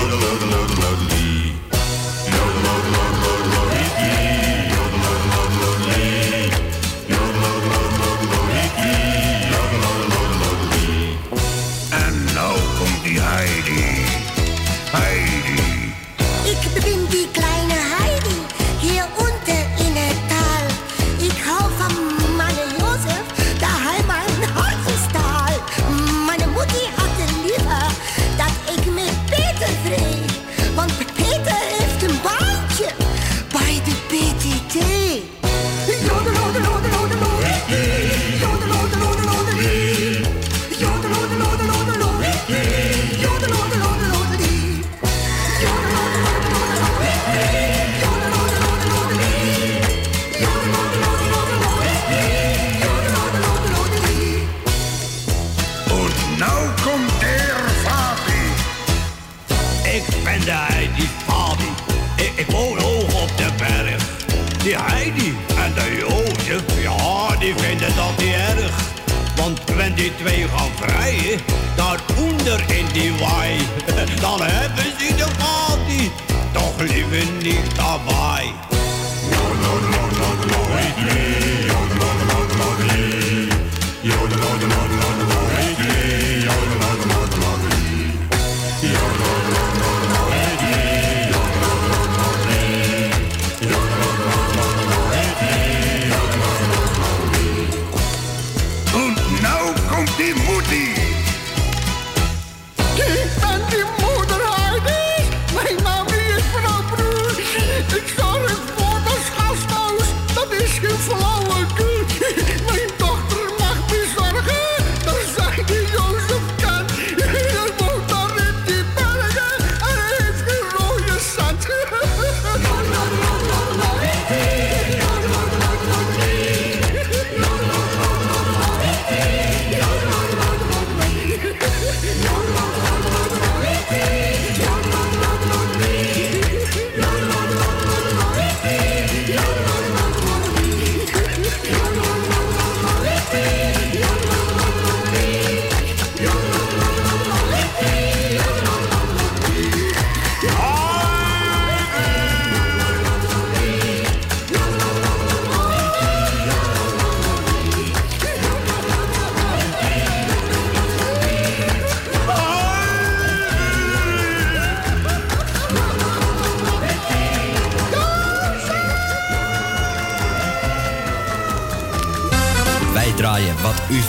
twee 70.24 70.48
gaan 70.48 70.72
vrijen, 70.76 71.40
daaronder 71.76 72.64
in 72.68 72.86
die 72.94 73.14
waai, 73.20 73.58
dan 74.22 74.42
hebben 74.42 74.84
ze 75.00 75.16
de 75.16 75.28
party 75.38 76.10
toch 76.52 76.80
liever 76.80 77.32
niet 77.42 77.76
daarbij. 77.76 78.73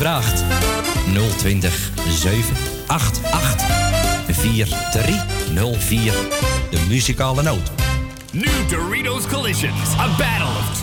Vraagt. 0.04 0.44
020 1.38 1.70
788 2.08 3.20
4304. 4.32 6.12
De 6.70 6.80
muzikale 6.88 7.42
noot. 7.42 7.70
New 8.32 8.68
Doritos 8.68 9.26
Collisions. 9.26 9.94
A 9.98 10.08
battle 10.18 10.46
of 10.46 10.73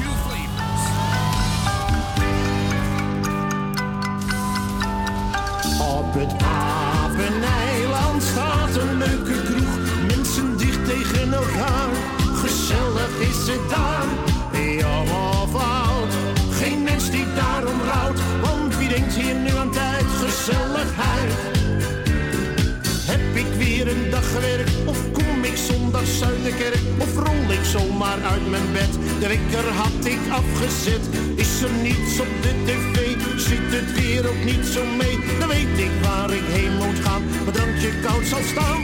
Weer 23.84 23.96
een 23.96 24.10
dag 24.10 24.32
gewerkt? 24.32 24.72
Of 24.86 25.12
kom 25.12 25.44
ik 25.44 25.58
zondags 25.58 26.24
uit 26.24 26.44
de 26.44 26.54
kerk? 26.56 26.82
Of 26.98 27.16
rol 27.16 27.52
ik 27.52 27.64
zomaar 27.64 28.22
uit 28.24 28.50
mijn 28.50 28.72
bed? 28.74 28.94
De 29.20 29.28
wekker 29.28 29.68
had 29.74 30.06
ik 30.06 30.20
afgezet. 30.32 31.06
Is 31.36 31.62
er 31.62 31.72
niets 31.82 32.20
op 32.20 32.28
de 32.42 32.54
tv? 32.66 32.96
zit 33.38 33.72
het 33.78 33.92
weer 33.94 34.28
ook 34.30 34.44
niet 34.44 34.66
zo 34.66 34.86
mee. 34.86 35.20
Dan 35.40 35.48
weet 35.48 35.78
ik 35.78 35.92
waar 36.02 36.32
ik 36.32 36.44
heen 36.46 36.76
moet 36.78 37.00
gaan. 37.00 37.24
Mijn 37.44 37.52
drankje 37.52 38.00
koud 38.02 38.26
zal 38.26 38.44
staan. 38.44 38.82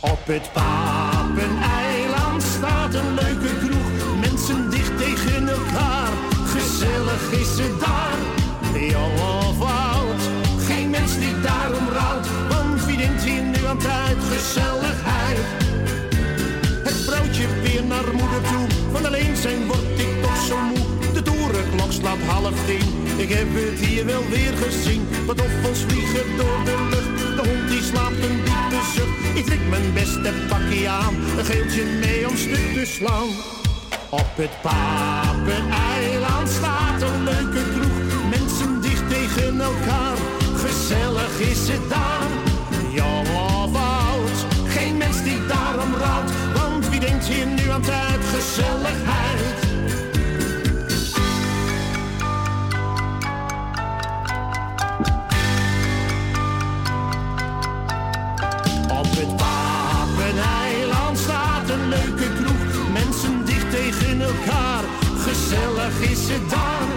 Op 0.00 0.26
het 0.26 0.52
Papeneiland 0.52 2.42
staat 2.42 2.94
een 2.94 3.14
leuke 3.14 3.58
kroeg. 3.58 4.18
Mensen 4.20 4.70
dicht 4.70 4.98
tegen 4.98 5.48
elkaar. 5.48 6.12
Gezellig 6.46 7.30
is 7.30 7.58
het 7.58 7.80
daar. 7.80 8.01
Tijd? 13.76 14.16
Gezelligheid. 14.32 15.38
Het 16.84 17.04
broodje 17.06 17.46
weer 17.62 17.84
naar 17.84 18.04
moeder 18.12 18.42
toe. 18.50 18.66
Van 18.92 19.06
alleen 19.06 19.36
zijn 19.36 19.66
word 19.66 19.98
ik 19.98 20.22
toch 20.22 20.36
zo 20.48 20.56
moe. 20.58 21.12
De 21.12 21.22
torenklok 21.22 21.92
slaat 21.92 22.22
half 22.26 22.54
tien. 22.66 22.88
Ik 23.16 23.28
heb 23.28 23.48
het 23.50 23.78
hier 23.86 24.06
wel 24.06 24.24
weer 24.28 24.54
gezien. 24.64 25.08
Wat 25.26 25.40
offels 25.40 25.78
vliegen 25.88 26.36
door 26.36 26.58
de 26.64 26.76
lucht. 26.90 27.36
De 27.36 27.48
hond 27.48 27.68
die 27.68 27.82
slaapt 27.82 28.22
een 28.28 28.38
diepe 28.44 28.80
zucht. 28.94 29.36
Ik 29.38 29.44
trek 29.44 29.68
mijn 29.68 29.92
beste 29.92 30.32
pakje 30.48 30.88
aan. 30.88 31.14
Een 31.38 31.44
geeltje 31.44 31.84
mee 31.84 32.28
om 32.28 32.36
stuk 32.36 32.72
te 32.74 32.84
slaan. 32.86 33.28
Op 34.10 34.30
het 34.34 34.54
Papeneiland 34.62 36.48
staat 36.48 37.02
een 37.02 37.24
leuke 37.24 37.62
kroeg. 37.74 37.96
Mensen 38.30 38.80
dicht 38.80 39.08
tegen 39.08 39.60
elkaar. 39.60 40.16
Gezellig 40.56 41.40
is 41.40 41.68
het 41.68 41.88
daar. 41.88 42.51
Denkt 47.22 47.36
hier 47.36 47.46
nu 47.46 47.70
aan 47.70 47.82
tijd? 47.82 48.20
Gezelligheid. 48.34 49.40
Op 58.98 59.06
het 59.06 59.36
Papeneiland 59.36 61.18
staat 61.18 61.68
een 61.70 61.88
leuke 61.88 62.32
kroeg. 62.36 62.90
Mensen 62.92 63.44
dicht 63.44 63.70
tegen 63.70 64.20
elkaar. 64.20 64.84
Gezellig 65.18 66.00
is 66.00 66.28
het 66.28 66.50
daar. 66.50 66.88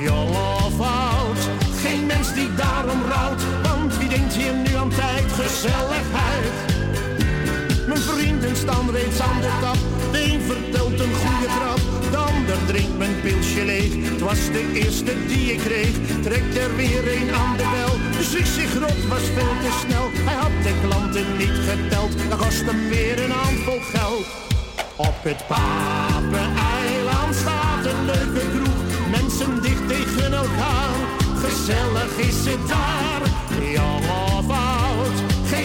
Jong 0.00 0.36
of 0.36 0.80
oud. 0.80 1.38
Geen 1.82 2.06
mens 2.06 2.34
die 2.34 2.54
daarom 2.54 3.02
rouwt. 3.08 3.42
Want 3.62 3.98
wie 3.98 4.08
denkt 4.08 4.34
hier 4.34 4.54
nu 4.54 4.76
aan 4.76 4.90
tijd? 4.90 5.32
Gezelligheid. 5.32 6.01
Staan 8.62 8.90
reeds 8.90 9.20
aan 9.20 9.40
de. 9.40 9.50
De 10.12 10.32
een 10.32 10.40
vertelt 10.40 11.00
een 11.00 11.14
goede 11.14 11.48
grap. 11.56 11.80
De 12.10 12.16
ander 12.16 12.56
drinkt 12.66 12.98
mijn 12.98 13.20
pilsje 13.20 13.64
leeg. 13.64 13.92
Het 14.10 14.20
was 14.20 14.40
de 14.52 14.70
eerste 14.72 15.26
die 15.26 15.52
ik 15.52 15.58
kreeg. 15.58 15.94
Trekt 16.22 16.56
er 16.56 16.76
weer 16.76 17.04
een 17.16 17.34
aan 17.34 17.56
de 17.56 17.68
bel. 17.74 17.94
De 18.18 18.44
sigaret 18.44 19.08
was 19.08 19.22
veel 19.36 19.54
te 19.64 19.72
snel. 19.80 20.06
Hij 20.28 20.34
had 20.34 20.56
de 20.62 20.74
klanten 20.84 21.36
niet 21.36 21.58
geteld. 21.68 22.12
Dat 22.28 22.38
kost 22.38 22.64
hem 22.64 22.88
weer 22.88 23.24
een 23.24 23.30
handvol 23.30 23.80
geld. 23.80 24.26
Op 24.96 25.18
het 25.22 25.46
Papeneiland 25.46 27.34
staat 27.34 27.84
een 27.84 28.04
leuke 28.04 28.44
kroeg. 28.54 29.10
Mensen 29.10 29.62
dicht 29.62 29.88
tegen 29.88 30.32
elkaar. 30.32 30.96
Gezellig 31.42 32.16
is 32.16 32.44
het 32.44 32.68
daar. 32.68 33.22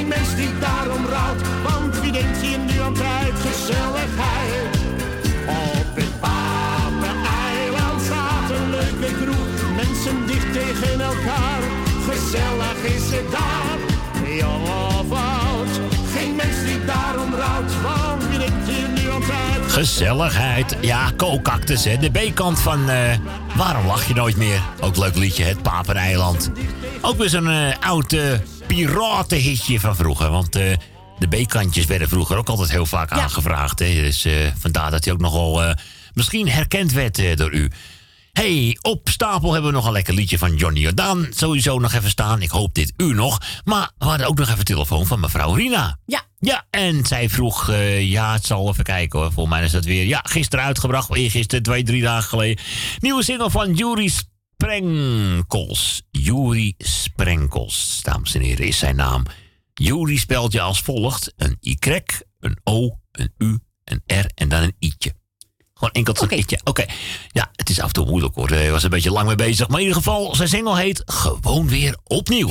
Mens 0.08 0.36
die 0.36 0.50
daarom 0.60 1.06
rouwt. 1.06 1.42
Want 1.64 2.00
wie 2.00 2.12
denkt 2.12 2.38
hier 2.38 2.60
nu 2.60 2.82
aan 2.82 2.94
tijd? 2.94 3.34
Gezelligheid. 3.48 4.76
Op 5.48 5.96
het 5.96 6.20
Papeneiland 6.20 8.02
staat 8.02 8.50
een 8.50 8.70
leuke 8.70 9.14
kroeg. 9.24 9.76
Mensen 9.76 10.28
dicht 10.28 10.54
tegen 10.54 11.02
elkaar. 11.02 11.62
Gezellig 12.10 12.80
is 12.96 13.12
het 13.12 13.32
daar. 13.32 13.78
Jong 14.36 14.68
of 14.68 15.12
oud. 15.12 15.74
Geen 16.16 16.36
mens 16.36 16.58
die 16.66 16.86
daarom 16.86 17.34
rouwt. 17.34 17.72
Want 17.82 18.30
wie 18.30 18.38
denkt 18.38 18.68
hier 18.68 18.90
nu 18.90 19.12
aan 19.12 19.22
tijd? 19.22 19.72
Gezelligheid. 19.72 20.78
Ja, 20.82 21.12
kookactus, 21.16 21.84
hè. 21.84 21.98
De 21.98 22.10
B-kant 22.10 22.60
van 22.60 22.90
eh, 22.90 23.18
Waarom 23.56 23.86
lach 23.86 24.08
je 24.08 24.14
nooit 24.14 24.38
meer? 24.38 24.62
Ook 24.80 24.98
leuk 24.98 25.16
liedje, 25.16 25.44
Het 25.44 25.62
Papeneiland. 25.62 26.52
Ook 27.02 27.18
weer 27.18 27.30
zo'n 27.30 27.50
eh, 27.50 27.76
oud 27.80 28.14
eh, 28.14 28.22
piratenhitje 28.68 29.80
van 29.80 29.95
vroeger. 29.95 30.30
Want 30.30 30.56
eh, 30.56 30.73
de 31.19 31.27
B-kantjes 31.27 31.85
werden 31.85 32.10
vroeger 32.10 32.38
ook 32.38 32.49
altijd 32.49 32.72
heel 32.72 32.85
vaak 32.85 33.11
aangevraagd. 33.11 33.80
Hè. 33.80 33.94
Dus 33.94 34.26
eh, 34.26 34.34
vandaar 34.57 34.91
dat 34.91 35.03
hij 35.03 35.14
ook 35.14 35.19
nogal 35.19 35.64
eh, 35.64 35.76
misschien 36.14 36.49
herkend 36.49 36.91
werd 36.91 37.38
door 37.38 37.53
u. 37.53 37.72
hey, 38.34 38.77
op 38.81 39.10
stapel 39.10 39.53
hebben 39.53 39.72
we 39.72 39.77
nog 39.77 39.85
een 39.85 39.91
lekker 39.91 40.14
liedje 40.14 40.38
van 40.38 40.56
Johnny 40.56 40.80
Jordaan. 40.80 41.27
Sowieso 41.30 41.80
nog 41.80 41.94
even 41.94 42.10
staan. 42.10 42.41
Ik 42.41 42.49
hoop 42.49 42.73
dit 42.73 42.94
u 42.98 43.14
nog. 43.14 43.41
Maar 43.64 43.91
we 43.98 44.06
hadden 44.06 44.27
ook 44.27 44.38
nog 44.38 44.49
even 44.49 44.65
telefoon 44.65 45.06
van 45.06 45.19
mevrouw 45.19 45.53
Rina. 45.53 45.98
Ja. 46.06 46.26
Ja, 46.39 46.65
en 46.69 47.06
zij 47.06 47.30
vroeg, 47.30 47.72
ja, 47.99 48.34
het 48.34 48.45
zal 48.45 48.69
even 48.69 48.84
kijken 48.84 49.19
hoor. 49.19 49.31
Volgens 49.31 49.56
mij 49.56 49.65
is 49.65 49.72
dat 49.72 49.85
weer, 49.85 50.06
ja, 50.06 50.19
gisteren 50.23 50.65
uitgebracht. 50.65 51.15
Eergisteren, 51.15 51.64
twee, 51.64 51.84
drie 51.84 52.02
dagen 52.02 52.30
geleden. 52.30 52.64
Nieuwe 52.99 53.23
single 53.23 53.49
van 53.49 53.73
Juri 53.73 54.10
Sprenkels. 54.62 56.02
Juri 56.12 56.74
Sprenkels, 56.78 58.00
dames 58.04 58.36
en 58.36 58.42
heren, 58.42 58.66
is 58.66 58.78
zijn 58.78 58.96
naam. 58.96 59.24
Juri 59.74 60.18
spelt 60.18 60.52
je 60.52 60.62
als 60.62 60.82
volgt. 60.82 61.34
Een 61.36 61.58
Y, 61.60 61.78
een 62.40 62.60
O, 62.64 63.00
een 63.12 63.34
U, 63.38 63.60
een 63.84 64.02
R 64.06 64.26
en 64.36 64.50
dan 64.50 64.62
een 64.62 64.76
i'tje. 64.80 65.14
Gewoon 65.74 65.94
enkel 65.94 66.16
zo'n 66.16 66.32
i'tje. 66.32 66.60
Oké. 66.64 66.86
Ja, 67.32 67.52
het 67.56 67.70
is 67.70 67.80
af 67.80 67.88
en 67.88 67.94
toe 67.94 68.06
moeilijk 68.06 68.36
hoor. 68.36 68.50
Hij 68.50 68.72
was 68.72 68.84
een 68.84 68.90
beetje 68.90 69.12
lang 69.12 69.28
mee 69.28 69.36
bezig. 69.36 69.68
Maar 69.68 69.80
in 69.80 69.86
ieder 69.86 70.02
geval, 70.02 70.36
zijn 70.36 70.50
single 70.50 70.78
heet 70.78 71.02
Gewoon 71.06 71.68
weer 71.68 71.98
opnieuw. 72.04 72.50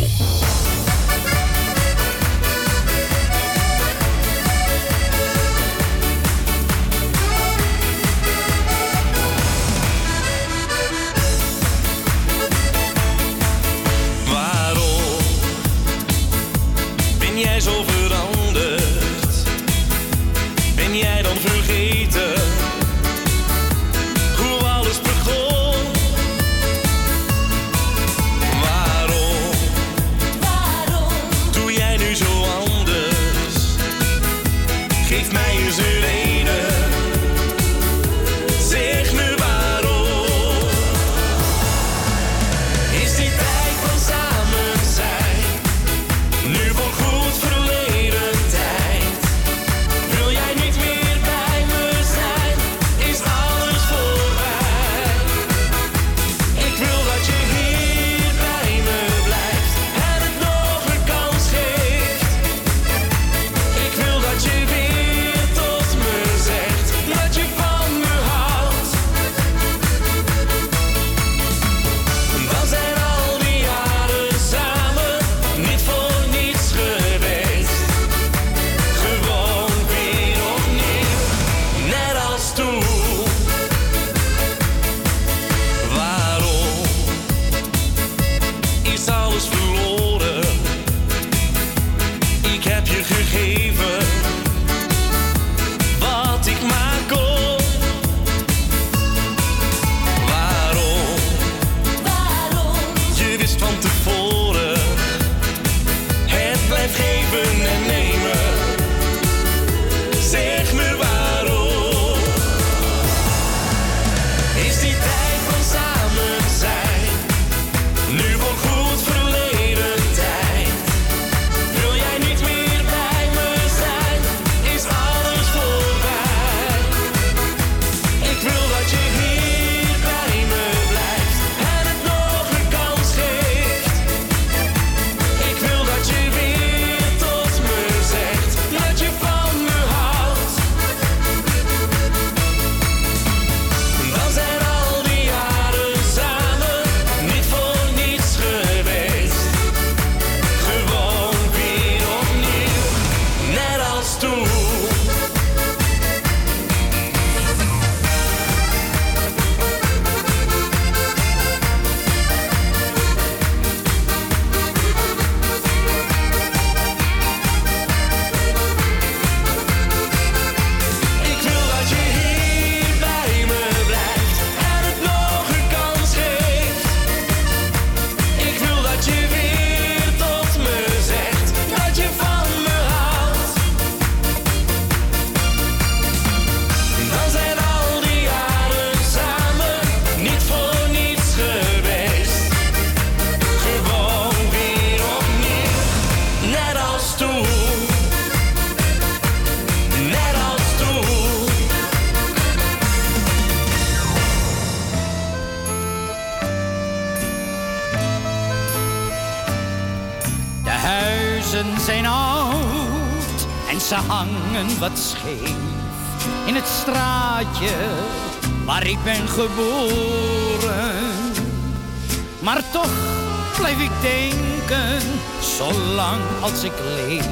Als 226.41 226.63
ik 226.63 226.73
leef, 226.95 227.27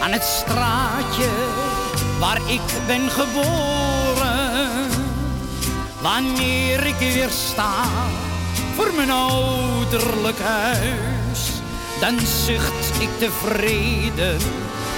aan 0.00 0.12
het 0.12 0.24
straatje 0.24 1.28
waar 2.18 2.40
ik 2.46 2.60
ben 2.86 3.10
geboren. 3.10 4.90
Wanneer 6.00 6.86
ik 6.86 6.98
weer 6.98 7.30
sta 7.30 7.84
voor 8.76 8.92
mijn 8.96 9.10
ouderlijk 9.10 10.38
huis, 10.40 11.50
dan 12.00 12.18
zucht 12.44 13.00
ik 13.00 13.08
tevreden, 13.18 14.38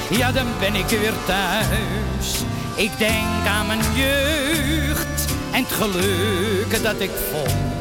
ja 0.09 0.33
dan 0.33 0.47
ben 0.59 0.75
ik 0.75 0.89
weer 0.89 1.15
thuis. 1.27 2.43
Ik 2.75 2.99
denk 2.99 3.47
aan 3.47 3.67
mijn 3.67 3.95
jeugd 3.95 5.27
en 5.51 5.65
het 5.65 5.73
geluk 5.73 6.83
dat 6.83 7.01
ik 7.01 7.11
vond 7.33 7.81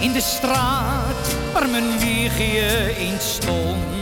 in 0.00 0.12
de 0.12 0.20
straat 0.20 1.36
waar 1.52 1.68
mijn 1.68 1.98
wiegje 1.98 2.94
in 2.98 3.20
stond. 3.20 4.01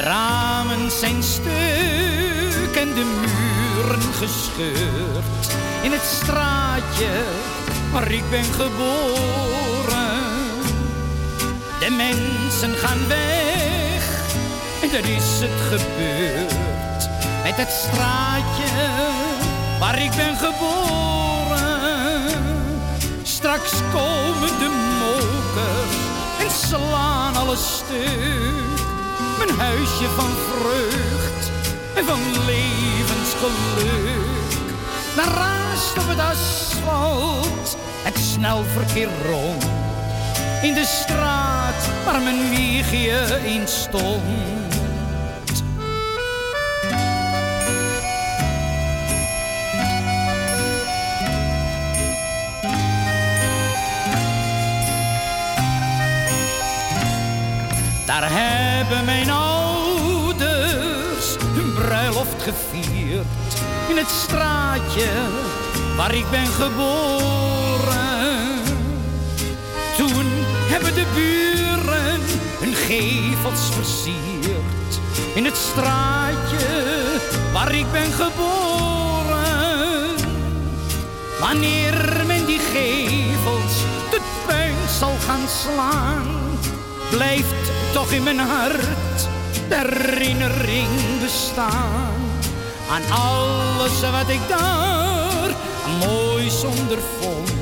De 0.00 0.06
ramen 0.06 0.90
zijn 0.90 1.22
stuk 1.22 2.76
en 2.76 2.94
de 2.94 3.20
muren 3.20 4.02
gescheurd 4.14 5.54
in 5.82 5.92
het 5.92 6.02
straatje 6.02 7.24
waar 7.92 8.10
ik 8.10 8.30
ben 8.30 8.44
geboren. 8.44 10.18
De 11.78 11.90
mensen 11.90 12.74
gaan 12.74 13.08
weg 13.08 14.24
en 14.82 14.90
er 14.90 15.08
is 15.08 15.40
het 15.40 15.60
gebeurd 15.68 17.08
met 17.42 17.56
het 17.56 17.70
straatje 17.70 18.70
waar 19.78 20.02
ik 20.02 20.10
ben 20.10 20.36
geboren. 20.36 21.60
Straks 23.22 23.72
komen 23.92 24.58
de 24.58 24.70
mokers 25.00 25.96
en 26.38 26.50
slaan 26.50 27.36
alles 27.36 27.76
stuk. 27.76 28.89
Mijn 29.46 29.58
huisje 29.58 30.08
van 30.16 30.30
vreugd 30.30 31.50
en 31.94 32.04
van 32.04 32.20
levensgeluk. 32.46 34.20
Daar 35.16 35.34
raast 35.34 35.98
op 35.98 36.08
het 36.08 36.18
asfalt 36.18 37.76
het 38.02 38.18
snelverkeer 38.18 39.08
rond. 39.30 39.66
In 40.62 40.74
de 40.74 40.84
straat 40.84 41.88
waar 42.04 42.20
mijn 42.22 42.48
wiegje 42.50 43.40
in 43.44 43.68
stond. 43.68 44.60
Daar 58.06 58.30
hebben 58.80 59.04
mijn 59.04 59.30
ouders 59.30 61.36
hun 61.40 61.74
bruiloft 61.74 62.42
gevierd 62.42 63.26
in 63.88 63.96
het 63.96 64.08
straatje 64.08 65.08
waar 65.96 66.14
ik 66.14 66.30
ben 66.30 66.46
geboren. 66.46 67.98
Toen 69.96 70.26
hebben 70.72 70.94
de 70.94 71.06
buren 71.14 72.20
hun 72.60 72.74
gevels 72.74 73.70
versierd 73.70 74.92
in 75.34 75.44
het 75.44 75.56
straatje 75.56 76.66
waar 77.52 77.74
ik 77.74 77.92
ben 77.92 78.12
geboren. 78.12 79.38
Wanneer 81.40 82.24
men 82.26 82.46
die 82.46 82.58
gevels 82.58 83.74
de 84.10 84.20
puin 84.46 84.74
zal 84.98 85.16
gaan 85.26 85.48
slaan, 85.48 86.39
blijft 87.10 87.70
toch 87.92 88.10
in 88.10 88.22
mijn 88.22 88.38
hart 88.38 89.28
de 89.68 89.76
herinnering 89.76 90.88
bestaan 91.20 92.12
aan 92.90 93.02
alles 93.18 94.00
wat 94.00 94.28
ik 94.28 94.40
daar 94.48 95.50
mooi 96.08 96.50
zonder 96.50 96.98
vond. 97.20 97.52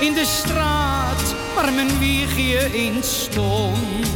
In 0.00 0.12
de 0.14 0.24
straat 0.24 1.34
waar 1.54 1.72
mijn 1.72 1.98
wiegje 1.98 2.58
in 2.86 3.02
stond. 3.02 4.10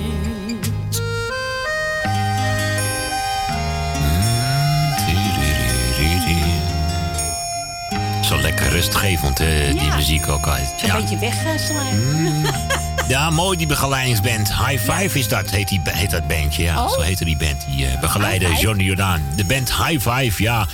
Zo 8.22 8.36
lekker 8.40 8.68
rustgevend, 8.68 9.38
hè, 9.38 9.72
die 9.72 9.84
Ja. 9.84 9.94
muziek 9.94 10.28
ook 10.28 10.46
uit. 10.48 10.72
Zo'n 10.76 10.88
Ja. 10.88 10.96
beetje 10.96 11.18
weggeslaan. 11.18 12.00
ja, 13.08 13.30
mooi 13.30 13.56
die 13.56 13.66
begeleidingsband. 13.66 14.48
High 14.48 14.90
Five 14.92 15.18
is 15.18 15.28
dat, 15.28 15.50
heet, 15.50 15.68
die, 15.68 15.80
heet 15.84 16.10
dat 16.10 16.28
bandje. 16.28 16.62
Ja, 16.62 16.84
Oh. 16.84 16.92
zo 16.92 17.00
heette 17.00 17.24
die 17.24 17.36
band. 17.36 17.66
Die 17.70 17.86
eh, 17.86 18.00
begeleide 18.00 18.44
High 18.44 18.50
Five? 18.56 18.66
Johnny 18.66 18.84
Jordaan. 18.84 19.22
De 19.36 19.44
band 19.44 19.72
High 19.76 20.08
Five, 20.10 20.42
ja. 20.42 20.66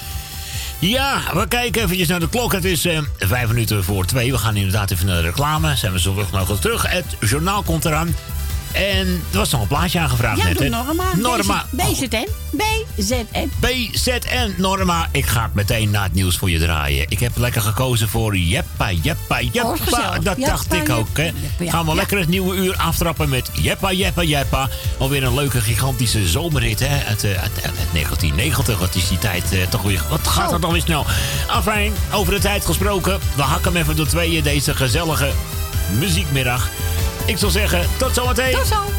Ja, 0.79 1.21
we 1.33 1.49
kijken 1.49 1.83
eventjes 1.83 2.09
naar 2.09 2.21
de 2.21 2.29
klok. 2.29 2.53
Het 2.53 2.65
is 2.65 2.85
eh, 2.85 2.99
vijf 3.19 3.49
minuten 3.49 3.85
voor 3.85 4.05
twee. 4.07 4.33
We 4.33 4.39
gaan 4.39 4.57
inderdaad 4.57 4.91
even 4.91 5.07
naar 5.07 5.17
de 5.17 5.23
reclame. 5.23 5.77
Zijn 5.77 5.93
we 5.93 6.01
zo 6.01 6.13
vlug 6.13 6.31
mogelijk 6.31 6.61
terug. 6.61 6.91
Het 6.91 7.05
journaal 7.21 7.63
komt 7.63 7.85
eraan. 7.85 8.15
En 8.73 9.23
er 9.31 9.39
was 9.39 9.51
nog 9.51 9.61
een 9.61 9.67
plaatje 9.67 9.99
aangevraagd 9.99 10.39
Ja, 10.39 10.45
net. 10.45 10.59
doe? 10.59 10.69
Norma. 10.69 11.05
Norma. 11.17 11.65
BZN. 11.71 12.27
BZN. 12.51 13.51
BZN 13.61 14.55
Norma. 14.57 15.09
Ik 15.13 15.27
ga 15.27 15.43
het 15.43 15.55
meteen 15.55 15.91
na 15.91 16.03
het 16.03 16.15
nieuws 16.15 16.37
voor 16.37 16.51
je 16.51 16.59
draaien. 16.59 17.07
Ik 17.09 17.21
heb 17.21 17.33
lekker 17.37 17.63
gekozen 17.63 18.09
voor 18.09 18.37
Jeppa, 18.37 18.91
Jeppa, 18.93 19.41
Jeppa. 19.41 19.69
Oh, 19.99 20.15
dat 20.23 20.37
dacht 20.39 20.73
ik 20.73 20.89
ook, 20.91 21.17
hè. 21.19 21.31
Gaan 21.69 21.87
we 21.87 21.95
lekker 21.95 22.19
het 22.19 22.29
nieuwe 22.29 22.57
uur 22.57 22.77
aftrappen 22.77 23.29
met 23.29 23.51
Jeppa, 23.53 23.93
Jeppa, 23.93 24.23
Jeppa. 24.23 24.69
Alweer 24.99 25.23
een 25.23 25.35
leuke, 25.35 25.61
gigantische 25.61 26.29
zomerrit, 26.29 26.81
hè. 26.81 27.05
Uit, 27.05 27.25
eh, 27.25 27.31
uit, 27.31 27.63
uit 27.63 27.75
1990. 27.93 28.79
Wat 28.79 28.95
is 28.95 29.09
die 29.09 29.19
tijd 29.19 29.53
eh, 29.53 29.59
toch 29.69 29.83
weer... 29.83 30.03
Wat 30.11 30.29
gaat 30.29 30.51
dat 30.51 30.63
dan 30.63 30.73
weer 30.73 30.83
snel? 30.83 31.07
Afijn, 31.49 31.93
over 32.13 32.33
de 32.33 32.41
tijd 32.41 32.65
gesproken. 32.65 33.19
We 33.35 33.43
hakken 33.43 33.77
even 33.77 33.97
door 33.97 34.07
tweeën 34.07 34.43
deze 34.43 34.75
gezellige 34.75 35.31
muziekmiddag. 35.99 36.69
Ik 37.27 37.39
zal 37.39 37.51
zeggen, 37.51 37.87
tot 37.99 38.15
zometeen. 38.15 38.53
Tot 38.53 38.67
zo. 38.67 38.93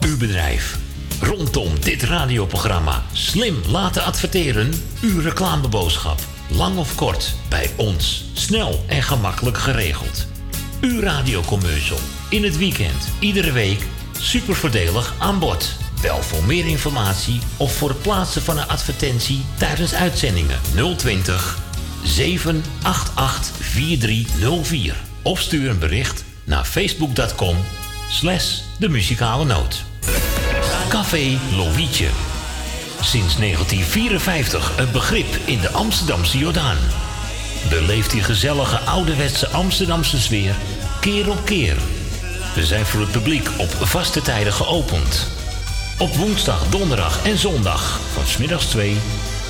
Uw 0.00 0.16
bedrijf. 0.16 0.77
Rondom 1.20 1.80
dit 1.80 2.02
radioprogramma 2.02 3.02
slim 3.12 3.56
laten 3.66 4.04
adverteren. 4.04 4.70
Uw 5.00 5.20
reclameboodschap. 5.20 6.20
Lang 6.48 6.78
of 6.78 6.94
kort, 6.94 7.34
bij 7.48 7.70
ons. 7.76 8.24
Snel 8.32 8.84
en 8.86 9.02
gemakkelijk 9.02 9.58
geregeld. 9.58 10.26
Uw 10.80 11.00
radiocommercial. 11.00 11.98
In 12.30 12.44
het 12.44 12.58
weekend, 12.58 13.08
iedere 13.18 13.52
week. 13.52 13.86
Super 14.18 14.54
voordelig 14.54 15.14
aan 15.18 15.38
bod. 15.38 15.76
Bel 16.02 16.22
voor 16.22 16.44
meer 16.44 16.66
informatie 16.66 17.40
of 17.56 17.76
voor 17.76 17.88
het 17.88 18.02
plaatsen 18.02 18.42
van 18.42 18.58
een 18.58 18.68
advertentie 18.68 19.44
tijdens 19.56 19.94
uitzendingen 19.94 20.60
020 20.96 21.58
788 22.04 23.56
4304. 23.60 24.96
Of 25.22 25.40
stuur 25.40 25.70
een 25.70 25.78
bericht 25.78 26.24
naar 26.44 26.64
facebook.com 26.64 27.56
slash 28.10 28.58
de 28.78 28.88
muzikale 28.88 29.44
noot. 29.44 29.84
Café 31.10 31.38
Lovietje. 31.56 32.08
Sinds 33.00 33.36
1954 33.36 34.72
een 34.78 34.90
begrip 34.92 35.38
in 35.44 35.60
de 35.60 35.70
Amsterdamse 35.70 36.38
Jordaan. 36.38 36.76
Beleeft 37.68 38.10
die 38.10 38.22
gezellige 38.22 38.78
ouderwetse 38.78 39.48
Amsterdamse 39.48 40.20
sfeer 40.20 40.54
keer 41.00 41.30
op 41.30 41.44
keer. 41.44 41.76
We 42.54 42.66
zijn 42.66 42.86
voor 42.86 43.00
het 43.00 43.10
publiek 43.10 43.48
op 43.58 43.70
vaste 43.70 44.22
tijden 44.22 44.52
geopend. 44.52 45.26
Op 45.98 46.14
woensdag, 46.14 46.68
donderdag 46.70 47.24
en 47.24 47.38
zondag 47.38 48.00
van 48.12 48.26
smiddags 48.26 48.66
2 48.66 48.96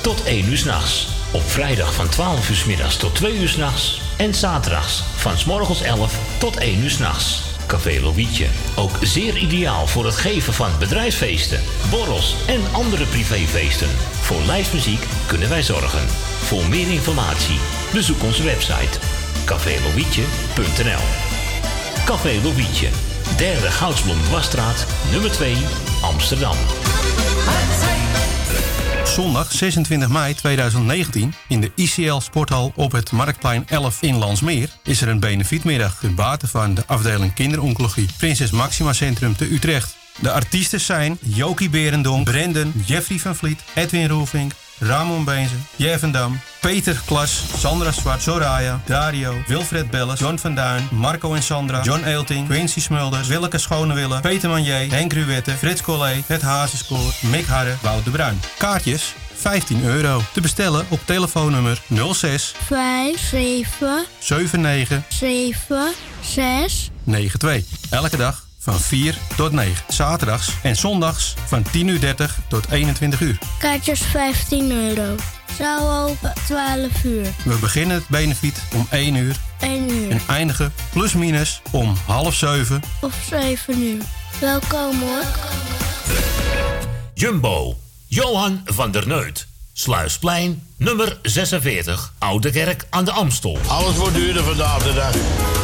tot 0.01 0.23
1 0.23 0.49
uur 0.49 0.57
s'nachts. 0.57 1.07
Op 1.31 1.49
vrijdag 1.49 1.93
van 1.93 2.09
12 2.09 2.49
uur 2.49 2.55
's 2.55 2.65
middags 2.65 2.97
tot 2.97 3.15
2 3.15 3.37
uur 3.37 3.49
s'nachts. 3.49 4.01
En 4.17 4.33
zaterdags 4.33 5.03
van 5.15 5.37
s 5.37 5.45
morgens 5.45 5.81
11 5.81 6.13
tot 6.37 6.57
1 6.57 6.79
uur 6.83 6.91
s'nachts. 6.91 7.48
Café 7.69 7.99
Lovietje. 8.01 8.47
Ook 8.75 8.97
zeer 9.01 9.37
ideaal 9.37 9.87
voor 9.87 10.05
het 10.05 10.15
geven 10.15 10.53
van 10.53 10.71
bedrijfsfeesten, 10.79 11.59
borrels 11.89 12.35
en 12.47 12.61
andere 12.71 13.05
privéfeesten. 13.05 13.89
Voor 14.21 14.41
lijstmuziek 14.41 15.03
kunnen 15.27 15.49
wij 15.49 15.63
zorgen. 15.63 16.07
Voor 16.43 16.65
meer 16.69 16.91
informatie 16.91 17.59
bezoek 17.93 18.23
onze 18.23 18.43
website 18.43 18.99
cafélovietje.nl 19.45 21.05
Café 22.05 22.39
Lovietje, 22.43 22.87
derde 23.37 23.71
Goudsblom 23.71 24.29
Wasstraat, 24.31 24.85
nummer 25.11 25.31
2, 25.31 25.55
Amsterdam. 26.01 26.57
Zondag 29.13 29.51
26 29.51 30.09
mei 30.09 30.33
2019 30.33 31.33
in 31.47 31.61
de 31.61 31.71
ICL 31.75 32.19
Sporthal 32.19 32.71
op 32.75 32.91
het 32.91 33.11
Marktplein 33.11 33.67
11 33.67 34.01
in 34.01 34.15
Landsmeer 34.15 34.69
is 34.83 35.01
er 35.01 35.07
een 35.07 35.19
benefietmiddag 35.19 35.99
ten 35.99 36.15
bate 36.15 36.47
van 36.47 36.73
de 36.73 36.83
afdeling 36.85 37.33
kinderoncologie 37.33 38.09
Prinses 38.17 38.51
Maxima 38.51 38.93
Centrum 38.93 39.35
te 39.35 39.53
Utrecht. 39.53 39.95
De 40.21 40.31
artiesten 40.31 40.81
zijn 40.81 41.17
Jokie 41.21 41.69
Berendonk, 41.69 42.23
Brendan, 42.23 42.73
Jeffrey 42.85 43.19
van 43.19 43.35
Vliet, 43.35 43.63
Edwin 43.75 44.07
Roelvink, 44.07 44.51
Ramon 44.79 45.23
Beenzen, 45.23 45.65
Jevendam, 45.75 46.39
Peter 46.59 47.01
Klas, 47.05 47.43
Sandra 47.57 47.91
Zwart, 47.91 48.21
Soraya, 48.21 48.81
Dario, 48.85 49.33
Wilfred 49.47 49.89
Belles, 49.89 50.19
John 50.19 50.37
van 50.37 50.55
Duin, 50.55 50.87
Marco 50.91 51.33
en 51.33 51.43
Sandra, 51.43 51.81
John 51.83 52.03
Eelting, 52.03 52.47
Quincy 52.47 52.79
Smulders, 52.79 53.27
Willeke 53.27 53.57
Schonewille, 53.57 54.19
Peter 54.19 54.49
Manier, 54.49 54.91
Henk 54.91 55.13
Ruwette, 55.13 55.51
Frits 55.51 55.81
Collé, 55.81 56.23
Het 56.25 56.41
Hazenspoor, 56.41 57.13
Mick 57.21 57.45
Harre, 57.45 57.75
Wout 57.81 58.03
de 58.03 58.09
Bruin. 58.09 58.39
Kaartjes 58.57 59.15
15 59.33 59.83
euro. 59.83 60.21
Te 60.33 60.41
bestellen 60.41 60.85
op 60.89 60.99
telefoonnummer 61.05 61.81
06 62.11 62.53
5, 62.65 63.19
7, 63.19 64.05
79 64.19 65.03
7, 65.07 65.93
6. 66.21 66.89
92. 67.03 67.63
Elke 67.89 68.17
dag 68.17 68.48
van 68.71 68.79
4 68.79 69.17
tot 69.35 69.51
9. 69.51 69.83
Zaterdags 69.87 70.49
en 70.63 70.75
zondags 70.75 71.33
van 71.45 71.63
10 71.71 71.87
uur 71.87 71.99
30 71.99 72.39
tot 72.47 72.71
21 72.71 73.21
uur. 73.21 73.37
Kaartjes 73.59 74.01
15 74.01 74.71
euro. 74.71 75.15
Zaal 75.57 76.09
open 76.09 76.33
12 76.45 77.03
uur. 77.03 77.27
We 77.43 77.57
beginnen 77.59 77.95
het 77.95 78.07
benefiet 78.07 78.61
om 78.75 78.87
1 78.89 79.15
uur 79.15 79.35
1 79.59 79.91
uur. 79.91 80.11
en 80.11 80.21
eindigen 80.27 80.73
plus 80.91 81.13
minus 81.13 81.61
om 81.71 81.95
half 82.05 82.35
7. 82.35 82.81
Of 83.01 83.13
7 83.29 83.81
uur. 83.81 84.03
Welkom 84.39 85.01
hoor. 85.01 85.23
Jumbo, 87.13 87.77
Johan 88.07 88.61
van 88.65 88.91
der 88.91 89.07
Neut. 89.07 89.47
Sluisplein, 89.73 90.67
nummer 90.79 91.19
46, 91.21 92.13
Oude 92.17 92.51
Kerk 92.51 92.85
aan 92.89 93.05
de 93.05 93.11
Amstel. 93.11 93.57
Alles 93.67 93.95
wordt 93.95 94.15
duurder 94.15 94.43
vandaag 94.43 94.83
de 94.83 94.93
dag. 94.93 95.13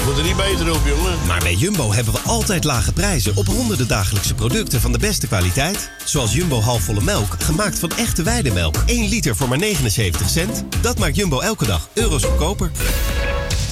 Moet 0.05 0.17
er 0.17 0.23
niet 0.23 0.35
beter 0.35 0.73
op, 0.73 0.81
jongen. 0.85 1.17
Maar 1.27 1.39
bij 1.39 1.53
Jumbo 1.53 1.93
hebben 1.93 2.13
we 2.13 2.19
altijd 2.19 2.63
lage 2.63 2.93
prijzen 2.93 3.35
op 3.35 3.45
honderden 3.45 3.87
dagelijkse 3.87 4.33
producten 4.33 4.81
van 4.81 4.91
de 4.91 4.97
beste 4.97 5.27
kwaliteit. 5.27 5.89
Zoals 6.05 6.33
Jumbo 6.33 6.61
halfvolle 6.61 7.01
melk, 7.01 7.35
gemaakt 7.43 7.79
van 7.79 7.91
echte 7.97 8.23
weidemelk. 8.23 8.75
1 8.85 9.09
liter 9.09 9.35
voor 9.35 9.47
maar 9.47 9.57
79 9.57 10.29
cent. 10.29 10.63
Dat 10.81 10.99
maakt 10.99 11.15
Jumbo 11.15 11.39
elke 11.39 11.65
dag 11.65 11.89
euro's 11.93 12.23
goedkoper. 12.23 12.71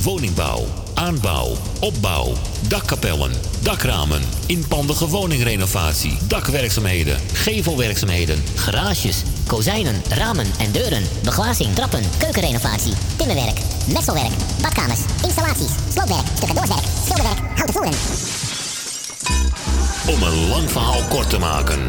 Woningbouw, 0.04 0.68
aanbouw, 0.94 1.58
opbouw, 1.80 2.34
dakkapellen, 2.68 3.32
dakramen, 3.62 4.22
inpandige 4.46 5.08
woningrenovatie, 5.08 6.18
dakwerkzaamheden, 6.28 7.20
gevelwerkzaamheden, 7.34 8.44
Garages, 8.56 9.24
kozijnen, 9.48 10.02
ramen 10.10 10.48
en 10.60 10.72
deuren, 10.72 11.04
beglazing, 11.36 11.76
trappen, 11.76 12.04
keukenrenovatie, 12.18 12.94
timmerwerk, 13.18 13.60
messelwerk, 13.94 14.32
badkamers, 14.62 15.00
installaties, 15.24 15.72
sloopwerk, 15.94 16.26
stucadoorwerk, 16.36 16.84
schilderwerk, 17.04 17.40
houten 17.56 17.74
voeren. 17.74 17.94
Om 20.08 20.24
een 20.24 20.48
lang 20.50 20.72
verhaal 20.72 21.02
kort 21.10 21.30
te 21.30 21.40
maken. 21.40 21.80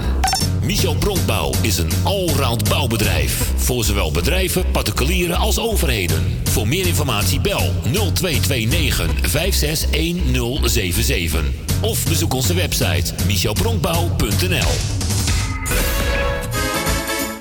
Michel 0.62 0.94
Bronkbouw 0.94 1.52
is 1.60 1.78
een 1.78 1.90
allround 2.02 2.68
bouwbedrijf. 2.68 3.52
Voor 3.56 3.84
zowel 3.84 4.10
bedrijven, 4.10 4.70
particulieren 4.70 5.36
als 5.36 5.58
overheden. 5.58 6.40
Voor 6.44 6.68
meer 6.68 6.86
informatie 6.86 7.40
bel 7.40 7.72
0229 7.82 9.30
561077. 9.30 11.44
Of 11.80 12.04
bezoek 12.08 12.34
onze 12.34 12.54
website 12.54 13.14
michelbronkbouw.nl 13.26 15.02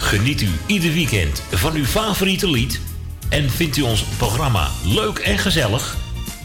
Geniet 0.04 0.42
u 0.42 0.50
ieder 0.66 0.94
weekend 0.94 1.44
van 1.52 1.74
uw 1.74 1.86
favoriete 1.86 2.50
lied? 2.50 2.80
En 3.30 3.50
vindt 3.50 3.78
u 3.78 3.82
ons 3.82 4.04
programma 4.18 4.70
leuk 4.84 5.18
en 5.18 5.38
gezellig? 5.38 5.98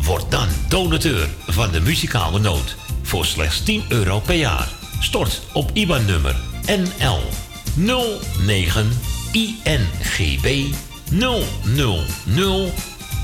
Word 0.02 0.30
dan 0.30 0.48
donateur 0.68 1.28
van 1.46 1.70
de 1.70 1.80
muzikale 1.80 2.38
noot 2.38 2.76
voor 3.02 3.24
slechts 3.24 3.62
10 3.62 3.84
euro 3.88 4.20
per 4.20 4.34
jaar. 4.34 4.68
Stort 5.00 5.42
op 5.52 5.70
IBAN-nummer 5.72 6.36
NL 6.66 7.20
09 8.44 8.98
INGB 9.32 10.74
000 11.10 11.44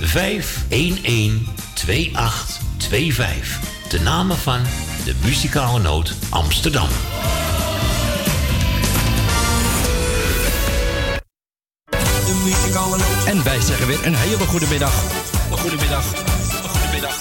511 0.01 1.41
2825. 1.75 3.61
De 3.89 4.01
namen 4.01 4.37
van 4.37 4.63
de 5.05 5.15
muzikale 5.25 5.81
noot 5.81 6.15
Amsterdam. 6.31 6.89
En 13.27 13.45
wij 13.45 13.61
zeggen 13.61 13.87
weer 13.87 14.07
een 14.07 14.15
hele 14.15 14.47
goede 14.47 14.67
middag. 14.67 15.03
Een 15.51 15.59
goede 15.59 15.77
middag. 15.77 16.05
Een 16.63 16.69
goede 16.69 16.93
middag. 16.93 17.19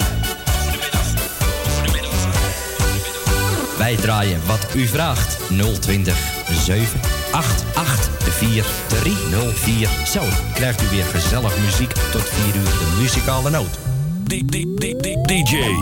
Wij 3.78 3.96
draaien 3.96 4.42
wat 4.46 4.68
u 4.76 4.88
vraagt. 4.88 5.38
020 5.80 6.18
788 6.66 8.34
4304. 8.34 9.90
Zo 10.06 10.22
krijgt 10.54 10.82
u 10.82 10.88
weer 10.90 11.06
gezellig 11.06 11.58
muziek 11.58 11.92
tot 12.12 12.24
4 12.30 12.56
uur 12.56 12.64
de 12.64 12.96
muzikale 13.00 13.50
noot. 13.50 13.80
DJ 14.24 15.76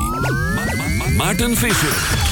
Maarten 1.18 1.58
Visser. 1.58 2.31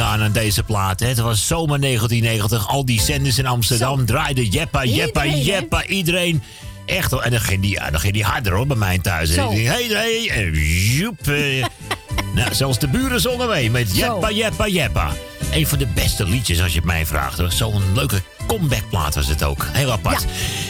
Herinneringen 0.00 0.06
aan 0.06 0.22
aan 0.22 0.32
deze 0.32 0.62
plaat. 0.62 1.00
Hè. 1.00 1.06
Het 1.06 1.18
was 1.18 1.46
zomer 1.46 1.80
1990. 1.80 2.68
Al 2.68 2.84
die 2.84 3.00
zenders 3.00 3.38
in 3.38 3.46
Amsterdam 3.46 4.06
draaiden 4.06 4.44
jeppa, 4.44 4.84
jeppa, 4.84 5.24
Iedereen, 5.24 5.46
hè? 5.46 5.52
jeppa. 5.58 5.84
Iedereen. 5.86 6.42
Echt 6.86 7.10
hoor. 7.10 7.22
En 7.22 7.30
dan 7.30 7.40
ging 7.40 7.62
die, 7.62 7.70
ja, 7.70 7.90
dan 7.90 8.00
ging 8.00 8.12
die 8.12 8.24
harder 8.24 8.52
hoor 8.52 8.66
bij 8.66 8.76
mij 8.76 8.98
thuis. 8.98 9.30
Zo. 9.34 9.50
Die, 9.50 9.68
Hey, 9.68 9.86
hey, 9.88 10.30
en 10.30 10.52
joep. 10.96 11.28
eh. 11.28 11.64
nou, 12.34 12.54
zelfs 12.54 12.78
de 12.78 12.88
buren 12.88 13.20
zongen 13.20 13.48
mee 13.48 13.70
met 13.70 13.96
jeppa, 13.96 14.30
jeppa, 14.30 14.66
jeppa. 14.68 15.10
Een 15.52 15.66
van 15.66 15.78
de 15.78 15.86
beste 15.86 16.24
liedjes 16.24 16.60
als 16.62 16.70
je 16.70 16.76
het 16.76 16.86
mij 16.86 17.06
vraagt. 17.06 17.40
Zo'n 17.48 17.82
leuke 17.94 18.22
comebackplaat 18.46 19.14
was 19.14 19.26
het 19.28 19.42
ook. 19.44 19.66
Heel 19.72 19.92
apart. 19.92 20.24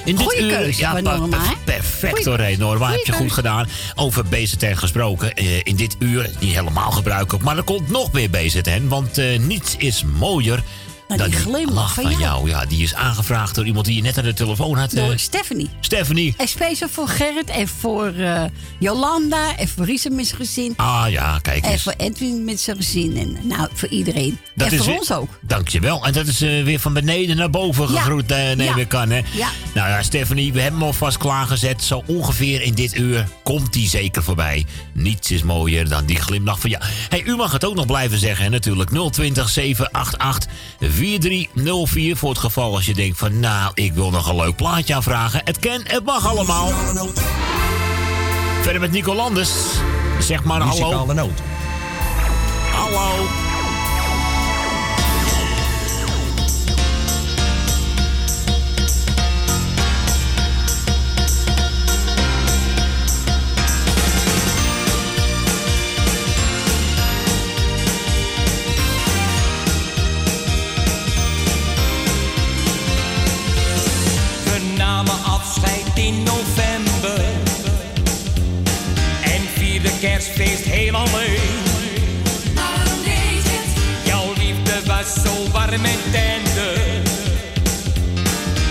In 0.05 0.17
Goeie 0.19 0.47
keuze 0.49 0.81
ja, 0.81 0.91
van 0.93 1.03
pa- 1.03 1.17
Norma, 1.17 1.39
hè? 1.41 1.53
Perfect 1.81 2.13
Goeie 2.13 2.29
hoor, 2.29 2.39
hey, 2.39 2.57
Norma. 2.57 2.91
Heb 2.91 3.05
je 3.07 3.13
goed 3.13 3.33
gedaan. 3.33 3.69
Over 3.95 4.25
BZN 4.25 4.75
gesproken. 4.75 5.35
eh, 5.35 5.59
in 5.63 5.77
dit 5.77 5.97
uur, 5.99 6.31
niet 6.41 6.55
helemaal 6.55 6.91
gebruikelijk, 6.91 7.45
maar 7.45 7.57
er 7.57 7.63
komt 7.63 7.89
nog 7.91 8.13
meer 8.13 8.31
BZN. 8.31 8.89
Want 8.89 9.19
eh, 9.19 9.39
niets 9.39 9.75
is 9.77 10.05
mooier 10.19 10.63
Nou, 11.09 11.23
dan 11.23 11.31
die 11.31 11.39
glimlach 11.39 11.95
van 11.95 12.19
jou. 12.19 12.49
Ja, 12.49 12.65
die 12.67 12.83
is 12.83 12.95
aangevraagd 12.95 13.55
door 13.55 13.67
iemand 13.67 13.87
die 13.87 13.95
je 13.97 14.03
net 14.03 14.19
aan 14.19 14.25
de 14.25 14.33
telefoon 14.35 14.79
had. 14.79 14.93
eh, 14.93 15.07
Door 15.07 15.19
Stephanie. 15.19 15.69
Stephanie. 15.81 16.35
En 16.37 16.49
speciaal 16.49 16.89
voor 16.89 17.09
Gerrit 17.09 17.51
en 17.51 17.69
voor 17.69 18.07
eh, 18.15 18.43
Jolanda 18.79 19.57
en 19.57 19.69
voor 19.69 19.85
Risa 19.85 20.11
met 20.11 20.27
zijn 20.27 20.39
gezin. 20.41 20.73
Ah 20.77 21.05
ja, 21.09 21.39
kijk 21.43 21.65
En 21.65 21.71
eens. 21.71 21.83
voor 21.83 21.95
Edwin 21.97 22.45
met 22.45 22.61
zijn 22.61 22.77
gezin. 22.77 23.17
En 23.17 23.37
nou, 23.49 23.69
voor 23.75 23.89
iedereen. 23.89 24.39
Dat 24.55 24.67
en 24.67 24.73
is 24.73 24.79
voor 24.79 24.87
weer- 24.89 24.99
ons 24.99 25.13
ook. 25.13 25.29
Dankjewel. 25.43 26.07
En 26.07 26.13
dat 26.13 26.27
is 26.27 26.41
eh, 26.41 26.63
weer 26.65 26.79
van 26.81 26.93
beneden 26.93 27.37
naar 27.37 27.51
boven 27.51 27.93
Ja. 27.93 28.01
gegroet, 28.01 28.31
eh, 28.31 28.37
neem 28.39 28.61
Ja. 28.61 28.77
ik 28.77 28.95
aan. 28.95 29.11
Hè? 29.11 29.21
Ja. 29.33 29.49
Nou 29.75 29.89
ja, 29.89 30.03
Stephanie, 30.03 30.53
we 30.53 30.61
hebben 30.61 30.81
hem 30.81 30.89
alvast 30.89 31.17
klaargezet. 31.17 31.83
Zo 31.83 32.03
ongeveer 32.07 32.63
in 32.63 32.75
dit 32.75 32.97
uur 32.97 33.29
komt 33.43 33.75
hij 33.75 33.89
zeker 33.89 34.23
voorbij. 34.23 34.67
Niets 34.93 35.31
is 35.31 35.43
mooier 35.43 35.89
dan 35.89 36.05
die 36.05 36.17
glimlach 36.17 36.61
van 36.61 36.71
ja. 36.71 36.81
Hey, 37.09 37.23
u 37.23 37.37
mag 37.37 37.53
het 37.53 37.65
ook 37.65 37.75
nog 37.75 37.87
blijven 37.87 38.19
zeggen, 38.19 38.45
hè, 38.45 38.51
natuurlijk. 38.51 38.91
020 39.11 39.49
788 39.49 40.51
4304 40.79 42.17
voor 42.17 42.29
het 42.29 42.39
geval 42.39 42.75
als 42.75 42.87
je 42.87 42.95
denkt 42.95 43.19
van... 43.19 43.41
nou, 43.41 43.73
ik 43.75 43.93
wil 43.93 44.11
nog 44.11 44.29
een 44.29 44.37
leuk 44.37 44.57
plaatje 44.57 44.95
aanvragen. 44.95 45.41
Het 45.45 45.59
kan, 45.59 45.81
het 45.85 46.05
mag 46.05 46.27
allemaal. 46.27 46.73
Verder 48.63 48.81
met 48.81 48.91
Nico 48.91 49.15
Landers. 49.15 49.51
Zeg 50.21 50.45
maar 50.45 50.61
hallo. 50.61 50.89
Muzikale 50.89 51.15
noot. 51.15 51.41
Hallo. 52.73 53.50
Kerstfeest 80.01 80.65
heel 80.65 80.95
alleen. 80.95 81.59
Jouw 84.05 84.33
liefde 84.39 84.87
was 84.87 85.13
zo 85.23 85.51
warm 85.53 85.85
en 85.85 86.01
tender, 86.13 86.81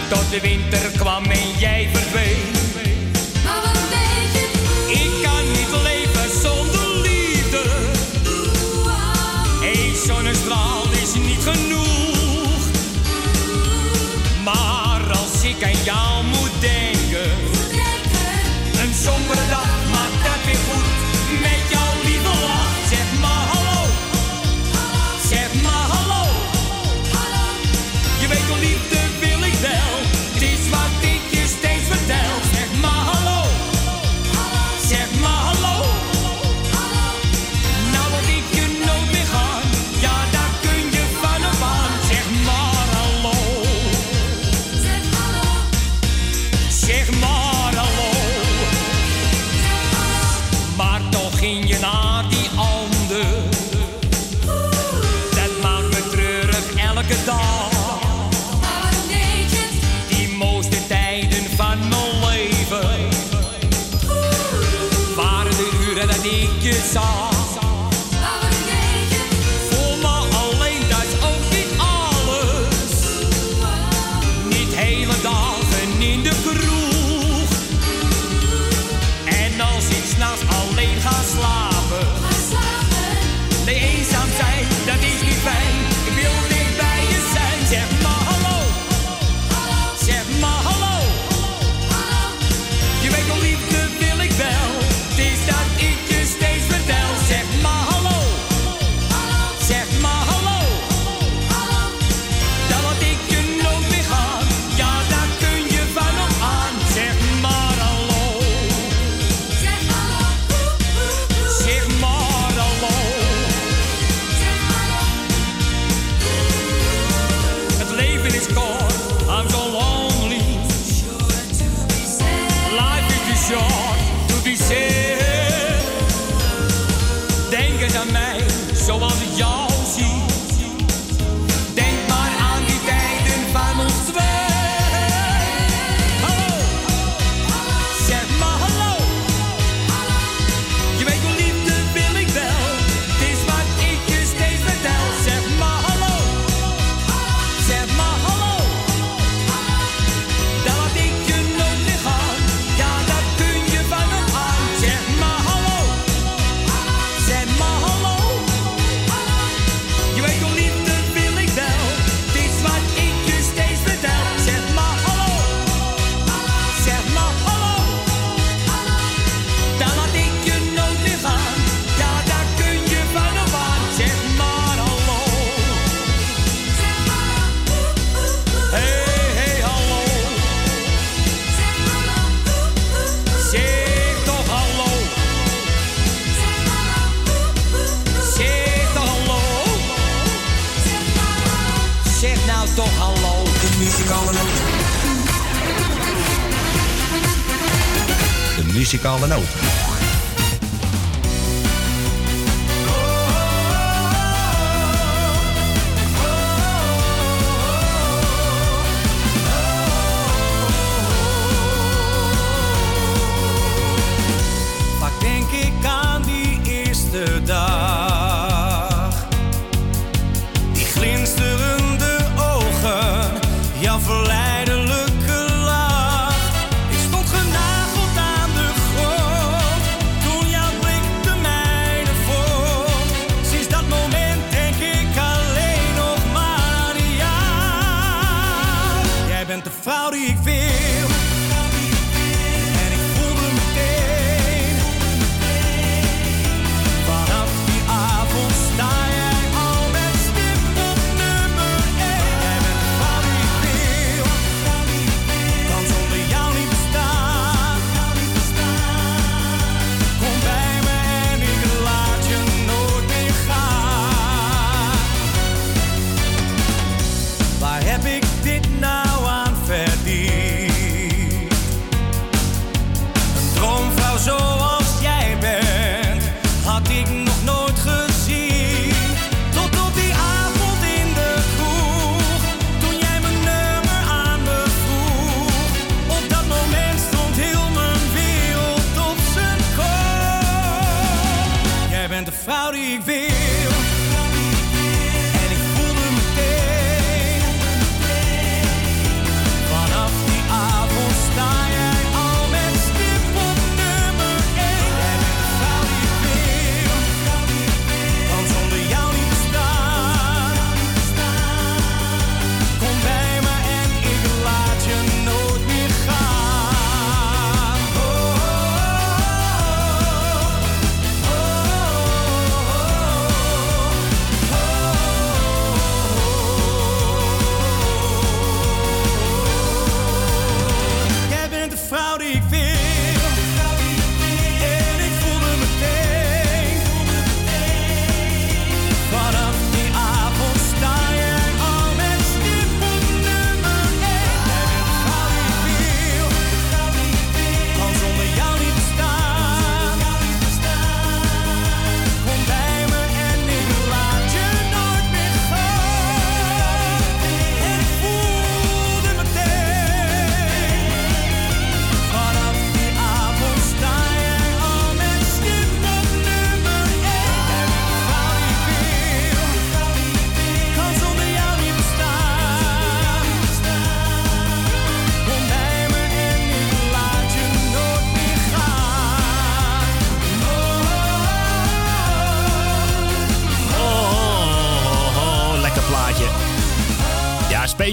tot 0.09 0.29
de 0.29 0.39
winter 0.41 0.91
kwam 0.97 1.23
en 1.23 1.59
jij 1.59 1.89
verdween. 1.93 2.58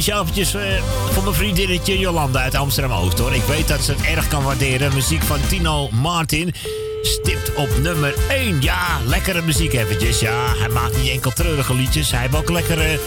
Ja, 0.06 0.24
speciaal 0.24 0.42
eventjes 0.42 0.54
eh, 0.54 0.82
voor 1.12 1.22
mijn 1.22 1.34
vriendinnetje 1.34 1.98
Jolanda 1.98 2.40
uit 2.40 2.54
Amsterdam-Oost, 2.54 3.18
hoor. 3.18 3.34
Ik 3.34 3.42
weet 3.42 3.68
dat 3.68 3.84
ze 3.84 3.92
het 3.92 4.02
erg 4.02 4.28
kan 4.28 4.42
waarderen. 4.42 4.94
Muziek 4.94 5.22
van 5.22 5.38
Tino 5.48 5.88
Martin 5.90 6.54
stipt 7.02 7.54
op 7.54 7.68
nummer 7.78 8.14
1. 8.28 8.62
Ja, 8.62 8.98
lekkere 9.06 9.42
muziek 9.42 9.72
eventjes. 9.72 10.20
Ja, 10.20 10.54
hij 10.56 10.68
maakt 10.68 10.96
niet 10.96 11.10
enkel 11.10 11.30
treurige 11.30 11.74
liedjes. 11.74 12.10
Hij 12.10 12.20
heeft 12.20 12.34
ook 12.36 12.50
lekkere 12.50 13.00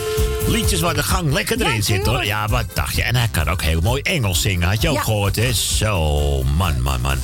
liedjes 0.48 0.80
waar 0.80 0.94
de 0.94 1.04
gang 1.04 1.32
lekker 1.34 1.62
erin 1.62 1.84
zit, 1.84 2.06
hoor. 2.06 2.26
Ja, 2.26 2.48
wat 2.48 2.66
dacht 2.74 2.96
je? 2.96 3.04
En 3.04 3.16
hij 3.16 3.28
kan 3.32 3.48
ook 3.50 3.62
heel 3.62 3.82
mooi 3.82 4.02
Engels 4.02 4.42
zingen. 4.42 4.68
Had 4.68 4.82
je 4.82 4.90
ook 4.90 4.96
Ja. 4.96 5.02
gehoord, 5.02 5.36
hè? 5.36 5.54
Zo, 5.54 6.44
man, 6.44 6.82
man, 6.82 7.02
man. 7.02 7.18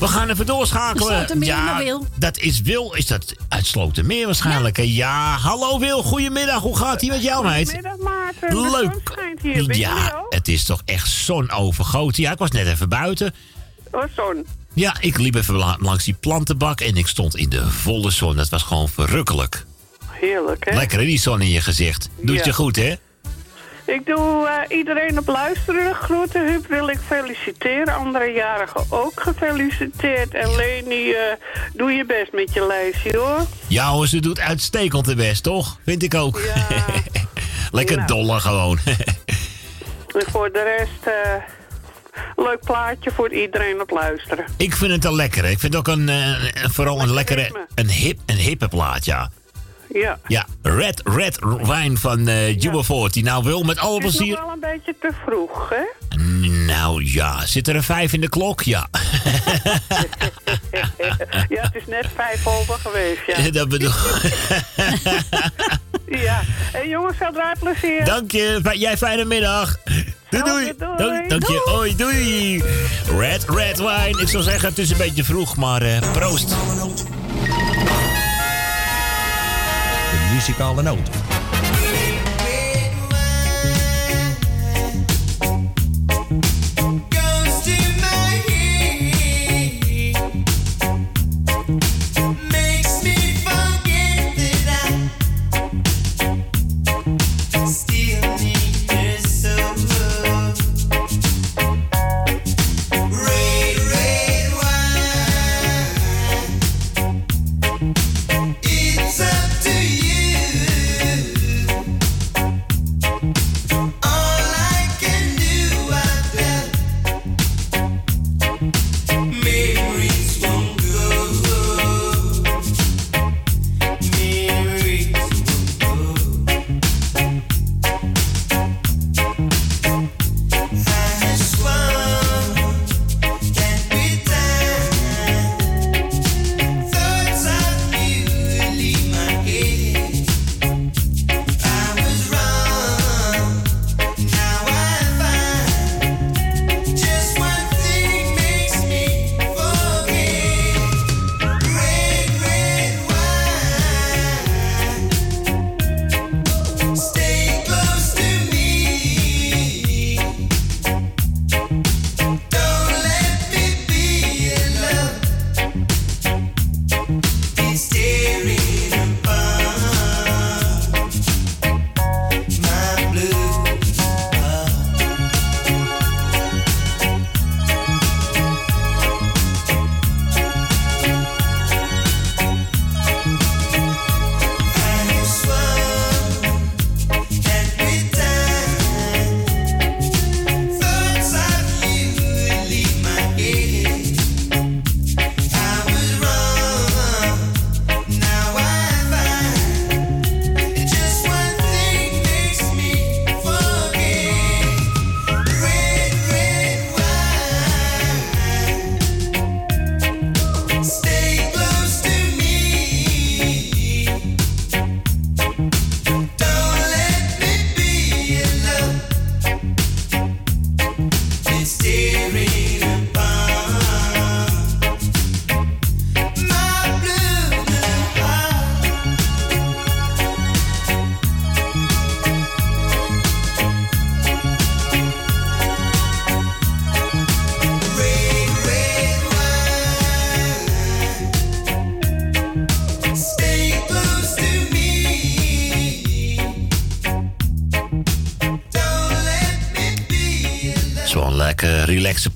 We 0.00 0.08
gaan 0.08 0.30
even 0.30 0.46
doorschakelen. 0.46 1.16
Slotermeer 1.16 1.48
ja, 1.48 1.64
naar 1.64 1.84
Wil. 1.84 2.06
dat 2.18 2.38
is 2.38 2.60
Wil. 2.60 2.92
Is 2.94 3.06
dat 3.06 3.34
uit 3.48 3.66
Slotermeer 3.66 4.26
waarschijnlijk? 4.26 4.76
hè? 4.76 4.82
Ja. 4.86 5.36
hallo 5.40 5.78
Wil. 5.78 6.02
Goedemiddag. 6.02 6.60
Hoe 6.60 6.76
gaat 6.76 7.02
ie 7.02 7.10
met 7.10 7.22
jou, 7.22 7.44
meid? 7.44 7.70
Goedemiddag 7.70 7.98
Maarten. 8.40 8.70
Leuk. 8.70 9.03
Zon 9.44 9.52
hier. 9.52 9.66
Ben 9.66 9.78
Ja, 9.78 10.24
het 10.28 10.48
is 10.48 10.64
toch 10.64 10.82
echt 10.84 11.08
zonovergoten. 11.10 12.22
Ja, 12.22 12.32
ik 12.32 12.38
was 12.38 12.50
net 12.50 12.66
even 12.66 12.88
buiten. 12.88 13.34
Oh, 13.90 14.02
zon. 14.16 14.46
Ja, 14.74 14.96
ik 15.00 15.18
liep 15.18 15.34
even 15.34 15.54
la- 15.54 15.76
langs 15.80 16.04
die 16.04 16.14
plantenbak 16.20 16.80
en 16.80 16.96
ik 16.96 17.06
stond 17.06 17.36
in 17.36 17.48
de 17.48 17.70
volle 17.70 18.10
zon. 18.10 18.36
Dat 18.36 18.48
was 18.48 18.62
gewoon 18.62 18.88
verrukkelijk. 18.88 19.64
Heerlijk, 20.10 20.64
hè? 20.70 20.76
Lekker 20.76 20.98
hè, 20.98 21.04
die 21.04 21.18
zon 21.18 21.40
in 21.40 21.50
je 21.50 21.60
gezicht. 21.60 22.08
Doet 22.20 22.36
Ja. 22.36 22.44
je 22.44 22.52
goed, 22.52 22.76
hè? 22.76 22.94
Ik 23.86 24.06
doe 24.06 24.46
eh, 24.48 24.76
iedereen 24.78 25.18
op 25.18 25.26
luisteren 25.26 25.94
groeten. 25.94 26.46
Huub 26.46 26.66
wil 26.68 26.88
ik 26.88 26.98
feliciteren. 27.06 27.94
Andere 27.94 28.32
jarigen 28.32 28.84
ook 28.88 29.12
gefeliciteerd. 29.22 30.34
En 30.34 30.54
Leni, 30.56 31.10
eh, 31.12 31.20
doe 31.74 31.90
je 31.92 32.04
best 32.06 32.32
met 32.32 32.52
je 32.54 32.66
lijstje, 32.66 33.16
hoor. 33.18 33.46
Ja 33.66 33.88
hoor, 33.90 34.06
ze 34.06 34.20
doet 34.20 34.40
uitstekend 34.40 35.04
de 35.04 35.14
best, 35.14 35.42
toch? 35.42 35.78
Vind 35.84 36.02
ik 36.02 36.14
ook. 36.14 36.40
Lekker 37.72 37.96
Nou. 37.96 38.08
dolle 38.08 38.40
gewoon. 38.40 38.78
Voor 40.34 40.52
de 40.52 40.62
rest, 40.76 41.06
eh, 41.06 41.34
leuk 42.44 42.60
plaatje 42.64 43.10
voor 43.10 43.32
iedereen 43.32 43.80
op 43.80 43.90
luisteren. 43.90 44.44
ik 44.56 44.74
vind 44.76 44.92
het 44.92 45.04
een 45.04 45.14
lekkere. 45.14 45.50
Ik 45.50 45.58
vind 45.58 45.74
het 45.74 45.88
ook 45.88 45.96
een, 45.96 46.08
eh, 46.08 46.34
vooral 46.70 47.00
een 47.00 47.12
lekkere, 47.12 47.66
een, 47.74 47.88
hip, 47.90 48.18
een 48.26 48.36
hippe 48.36 48.68
plaat, 48.68 49.04
ja. 49.04 49.30
Ja. 49.88 50.18
Ja, 50.26 50.46
Red 50.62 51.00
Red 51.04 51.38
Wine 51.40 51.96
van 51.96 52.28
eh 52.28 52.60
Jubilee 52.60 53.08
die 53.10 53.22
nou 53.24 53.44
wil 53.44 53.62
met 53.62 53.78
alle 53.78 53.94
Het 53.94 54.04
is 54.04 54.10
nog 54.10 54.16
plezier. 54.18 54.36
wel 54.44 54.52
een 54.52 54.60
beetje 54.60 54.94
te 55.00 55.10
vroeg, 55.24 55.68
hè? 55.70 55.82
Nou 56.66 57.04
ja, 57.04 57.46
zit 57.46 57.68
er 57.68 57.76
een 57.76 57.82
vijf 57.82 58.12
in 58.12 58.20
de 58.20 58.28
klok? 58.28 58.62
Ja. 58.62 58.86
ja, 61.48 61.62
het 61.62 61.74
is 61.74 61.86
net 61.86 62.06
vijf 62.14 62.46
over 62.46 62.78
geweest, 62.78 63.20
ja. 63.26 63.50
Dat 63.50 63.68
bedoel 63.68 63.90
Ja. 66.06 66.40
En 66.72 66.88
jongens, 66.88 67.16
veel 67.16 67.32
draaiplezier. 67.32 68.04
Dank 68.04 68.30
je. 68.30 68.60
Jij 68.72 68.96
fijne 68.96 69.24
middag. 69.24 69.76
Doei 70.30 70.44
doei. 70.44 70.74
doei. 70.78 70.96
Dank, 70.96 71.28
dank 71.28 71.46
je. 71.46 71.62
Hoi, 71.64 71.96
doei. 71.96 72.62
Red 73.18 73.44
Red 73.48 73.78
Wine. 73.78 74.20
Ik 74.20 74.28
zou 74.28 74.42
zeggen, 74.42 74.68
het 74.68 74.78
is 74.78 74.90
een 74.90 74.96
beetje 74.96 75.24
vroeg, 75.24 75.56
maar 75.56 75.82
eh, 75.82 76.12
proost. 76.12 76.48
De 80.10 80.30
muzikale 80.34 80.82
noot. 80.82 81.08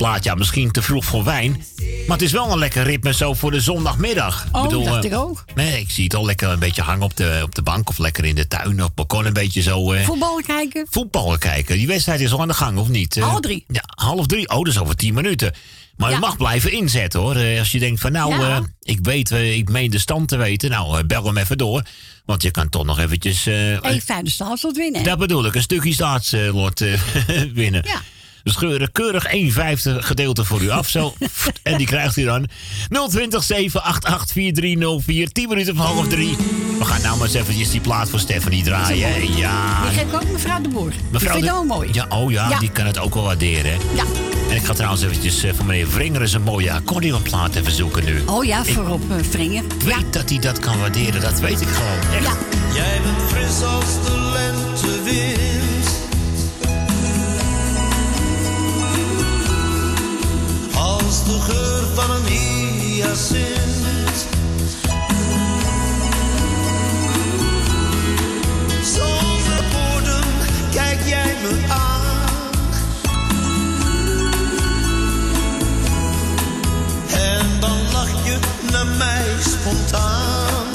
Plaat. 0.08 0.24
Ja, 0.24 0.34
misschien 0.34 0.70
te 0.70 0.82
vroeg 0.82 1.04
voor 1.04 1.24
wijn. 1.24 1.64
Maar 2.06 2.16
het 2.16 2.26
is 2.26 2.32
wel 2.32 2.52
een 2.52 2.58
lekker 2.58 2.82
ritme 2.82 3.12
zo 3.14 3.34
voor 3.34 3.50
de 3.50 3.60
zondagmiddag. 3.60 4.46
Oh, 4.52 4.84
dacht 4.84 5.04
eh, 5.04 5.10
ik 5.10 5.16
ook. 5.16 5.44
Nee, 5.54 5.80
ik 5.80 5.90
zie 5.90 6.04
het 6.04 6.14
al 6.14 6.24
lekker 6.24 6.48
een 6.50 6.58
beetje 6.58 6.82
hangen 6.82 7.02
op 7.02 7.16
de, 7.16 7.40
op 7.42 7.54
de 7.54 7.62
bank. 7.62 7.88
Of 7.88 7.98
lekker 7.98 8.24
in 8.24 8.34
de 8.34 8.48
tuin 8.48 8.66
of 8.66 8.72
op 8.72 8.78
het 8.86 8.94
balkon 8.94 9.26
een 9.26 9.32
beetje 9.32 9.62
zo... 9.62 9.92
eh, 9.92 10.04
Voetbal 10.04 10.40
kijken. 10.46 10.86
voetballen 10.90 11.38
kijken. 11.38 11.76
Die 11.76 11.86
wedstrijd 11.86 12.20
is 12.20 12.32
al 12.32 12.40
aan 12.40 12.48
de 12.48 12.54
gang, 12.54 12.78
of 12.78 12.88
niet? 12.88 13.16
Eh, 13.16 13.22
Half 13.28 13.40
drie. 13.40 13.64
Ja, 13.68 13.82
half 13.86 14.26
drie. 14.26 14.48
Oh, 14.48 14.56
dat 14.56 14.66
is 14.66 14.78
over 14.78 14.96
tien 14.96 15.14
minuten. 15.14 15.52
Maar 15.96 16.08
Ja. 16.08 16.14
je 16.14 16.20
mag 16.20 16.36
blijven 16.36 16.72
inzetten, 16.72 17.20
hoor. 17.20 17.36
Eh, 17.36 17.58
Als 17.58 17.72
je 17.72 17.78
denkt 17.78 18.00
van, 18.00 18.12
nou, 18.12 18.40
Ja. 18.40 18.56
eh, 18.56 18.62
ik 18.82 18.98
weet, 19.02 19.30
eh, 19.30 19.56
ik 19.56 19.68
meen 19.68 19.90
de 19.90 19.98
stand 19.98 20.28
te 20.28 20.36
weten. 20.36 20.70
Nou, 20.70 20.98
eh, 20.98 21.04
bel 21.04 21.24
hem 21.24 21.36
even 21.36 21.58
door. 21.58 21.82
Want 22.24 22.42
je 22.42 22.50
kan 22.50 22.68
toch 22.68 22.84
nog 22.84 22.98
eventjes... 22.98 23.46
eh, 23.46 23.72
Eén 23.72 24.00
vijfde 24.04 24.30
staatslot 24.30 24.76
winnen. 24.76 25.02
dat 25.02 25.18
bedoel 25.18 25.44
ik, 25.46 25.54
een 25.54 25.62
stukje 25.62 25.92
staatslot 25.92 26.80
eh 26.80 27.00
winnen. 27.54 27.82
Ja. 27.86 28.00
Dus 28.42 28.54
keurig, 28.56 28.92
keurig 28.92 29.24
1 29.24 29.52
vijfde 29.52 30.02
gedeelte 30.02 30.44
voor 30.44 30.60
u 30.62 30.70
af. 30.70 30.88
Zo. 30.88 31.14
en 31.62 31.76
die 31.78 31.86
krijgt 31.86 32.16
u 32.16 32.24
dan 32.24 32.46
020 33.08 33.42
788 33.42 34.32
4304. 34.32 35.28
10 35.32 35.48
minuten 35.48 35.76
van 35.76 35.86
half 35.86 36.06
drie. 36.08 36.36
We 36.78 36.84
gaan 36.84 37.00
nou 37.02 37.16
maar 37.18 37.26
eens 37.26 37.36
eventjes 37.36 37.70
die 37.70 37.80
plaat 37.80 38.10
voor 38.10 38.18
Stephanie 38.20 38.62
draaien. 38.62 39.36
Ja. 39.36 39.82
Die 39.82 39.98
geef 39.98 40.02
ik 40.08 40.14
ook 40.14 40.30
mevrouw 40.32 40.60
de 40.60 40.68
Boer. 40.68 40.90
die 41.10 41.20
vind 41.20 41.34
ik 41.34 41.42
de- 41.42 41.52
ook 41.54 41.64
mooi. 41.64 41.88
Ja, 41.92 42.06
oh 42.08 42.30
ja, 42.30 42.48
Ja. 42.48 42.58
die 42.58 42.70
kan 42.70 42.86
het 42.86 42.98
ook 42.98 43.14
wel 43.14 43.22
waarderen. 43.24 43.70
hè? 43.72 43.76
Ja. 43.94 44.04
En 44.50 44.56
ik 44.56 44.64
ga 44.64 44.72
trouwens 44.74 45.02
eventjes 45.02 45.42
eh, 45.42 45.52
van 45.56 45.66
meneer 45.66 45.88
Vringer 45.88 46.20
eens 46.20 46.32
een 46.32 46.42
mooie 46.42 46.72
accordeonplaat 46.72 47.54
even 47.54 47.72
zoeken 47.72 48.04
nu. 48.04 48.22
Oh 48.26 48.44
ja, 48.44 48.64
Ik 48.64 48.72
voor 48.74 48.88
op 48.88 49.02
uh, 49.10 49.16
Vringer. 49.30 49.62
weet 49.84 50.12
dat 50.12 50.28
hij 50.28 50.38
dat 50.38 50.58
kan 50.58 50.78
waarderen, 50.80 51.20
dat 51.20 51.40
weet 51.40 51.60
ik 51.60 51.68
gewoon. 51.68 52.14
Echt. 52.24 52.36
Jij 52.74 53.00
bent 53.02 53.30
fris 53.30 53.62
als 53.62 53.84
de 54.04 54.30
lentewind. 54.32 55.57
Als 61.08 61.24
de 61.24 61.40
geur 61.40 61.84
van 61.94 62.10
een 62.10 62.26
hyacint. 62.26 64.26
Zonder 68.82 69.64
woorden 69.72 70.24
kijk 70.72 70.98
jij 71.06 71.34
me 71.42 71.64
aan. 71.68 72.52
En 77.12 77.60
dan 77.60 77.78
lach 77.92 78.24
je 78.24 78.38
naar 78.72 78.86
mij 78.86 79.26
spontaan. 79.40 80.66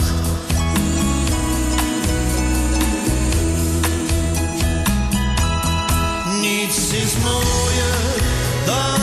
Niets 6.42 6.78
is 6.78 7.14
mooier 7.24 8.22
dan 8.66 9.03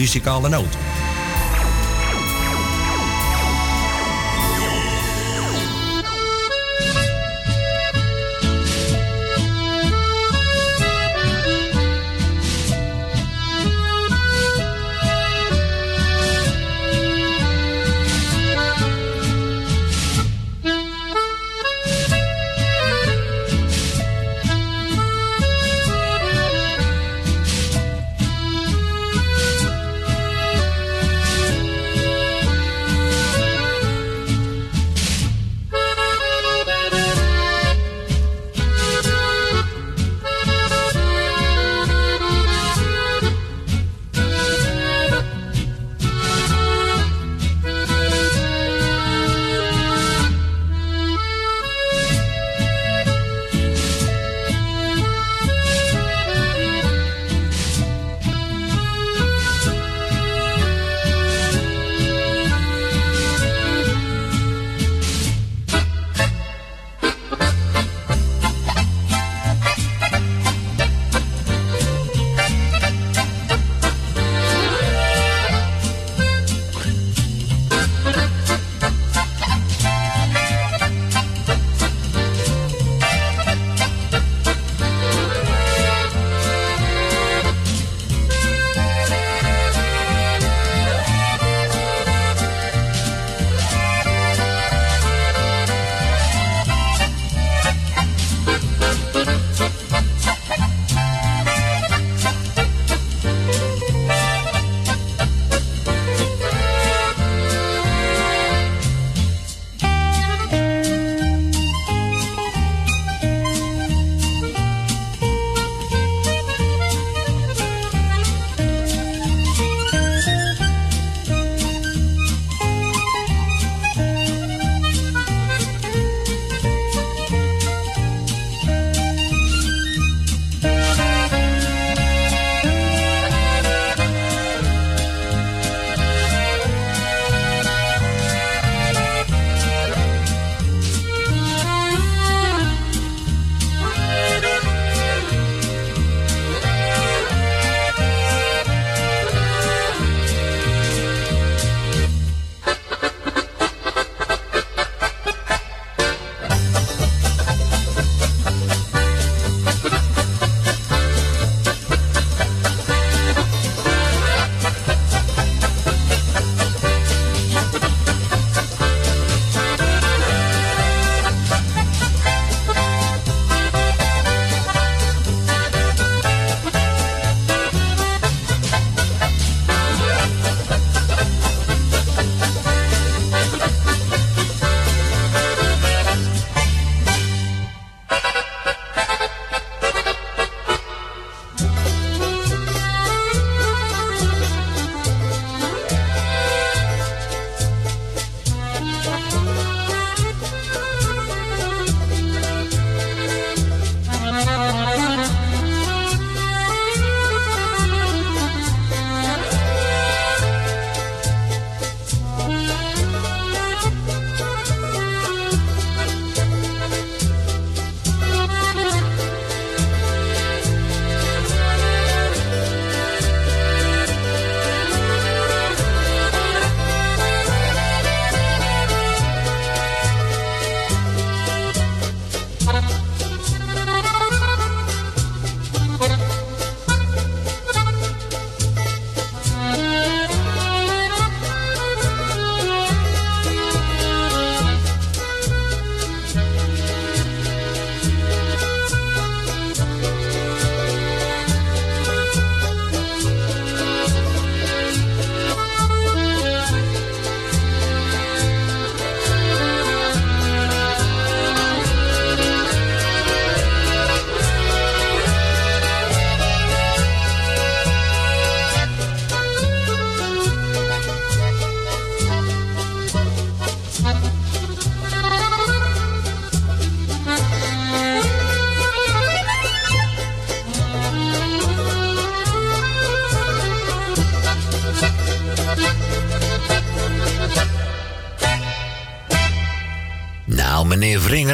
muzikale 0.00 0.48
noot. 0.48 0.89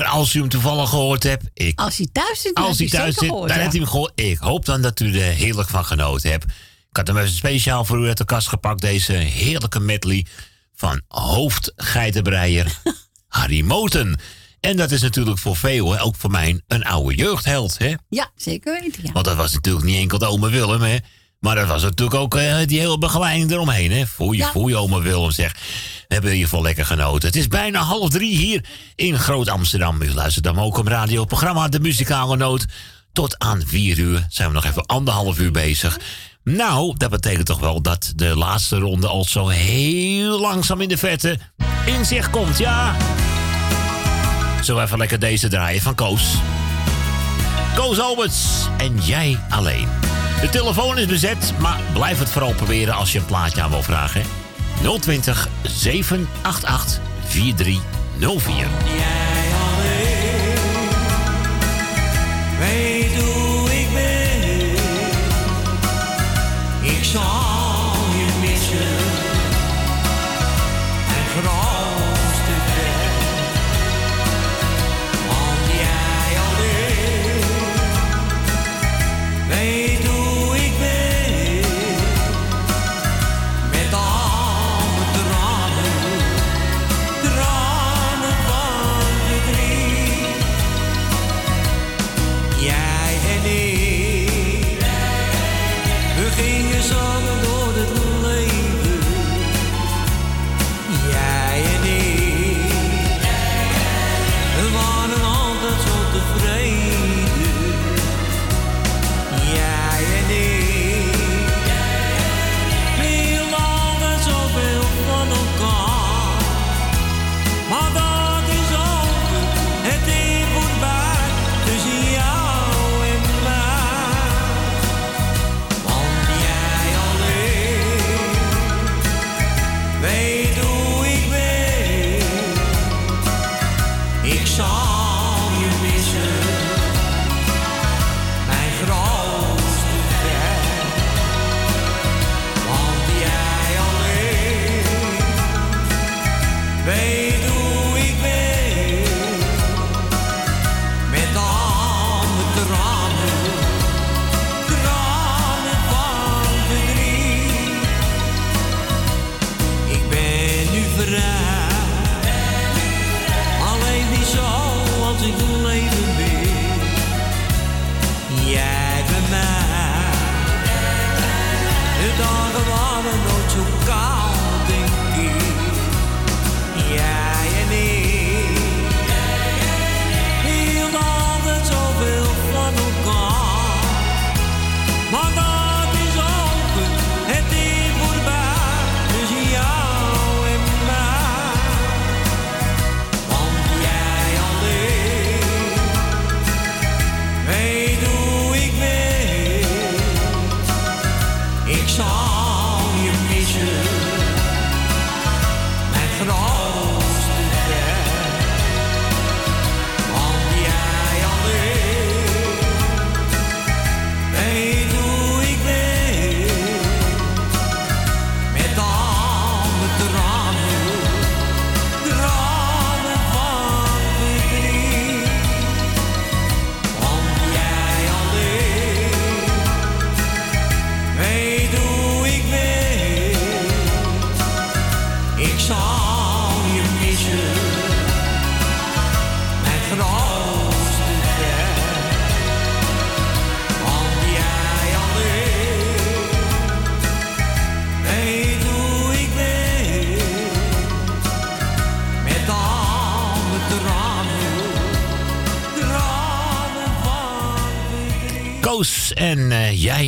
Als 0.05 0.35
u 0.35 0.41
hem 0.41 0.49
toevallig 0.49 0.89
gehoord 0.89 1.23
hebt. 1.23 1.45
Ik, 1.55 1.81
Als 1.81 1.97
hij 1.97 2.09
thuis 2.13 2.41
zit, 2.41 2.55
als 2.55 2.79
hij 2.79 2.89
thuis 2.89 3.03
zeker 3.05 3.13
zit, 3.13 3.29
gehoord, 3.29 3.49
dan 3.49 3.59
ja. 3.59 3.71
hem 3.71 3.87
gehoord. 3.87 4.13
Ik 4.15 4.39
hoop 4.39 4.65
dan 4.65 4.83
dat 4.83 5.01
u 5.01 5.19
er 5.21 5.33
heerlijk 5.33 5.69
van 5.69 5.85
genoten 5.85 6.31
hebt. 6.31 6.45
Ik 6.91 6.97
had 6.97 7.07
hem 7.07 7.17
even 7.17 7.35
speciaal 7.37 7.85
voor 7.85 8.05
u 8.05 8.07
uit 8.07 8.17
de 8.19 8.25
kast 8.25 8.49
gepakt. 8.49 8.81
Deze 8.81 9.13
heerlijke 9.13 9.81
medley 9.81 10.27
van 10.75 11.01
hoofdgeitenbreier 11.09 12.81
Harry 13.29 13.61
Moten. 13.63 14.19
En 14.61 14.77
dat 14.77 14.91
is 14.91 15.01
natuurlijk 15.01 15.39
voor 15.39 15.57
veel, 15.57 15.99
ook 15.99 16.17
voor 16.17 16.31
mij, 16.31 16.61
een 16.67 16.85
oude 16.85 17.15
jeugdheld. 17.15 17.79
Hè? 17.79 17.95
Ja, 18.09 18.31
zeker 18.37 18.81
weten, 18.81 19.03
ja. 19.05 19.13
Want 19.13 19.25
dat 19.25 19.37
was 19.37 19.53
natuurlijk 19.53 19.85
niet 19.85 19.97
enkel 19.97 20.19
de 20.19 20.27
ome 20.27 20.51
Willem, 20.51 20.83
hè. 20.83 20.97
Maar 21.41 21.55
dat 21.55 21.67
was 21.67 21.83
natuurlijk 21.83 22.17
ook 22.21 22.35
eh, 22.37 22.57
die 22.67 22.79
hele 22.81 22.99
begeleiding 22.99 23.51
eromheen, 23.51 23.91
hè. 23.93 24.07
Foei, 24.07 24.39
Ja. 24.39 24.51
foei, 24.51 24.77
ome 24.77 25.01
Willem, 25.03 25.31
zeg. 25.31 25.55
We 26.17 26.23
hebben 26.23 26.41
in 26.41 26.47
ieder 26.47 26.63
lekker 26.63 26.87
genoten. 26.87 27.29
Het 27.29 27.37
is 27.37 27.49
bijna 27.49 27.81
half 27.81 28.11
drie 28.11 28.37
hier 28.37 28.65
in 28.95 29.19
Groot-Amsterdam. 29.19 30.03
U 30.03 30.15
luistert 30.15 30.45
dan 30.45 30.59
ook 30.59 30.79
op 30.79 30.87
radioprogramma 30.87 31.69
De 31.69 31.81
Muzikale 31.81 32.37
Noot. 32.37 32.67
Tot 33.13 33.39
aan 33.39 33.63
vier 33.67 33.99
uur 33.99 34.27
zijn 34.29 34.49
we 34.49 34.55
nog 34.55 34.65
even 34.65 34.87
anderhalf 34.87 35.39
uur 35.39 35.51
bezig. 35.51 35.99
Nou, 36.45 36.95
dat 36.97 37.11
betekent 37.11 37.47
toch 37.47 37.61
wel 37.61 37.83
dat 37.83 38.13
de 38.15 38.37
laatste 38.37 38.79
ronde 38.79 39.07
al 39.07 39.25
zo 39.25 39.49
heel 39.49 40.41
langzaam 40.41 40.81
in 40.81 40.89
de 40.89 40.99
vette 40.99 41.39
in 41.87 42.05
zicht 42.05 42.31
komt, 42.31 42.59
ja. 42.59 42.97
Zo 44.63 44.81
even 44.81 44.99
lekker 44.99 45.19
deze 45.19 45.49
draaien 45.49 45.83
van 45.83 45.95
Koos. 45.95 46.35
Koos 47.75 48.01
Alberts 48.01 48.69
en 48.77 48.99
jij 49.05 49.39
alleen. 49.49 49.89
De 50.41 50.49
telefoon 50.49 50.99
is 50.99 51.07
bezet, 51.07 51.53
maar 51.59 51.81
blijf 51.93 52.19
het 52.19 52.31
vooral 52.31 52.55
proberen 52.55 52.95
als 52.95 53.13
je 53.13 53.19
een 53.19 53.27
plaatje 53.27 53.63
aan 53.63 53.71
wil 53.71 53.83
vragen. 53.83 54.36
020 54.83 55.49
788 55.63 57.01
4304. 57.25 58.67
Weet 62.59 63.23
hoe 63.23 63.47
ik 63.47 63.47
ben. 63.49 63.56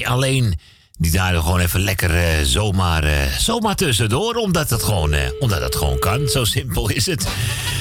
Alleen. 0.06 0.58
Die 1.00 1.10
daar 1.10 1.34
gewoon 1.34 1.60
even 1.60 1.80
lekker 1.80 2.16
eh, 2.16 2.42
zomaar, 2.42 3.04
eh, 3.04 3.26
zomaar 3.38 3.74
tussendoor. 3.74 4.34
Omdat 4.34 4.70
het, 4.70 4.82
gewoon, 4.82 5.12
eh, 5.12 5.20
omdat 5.40 5.60
het 5.60 5.76
gewoon 5.76 5.98
kan. 5.98 6.28
Zo 6.28 6.44
simpel 6.44 6.88
is 6.90 7.06
het. 7.06 7.28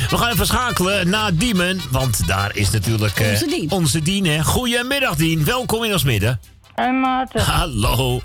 We 0.10 0.18
gaan 0.18 0.32
even 0.32 0.45
schakelen 0.45 1.10
naar 1.10 1.36
Diemen. 1.36 1.82
Want 1.92 2.27
daar 2.27 2.56
is 2.56 2.69
natuurlijk 2.69 3.19
Onze 3.19 3.45
Dien. 3.48 3.72
onze 3.72 4.02
Dien. 4.02 4.26
hè. 4.26 4.44
Goedemiddag 4.44 5.16
Dien. 5.16 5.44
Welkom 5.45 5.84
in 5.84 5.94
ons 5.94 6.03
midden. 6.03 6.40
En 6.76 7.00
Maarten, 7.00 7.42
Hallo. 7.42 8.22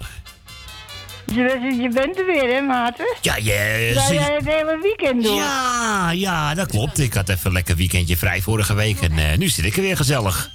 je, 1.26 1.34
bent- 1.60 1.80
je 1.82 1.88
bent 1.94 2.18
er 2.18 2.26
weer, 2.26 2.54
hè, 2.54 2.60
Maarten? 2.60 3.16
Ja, 3.20 3.36
je... 3.36 3.90
Ga 3.94 4.00
sinds- 4.06 4.24
jij 4.26 4.34
het 4.34 4.44
hele 4.46 4.78
weekend 4.82 5.24
door? 5.24 5.34
Ja, 5.36 6.10
ja, 6.10 6.54
dat 6.54 6.66
klopt. 6.68 6.98
Ik 6.98 7.14
had 7.14 7.28
even 7.28 7.46
een 7.46 7.52
lekker 7.52 7.76
weekendje 7.76 8.16
vrij 8.16 8.40
vorige 8.42 8.74
week. 8.74 9.00
En 9.00 9.38
nu 9.38 9.48
zit 9.48 9.64
ik 9.64 9.76
er 9.76 9.82
weer 9.82 9.96
gezellig. 9.96 10.50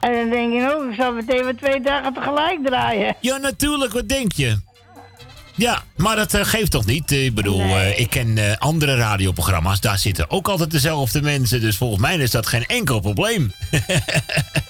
En 0.00 0.12
dan 0.12 0.30
denk 0.30 0.52
je 0.52 0.74
ook, 0.74 0.90
ik 0.90 0.96
zal 0.96 1.12
meteen 1.12 1.44
weer 1.44 1.56
twee 1.56 1.80
dagen 1.80 2.14
tegelijk 2.14 2.64
draaien. 2.64 3.16
Ja, 3.20 3.36
natuurlijk. 3.36 3.92
Wat 3.92 4.08
denk 4.08 4.32
je? 4.32 4.58
Ja, 5.58 5.82
maar 5.96 6.16
dat 6.16 6.34
eh, 6.34 6.44
geeft 6.44 6.70
toch 6.70 6.86
niet? 6.86 7.10
Ik 7.10 7.34
bedoel, 7.34 7.60
eh, 7.60 7.98
ik 7.98 8.10
ken 8.10 8.38
eh, 8.38 8.56
andere 8.58 8.96
radioprogramma's. 8.96 9.80
Daar 9.80 9.98
zitten 9.98 10.30
ook 10.30 10.48
altijd 10.48 10.70
dezelfde 10.70 11.22
mensen. 11.22 11.60
Dus 11.60 11.76
volgens 11.76 12.00
mij 12.00 12.16
is 12.16 12.30
dat 12.30 12.46
geen 12.46 12.66
enkel 12.66 13.00
probleem. 13.00 13.52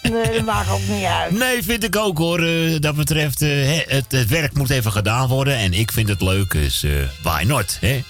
Nee, 0.02 0.32
dat 0.32 0.44
maakt 0.55 0.70
ook 0.70 0.89
niet 0.89 1.05
uit. 1.05 1.39
Nee, 1.39 1.62
vind 1.62 1.84
ik 1.84 1.97
ook 1.97 2.18
hoor. 2.18 2.40
Dat 2.81 2.97
betreft, 2.97 3.40
het, 3.40 4.12
het 4.12 4.28
werk 4.28 4.55
moet 4.55 4.70
even 4.70 4.92
gedaan 4.92 5.28
worden. 5.28 5.57
En 5.57 5.73
ik 5.73 5.92
vind 5.92 6.08
het 6.08 6.20
leuk, 6.20 6.52
dus 6.52 6.84
why 7.23 7.42
not? 7.47 7.78
Hè? 7.81 8.02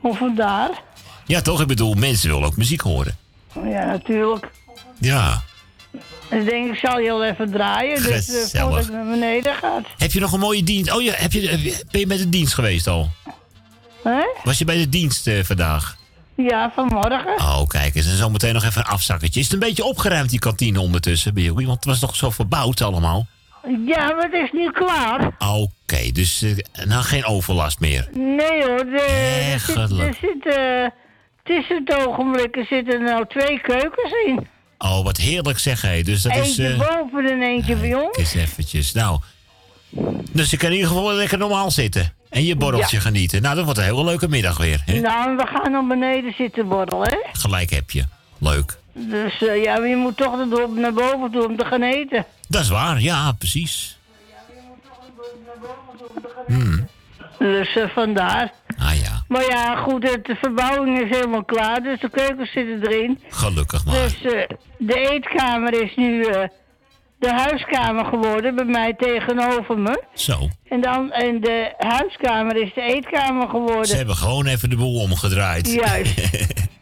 Of 0.00 0.18
vandaar? 0.18 0.70
Ja, 1.26 1.40
toch? 1.40 1.60
Ik 1.60 1.66
bedoel, 1.66 1.94
mensen 1.94 2.28
willen 2.28 2.46
ook 2.46 2.56
muziek 2.56 2.80
horen. 2.80 3.23
Ja, 3.54 3.84
natuurlijk. 3.86 4.50
Ja. 4.98 5.42
Ik 6.30 6.48
denk, 6.48 6.72
ik 6.72 6.78
zal 6.78 6.98
je 6.98 7.06
wel 7.06 7.24
even 7.24 7.50
draaien. 7.50 8.02
Dus 8.02 8.52
eh, 8.52 8.60
voordat 8.62 8.84
ik 8.84 8.90
naar 8.92 9.04
beneden 9.04 9.54
gaat. 9.54 9.86
Heb 9.98 10.12
je 10.12 10.20
nog 10.20 10.32
een 10.32 10.40
mooie 10.40 10.62
dienst? 10.62 10.92
Oh 10.92 11.02
ja, 11.02 11.12
heb 11.16 11.32
je, 11.32 11.48
heb 11.48 11.60
je- 11.60 11.84
ben 11.90 12.00
je 12.00 12.06
bij 12.06 12.16
de 12.16 12.28
dienst 12.28 12.54
geweest 12.54 12.86
al? 12.86 13.10
Hè? 14.02 14.20
Was 14.44 14.58
je 14.58 14.64
bij 14.64 14.76
de 14.76 14.88
dienst 14.88 15.26
eh, 15.26 15.42
vandaag? 15.44 15.96
Ja, 16.36 16.72
vanmorgen. 16.74 17.34
Oh, 17.38 17.66
kijk 17.68 17.94
eens. 17.94 18.06
En 18.06 18.16
zometeen 18.16 18.54
nog 18.54 18.64
even 18.64 18.80
een 18.86 18.92
afzakketje. 18.92 19.40
Is 19.40 19.44
het 19.46 19.54
een 19.54 19.68
beetje 19.68 19.84
opgeruimd, 19.84 20.30
die 20.30 20.38
kantine 20.38 20.80
ondertussen 20.80 21.34
bij? 21.34 21.50
Want 21.52 21.68
het 21.68 21.84
was 21.84 21.98
toch 21.98 22.16
zo 22.16 22.30
verbouwd 22.30 22.80
allemaal? 22.82 23.26
Ja, 23.86 24.12
maar 24.12 24.28
het 24.30 24.42
is 24.42 24.50
niet 24.52 24.72
klaar. 24.72 25.30
Oké, 25.38 26.10
dus 26.12 26.42
eh, 26.42 26.84
nou 26.86 27.02
geen 27.02 27.24
overlast 27.24 27.80
meer. 27.80 28.08
Nee 28.12 28.64
hoor, 28.66 28.84
de, 28.84 29.00
er 29.52 29.60
zit, 29.60 29.76
er 29.76 29.80
Eigenlijk. 29.80 30.18
zit, 30.20 30.44
tussen 31.44 31.82
het 31.84 32.06
ogenblik 32.06 32.56
er 32.56 32.64
zitten 32.64 33.02
nou 33.02 33.26
twee 33.28 33.60
keukens 33.60 34.12
in. 34.26 34.46
Oh, 34.78 35.04
wat 35.04 35.16
heerlijk 35.16 35.58
zeg 35.58 35.82
hé. 35.82 36.02
Dus 36.02 36.22
dat 36.22 36.36
is... 36.36 36.38
eentje 36.58 36.68
eh, 36.68 36.78
boven 36.78 37.30
en 37.30 37.42
eentje 37.42 37.76
bij 37.76 37.94
ons. 37.94 38.16
Eens 38.18 38.34
eventjes. 38.34 38.92
Nou, 38.92 39.20
dus 40.32 40.50
je 40.50 40.56
kan 40.56 40.68
in 40.68 40.74
ieder 40.74 40.88
geval 40.90 41.12
lekker 41.12 41.38
normaal 41.38 41.70
zitten. 41.70 42.12
En 42.30 42.44
je 42.44 42.56
borreltje 42.56 42.96
Ja. 42.96 43.02
genieten. 43.02 43.42
Nou, 43.42 43.54
dat 43.54 43.64
wordt 43.64 43.78
een 43.78 43.84
hele 43.84 44.04
leuke 44.04 44.28
middag 44.28 44.56
weer. 44.58 44.82
Hè? 44.86 45.00
Nou, 45.00 45.36
we 45.36 45.46
gaan 45.46 45.70
naar 45.72 45.86
beneden 45.86 46.34
zitten 46.38 46.68
borrelen, 46.68 47.08
hè. 47.08 47.16
Gelijk 47.32 47.70
heb 47.70 47.90
je. 47.90 48.04
Leuk. 48.38 48.78
Dus 48.92 49.42
eh, 49.46 49.62
ja, 49.62 49.76
je 49.84 49.96
moet 49.96 50.16
toch 50.16 50.36
naar- 50.36 50.68
naar 50.74 50.92
boven 50.92 51.30
toe 51.30 51.46
om 51.48 51.56
te 51.56 51.64
gaan 51.64 51.82
eten. 51.82 52.26
Dat 52.48 52.62
is 52.62 52.68
waar, 52.68 53.00
ja, 53.00 53.32
precies. 53.32 53.98
Hmm. 56.46 56.88
Dus 57.38 57.76
eh, 57.76 57.88
vandaar. 57.88 58.52
Ah 58.78 59.00
ja, 59.02 59.23
Maar 59.34 59.44
ja, 59.44 59.76
goed, 59.76 60.02
de 60.02 60.36
verbouwing 60.40 61.00
is 61.00 61.16
helemaal 61.16 61.44
klaar, 61.44 61.82
dus 61.82 62.00
de 62.00 62.10
keukens 62.10 62.52
zitten 62.52 62.86
erin. 62.90 63.18
gelukkig 63.28 63.84
maar. 63.84 63.94
Dus 63.94 64.22
eh, 64.22 64.56
de 64.78 65.10
eetkamer 65.10 65.82
is 65.82 65.96
nu 65.96 66.22
eh, 66.22 66.48
de 67.18 67.32
huiskamer 67.32 68.04
geworden, 68.04 68.54
bij 68.54 68.64
mij 68.64 68.94
tegenover 68.98 69.78
me. 69.78 70.02
Zo. 70.14 70.48
En, 70.68 70.80
dan, 70.80 71.12
en 71.12 71.40
de 71.40 71.74
huiskamer 71.78 72.56
is 72.56 72.74
de 72.74 72.80
eetkamer 72.80 73.48
geworden. 73.48 73.84
Ze 73.84 73.96
hebben 73.96 74.16
gewoon 74.16 74.46
even 74.46 74.70
de 74.70 74.76
boel 74.76 75.00
omgedraaid. 75.00 75.72
Juist. 75.72 76.20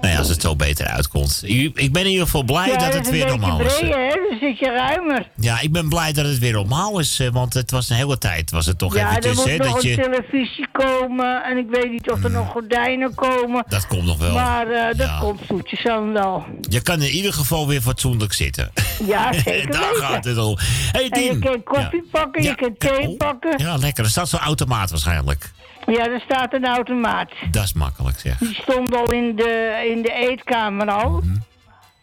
nou 0.00 0.12
ja, 0.12 0.18
als 0.18 0.28
het 0.28 0.40
zo 0.40 0.56
beter 0.56 0.86
uitkomt. 0.86 1.42
Ik 1.46 1.92
ben 1.92 2.02
in 2.02 2.08
ieder 2.10 2.24
geval 2.24 2.42
blij 2.42 2.68
ja, 2.68 2.76
dat 2.78 2.94
het 2.94 3.10
weer 3.10 3.26
normaal 3.26 3.60
is. 3.60 3.78
breder, 3.78 3.98
hè? 3.98 4.08
Dan 4.28 4.38
zit 4.40 4.58
je 4.58 4.70
ruimer. 4.70 5.28
Ja, 5.36 5.60
ik 5.60 5.72
ben 5.72 5.88
blij 5.88 6.12
dat 6.12 6.24
het 6.24 6.38
weer 6.38 6.52
normaal 6.52 6.98
is. 6.98 7.20
eh, 7.20 7.28
Want 7.32 7.54
het 7.54 7.70
was 7.70 7.90
een 7.90 7.96
hele 7.96 8.18
tijd, 8.18 8.50
was 8.50 8.66
het 8.66 8.78
toch 8.78 8.94
ja, 8.94 9.00
er 9.00 9.08
eventjes, 9.08 9.36
moet 9.36 9.44
hè, 9.46 9.56
nog 9.56 9.66
dat 9.74 9.82
een 9.84 9.90
je... 9.90 9.96
televisie 9.96 10.66
komen. 10.72 11.44
En 11.44 11.56
ik 11.56 11.66
weet 11.70 11.90
niet 11.90 12.10
of 12.10 12.24
er 12.24 12.30
nog 12.30 12.50
gordijnen 12.50 13.14
komen. 13.14 13.64
Dat 13.68 13.86
komt 13.86 14.04
nog 14.04 14.18
wel. 14.18 14.34
Maar 14.34 14.68
eh, 14.70 14.86
dat 14.86 15.06
Ja. 15.06 15.18
komt 15.20 15.40
zoetjes 15.48 15.86
aan 15.86 16.12
wel. 16.12 16.44
Je 16.60 16.80
kan 16.80 17.02
in 17.02 17.10
ieder 17.10 17.32
geval 17.32 17.68
weer 17.68 17.80
fatsoenlijk 17.80 18.32
zitten. 18.32 18.72
Ja, 19.06 19.32
zeker 19.44 19.70
Daar 19.70 19.80
weten. 19.80 20.02
gaat 20.02 20.24
het 20.24 20.38
om. 20.38 20.56
Hey, 20.92 21.08
En 21.08 21.22
je 21.22 21.38
kan 21.38 21.62
koffie 21.62 22.02
pakken, 22.10 22.42
je 22.42 22.54
kan 22.54 22.74
thee 22.78 23.16
pakken. 23.16 23.54
Ja, 23.58 23.76
lekker. 23.76 24.04
Er 24.04 24.10
staat 24.10 24.28
zo'n 24.28 24.40
automaat 24.40 24.90
waarschijnlijk. 24.90 25.50
Ja, 25.86 26.08
er 26.08 26.20
staat 26.20 26.54
een 26.54 26.66
automaat. 26.66 27.30
Dat 27.50 27.64
is 27.64 27.72
makkelijk, 27.72 28.18
zeg. 28.18 28.38
Die 28.38 28.54
stond 28.54 28.94
al 28.94 29.12
in 29.12 29.36
de, 29.36 29.86
in 29.90 30.02
de 30.02 30.12
eetkamer 30.12 30.90
al. 30.90 31.10
Mhm. 31.10 31.36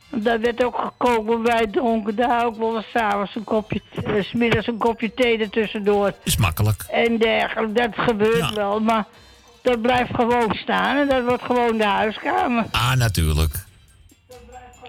Daar 0.10 0.40
werd 0.40 0.64
ook 0.64 0.78
gekomen, 0.78 1.44
wij 1.44 1.68
dronken 1.72 2.16
daar 2.16 2.46
ook 2.46 2.58
wel 2.58 2.76
eens 2.76 2.90
s'avonds 2.94 3.36
een 3.36 3.44
kopje, 3.44 3.82
eh, 4.06 4.24
's 4.24 4.34
middags 4.34 4.68
een 4.68 4.78
kopje 4.78 5.14
thee 5.14 5.40
ertussendoor. 5.40 6.14
Is 6.24 6.38
makkelijk. 6.38 6.86
En 6.90 7.18
dergelijke, 7.18 7.74
dat 7.74 7.92
gebeurt 7.94 8.54
wel, 8.54 8.80
maar 8.80 9.06
dat 9.62 9.82
blijft 9.82 10.16
gewoon 10.16 10.54
staan 10.56 10.98
en 10.98 11.08
dat 11.08 11.24
wordt 11.24 11.44
gewoon 11.44 11.78
de 11.78 11.86
huiskamer. 11.86 12.66
Ah, 12.72 12.94
natuurlijk. 12.94 13.66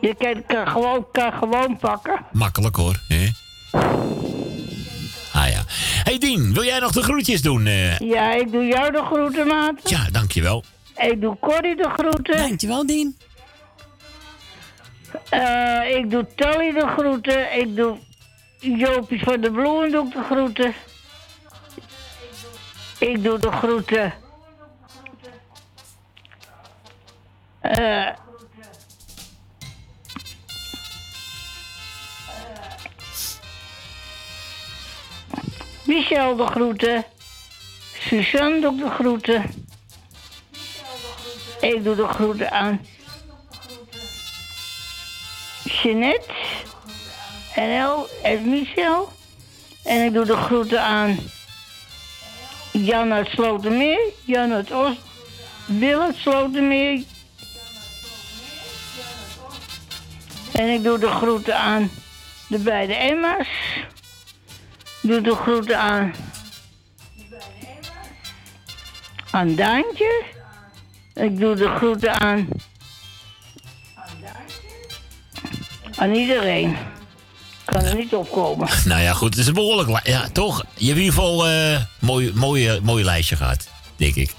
Je 0.01 0.15
kan, 0.15 0.43
kan, 0.47 0.69
gewoon, 0.69 1.07
kan 1.13 1.33
gewoon 1.33 1.77
pakken. 1.77 2.25
Makkelijk 2.33 2.77
hoor. 2.77 3.01
Hè? 3.09 3.29
Hey 6.03 6.19
Dien, 6.19 6.55
wil 6.55 6.65
jij 6.65 6.79
nog 6.79 6.93
de 6.93 7.03
groetjes 7.03 7.43
doen? 7.43 7.67
eh? 7.67 7.99
Ja, 7.99 8.33
ik 8.33 8.53
doe 8.53 8.67
jou 8.67 8.93
de 8.93 9.03
groeten, 9.03 9.47
maat. 9.47 9.91
Ja, 9.91 10.07
dankjewel. 10.11 10.65
Ik 10.97 11.21
doe 11.21 11.37
Corrie 11.41 11.77
de 11.77 11.89
groeten. 11.89 12.37
Dankjewel, 12.37 12.87
Dien. 12.87 13.17
Eh, 15.31 15.97
ik 15.97 16.11
doe 16.11 16.27
Tally 16.37 16.73
de 16.73 16.87
groeten. 16.87 17.59
Ik 17.59 17.77
doe 17.77 17.97
Jopie 18.61 19.23
van 19.23 19.41
de 19.41 19.51
Bloemen 19.51 19.91
doe 19.91 20.07
ik 20.07 20.13
de 20.13 20.23
groeten. 20.23 20.75
Ik 22.99 23.23
doe 23.23 23.39
de 23.39 23.53
groeten. 23.53 24.15
Eh 27.61 28.09
Michel 35.89 36.37
de 36.37 36.47
groeten. 36.47 37.05
Suzanne 37.99 38.61
doe 38.61 38.73
ik 38.73 38.79
de 38.79 38.91
groeten. 38.91 39.45
Ik 41.61 41.85
doe 41.85 41.97
de 41.97 42.09
groeten 42.09 42.51
aan 42.51 42.87
Jeanette. 45.65 46.35
En 47.55 47.71
El 47.71 48.09
en 48.23 48.51
Michel. 48.51 49.13
En 49.85 50.05
ik 50.05 50.13
doe 50.13 50.25
de 50.25 50.37
groeten 50.37 50.83
aan 50.83 51.19
Jan 52.73 53.13
uit 53.13 53.29
Slotermeer. 53.29 54.01
Jan 54.25 54.53
uit 54.53 54.73
Os. 54.73 54.97
Wil 55.67 56.01
uit 56.01 56.17
Slotermeer. 56.17 57.03
En 60.53 60.69
ik 60.69 60.83
doe 60.83 60.99
de 60.99 61.11
groeten 61.11 61.57
aan 61.57 61.91
de 62.49 62.59
beide 62.59 62.95
Emma's. 62.95 63.49
Ik 65.03 65.09
doe 65.11 65.21
de 65.21 65.35
groeten 65.35 65.79
aan... 65.79 66.13
Aan 69.31 69.55
Daantje. 69.55 70.23
Ik 71.15 71.39
doe 71.39 71.55
de 71.55 71.69
groeten 71.77 72.21
aan... 72.21 72.49
Aan 75.97 76.15
iedereen. 76.15 76.77
Kan 77.65 77.83
er 77.85 77.95
niet 77.97 78.15
opkomen. 78.15 78.69
Nou 78.85 79.01
ja, 79.01 79.13
goed. 79.13 79.31
Het 79.31 79.39
is 79.39 79.47
een 79.47 79.55
behoorlijk... 79.55 79.89
li- 79.89 80.13
Ja, 80.13 80.29
toch? 80.33 80.57
Je 80.59 80.87
hebt 80.87 80.99
in 80.99 81.05
ieder 81.05 81.13
geval 81.13 81.49
een 81.49 81.87
mooi, 81.99 82.33
mooi, 82.35 82.81
mooi 82.83 83.05
lijstje 83.05 83.37
gehad. 83.37 83.69
Denk 83.97 84.15
ik. 84.15 84.31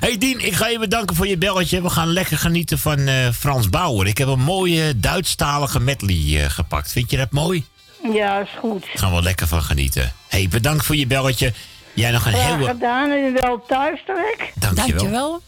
Hey 0.00 0.18
Dien, 0.18 0.46
ik 0.46 0.52
ga 0.54 0.68
je 0.68 0.78
bedanken 0.78 1.16
voor 1.16 1.26
je 1.26 1.38
belletje. 1.38 1.82
We 1.82 1.90
gaan 1.90 2.08
lekker 2.12 2.38
genieten 2.38 2.78
van 2.78 2.98
eh, 2.98 3.28
Frans 3.30 3.68
Bauer. 3.68 4.06
Ik 4.06 4.18
heb 4.18 4.28
een 4.28 4.40
mooie 4.40 5.00
Duitsstalige 5.00 5.80
medley 5.80 6.42
eh, 6.44 6.50
gepakt. 6.50 6.92
Vind 6.92 7.10
je 7.10 7.16
dat 7.16 7.30
mooi? 7.30 7.64
Ja, 8.02 8.40
is 8.40 8.56
goed. 8.58 8.80
Daar 8.80 8.98
gaan 8.98 9.14
we 9.14 9.22
lekker 9.22 9.46
van 9.46 9.62
genieten. 9.62 10.12
Hey, 10.28 10.48
bedankt 10.50 10.84
voor 10.84 10.96
je 10.96 11.06
belletje. 11.06 11.52
Jij 11.94 12.10
nog 12.10 12.26
een 12.26 12.32
Graag 12.32 12.56
hele... 12.56 12.66
gedaan 12.66 13.10
en 13.10 13.32
wel 13.32 13.64
thuis 13.66 14.02
direct. 14.06 14.74
Dankjewel. 14.76 15.40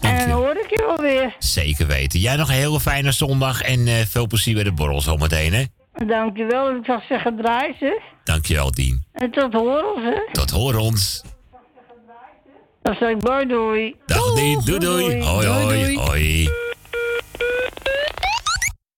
En 0.00 0.28
dan 0.28 0.38
hoor 0.38 0.56
ik 0.56 0.70
je 0.70 0.84
wel 0.86 1.00
weer. 1.00 1.34
Zeker 1.38 1.86
weten. 1.86 2.20
Jij 2.20 2.36
nog 2.36 2.48
een 2.48 2.54
hele 2.54 2.80
fijne 2.80 3.12
zondag 3.12 3.62
en 3.62 3.86
eh, 3.86 3.94
veel 4.06 4.26
plezier 4.26 4.54
bij 4.54 4.64
de 4.64 4.72
borrel 4.72 5.00
zometeen, 5.00 5.52
hè? 5.54 5.64
Dankjewel. 6.06 6.76
Ik 6.76 6.84
zou 6.84 7.00
zeggen 7.08 7.36
draai 7.36 7.74
ze. 7.78 8.00
Dankjewel, 8.24 8.70
Dien. 8.70 9.04
En 9.12 9.30
tot 9.30 9.52
horen 9.52 10.02
ze. 10.02 10.28
Tot 10.32 10.50
horen 10.50 10.80
ons. 10.80 11.22
Dan 12.82 12.94
zeg 12.94 13.10
ik 13.10 13.18
bye 13.18 13.46
doei. 13.46 13.94
Dag 14.06 14.34
Dien. 14.34 14.60
Doei 14.64 14.78
doei. 14.78 15.22
Hoi 15.22 15.46
hoi. 15.46 15.98
Hoi. 15.98 16.50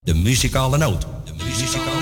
De 0.01 0.15
muzikale 0.15 0.79
noot. 0.79 1.01
De 1.01 1.33
muzikale 1.45 1.45
noot. 1.45 1.45
Muzikale 1.45 1.98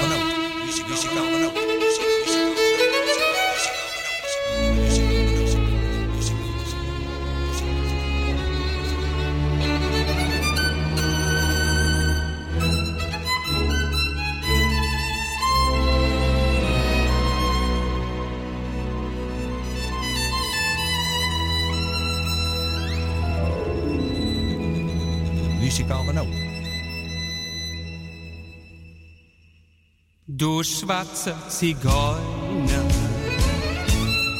schwarze 30.66 31.34
Zigeuner. 31.48 32.86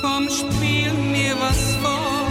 Komm, 0.02 0.28
spiel 0.28 0.92
mir 1.12 1.34
was 1.40 1.76
vor, 1.82 2.28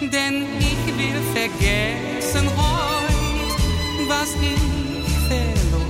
denn 0.00 0.46
ich 0.58 0.82
will 0.98 1.20
vergessen 1.32 2.46
heut, 2.56 3.52
was 4.08 4.30
ich 4.52 5.04
verlor. 5.28 5.84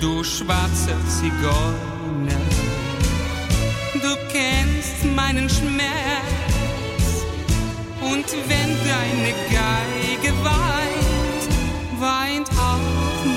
Du 0.00 0.24
schwarze 0.24 0.94
Zigeuner, 1.08 2.44
du 3.94 4.12
kennst 4.32 5.04
meinen 5.14 5.48
Schmerz, 5.48 6.36
und 8.02 8.26
wenn 8.50 8.70
deine 8.92 9.32
Geige 9.50 10.32
weint, 10.44 11.44
weint 11.98 12.48
auch 12.50 13.24
mein 13.24 13.35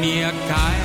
minha 0.00 0.32
cara. 0.48 0.79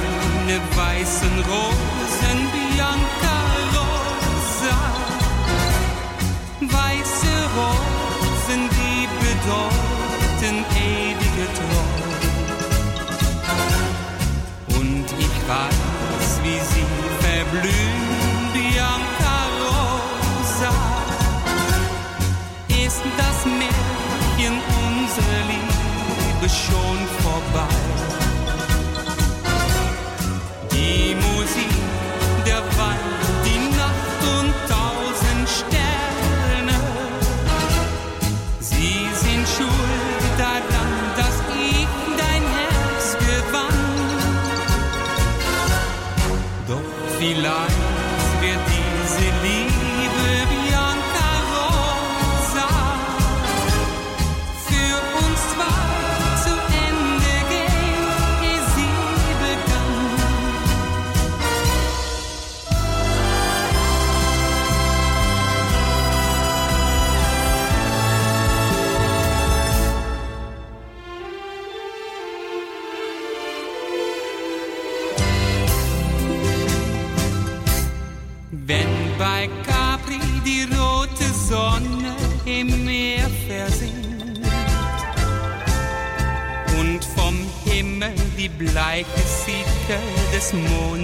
more 90.53 90.94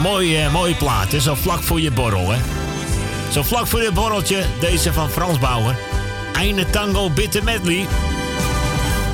mooie, 0.00 0.38
eh, 0.38 0.52
mooie 0.52 0.74
plaat, 0.74 1.12
hè? 1.12 1.20
Zo 1.20 1.34
vlak 1.34 1.62
voor 1.62 1.80
je 1.80 1.90
borrel, 1.90 2.30
hè? 2.30 2.38
Zo 3.32 3.42
vlak 3.42 3.66
voor 3.66 3.82
je 3.82 3.92
borreltje, 3.92 4.44
deze 4.60 4.92
van 4.92 5.10
Frans 5.10 5.38
Bauer. 5.38 5.76
Einde 6.32 6.70
tango 6.70 7.10
bitter 7.10 7.44
medley. 7.44 7.86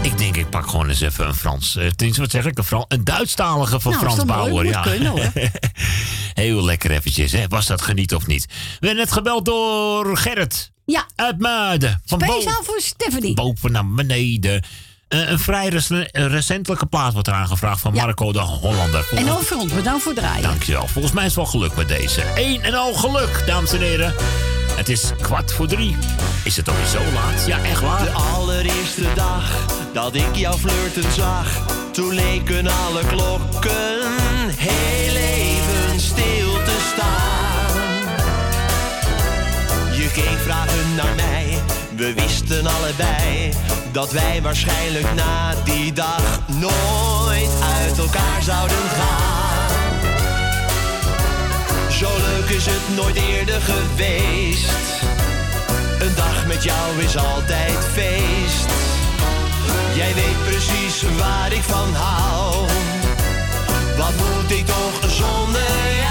Ik 0.03 0.19
denk, 0.19 0.37
ik 0.37 0.51
pak 0.51 0.69
gewoon 0.71 0.89
eens 0.89 1.01
even 1.01 1.27
een 1.27 1.35
Frans... 1.35 1.77
eh, 1.77 1.87
tenminste, 1.87 2.21
wat 2.23 2.31
zeg 2.31 2.45
ik? 2.47 2.59
Een, 2.59 2.65
Fran- 2.65 2.85
een 2.89 3.05
Duitsstalige 3.05 3.81
van 3.81 3.93
Nou, 3.93 4.05
Frans 4.05 4.25
mooi? 4.25 4.39
Bauer, 4.51 4.65
ja. 4.65 4.81
kunnen, 4.83 5.07
hoor. 5.07 5.33
Heel 6.35 6.65
lekker 6.65 6.91
eventjes, 6.91 7.33
hè? 7.33 7.49
Was 7.49 7.67
dat 7.67 7.83
geniet 7.83 8.15
of 8.15 8.27
niet? 8.27 8.47
We 8.47 8.55
werden 8.81 8.99
net 9.05 9.13
gebeld 9.13 9.45
door 9.45 10.17
Gerrit. 10.17 10.71
Ja. 10.85 11.07
Uit 11.15 11.39
Muiden. 11.39 12.03
Van 12.07 12.21
Speciaal 12.21 12.63
voor 12.65 12.81
Stephanie. 12.81 13.35
boven 13.35 13.73
naar 13.73 13.87
beneden. 13.89 14.63
Eh, 15.09 15.28
een 15.31 15.39
vrij 15.39 15.68
rec- 15.68 16.09
recentelijke 16.12 16.86
plaat 16.86 17.12
wordt 17.12 17.28
er 17.28 17.35
aangevraagd 17.35 17.81
van 17.81 17.93
Marco 17.94 18.33
de 18.33 18.39
Hollander. 18.39 19.07
En 19.15 19.26
Volgens- 19.26 19.52
ons, 19.52 19.73
bedankt 19.73 20.02
voor 20.02 20.12
het 20.12 20.20
draaien. 20.20 20.43
Dankjewel. 20.43 20.86
Volgens 20.86 21.15
mij 21.15 21.25
is 21.25 21.35
het 21.35 21.39
wel 21.43 21.51
geluk 21.60 21.76
met 21.76 21.89
deze. 21.89 22.23
Eén 22.35 22.62
en 22.62 22.75
al 22.75 22.94
geluk, 22.94 23.43
dames 23.47 23.73
en 23.73 23.81
heren. 23.81 24.15
Het 24.76 24.89
is 24.89 25.10
kwart 25.20 25.52
voor 25.52 25.67
drie. 25.67 25.97
Is 26.44 26.57
het 26.57 26.68
alweer 26.68 26.86
zo 26.86 26.99
laat? 27.15 27.47
Ja, 27.47 27.59
echt 27.62 27.81
waar. 27.81 28.05
De 28.05 28.10
allereerste 28.10 29.12
dag 29.15 29.51
dat 29.93 30.15
ik 30.15 30.35
jou 30.35 30.59
flirten 30.59 31.12
zag, 31.12 31.47
toen 31.93 32.15
leken 32.15 32.67
alle 32.67 33.05
klokken 33.07 34.01
heel 34.57 35.15
even 35.17 36.01
stil 36.01 36.52
te 36.65 36.76
staan. 36.94 37.83
Je 39.97 40.10
keek 40.12 40.39
vragend 40.44 40.97
naar 40.97 41.15
mij, 41.15 41.59
we 41.97 42.12
wisten 42.15 42.67
allebei 42.67 43.52
dat 43.97 44.12
wij 44.12 44.42
waarschijnlijk 44.42 45.15
na 45.15 45.55
die 45.65 45.92
dag 45.92 46.41
nooit 46.47 47.50
uit 47.78 47.99
elkaar 47.99 48.42
zouden 48.42 48.76
gaan. 48.76 50.00
Zo 51.91 52.08
leuk 52.16 52.49
is 52.49 52.66
het 52.66 52.97
nooit 52.97 53.16
eerder 53.16 53.60
geweest. 53.60 54.70
Een 55.99 56.15
dag 56.15 56.47
met 56.47 56.62
jou 56.62 57.02
is 57.02 57.16
altijd 57.16 57.78
feest. 57.92 58.68
Jij 59.94 60.15
weet 60.15 60.44
precies 60.44 61.02
waar 61.18 61.52
ik 61.52 61.62
van 61.62 61.94
hou. 61.94 62.66
Wat 63.97 64.12
moet 64.16 64.50
ik 64.50 64.66
toch 64.66 65.10
zonder 65.10 66.06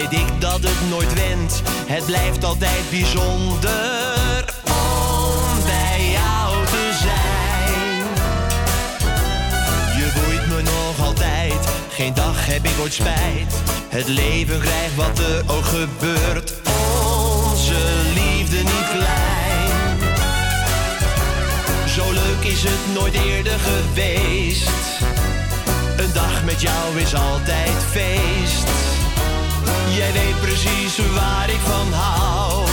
weet 0.00 0.12
ik 0.12 0.40
dat 0.40 0.60
het 0.62 0.90
nooit 0.90 1.14
went. 1.14 1.62
Het 1.86 2.06
blijft 2.06 2.44
altijd 2.44 2.90
bijzonder 2.90 4.44
om 4.64 5.64
bij 5.64 6.10
jou 6.10 6.66
te 6.66 6.98
zijn. 7.06 8.04
Je 9.98 10.12
boeit 10.14 10.46
me 10.46 10.62
nog 10.62 11.06
altijd, 11.06 11.68
geen 11.90 12.14
dag 12.14 12.46
heb 12.46 12.64
ik 12.64 12.80
ooit 12.80 12.92
spijt. 12.92 13.54
Het 13.88 14.08
leven 14.08 14.60
krijgt 14.60 14.94
wat 14.96 15.18
er 15.18 15.42
ook 15.46 15.64
gebeurt, 15.64 16.54
onze 17.02 17.82
liefde 18.14 18.56
niet 18.56 18.88
klein. 18.90 19.98
Zo 21.88 22.12
leuk 22.12 22.52
is 22.52 22.62
het 22.62 22.94
nooit 22.94 23.14
eerder 23.14 23.58
geweest. 23.58 24.68
Een 25.96 26.12
dag 26.12 26.44
met 26.44 26.60
jou 26.60 27.00
is 27.00 27.14
altijd 27.14 27.76
feest. 27.90 28.83
Jij 29.96 30.12
weet 30.12 30.40
precies 30.40 30.98
waar 31.14 31.50
ik 31.50 31.60
van 31.60 31.92
hou. 31.92 32.64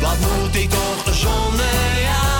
Wat 0.00 0.18
moet 0.18 0.56
ik 0.56 0.70
toch 0.70 1.14
zonder 1.14 2.00
jou? 2.02 2.30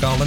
Muzikale. 0.00 0.24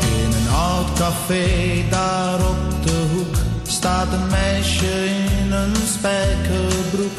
In 0.00 0.32
een 0.32 0.48
oud 0.54 0.92
café 0.98 1.84
daar 1.90 2.40
op 2.40 2.84
de 2.84 3.06
hoek 3.12 3.36
staat 3.62 4.12
een 4.12 4.26
meisje 4.30 5.06
in 5.40 5.52
een 5.52 5.74
spijkerbroek. 5.86 7.18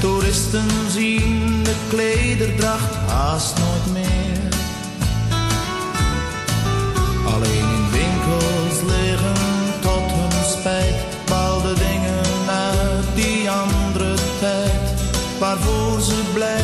Toeristen 0.00 0.68
zien 0.88 1.62
de 1.62 1.74
klederdracht 1.88 2.94
haast 3.06 3.58
nooit 3.58 3.92
meer. 3.92 4.13
Waarvoor 16.04 16.24
ze 16.26 16.63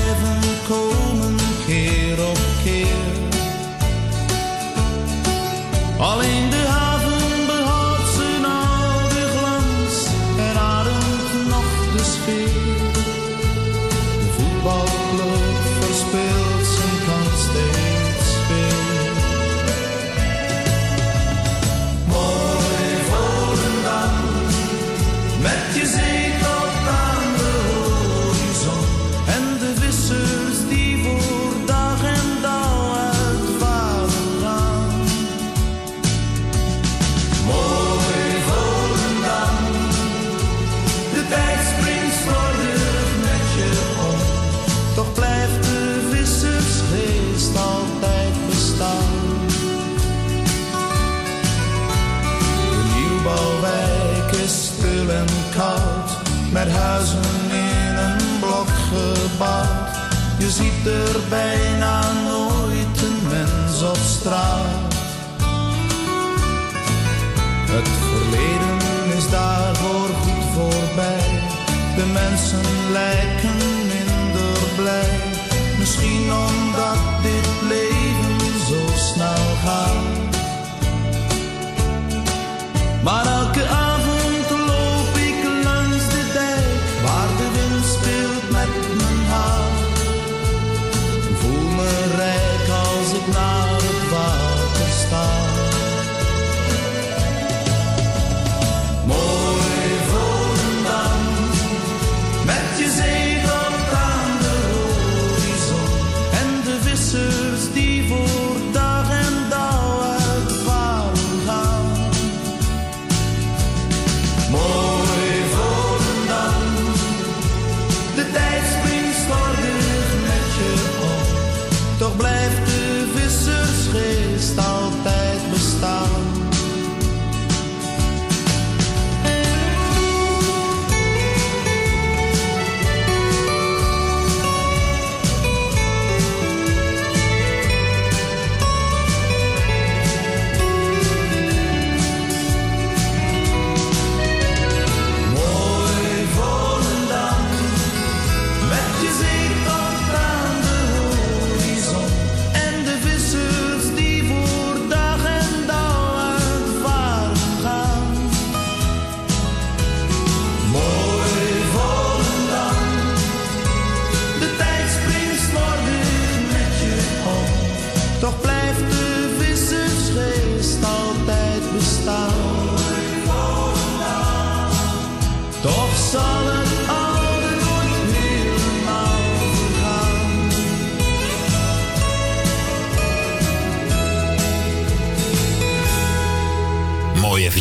ziet 61.31 61.60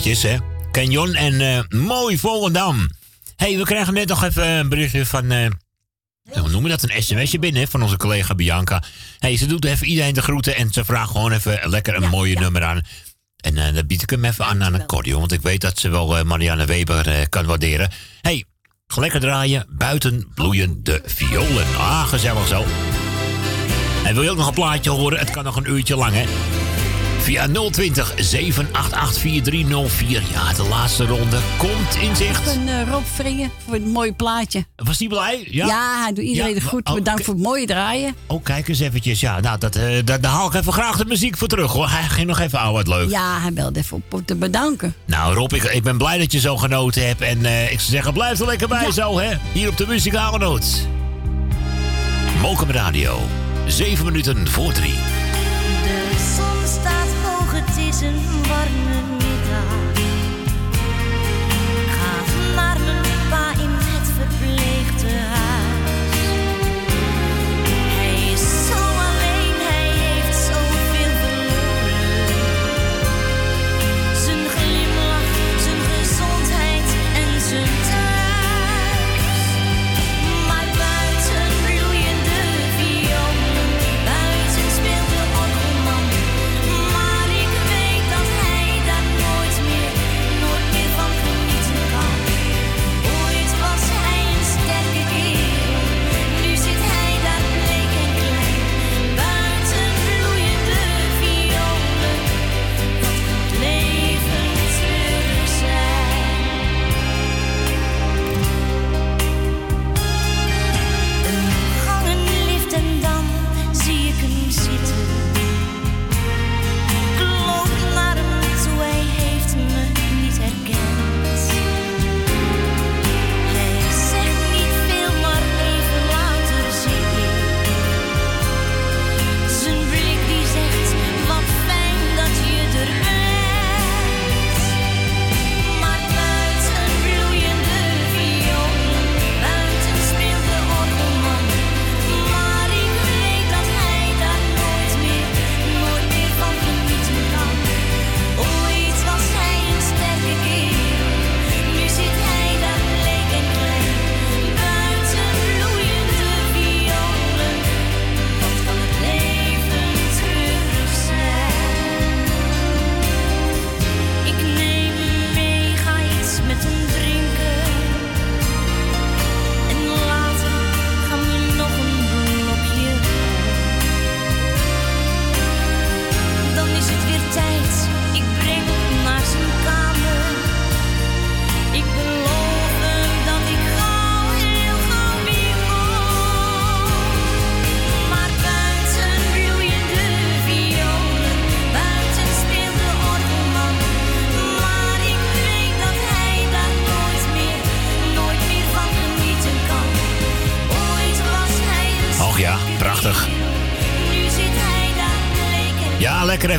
eventjes, 0.09 0.31
hè? 0.31 0.38
Canyon 0.71 1.13
en 1.13 1.41
eh, 1.41 1.79
mooi 1.79 2.17
Volendam. 2.17 2.89
hey, 3.35 3.57
we 3.57 3.63
krijgen 3.63 3.93
net 3.93 4.07
nog 4.07 4.23
even 4.23 4.47
een 4.47 4.69
berichtje 4.69 5.05
van... 5.05 5.31
eh, 5.31 5.47
hoe 6.31 6.41
noemen 6.49 6.63
we 6.63 6.69
dat? 6.69 6.83
Een 6.83 7.03
sms'je 7.03 7.39
binnen 7.39 7.61
hè, 7.61 7.67
van 7.67 7.81
onze 7.81 7.97
collega 7.97 8.35
Bianca. 8.35 8.83
hey, 9.19 9.38
ze 9.38 9.45
doet 9.45 9.65
even 9.65 9.88
iedereen 9.88 10.13
de 10.13 10.21
groeten 10.21 10.55
en 10.55 10.71
ze 10.71 10.85
vraagt 10.85 11.11
gewoon 11.11 11.31
even 11.31 11.69
lekker 11.69 11.95
een 11.95 12.09
mooie 12.09 12.39
nummer 12.39 12.63
aan. 12.63 12.81
En 13.35 13.57
eh, 13.57 13.73
dan 13.73 13.88
bied 13.88 14.01
ik 14.01 14.09
hem 14.09 14.25
even 14.25 14.45
aan 14.45 14.63
aan 14.63 14.73
een 14.73 14.85
cordio, 14.85 15.19
want 15.19 15.31
ik 15.31 15.41
weet 15.41 15.61
dat 15.61 15.79
ze 15.79 15.89
wel 15.89 16.23
Marianne 16.23 16.65
Weber 16.65 17.29
kan 17.29 17.45
waarderen. 17.45 17.91
hey, 18.21 18.45
lekker 18.95 19.19
draaien. 19.19 19.65
Buiten 19.69 20.27
bloeien 20.33 20.83
de 20.83 21.01
violen. 21.05 21.65
Ah, 21.77 22.07
gezellig 22.07 22.47
zo. 22.47 22.65
En 24.05 24.13
wil 24.13 24.23
je 24.23 24.29
ook 24.31 24.38
nog 24.38 24.47
een 24.47 24.53
plaatje 24.53 24.89
horen? 24.89 25.19
Het 25.19 25.31
kan 25.31 25.43
nog 25.43 25.55
een 25.55 25.69
uurtje 25.69 25.95
lang, 25.95 26.13
hè? 26.13 26.23
Via 27.19 27.48
020 27.48 28.14
788 28.15 29.22
4304. 29.22 30.22
Ja, 30.31 30.53
de 30.53 30.64
laatste 30.64 31.06
ronde 31.06 31.39
komt 31.57 31.95
in 31.95 32.15
zicht. 32.15 32.56
Een 32.56 32.67
uh, 32.67 32.81
eh, 32.81 32.89
Rob 32.89 33.03
Vringen 33.14 33.51
voor 33.65 33.73
het 33.73 33.85
mooie 33.85 34.14
plaatje. 34.14 34.65
Was 34.75 34.99
hij 34.99 35.07
blij? 35.07 35.48
Ja, 35.51 35.65
ja 35.65 36.01
hij 36.03 36.14
doet 36.14 36.23
iedereen 36.23 36.61
goed. 36.61 36.88
Oh, 36.88 36.93
Bedankt 36.93 37.23
voor 37.23 37.33
het 37.33 37.43
mooie 37.43 37.65
draaien. 37.65 38.15
Oh, 38.27 38.43
kijk 38.43 38.67
eens 38.67 38.80
eventjes. 38.80 39.19
Ja, 39.19 39.39
nou, 39.39 39.57
dat, 39.59 39.77
uh, 39.77 39.83
dat, 40.06 40.22
daar 40.22 40.31
haal 40.31 40.48
ik 40.48 40.53
even 40.53 40.73
graag 40.73 40.98
de 40.98 41.06
muziek 41.06 41.38
voor 41.38 41.48
terug 41.48 41.72
hoor. 41.72 41.89
Hij 41.89 42.03
ging 42.03 42.27
nog 42.27 42.39
even, 42.39 42.59
oh, 42.59 42.65
ouder 42.65 42.89
leuk. 42.89 43.09
Ja, 43.09 43.41
hij 43.41 43.53
belde 43.53 43.80
even 43.80 44.03
op 44.09 44.22
te 44.25 44.35
bedanken. 44.35 44.95
Nou 45.06 45.33
Rob, 45.33 45.53
ik, 45.53 45.64
ik 45.64 45.83
ben 45.83 45.98
blij 45.98 46.17
dat 46.17 46.31
je 46.31 46.39
zo 46.39 46.57
genoten 46.57 47.07
hebt. 47.07 47.22
En 47.22 47.45
eh, 47.45 47.72
ik 47.72 47.80
zou 47.80 47.91
zeggen, 47.91 48.14
blijf 48.14 48.39
er 48.39 48.45
lekker 48.45 48.67
bij 48.67 48.91
zo 48.91 49.19
hè. 49.19 49.38
Hier 49.53 49.69
op 49.69 49.77
de 49.77 49.88
Muzikale 49.88 50.38
Noot. 50.38 50.88
Mokum 52.41 52.72
Radio. 52.72 53.19
7 53.67 54.06
minuten 54.06 54.48
voor 54.48 54.72
3. 54.72 54.93
sem 57.99 58.15
var 58.47 58.69
með 58.85 59.07
mér 59.19 59.88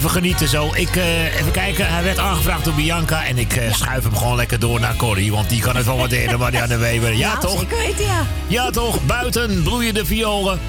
even 0.00 0.12
genieten 0.12 0.48
zo. 0.48 0.70
Ik, 0.74 0.96
eh, 0.96 1.38
even 1.40 1.52
kijken, 1.52 1.88
hij 1.88 2.02
werd 2.02 2.18
aangevraagd 2.18 2.64
door 2.64 2.74
Bianca 2.74 3.24
en 3.24 3.38
ik 3.38 3.56
eh, 3.56 3.72
schuif 3.72 4.02
hem 4.02 4.16
gewoon 4.16 4.36
lekker 4.36 4.58
door 4.58 4.80
naar 4.80 4.96
Corrie, 4.96 5.32
want 5.32 5.48
die 5.48 5.60
kan 5.60 5.76
het 5.76 5.86
wel 5.86 5.96
waarderen, 5.96 6.38
Marianne 6.48 6.76
Weber. 6.76 7.16
Ja, 7.16 7.38
toch? 7.38 7.58
Zeker 7.58 7.76
weten, 7.76 8.04
ja. 8.04 8.26
Ja, 8.46 8.70
toch? 8.70 9.06
Buiten 9.06 9.62
bloeien 9.62 9.94
de 9.94 10.06
violen. 10.06 10.60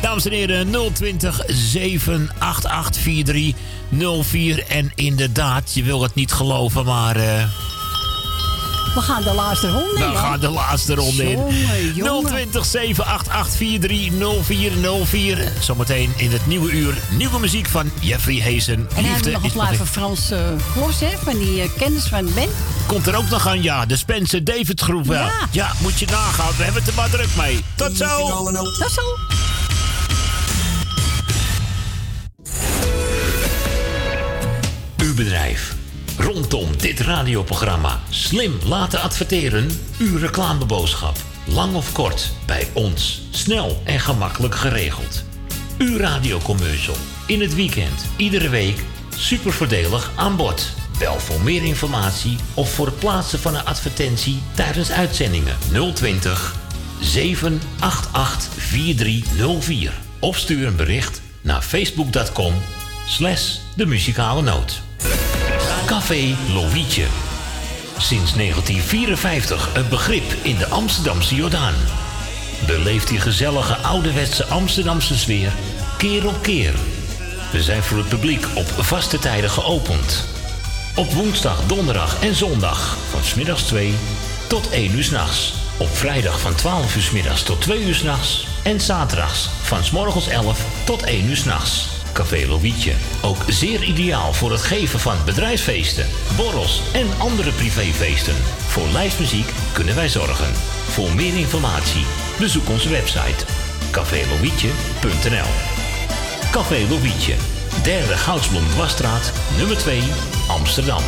Dames 0.00 0.24
en 0.24 0.32
heren, 0.32 0.92
020 0.92 1.42
788 1.46 3.02
4304. 3.02 4.64
En 4.68 4.92
inderdaad, 4.94 5.74
je 5.74 5.82
wil 5.82 6.02
het 6.02 6.14
niet 6.14 6.32
geloven, 6.32 6.84
maar 6.84 7.16
eh, 7.16 7.44
We 8.94 9.00
gaan 9.00 9.22
de 9.22 9.32
laatste 9.34 9.68
ronde 9.70 10.00
in. 10.04 10.10
we 10.10 10.16
gaan 10.16 10.40
de 10.40 10.48
laatste 10.48 10.94
ronde 10.94 11.30
in. 11.30 11.38
Jongen, 11.38 11.94
jongen. 11.94 12.26
020 12.26 12.64
788 12.64 13.56
430404. 13.56 15.52
Zometeen 15.60 16.12
in 16.16 16.30
het 16.30 16.46
nieuwe 16.46 16.70
uur 16.70 16.94
nieuwe 17.10 17.38
muziek 17.38 17.68
van 17.68 17.90
Jeffrey 18.00 18.40
Hazen. 18.40 18.74
En 18.74 18.86
dan 18.94 19.04
hebben 19.04 19.24
we 19.24 19.30
nog 19.30 19.42
een 19.44 19.52
plaat 19.52 19.76
van 19.76 19.86
Frans 19.86 20.32
uh, 20.32 20.38
Glos, 20.72 21.00
hè, 21.00 21.10
van 21.24 21.38
die 21.38 21.62
uh, 21.62 21.68
kennis 21.78 22.04
van 22.04 22.34
Ben. 22.34 22.48
Komt 22.86 23.06
er 23.06 23.16
ook 23.16 23.28
nog 23.28 23.46
aan, 23.48 23.62
ja. 23.62 23.86
De 23.86 23.96
Spencer 23.96 24.44
David 24.44 24.80
groep 24.80 25.06
wel. 25.06 25.24
Ja. 25.24 25.32
ja, 25.50 25.72
moet 25.78 25.98
je 25.98 26.06
nagaan. 26.06 26.56
We 26.56 26.62
hebben 26.62 26.82
het 26.82 26.90
er 26.90 26.96
maar 26.96 27.10
druk 27.10 27.36
mee. 27.36 27.64
Tot 27.74 27.96
zo. 27.96 28.52
Tot 28.52 28.90
zo. 28.90 29.02
Uw 34.96 35.14
bedrijf. 35.14 35.78
Rondom 36.20 36.76
dit 36.76 37.00
radioprogramma 37.00 38.00
slim 38.10 38.58
laten 38.64 39.00
adverteren. 39.00 39.70
Uw 39.98 40.18
reclameboodschap. 40.18 41.16
Lang 41.46 41.74
of 41.74 41.92
kort, 41.92 42.32
bij 42.46 42.68
ons. 42.72 43.22
Snel 43.30 43.82
en 43.84 44.00
gemakkelijk 44.00 44.54
geregeld. 44.54 45.24
Uw 45.78 45.96
radiocommercial. 45.96 46.96
In 47.26 47.40
het 47.40 47.54
weekend, 47.54 48.06
iedere 48.16 48.48
week. 48.48 48.84
Super 49.16 49.52
voordelig 49.52 50.10
aan 50.16 50.36
bod. 50.36 50.72
Bel 50.98 51.18
voor 51.18 51.40
meer 51.40 51.62
informatie 51.62 52.36
of 52.54 52.72
voor 52.72 52.86
het 52.86 52.98
plaatsen 52.98 53.38
van 53.38 53.54
een 53.54 53.64
advertentie 53.64 54.42
tijdens 54.54 54.90
uitzendingen 54.90 55.56
020 55.94 56.54
788 57.00 58.52
4304. 58.56 59.92
Of 60.18 60.38
stuur 60.38 60.66
een 60.66 60.76
bericht 60.76 61.22
naar 61.40 61.62
facebook.com 61.62 62.54
slash 63.06 63.56
de 63.76 63.86
muzikale 63.86 64.42
noot. 64.42 64.82
Café 66.10 66.36
Lovietje. 66.52 67.06
Sinds 67.98 68.32
1954 68.34 69.70
een 69.74 69.88
begrip 69.88 70.34
in 70.42 70.56
de 70.56 70.68
Amsterdamse 70.68 71.34
Jordaan. 71.34 71.74
Beleeft 72.66 73.08
die 73.08 73.20
gezellige 73.20 73.76
ouderwetse 73.76 74.44
Amsterdamse 74.44 75.18
sfeer 75.18 75.52
keer 75.98 76.26
op 76.26 76.42
keer. 76.42 76.74
We 77.52 77.62
zijn 77.62 77.82
voor 77.82 77.98
het 77.98 78.08
publiek 78.08 78.46
op 78.54 78.66
vaste 78.66 79.18
tijden 79.18 79.50
geopend. 79.50 80.24
Op 80.96 81.12
woensdag, 81.12 81.66
donderdag 81.66 82.22
en 82.22 82.34
zondag 82.34 82.96
van 83.10 83.24
smiddags 83.24 83.62
2 83.62 83.94
tot 84.48 84.70
1 84.70 84.94
uur 84.94 85.04
s'nachts. 85.04 85.54
Op 85.78 85.96
vrijdag 85.96 86.40
van 86.40 86.54
12 86.54 86.96
uur 86.96 87.02
's 87.02 87.10
middags 87.10 87.42
tot 87.42 87.60
2 87.60 87.84
uur 87.84 87.94
s'nachts. 87.94 88.46
En 88.62 88.80
zaterdags 88.80 89.48
van 89.62 89.84
's 89.84 89.90
morgens 89.90 90.28
11 90.28 90.64
tot 90.84 91.02
1 91.02 91.28
uur 91.28 91.36
s'nachts. 91.36 91.99
Café 92.20 92.46
Lovietje. 92.46 92.92
Ook 93.22 93.44
zeer 93.48 93.82
ideaal 93.82 94.32
voor 94.32 94.50
het 94.50 94.62
geven 94.62 95.00
van 95.00 95.16
bedrijfsfeesten, 95.24 96.06
borrels 96.36 96.82
en 96.92 97.06
andere 97.18 97.50
privéfeesten. 97.52 98.34
Voor 98.66 98.88
lijstmuziek 98.88 99.52
kunnen 99.72 99.94
wij 99.94 100.08
zorgen. 100.08 100.54
Voor 100.88 101.14
meer 101.14 101.36
informatie 101.36 102.04
bezoek 102.38 102.68
onze 102.68 102.88
website 102.88 103.44
cafélovietje.nl 103.90 105.50
Café 106.50 106.86
Lovietje. 106.88 107.34
Derde 107.82 108.16
Goudsblom 108.16 108.68
Dwarsstraat, 108.68 109.32
nummer 109.56 109.78
2, 109.78 110.02
Amsterdam. 110.48 111.02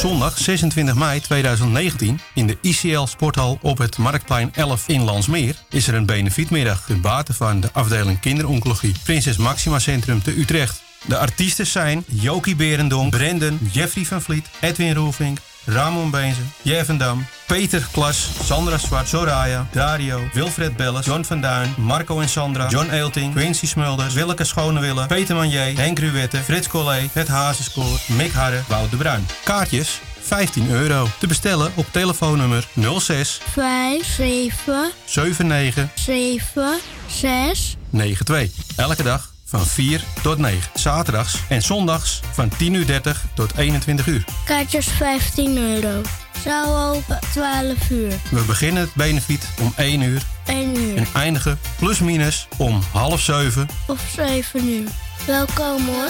Zondag 0.00 0.38
26 0.38 0.94
mei 0.94 1.20
2019 1.20 2.20
in 2.34 2.46
de 2.46 2.58
ICL 2.60 3.04
Sporthal 3.04 3.58
op 3.62 3.78
het 3.78 3.98
Marktplein 3.98 4.50
11 4.54 4.88
in 4.88 5.02
Landsmeer 5.02 5.54
is 5.70 5.88
er 5.88 5.94
een 5.94 6.06
benefietmiddag 6.06 6.84
ten 6.86 7.00
bate 7.00 7.34
van 7.34 7.60
de 7.60 7.68
afdeling 7.72 8.20
kinderoncologie 8.20 8.94
Prinses 9.04 9.36
Maxima 9.36 9.78
Centrum 9.78 10.22
te 10.22 10.38
Utrecht. 10.38 10.82
De 11.06 11.18
artiesten 11.18 11.66
zijn 11.66 12.04
Jokie 12.06 12.56
Berendonk, 12.56 13.10
Brendan, 13.10 13.58
Jeffrey 13.72 14.04
van 14.04 14.22
Vliet, 14.22 14.46
Edwin 14.60 14.94
Roelvink, 14.94 15.38
Ramon 15.64 16.10
Beenzen, 16.10 16.52
Jevendam, 16.62 17.26
Peter 17.46 17.86
Klas, 17.92 18.28
Sandra 18.44 18.78
Zwart, 18.78 19.08
Soraya, 19.08 19.66
Dario, 19.72 20.20
Wilfred 20.32 20.76
Belles, 20.76 21.04
John 21.06 21.24
van 21.24 21.40
Duin, 21.40 21.74
Marco 21.76 22.20
en 22.20 22.28
Sandra, 22.28 22.68
John 22.68 22.90
Eelting, 22.90 23.34
Quincy 23.34 23.66
Smulders, 23.66 24.14
Willeke 24.14 24.44
Schonewille, 24.44 25.06
Peter 25.06 25.36
Manier, 25.36 25.76
Henk 25.76 25.98
Ruwette, 25.98 26.36
Frits 26.36 26.68
Collé, 26.68 27.08
Het 27.12 27.28
Hazenskoor, 27.28 27.98
Mick 28.06 28.32
Harre, 28.32 28.62
Wout 28.68 28.90
de 28.90 28.96
Bruin. 28.96 29.26
Kaartjes 29.44 30.00
15 30.20 30.70
euro. 30.70 31.08
Te 31.18 31.26
bestellen 31.26 31.72
op 31.74 31.86
telefoonnummer 31.90 32.68
06 32.98 33.40
5, 33.50 34.06
7, 34.06 34.90
79 35.06 35.88
7, 35.94 36.78
6. 37.06 37.76
92. 37.90 38.50
Elke 38.76 39.02
dag 39.02 39.29
van 39.50 39.66
4 39.66 40.04
tot 40.22 40.38
9. 40.38 40.70
Zaterdags 40.74 41.38
en 41.48 41.62
zondags 41.62 42.20
van 42.32 42.50
10.30 42.52 42.58
uur 42.58 42.86
30 42.86 43.24
tot 43.34 43.56
21 43.56 44.06
uur. 44.06 44.24
Kaartjes 44.44 44.86
15 44.86 45.56
euro. 45.56 46.02
Zaal 46.44 46.94
open 46.94 47.18
12 47.32 47.90
uur. 47.90 48.12
We 48.30 48.42
beginnen 48.46 48.82
het 48.82 48.94
benefiet 48.94 49.48
om 49.60 49.72
1 49.76 50.00
uur 50.00 50.22
1 50.46 50.76
uur. 50.76 50.96
en 50.96 51.06
eindigen 51.14 51.58
plus 51.78 51.98
minus 51.98 52.48
om 52.56 52.80
half 52.92 53.20
7. 53.20 53.68
Of 53.86 54.00
7 54.16 54.68
uur. 54.68 54.88
Welkom 55.26 55.86
hoor. 55.86 56.08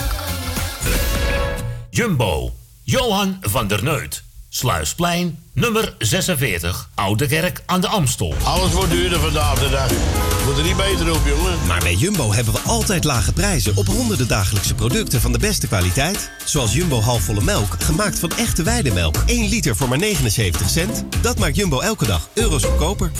Jumbo. 1.90 2.54
Johan 2.82 3.38
van 3.40 3.68
der 3.68 3.82
Neut. 3.82 4.22
Sluisplein, 4.48 5.38
nummer 5.52 5.94
46. 5.98 6.88
Oude 6.94 7.26
Kerk 7.26 7.62
aan 7.66 7.80
de 7.80 7.88
Amstel. 7.88 8.34
Alles 8.44 8.72
wordt 8.72 8.90
duurder 8.90 9.20
vandaag 9.20 9.58
de 9.58 9.68
dag. 9.68 9.90
Moet 10.50 10.58
er 10.58 10.64
niet 10.64 10.76
beter 10.76 11.10
op, 11.14 11.20
jongen. 11.26 11.66
Maar 11.66 11.80
bij 11.80 11.94
Jumbo 11.94 12.32
hebben 12.32 12.54
we 12.54 12.60
altijd 12.60 13.04
lage 13.04 13.32
prijzen 13.32 13.76
op 13.76 13.86
honderden 13.86 14.28
dagelijkse 14.28 14.74
producten 14.74 15.20
van 15.20 15.32
de 15.32 15.38
beste 15.38 15.66
kwaliteit. 15.66 16.30
Zoals 16.44 16.72
Jumbo 16.72 17.00
halfvolle 17.00 17.42
melk, 17.42 17.76
gemaakt 17.78 18.18
van 18.18 18.30
echte 18.36 18.62
weidemelk. 18.62 19.16
1 19.26 19.48
liter 19.48 19.76
voor 19.76 19.88
maar 19.88 19.98
79 19.98 20.68
cent. 20.68 21.04
Dat 21.20 21.38
maakt 21.38 21.56
Jumbo 21.56 21.80
elke 21.80 22.06
dag 22.06 22.28
euro's 22.34 22.64
goedkoper. 22.64 23.10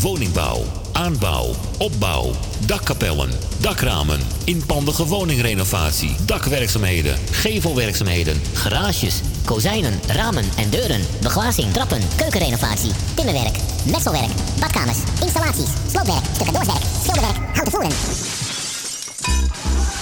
Woningbouw, 0.00 0.64
aanbouw, 0.96 1.54
opbouw, 1.78 2.32
dakkapellen, 2.66 3.30
dakramen, 3.60 4.20
inpandige 4.44 5.06
woningrenovatie, 5.06 6.16
dakwerkzaamheden, 6.26 7.16
Gevelwerkzaamheden, 7.30 8.42
garages, 8.54 9.20
kozijnen, 9.44 10.00
ramen 10.06 10.44
en 10.56 10.70
deuren, 10.70 11.00
beglazing, 11.22 11.72
trappen, 11.72 12.00
keukenrenovatie, 12.16 12.92
timmerwerk, 13.14 13.56
messelwerk, 13.90 14.30
badkamers, 14.60 14.98
installaties, 15.20 15.70
sloopwerk, 15.90 16.24
stucadoorswerk, 16.34 16.82
schilderwerk, 17.02 17.36
houten 17.52 17.72
voeren. 17.72 17.92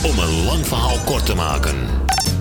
Om 0.02 0.18
een 0.18 0.44
lang 0.44 0.66
verhaal 0.66 0.98
kort 1.04 1.26
te 1.26 1.34
maken. 1.34 1.76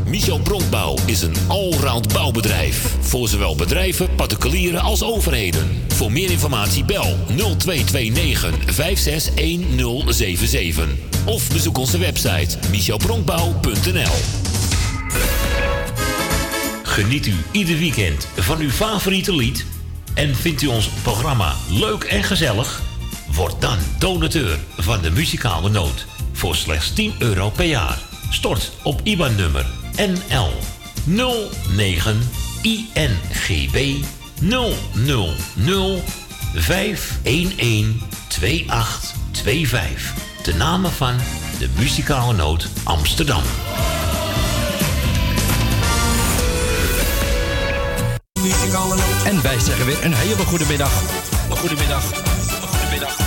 Michel 0.06 0.40
Bronkbouw 0.40 0.95
is 1.06 1.22
een 1.22 1.35
allround 1.48 2.14
bouwbedrijf. 2.14 2.95
Voor 2.99 3.27
zowel 3.27 3.56
bedrijven, 3.56 4.15
particulieren 4.15 4.82
als 4.82 5.03
overheden. 5.03 5.83
Voor 5.88 6.11
meer 6.11 6.32
informatie 6.32 6.85
bel 6.85 7.17
0229 7.27 8.73
561077. 8.73 10.88
Of 11.25 11.51
bezoek 11.51 11.77
onze 11.77 11.98
website 11.98 12.57
michelbronkbouw.nl 12.72 14.14
Geniet 16.83 17.25
u 17.25 17.35
ieder 17.51 17.77
weekend 17.77 18.27
van 18.38 18.59
uw 18.59 18.69
favoriete 18.69 19.35
lied? 19.35 19.65
En 20.14 20.35
vindt 20.35 20.61
u 20.61 20.67
ons 20.67 20.90
programma 21.01 21.56
leuk 21.69 22.03
en 22.03 22.23
gezellig? 22.23 22.82
Word 23.32 23.61
dan 23.61 23.77
donateur 23.99 24.59
van 24.77 25.01
de 25.01 25.11
muzikale 25.11 25.69
noot 25.69 26.06
voor 26.32 26.56
slechts 26.56 26.93
10 26.93 27.14
euro 27.19 27.49
per 27.49 27.65
jaar. 27.65 27.99
Stort 28.30 28.72
op 28.83 28.99
IBAN-nummer 29.03 29.65
NL 29.95 30.49
09 31.03 32.30
INGB 32.61 34.03
000 34.39 34.83
511 36.55 37.85
2825. 38.27 40.13
De 40.43 40.53
namen 40.53 40.91
van 40.91 41.15
de 41.59 41.69
muzikale 41.77 42.33
noot 42.33 42.67
Amsterdam. 42.83 43.43
En 49.25 49.41
wij 49.41 49.59
zeggen 49.59 49.85
weer 49.85 50.05
een 50.05 50.13
hele 50.13 50.45
goede 50.45 50.65
middag. 50.65 51.01
Een 51.49 51.57
goede 51.57 51.75
middag. 51.75 52.03
Een 52.03 52.67
goede 52.67 52.89
middag. 52.91 53.17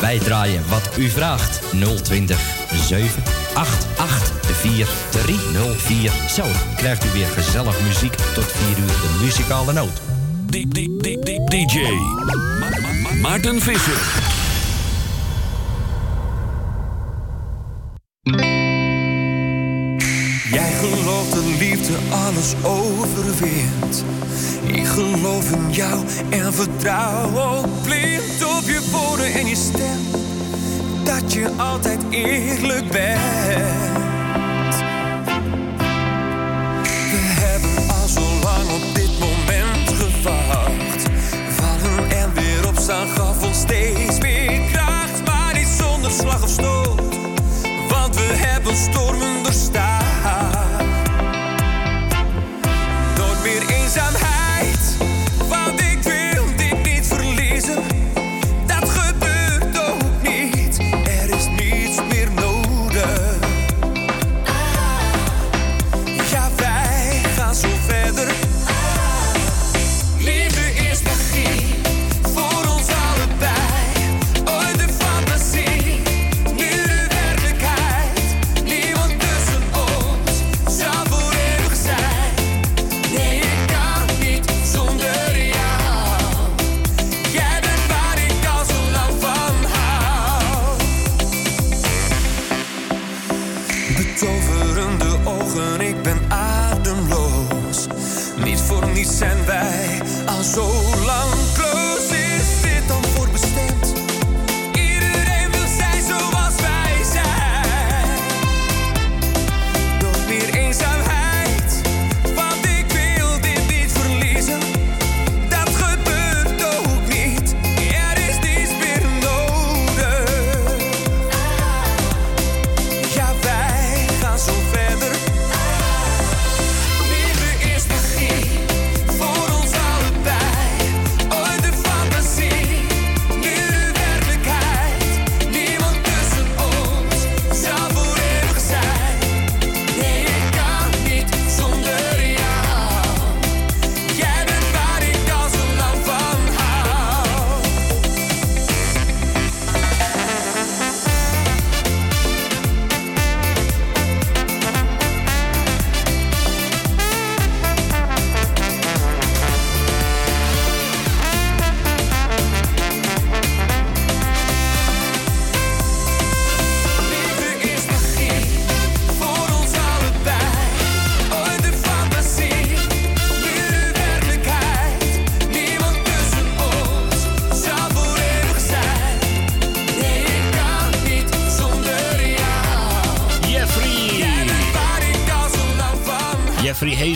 Wij 0.00 0.18
draaien 0.18 0.68
wat 0.68 0.90
u 0.96 1.10
vraagt. 1.10 1.60
020 2.02 2.55
788 2.78 4.32
4304. 4.60 6.12
Zo 6.34 6.44
krijgt 6.76 7.04
u 7.04 7.08
weer 7.12 7.26
gezellig 7.26 7.80
muziek 7.80 8.14
tot 8.34 8.44
4 8.44 8.78
uur 8.78 8.86
de 8.86 9.18
muzikale 9.24 9.72
noot. 9.72 10.00
DJ 10.46 11.78
Ma- 12.24 12.68
Ma- 12.68 13.00
Ma- 13.02 13.28
Maarten 13.28 13.60
Visser. 13.60 14.24
Jij 20.50 20.72
gelooft 20.80 21.34
dat 21.34 21.44
liefde 21.58 21.92
alles 22.10 22.54
overwint. 22.62 24.04
Ik 24.66 24.86
geloof 24.86 25.50
in 25.50 25.72
jou 25.72 26.04
en 26.30 26.54
vertrouw 26.54 27.38
ook 27.38 27.82
blind 27.82 28.44
op 28.56 28.62
je 28.64 28.88
woorden 28.90 29.32
en 29.34 29.46
je 29.46 29.56
stem. 29.56 30.15
Dat 31.06 31.32
je 31.32 31.50
altijd 31.56 31.98
eerlijk 32.10 32.90
bent. 32.90 33.20
We 37.10 37.34
hebben 37.40 37.94
al 38.00 38.08
zo 38.08 38.20
lang 38.42 38.70
op 38.70 38.94
dit 38.94 39.18
moment 39.18 39.88
gewacht. 39.88 41.02
Vallen 41.48 42.10
en 42.10 42.34
weer 42.34 42.66
opstaan 42.68 43.08
gaf 43.08 43.44
ons 43.46 43.58
steeds 43.58 44.18
meer 44.20 44.60
kracht. 44.72 45.24
Maar 45.24 45.54
niet 45.54 45.68
zonder 45.78 46.10
slag 46.10 46.42
of 46.42 46.50
stoot. 46.50 47.16
Want 47.88 48.16
we 48.16 48.32
hebben 48.36 48.76
stormen 48.76 49.25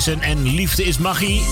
En 0.08 0.54
Liefde 0.54 0.84
is 0.84 0.98
Magie. 0.98 1.42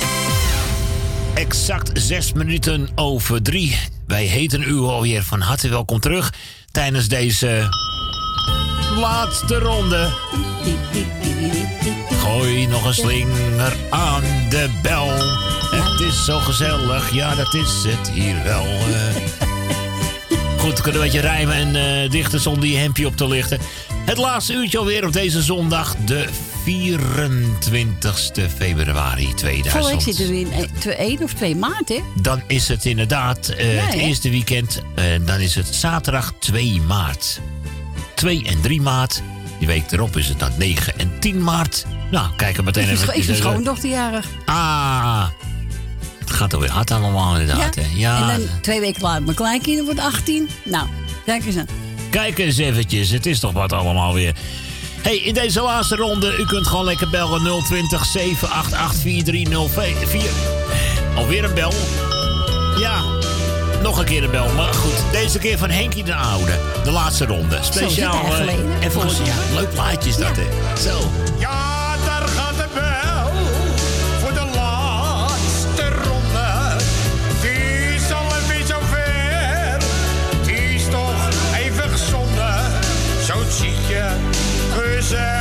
Exact 1.34 1.90
zes 2.00 2.32
minuten 2.32 2.88
over 2.94 3.42
drie. 3.42 3.78
Wij 4.06 4.24
heten 4.24 4.62
u 4.62 4.78
alweer 4.78 5.22
van 5.22 5.40
harte 5.40 5.68
welkom 5.68 6.00
terug 6.00 6.32
tijdens 6.70 7.08
deze 7.08 7.68
laatste 8.96 9.58
ronde. 9.58 10.08
Gooi 12.20 12.66
nog 12.66 12.84
een 12.84 12.94
slinger 12.94 13.76
aan 13.90 14.22
de 14.48 14.68
bel. 14.82 15.08
Het 15.80 16.00
is 16.00 16.24
zo 16.24 16.38
gezellig, 16.38 17.12
ja 17.12 17.34
dat 17.34 17.54
is 17.54 17.84
het 17.86 18.10
hier 18.10 18.42
wel. 18.44 18.64
eh. 18.64 19.48
Goed, 20.58 20.80
kunnen 20.80 21.00
een 21.00 21.06
beetje 21.06 21.20
rijmen 21.20 21.54
en 21.54 21.76
eh, 21.76 22.10
dichten 22.10 22.40
zonder 22.40 22.68
je 22.68 22.76
hempje 22.76 23.06
op 23.06 23.16
te 23.16 23.28
lichten. 23.28 23.58
Het 24.04 24.16
laatste 24.18 24.52
uurtje 24.52 24.78
alweer 24.78 25.06
op 25.06 25.12
deze 25.12 25.42
zondag, 25.42 25.96
de 25.96 26.28
24 26.68 28.50
februari 28.56 29.32
2000. 29.34 29.68
Volgende 29.72 29.96
week 29.96 30.00
zitten 30.16 30.28
we 30.28 30.40
in 30.40 30.52
eh, 30.52 30.68
twee- 30.78 30.94
1 30.96 31.22
of 31.22 31.32
2 31.32 31.56
maart, 31.56 31.88
hè? 31.88 32.00
Dan 32.20 32.42
is 32.46 32.68
het 32.68 32.84
inderdaad 32.84 33.48
eh, 33.48 33.74
Ja, 33.74 33.80
het 33.82 33.94
hè? 33.94 34.00
eerste 34.00 34.30
weekend. 34.30 34.82
eh, 34.94 35.04
dan 35.24 35.40
is 35.40 35.54
het 35.54 35.74
zaterdag 35.74 36.32
2 36.38 36.80
maart. 36.80 37.40
2 38.14 38.42
en 38.46 38.60
3 38.60 38.80
maart. 38.80 39.22
Die 39.58 39.66
week 39.66 39.90
erop 39.92 40.16
is 40.16 40.28
het 40.28 40.38
dan 40.38 40.50
9 40.58 40.98
en 40.98 41.12
10 41.20 41.42
maart. 41.42 41.84
Nou, 42.10 42.30
kijk 42.36 42.56
er 42.56 42.64
meteen 42.64 42.84
Ik 42.84 42.90
even. 42.90 43.14
is 43.14 43.26
mijn 43.26 43.38
schoondochter 43.38 43.88
jarig. 43.88 44.26
Ah, 44.44 45.26
het 46.18 46.30
gaat 46.30 46.54
alweer 46.54 46.70
hard 46.70 46.90
allemaal 46.90 47.38
inderdaad. 47.38 47.74
Ja. 47.74 47.82
Hè? 47.82 47.88
ja. 47.94 48.20
En 48.20 48.26
dan 48.38 48.48
twee 48.60 48.80
weken 48.80 49.02
later 49.02 49.22
mijn 49.22 49.36
kleinkinderen 49.36 49.84
wordt 49.84 50.00
18. 50.00 50.48
Nou, 50.64 50.86
kijk 51.24 51.44
eens 51.46 51.56
aan. 51.56 51.66
Kijk 52.10 52.38
eens 52.38 52.56
eventjes, 52.56 53.10
het 53.10 53.26
is 53.26 53.38
toch 53.40 53.52
wat 53.52 53.72
allemaal 53.72 54.14
weer. 54.14 54.34
Hey, 55.02 55.16
in 55.16 55.34
deze 55.34 55.60
laatste 55.60 55.96
ronde, 55.96 56.36
u 56.36 56.44
kunt 56.44 56.66
gewoon 56.66 56.84
lekker 56.84 57.08
bellen 57.08 57.62
020 57.64 58.04
788 58.04 59.00
4304. 59.00 60.30
Alweer 61.16 61.44
een 61.44 61.54
bel. 61.54 61.72
Ja, 62.78 63.02
nog 63.82 63.98
een 63.98 64.04
keer 64.04 64.24
een 64.24 64.30
bel. 64.30 64.48
Maar 64.52 64.74
goed, 64.74 65.12
deze 65.12 65.38
keer 65.38 65.58
van 65.58 65.70
Henkie 65.70 66.04
de 66.04 66.14
Oude. 66.14 66.58
De 66.84 66.90
laatste 66.90 67.26
ronde. 67.26 67.58
Speciaal. 67.60 68.24
eh, 68.24 68.54
en 68.84 68.92
volgens 68.92 69.16
ja, 69.24 69.34
leuk 69.54 69.70
plaatje 69.70 70.08
is 70.08 70.16
dat, 70.16 70.36
hè? 70.36 70.46
Zo. 70.82 71.10
Ja, 71.38 71.57
gezellig 85.08 85.37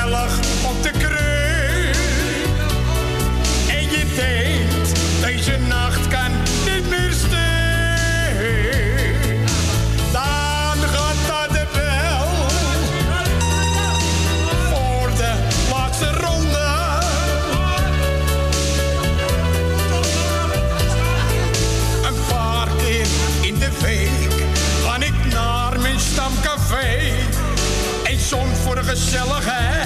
gezelligheid. 28.97 29.76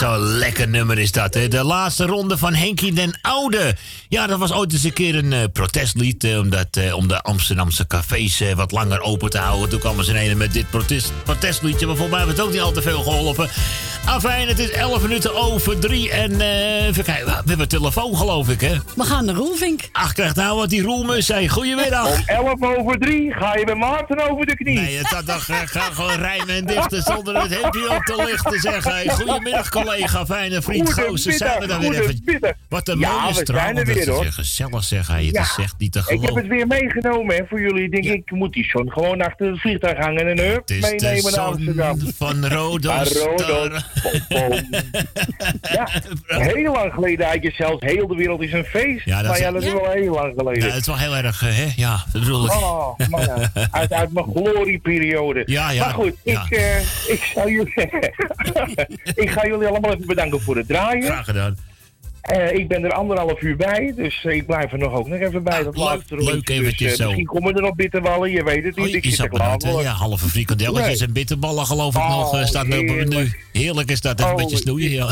Zo'n 0.00 0.18
lekker 0.18 0.68
nummer 0.68 0.98
is 0.98 1.12
dat. 1.12 1.34
Hè? 1.34 1.48
De 1.48 1.64
laatste 1.64 2.06
ronde 2.06 2.38
van 2.38 2.54
Henkie 2.54 2.92
den 2.92 3.18
Oude. 3.22 3.76
Ja, 4.08 4.26
dat 4.26 4.38
was 4.38 4.52
ooit 4.52 4.72
eens 4.72 4.84
een 4.84 4.92
keer 4.92 5.14
een 5.14 5.32
eh, 5.32 5.44
protestlied... 5.52 6.24
eh, 6.24 6.38
omdat, 6.38 6.76
eh, 6.76 6.96
om 6.96 7.08
de 7.08 7.22
Amsterdamse 7.22 7.86
cafés 7.86 8.42
wat 8.54 8.72
langer 8.72 9.00
open 9.00 9.30
te 9.30 9.38
houden. 9.38 9.68
Toen 9.68 9.78
kwamen 9.78 10.04
ze 10.04 10.10
ineens 10.10 10.34
met 10.34 10.52
dit 10.52 10.70
protest, 10.70 11.12
protestliedje... 11.24 11.86
maar 11.86 11.96
volgens 11.96 12.16
mij 12.16 12.26
heeft 12.26 12.36
het 12.36 12.46
ook 12.46 12.52
niet 12.52 12.62
al 12.62 12.72
te 12.72 12.82
veel 12.82 13.02
geholpen. 13.02 13.48
Afijn, 14.06 14.48
het 14.48 14.58
is 14.58 14.70
11 14.70 15.02
minuten 15.02 15.34
over 15.34 15.78
drie 15.78 16.10
en 16.10 16.40
eh, 16.40 16.86
even 16.86 17.04
kijken. 17.04 17.26
We 17.26 17.32
hebben 17.32 17.60
een 17.60 17.68
telefoon, 17.68 18.16
geloof 18.16 18.48
ik, 18.48 18.60
hè? 18.60 18.74
We 18.96 19.04
gaan 19.04 19.24
naar 19.24 19.34
Roelvink. 19.34 19.80
Ach, 19.92 20.12
krijg 20.12 20.34
nou 20.34 20.56
wat 20.56 20.70
die 20.70 20.82
Roelmus 20.82 21.26
zei. 21.26 21.48
Goedemiddag. 21.48 22.06
Om 22.16 22.22
11 22.26 22.62
over 22.78 22.98
3 22.98 23.32
ga 23.32 23.56
je 23.56 23.64
bij 23.64 23.74
Maarten 23.74 24.30
over 24.30 24.46
de 24.46 24.54
knie. 24.56 24.78
Nee, 24.80 24.96
het 24.96 25.06
had 25.06 25.26
toch 25.26 25.48
eh, 25.48 25.56
ga 25.64 25.80
gewoon 25.80 26.16
rijmen 26.18 26.48
en 26.54 26.64
dichten 26.66 27.02
zonder 27.02 27.42
het 27.42 27.60
hemdje 27.60 27.90
op 27.96 28.02
te 28.04 28.22
lichten, 28.26 28.60
zeg. 28.60 28.84
Hey, 28.84 29.08
goedemiddag, 29.08 29.68
collega, 29.68 30.26
fijne 30.26 30.62
vriend 30.62 30.92
Goosen. 30.92 31.32
Zijn 31.32 31.60
we 31.60 31.66
dan 31.66 31.80
weer 31.80 31.90
even... 31.92 32.04
goedemiddag. 32.04 32.52
Wat 32.68 32.88
een 32.88 32.98
Ja, 32.98 33.20
mooie 33.20 33.34
we 33.34 33.40
straal. 33.40 33.60
zijn 33.60 33.76
er 33.76 33.84
Dat 33.84 33.94
weer, 33.94 34.10
hoor. 34.10 34.24
gezellig, 34.24 34.84
zeg. 34.84 35.06
Hey, 35.08 35.24
het 35.24 35.34
Ja. 35.34 35.42
is 35.42 35.56
echt 35.58 35.74
niet 35.78 35.92
te 35.92 36.02
Ik 36.06 36.20
heb 36.22 36.34
het 36.34 36.46
weer 36.46 36.66
meegenomen 36.66 37.36
hè, 37.36 37.42
voor 37.48 37.60
jullie. 37.60 37.84
Ik 37.84 37.90
denk, 37.92 38.04
ik 38.04 38.30
moet 38.30 38.52
die 38.52 38.64
zo'n 38.64 38.92
gewoon 38.92 39.20
achter 39.22 39.46
het 39.50 39.60
vliegtuig 39.60 39.98
hangen 39.98 40.28
en 40.28 40.36
de 40.36 40.62
meenemen 40.80 41.32
naar 41.32 41.40
Amsterdam. 41.40 41.98
van 42.16 42.48
Rodos. 42.54 43.24
Ja, 45.60 45.88
heel 46.26 46.72
lang 46.72 46.92
geleden 46.92 47.26
had 47.26 47.42
je 47.42 47.50
zelfs 47.50 47.84
heel 47.84 48.06
de 48.06 48.14
wereld 48.14 48.42
is 48.42 48.52
een 48.52 48.64
feest. 48.64 49.04
Ja, 49.04 49.16
dat 49.16 49.26
maar 49.26 49.36
is- 49.36 49.42
ja, 49.42 49.50
dat 49.50 49.62
is 49.62 49.72
wel 49.72 49.90
heel 49.90 50.12
lang 50.14 50.32
geleden. 50.36 50.62
Ja, 50.66 50.70
het 50.72 50.80
is 50.80 50.86
wel 50.86 50.98
heel 50.98 51.16
erg, 51.16 51.42
eh, 51.42 51.56
hè? 51.56 51.66
Ja, 51.76 52.04
dat 52.12 52.22
bedoel 52.22 52.44
ik. 52.44 52.50
Oh, 52.52 52.98
man, 53.08 53.28
uit, 53.70 53.92
uit 53.92 54.12
mijn 54.12 54.26
glorieperiode. 54.34 55.42
Ja, 55.46 55.70
ja, 55.70 55.84
Maar 55.84 55.94
goed, 55.94 56.14
ik, 56.22 56.50
eh, 56.50 56.80
ik, 57.08 57.30
zou 57.34 57.52
jullie, 57.52 57.74
ik 59.24 59.30
ga 59.30 59.46
jullie 59.46 59.66
allemaal 59.66 59.92
even 59.94 60.06
bedanken 60.06 60.40
voor 60.40 60.56
het 60.56 60.66
draaien. 60.68 61.02
Graag 61.02 61.24
gedaan. 61.24 61.56
Eh, 62.20 62.52
ik 62.52 62.68
ben 62.68 62.84
er 62.84 62.92
anderhalf 62.92 63.42
uur 63.42 63.56
bij, 63.56 63.92
dus 63.96 64.24
eh, 64.24 64.34
ik 64.36 64.46
blijf 64.46 64.72
er 64.72 64.78
nog 64.78 64.92
ook 64.92 65.08
nog 65.08 65.18
even 65.20 65.42
bij. 65.42 65.62
dat 65.62 65.76
laatste 65.76 66.16
leuk 66.16 66.28
rondje. 66.28 66.54
eventjes 66.54 66.78
dus, 66.90 66.90
eh, 66.90 66.96
zo. 66.96 67.04
Misschien 67.04 67.26
komen 67.26 67.54
er 67.56 67.62
nog 67.62 67.74
bitterballen, 67.74 68.30
je 68.30 68.44
weet 68.44 68.64
het 68.64 68.76
niet. 68.76 68.88
Oh, 68.88 68.94
ik 68.94 69.04
zit 69.04 69.14
zat 69.14 69.28
klaar. 69.28 69.82
Ja, 69.82 69.92
halve 69.92 70.28
frikandelletjes 70.28 70.98
Nee. 70.98 71.06
en 71.08 71.14
bitterballen 71.14 71.66
geloof 71.66 71.94
ik 71.94 72.00
Oh, 72.00 72.32
nog. 72.32 72.46
staat 72.46 72.64
op 72.64 72.70
het 72.72 72.82
menu. 72.86 73.32
heerlijk. 73.52 73.90
Is 73.90 74.00
dat, 74.00 74.18
even 74.20 74.30
een 74.32 74.36
Oh, 74.36 74.42
beetje 74.42 74.56
snoeien, 74.56 74.90
ja. 74.90 75.06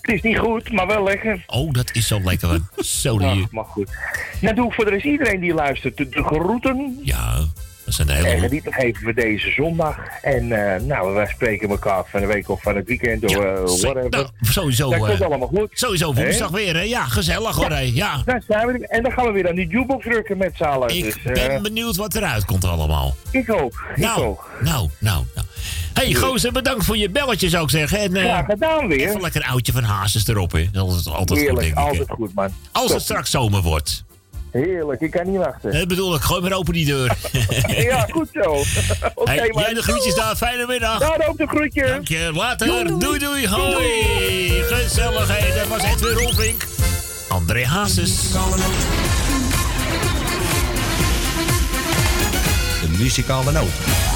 Het 0.00 0.14
is 0.14 0.22
niet 0.22 0.38
goed, 0.38 0.72
maar 0.72 0.86
wel 0.86 1.02
lekker. 1.02 1.44
Oh, 1.46 1.72
dat 1.72 1.90
is 1.94 2.06
zo 2.06 2.20
lekker. 2.22 2.60
Zo. 2.76 3.18
Ach, 3.20 3.50
maar 3.50 3.64
goed. 3.64 3.90
Nou 4.40 4.54
doe 4.54 4.66
ik 4.66 4.72
voor 4.72 4.84
de 4.84 4.90
rest 4.90 5.04
iedereen 5.04 5.40
die 5.40 5.54
luistert 5.54 5.96
de 5.96 6.06
groeten. 6.24 6.98
Ja, 7.02 7.38
dat 7.96 8.06
zijn 8.06 8.18
En 8.18 8.24
hele... 8.24 8.40
geniet 8.48 8.64
nog 8.64 8.76
even 8.76 9.02
voor 9.02 9.14
deze 9.14 9.50
zondag. 9.50 9.96
En 10.22 10.74
eh, 10.74 10.80
nou, 10.80 11.14
wij 11.14 11.26
spreken 11.26 11.70
elkaar 11.70 12.02
van 12.06 12.20
de 12.20 12.26
week 12.26 12.48
of 12.48 12.62
van 12.62 12.76
het 12.76 12.86
weekend 12.86 13.24
of 13.24 13.30
eh, 13.32 13.40
whatever. 13.64 14.08
Nou, 14.10 14.26
sowieso. 14.40 14.90
Dat 14.90 15.00
eh, 15.00 15.06
komt 15.08 15.22
allemaal 15.22 15.48
goed. 15.48 15.68
Sowieso 15.72 16.14
woensdag 16.14 16.50
weer, 16.50 16.74
hè? 16.74 16.82
Ja, 16.82 17.04
gezellig 17.04 17.56
hoor, 17.56 17.70
hè? 17.70 17.78
Ja. 17.80 18.22
Daar 18.24 18.42
zijn 18.48 18.66
we. 18.66 18.86
En 18.86 19.02
dan 19.02 19.12
gaan 19.12 19.24
we 19.26 19.30
weer 19.32 19.48
aan 19.48 19.54
die 19.54 19.66
jukebox 19.66 20.04
drukken 20.04 20.38
met 20.38 20.52
z'n 20.56 20.62
allen. 20.62 20.96
Ik 20.96 21.04
dus, 21.04 21.16
eh, 21.24 21.32
ben 21.48 21.62
benieuwd 21.62 21.96
wat 21.96 22.14
eruit 22.14 22.44
komt 22.44 22.64
allemaal. 22.64 23.14
ik 23.30 23.52
ook. 23.52 23.86
Ik 23.94 24.02
Nou, 24.02 24.22
ook. 24.24 24.50
nou, 24.60 24.88
nou, 24.98 25.24
nou. 25.34 25.46
hey, 25.94 26.14
gozer, 26.14 26.52
bedankt 26.52 26.84
voor 26.84 26.96
je 26.96 27.10
belletje, 27.10 27.48
zou 27.48 27.64
ik 27.64 27.70
zeggen. 27.70 27.98
En, 27.98 28.16
eh, 28.16 28.22
Graag 28.22 28.44
gedaan 28.44 28.88
weer. 28.88 29.08
Even 29.08 29.20
lekker 29.20 29.42
een 29.42 29.48
oudje 29.48 29.72
van 29.72 29.82
Hazes 29.82 30.26
erop, 30.26 30.52
hè. 30.52 30.68
Dat 30.72 30.92
is 30.92 31.06
altijd 31.06 31.38
goed, 31.48 31.56
denk 31.56 31.72
ik. 31.72 31.74
altijd 31.74 32.10
goed, 32.10 32.34
man. 32.34 32.52
Als 32.72 32.84
Top. 32.86 32.94
het 32.94 33.02
straks 33.02 33.30
zomer 33.30 33.62
wordt. 33.62 34.04
Heerlijk, 34.52 35.00
ik 35.00 35.10
kan 35.10 35.30
niet 35.30 35.36
wachten. 35.36 35.72
Dat 35.72 35.88
bedoel 35.88 36.14
ik, 36.14 36.20
gooi 36.20 36.40
maar 36.40 36.52
open 36.52 36.72
die 36.72 36.86
deur. 36.86 37.16
ja, 37.90 38.06
goed 38.10 38.28
zo. 38.32 38.50
Oké, 39.14 39.30
hey, 39.30 39.50
man. 39.52 39.62
jij 39.62 39.74
de 39.74 39.82
groetjes 39.82 40.14
daar, 40.14 40.36
fijne 40.36 40.66
middag. 40.66 40.98
Daar 40.98 41.28
ook 41.28 41.36
de 41.36 41.46
groetjes. 41.46 41.88
Dank 41.88 42.08
je, 42.08 42.30
later. 42.34 42.98
Doei, 42.98 43.18
doei, 43.18 43.48
hoi. 43.48 44.62
Gezelligheid, 44.62 45.54
dat 45.54 45.66
was 45.68 45.82
Edwin 45.82 46.16
Rolfink. 46.16 46.64
André 47.28 47.66
Hazes. 47.66 48.32
De 52.80 52.88
muzikale 52.98 53.52
noot. 53.52 54.09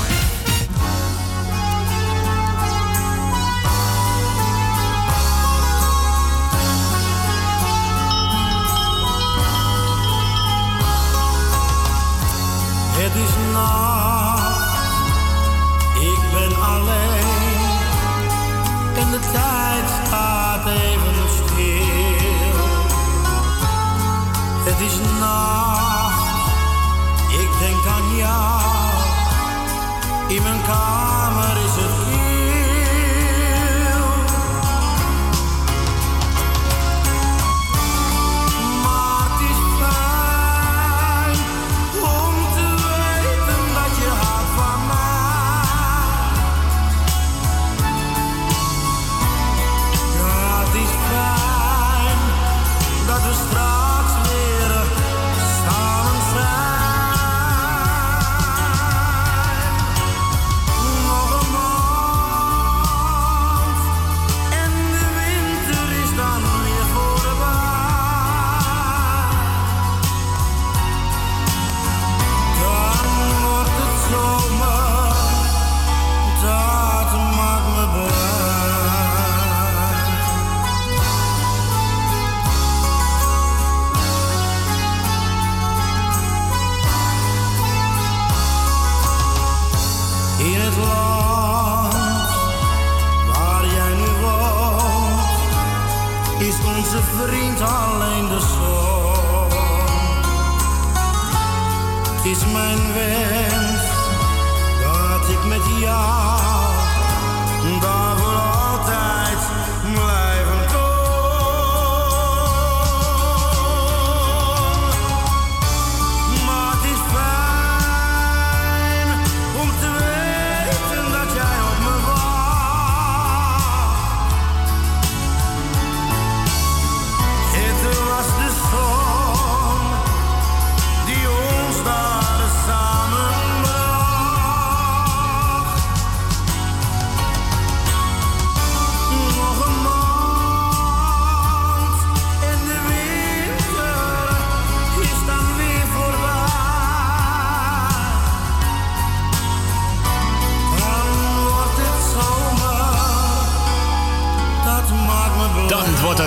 In 30.66 31.03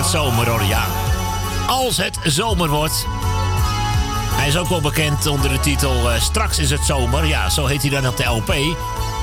zomer 0.08 0.64
ja. 0.64 0.86
Als 1.66 1.96
het 1.96 2.18
zomer 2.24 2.68
wordt. 2.68 3.06
Hij 4.30 4.48
is 4.48 4.56
ook 4.56 4.68
wel 4.68 4.80
bekend 4.80 5.26
onder 5.26 5.50
de 5.50 5.60
titel 5.60 6.10
eh, 6.10 6.20
Straks 6.20 6.58
is 6.58 6.70
het 6.70 6.84
zomer. 6.84 7.26
Ja, 7.26 7.50
zo 7.50 7.66
heet 7.66 7.82
hij 7.82 7.90
dan 7.90 8.06
op 8.06 8.16
de 8.16 8.24
LP. 8.24 8.48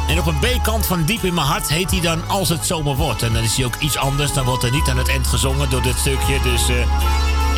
En 0.08 0.20
op 0.20 0.26
een 0.26 0.40
B-kant 0.40 0.86
van 0.86 1.04
Diep 1.04 1.24
in 1.24 1.34
mijn 1.34 1.48
hart 1.48 1.68
heet 1.68 1.92
hij 1.92 2.02
dan 2.02 2.28
Als 2.28 2.50
het 2.50 2.66
zomer 2.66 2.96
wordt. 2.96 3.24
En 3.24 3.34
dan 3.34 3.44
is 3.44 3.56
hij 3.56 3.66
ook 3.66 3.76
iets 3.80 3.98
anders. 3.98 4.34
Dan 4.34 4.46
wordt 4.46 4.64
er 4.64 4.72
niet 4.72 4.88
aan 4.90 4.98
het 4.98 5.10
eind 5.10 5.28
gezongen 5.28 5.70
door 5.70 5.82
dit 5.82 5.98
stukje. 5.98 6.40
Dus 6.44 6.70
eh, 6.70 6.76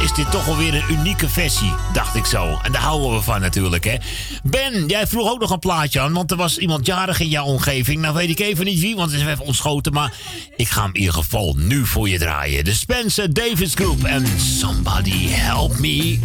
is 0.02 0.14
dit 0.14 0.32
toch 0.32 0.46
wel 0.46 0.58
weer 0.58 0.76
een 0.76 0.92
unieke 0.92 1.30
versie, 1.30 1.74
dacht 1.94 2.16
ik 2.16 2.26
zo. 2.26 2.60
En 2.64 2.72
daar 2.72 2.82
houden 2.82 3.14
we 3.14 3.22
van 3.22 3.42
natuurlijk, 3.42 3.84
hè. 3.84 3.96
Ben, 4.44 4.88
jij 4.88 5.08
vroeg 5.08 5.32
ook 5.32 5.40
nog 5.40 5.50
een 5.50 5.60
plaatje 5.60 6.00
aan, 6.00 6.14
want 6.14 6.32
er 6.32 6.38
was 6.38 6.58
iemand 6.58 6.86
jarig 6.86 7.20
in 7.20 7.30
jouw 7.30 7.46
omgeving. 7.46 8.02
Nou 8.02 8.14
weet 8.14 8.30
ik 8.30 8.40
even 8.40 8.66
niet 8.66 8.80
wie, 8.80 8.96
want 8.96 9.12
het 9.12 9.22
is 9.22 9.28
even 9.28 9.46
ontschoten. 9.46 9.94
Maar 9.94 10.14
ik 10.56 10.70
ga 10.70 10.82
hem 10.82 10.94
in 10.94 11.00
ieder 11.00 11.14
geval 11.14 11.56
nu 11.58 11.86
voor 11.86 12.10
je 12.10 12.18
draaien. 12.18 12.64
De 12.64 12.74
Spencer 12.74 13.34
Davis 13.34 13.74
Group 13.74 14.04
en 14.04 14.26
Somebody 14.60 15.28
Help 15.28 15.80
Me. 15.80 16.20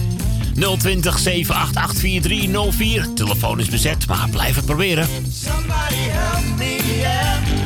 020 0.55 1.19
788 1.19 2.01
4304. 2.01 3.13
Telefoon 3.15 3.61
is 3.61 3.69
bezet, 3.69 4.07
maar 4.07 4.29
blijf 4.31 4.57
het 4.57 4.65
proberen. 4.65 5.09
Somebody 5.31 5.95
help 5.95 6.59
me, 6.59 6.97
yeah. 6.99 7.62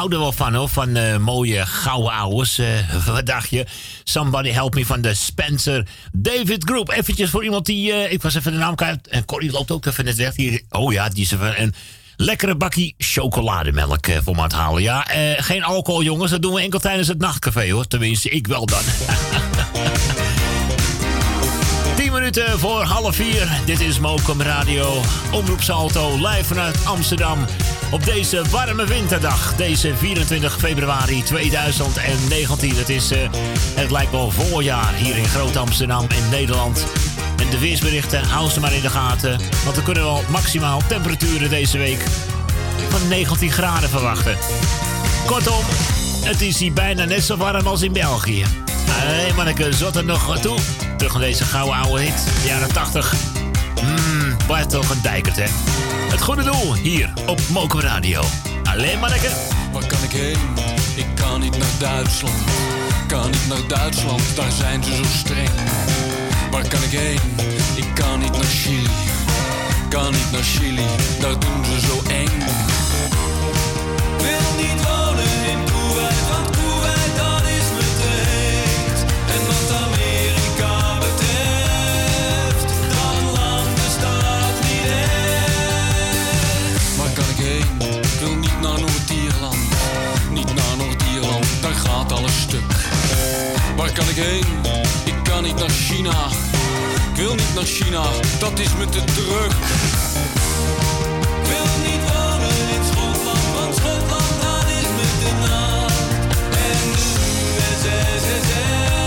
Hou 0.00 0.12
er 0.12 0.18
wel 0.18 0.32
van 0.32 0.54
hoor. 0.54 0.68
Van 0.68 0.96
eh, 0.96 1.16
mooie 1.16 1.66
gouden 1.66 2.12
ouwes. 2.12 2.58
Eh, 2.58 2.66
wat 3.06 3.26
dacht 3.26 3.50
je? 3.50 3.66
Somebody 4.04 4.50
Help 4.50 4.74
Me 4.74 4.86
van 4.86 5.00
de 5.00 5.14
Spencer 5.14 5.86
David 6.12 6.64
Group. 6.64 6.90
Eventjes 6.90 7.30
voor 7.30 7.44
iemand 7.44 7.66
die... 7.66 7.92
eh, 7.92 8.12
ik 8.12 8.22
was 8.22 8.34
even 8.34 8.52
de 8.52 8.58
naam 8.58 8.74
kwijt. 8.74 9.08
En 9.08 9.24
Corrie 9.24 9.50
loopt 9.50 9.70
ook 9.70 9.86
even 9.86 10.04
net 10.04 10.16
weg 10.16 10.36
hier. 10.36 10.62
Oh 10.70 10.92
ja, 10.92 11.08
die 11.08 11.24
is 11.24 11.32
even... 11.32 11.56
En 11.56 11.74
lekkere 12.16 12.56
bakkie 12.56 12.94
chocolademelk 12.98 14.06
voor 14.22 14.34
me 14.34 14.40
aan 14.40 14.44
het 14.44 14.52
halen. 14.52 14.82
Ja, 14.82 15.06
geen 15.36 15.62
alcohol 15.62 16.02
jongens, 16.02 16.30
dat 16.30 16.42
doen 16.42 16.54
we 16.54 16.60
enkel 16.60 16.78
tijdens 16.78 17.08
het 17.08 17.18
nachtcafé 17.18 17.70
hoor. 17.70 17.86
Tenminste, 17.86 18.28
ik 18.28 18.46
wel 18.46 18.66
dan. 18.66 18.82
10 22.30 22.42
minuten 22.42 22.68
voor 22.68 22.82
half 22.82 23.14
4. 23.14 23.60
Dit 23.64 23.80
is 23.80 23.98
Mokum 23.98 24.42
Radio. 24.42 25.02
Omroep 25.32 25.62
Salto, 25.62 26.16
live 26.16 26.44
vanuit 26.44 26.84
Amsterdam. 26.84 27.38
Op 27.90 28.04
deze 28.04 28.42
warme 28.50 28.86
winterdag. 28.86 29.54
Deze 29.56 29.96
24 29.96 30.58
februari 30.58 31.22
2019. 31.22 32.76
Het, 32.76 32.88
is, 32.88 33.10
eh, 33.10 33.18
het 33.74 33.90
lijkt 33.90 34.10
wel 34.10 34.30
voorjaar 34.30 34.94
hier 34.94 35.16
in 35.16 35.24
Groot 35.24 35.56
Amsterdam 35.56 36.06
in 36.08 36.28
Nederland. 36.30 36.86
En 37.36 37.50
de 37.50 37.58
weersberichten, 37.58 38.24
hou 38.24 38.50
ze 38.50 38.60
maar 38.60 38.74
in 38.74 38.82
de 38.82 38.90
gaten. 38.90 39.40
Want 39.64 39.76
we 39.76 39.82
kunnen 39.82 40.02
wel 40.02 40.22
maximaal 40.28 40.82
temperaturen 40.88 41.50
deze 41.50 41.78
week 41.78 42.04
van 42.88 43.08
19 43.08 43.50
graden 43.50 43.88
verwachten. 43.88 44.36
Kortom, 45.26 45.64
het 46.22 46.40
is 46.40 46.58
hier 46.58 46.72
bijna 46.72 47.04
net 47.04 47.22
zo 47.22 47.36
warm 47.36 47.66
als 47.66 47.82
in 47.82 47.92
België. 47.92 48.44
Hé, 48.90 49.34
manneke, 49.34 49.72
zot 49.72 49.96
er 49.96 50.04
nog 50.04 50.38
toe. 50.38 50.58
Terug 50.96 51.12
naar 51.12 51.22
deze 51.22 51.44
gouden 51.44 51.74
oude 51.74 52.02
hit, 52.02 52.24
jaren 52.44 52.72
80. 52.72 53.14
Mmm, 53.82 54.36
wat 54.46 54.70
toch 54.70 54.90
een 54.90 55.02
dijkert, 55.02 55.36
hè? 55.36 55.46
Het 56.10 56.20
goede 56.20 56.42
doel, 56.42 56.74
hier 56.74 57.12
op 57.26 57.40
Mokum 57.48 57.80
Radio. 57.80 58.22
Alleen 58.64 58.98
manneke. 58.98 59.28
Waar 59.72 59.86
kan 59.86 60.02
ik 60.02 60.10
heen? 60.10 60.38
Ik 60.96 61.06
kan 61.14 61.40
niet 61.40 61.58
naar 61.58 61.68
Duitsland. 61.78 62.34
Kan 63.06 63.30
niet 63.30 63.48
naar 63.48 63.66
Duitsland, 63.78 64.22
daar 64.36 64.50
zijn 64.50 64.84
ze 64.84 64.94
zo 64.94 65.02
streng. 65.16 65.50
Waar 66.50 66.68
kan 66.68 66.82
ik 66.82 66.90
heen? 66.90 67.20
Ik 67.74 67.94
kan 67.94 68.18
niet 68.18 68.32
naar 68.32 68.42
Chili. 68.42 68.90
Kan 69.88 70.12
niet 70.12 70.30
naar 70.32 70.42
Chili, 70.42 70.86
daar 71.20 71.38
doen 71.38 71.64
ze 71.64 71.86
zo 71.86 72.02
eng. 72.10 72.38
Wil 74.18 74.64
niet 74.64 74.99
kan 94.00 94.08
ik 94.08 94.16
heen? 94.16 94.44
Ik 95.04 95.14
kan 95.22 95.42
niet 95.42 95.56
naar 95.56 95.70
China. 95.70 96.26
Ik 97.12 97.16
wil 97.16 97.34
niet 97.34 97.54
naar 97.54 97.64
China, 97.64 98.02
dat 98.38 98.58
is 98.58 98.74
me 98.74 98.84
te 98.84 99.04
druk. 99.04 99.52
Ik 101.40 101.46
wil 101.52 101.70
niet 101.88 102.02
wonen 102.10 102.58
in 102.76 102.84
Schotland, 102.90 103.46
want 103.54 103.74
Schotland 103.74 104.32
dat 104.42 104.66
is 104.80 104.88
me 104.96 105.06
te 105.22 105.32
nat. 105.48 105.92
En 106.68 106.92
de 106.92 107.06
USSR, 107.56 108.99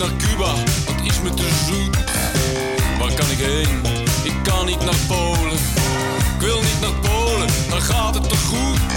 naar 0.00 0.16
Cuba, 0.16 0.54
dat 0.86 1.04
is 1.04 1.20
me 1.20 1.34
te 1.34 1.48
zoet. 1.66 1.96
Waar 2.98 3.14
kan 3.14 3.30
ik 3.30 3.38
heen? 3.38 3.80
Ik 4.22 4.42
kan 4.42 4.66
niet 4.66 4.84
naar 4.84 5.00
Polen. 5.08 5.58
Ik 6.34 6.40
wil 6.40 6.60
niet 6.60 6.80
naar 6.80 7.10
Polen, 7.10 7.46
dan 7.70 7.80
gaat 7.80 8.14
het 8.14 8.28
te 8.28 8.36
goed. 8.36 8.89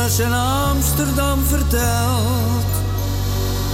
En 0.00 0.32
Amsterdam 0.32 1.44
verteld. 1.44 2.70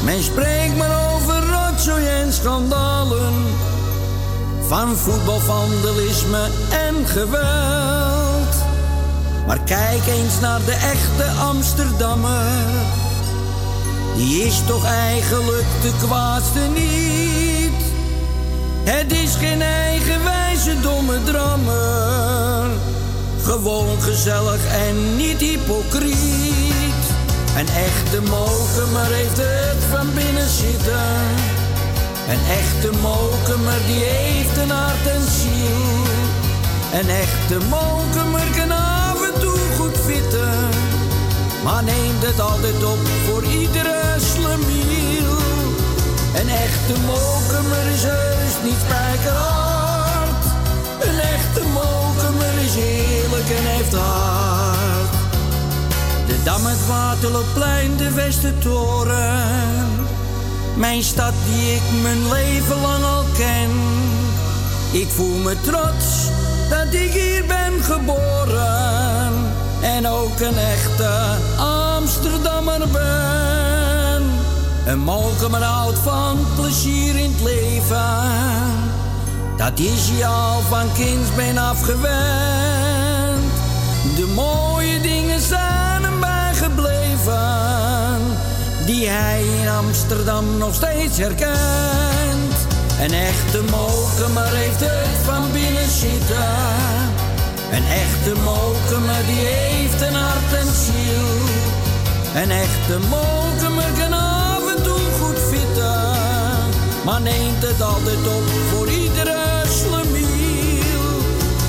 Men 0.05 0.23
spreekt 0.23 0.77
maar 0.77 1.15
over 1.15 1.43
rotzooi 1.47 2.07
en 2.07 2.33
schandalen, 2.33 3.35
van 4.67 4.97
voetbalvandalisme 4.97 6.49
en 6.71 7.07
geweld. 7.07 8.55
Maar 9.47 9.59
kijk 9.65 10.07
eens 10.07 10.41
naar 10.41 10.61
de 10.65 10.73
echte 10.73 11.41
Amsterdammer, 11.41 12.65
die 14.17 14.43
is 14.43 14.61
toch 14.67 14.85
eigenlijk 14.85 15.67
de 15.83 15.93
kwaadste 16.07 16.61
niet. 16.75 17.83
Het 18.85 19.13
is 19.13 19.35
geen 19.35 19.63
eigenwijze 19.63 20.81
domme 20.81 21.23
drammer. 21.25 22.95
Gewoon 23.47 24.02
gezellig 24.02 24.66
en 24.66 25.16
niet 25.16 25.41
hypocriet. 25.41 27.05
Een 27.57 27.68
echte 27.68 28.20
mokemer 28.20 29.10
heeft 29.12 29.36
het 29.36 29.84
van 29.91 30.15
binnen 30.15 30.49
zitten. 30.49 31.08
Een 32.28 32.44
echte 32.60 32.91
mokemer 33.02 33.81
die 33.86 34.02
heeft 34.05 34.57
een 34.57 34.70
hart 34.70 35.07
en 35.07 35.23
ziel. 35.31 36.02
Een 37.00 37.08
echte 37.08 37.58
mokemer 37.68 38.47
kan 38.57 38.70
af 38.70 39.33
en 39.33 39.41
toe 39.41 39.58
goed 39.76 39.97
fitten. 40.05 40.68
Maar 41.65 41.84
neemt 41.84 42.23
het 42.23 42.41
altijd 42.41 42.84
op 42.84 42.99
voor 43.26 43.44
iedere 43.44 44.16
slemiel. 44.18 45.36
Een 46.41 46.49
echte 46.49 46.94
mokemer 47.07 47.86
is 47.94 48.02
heus 48.02 48.55
niet 48.65 48.81
spijkerhard. 48.86 49.66
Een 51.00 51.18
echte 51.20 51.62
mokemer 51.73 52.55
is 52.65 52.75
eerlijk 52.76 53.50
en 53.50 53.65
heeft 53.65 53.94
hart. 53.94 55.10
De 56.26 56.42
Dam, 56.44 56.66
het 56.66 56.86
Waterloopplein, 56.86 57.97
de 57.97 58.12
Westertoren. 58.12 59.86
Mijn 60.76 61.02
stad 61.02 61.33
die 61.47 61.75
ik 61.75 61.83
mijn 62.02 62.28
leven 62.28 62.81
lang 62.81 63.05
al 63.05 63.25
ken. 63.36 63.70
Ik 64.92 65.08
voel 65.08 65.36
me 65.36 65.60
trots 65.60 66.07
dat 66.70 66.94
ik 66.94 67.12
hier 67.12 67.44
ben 67.47 67.83
geboren. 67.83 69.33
En 69.81 70.08
ook 70.08 70.41
een 70.41 70.58
echte 70.58 71.10
Amsterdammer 71.58 72.89
ben. 72.89 74.23
Een 74.86 74.99
mokemer 74.99 75.62
houdt 75.62 75.99
van 75.99 76.39
plezier 76.55 77.16
in 77.16 77.33
het 77.33 77.42
leven. 77.42 78.94
Dat 79.57 79.78
is 79.78 80.09
je 80.17 80.26
al 80.26 80.60
van 80.60 80.93
kindsbeen 80.93 81.59
afgewend. 81.59 82.07
De 84.17 84.33
mooie 84.35 85.01
dingen 85.01 85.41
zijn 85.41 86.02
hem 86.02 86.20
bijgebleven. 86.20 88.18
Die 88.86 89.09
hij 89.09 89.44
in 89.60 89.68
Amsterdam 89.68 90.59
nog 90.59 90.75
steeds 90.75 91.18
herkent. 91.18 92.57
Een 93.01 93.12
echte 93.12 93.62
mokemer 93.70 94.55
heeft 94.55 94.81
het 94.81 95.25
van 95.25 95.52
binnen 95.52 95.91
zitten. 95.91 96.55
Een 97.70 97.86
echte 97.86 98.41
mokemer 98.44 99.26
die 99.26 99.44
heeft 99.44 100.01
een 100.01 100.15
hart 100.15 100.52
en 100.52 100.73
ziel. 100.85 101.28
Een 102.43 102.51
echte 102.51 102.99
mokemer 103.09 103.91
kan 103.99 104.12
af 104.12 104.76
en 104.76 104.83
toe 104.83 105.01
goed 105.20 105.39
fitten. 105.39 106.15
Maar 107.05 107.20
neemt 107.20 107.62
het 107.62 107.83
altijd 107.83 108.26
op 108.26 108.49
voor 108.70 108.89
iedere 109.17 109.62
slemiel. 109.69 111.07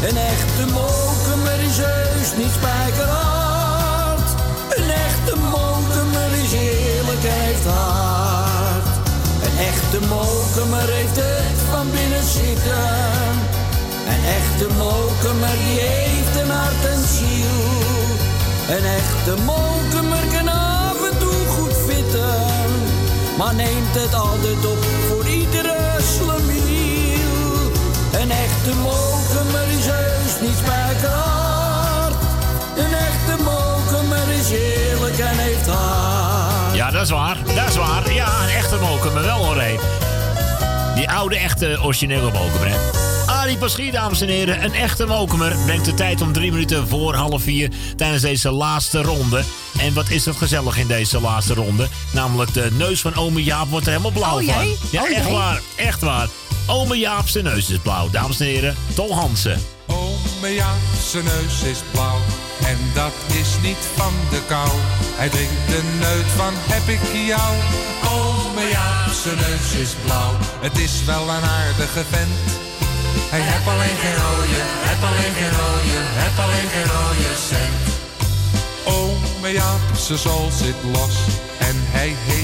Een 0.08 0.18
echte 0.18 0.66
mokemer 0.74 1.60
is 1.70 1.78
heus 1.78 2.30
niet 2.38 2.54
spijkerhard. 2.60 4.30
Een 4.76 4.90
echte 4.90 5.36
mokemer 5.52 6.30
is 6.44 6.52
eerlijk 6.52 7.24
en 7.24 7.40
heeft 7.44 7.66
hart. 7.66 8.96
Een 9.46 9.58
echte 9.72 10.00
mokemer 10.08 10.88
heeft 10.98 11.16
het 11.16 11.60
van 11.72 11.92
binnen 11.92 12.24
zitten. 12.24 12.90
Een 14.12 14.24
echte 14.40 14.68
mokemer 14.78 15.56
die 15.64 15.80
heeft 15.80 16.36
een 16.42 16.50
hart 16.50 16.84
en 16.94 17.04
ziel. 17.16 17.60
Een 18.76 18.86
echte 19.00 19.34
mokemer 19.52 20.26
kan 20.34 20.48
af 20.48 21.00
en 21.12 21.18
toe 21.20 21.40
goed 21.56 21.76
fitten. 21.88 22.36
Maar 23.38 23.56
neemt 23.56 23.96
het 24.02 24.14
altijd 24.14 24.66
op 24.66 24.84
voor 25.08 25.26
iedere 25.28 25.67
Een 28.68 28.74
echte 28.74 28.82
mokemer 28.82 29.68
is 29.78 29.86
heus 29.86 30.42
niet 30.42 30.58
spijkerhard. 30.58 32.16
Een 32.78 32.94
echte 32.94 33.44
mokemer 33.44 34.30
is 34.40 34.50
eerlijk 34.52 35.18
en 35.18 35.38
heeft 35.38 35.68
hart. 35.68 36.76
Ja, 36.76 36.92
dat 36.92 37.02
is 37.02 37.10
waar. 37.10 37.38
Dat 37.56 37.68
is 37.70 37.76
waar. 37.76 38.14
Ja, 38.14 38.28
een 38.44 38.50
echte 38.56 38.76
mokemer 38.76 39.24
wel 39.24 39.46
hoor, 39.46 39.56
hé. 39.62 39.76
Die 40.96 41.10
oude, 41.10 41.38
echte, 41.38 41.78
originele 41.82 42.32
mokemer, 42.32 42.68
hè. 42.70 42.76
Arie 43.26 43.58
Paschier, 43.58 43.92
dames 43.92 44.22
en 44.22 44.28
heren, 44.28 44.64
een 44.64 44.74
echte 44.74 45.06
mokemer. 45.06 45.56
Brengt 45.66 45.86
de 45.86 45.94
tijd 45.94 46.22
om 46.22 46.34
drie 46.34 46.52
minuten 46.52 46.88
voor 46.88 47.16
half 47.16 47.42
vier 47.42 47.72
tijdens 47.98 48.22
deze 48.22 48.52
laatste 48.52 49.02
ronde. 49.02 49.44
En 49.80 49.94
wat 49.94 50.10
is 50.10 50.26
het 50.26 50.36
gezellig 50.36 50.78
in 50.78 50.88
deze 50.88 51.22
laatste 51.22 51.54
ronde? 51.54 51.88
Namelijk 52.12 52.54
de 52.54 52.68
neus 52.78 53.02
van 53.02 53.16
ome 53.16 53.44
Jaap 53.44 53.70
wordt 53.70 53.86
er 53.86 53.92
helemaal 53.92 54.12
blauw 54.12 54.40
Oh, 54.40 54.54
van. 54.54 54.68
Ja, 54.92 55.02
Oh, 55.02 55.10
echt 55.12 55.26
jee? 55.26 55.34
waar. 55.34 55.62
Echt 55.76 56.02
waar. 56.02 56.28
Ome 56.70 56.98
Jaap 56.98 57.28
zijn 57.28 57.44
neus 57.44 57.70
is 57.70 57.78
blauw. 57.78 58.10
Dames 58.10 58.40
en 58.40 58.46
heren, 58.46 58.76
Tol 58.94 59.16
Hansen. 59.16 59.62
Ome 59.86 60.54
Jaap, 60.54 60.78
zijn 61.10 61.24
neus 61.24 61.62
is 61.72 61.80
blauw. 61.92 62.20
En 62.66 62.78
dat 62.94 63.14
is 63.28 63.50
niet 63.62 63.84
van 63.96 64.14
de 64.30 64.42
kou. 64.48 64.70
Hij 65.20 65.30
drinkt 65.30 65.68
de 65.68 65.82
neut 66.00 66.30
van 66.36 66.54
heb 66.56 66.88
ik 66.96 67.28
jou. 67.28 67.54
Ome 68.14 68.70
Jaap, 68.70 69.12
zijn 69.24 69.36
neus 69.36 69.72
is 69.84 69.94
blauw. 70.06 70.34
Het 70.60 70.78
is 70.78 71.04
wel 71.06 71.24
een 71.30 71.48
aardige 71.60 72.04
vent. 72.12 72.38
Hij 73.34 73.44
heb 73.52 73.64
alleen 73.74 73.98
geen 74.04 74.18
rode, 74.26 74.62
heb 74.90 75.02
alleen 75.10 75.34
geen 75.40 75.56
rode, 75.62 75.98
heb 76.24 76.36
alleen 76.46 76.70
geen 76.76 76.90
rode 76.98 77.30
cent. 77.50 77.78
Ome 78.98 79.52
Jaap, 79.52 79.84
zijn 80.06 80.20
zool 80.20 80.50
zit 80.62 80.80
los. 80.94 81.16
En 81.70 81.76
hij 81.96 82.12
heeft 82.16 82.37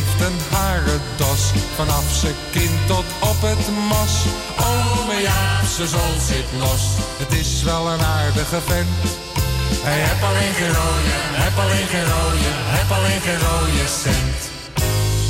Vanaf 1.75 2.03
zijn 2.21 2.35
kin 2.51 2.79
tot 2.87 3.05
op 3.19 3.41
het 3.41 3.67
mos. 3.89 4.13
Ome 4.57 5.21
Jaap, 5.21 5.65
zijn 5.75 5.87
zool 5.87 6.15
zit 6.27 6.49
los. 6.59 6.83
Het 7.17 7.31
is 7.39 7.63
wel 7.63 7.87
een 7.87 8.01
aardige 8.01 8.61
vent. 8.67 9.01
Hij 9.87 9.99
heb 9.99 10.19
alleen 10.29 10.53
geen 10.53 10.73
rode, 10.81 11.13
heb 11.45 11.55
alleen 11.63 11.87
geen 11.93 12.09
rode, 12.15 12.49
heb 12.77 12.89
alleen 12.97 13.21
geen 13.27 13.41
rode 13.49 13.85
cent. 14.01 14.39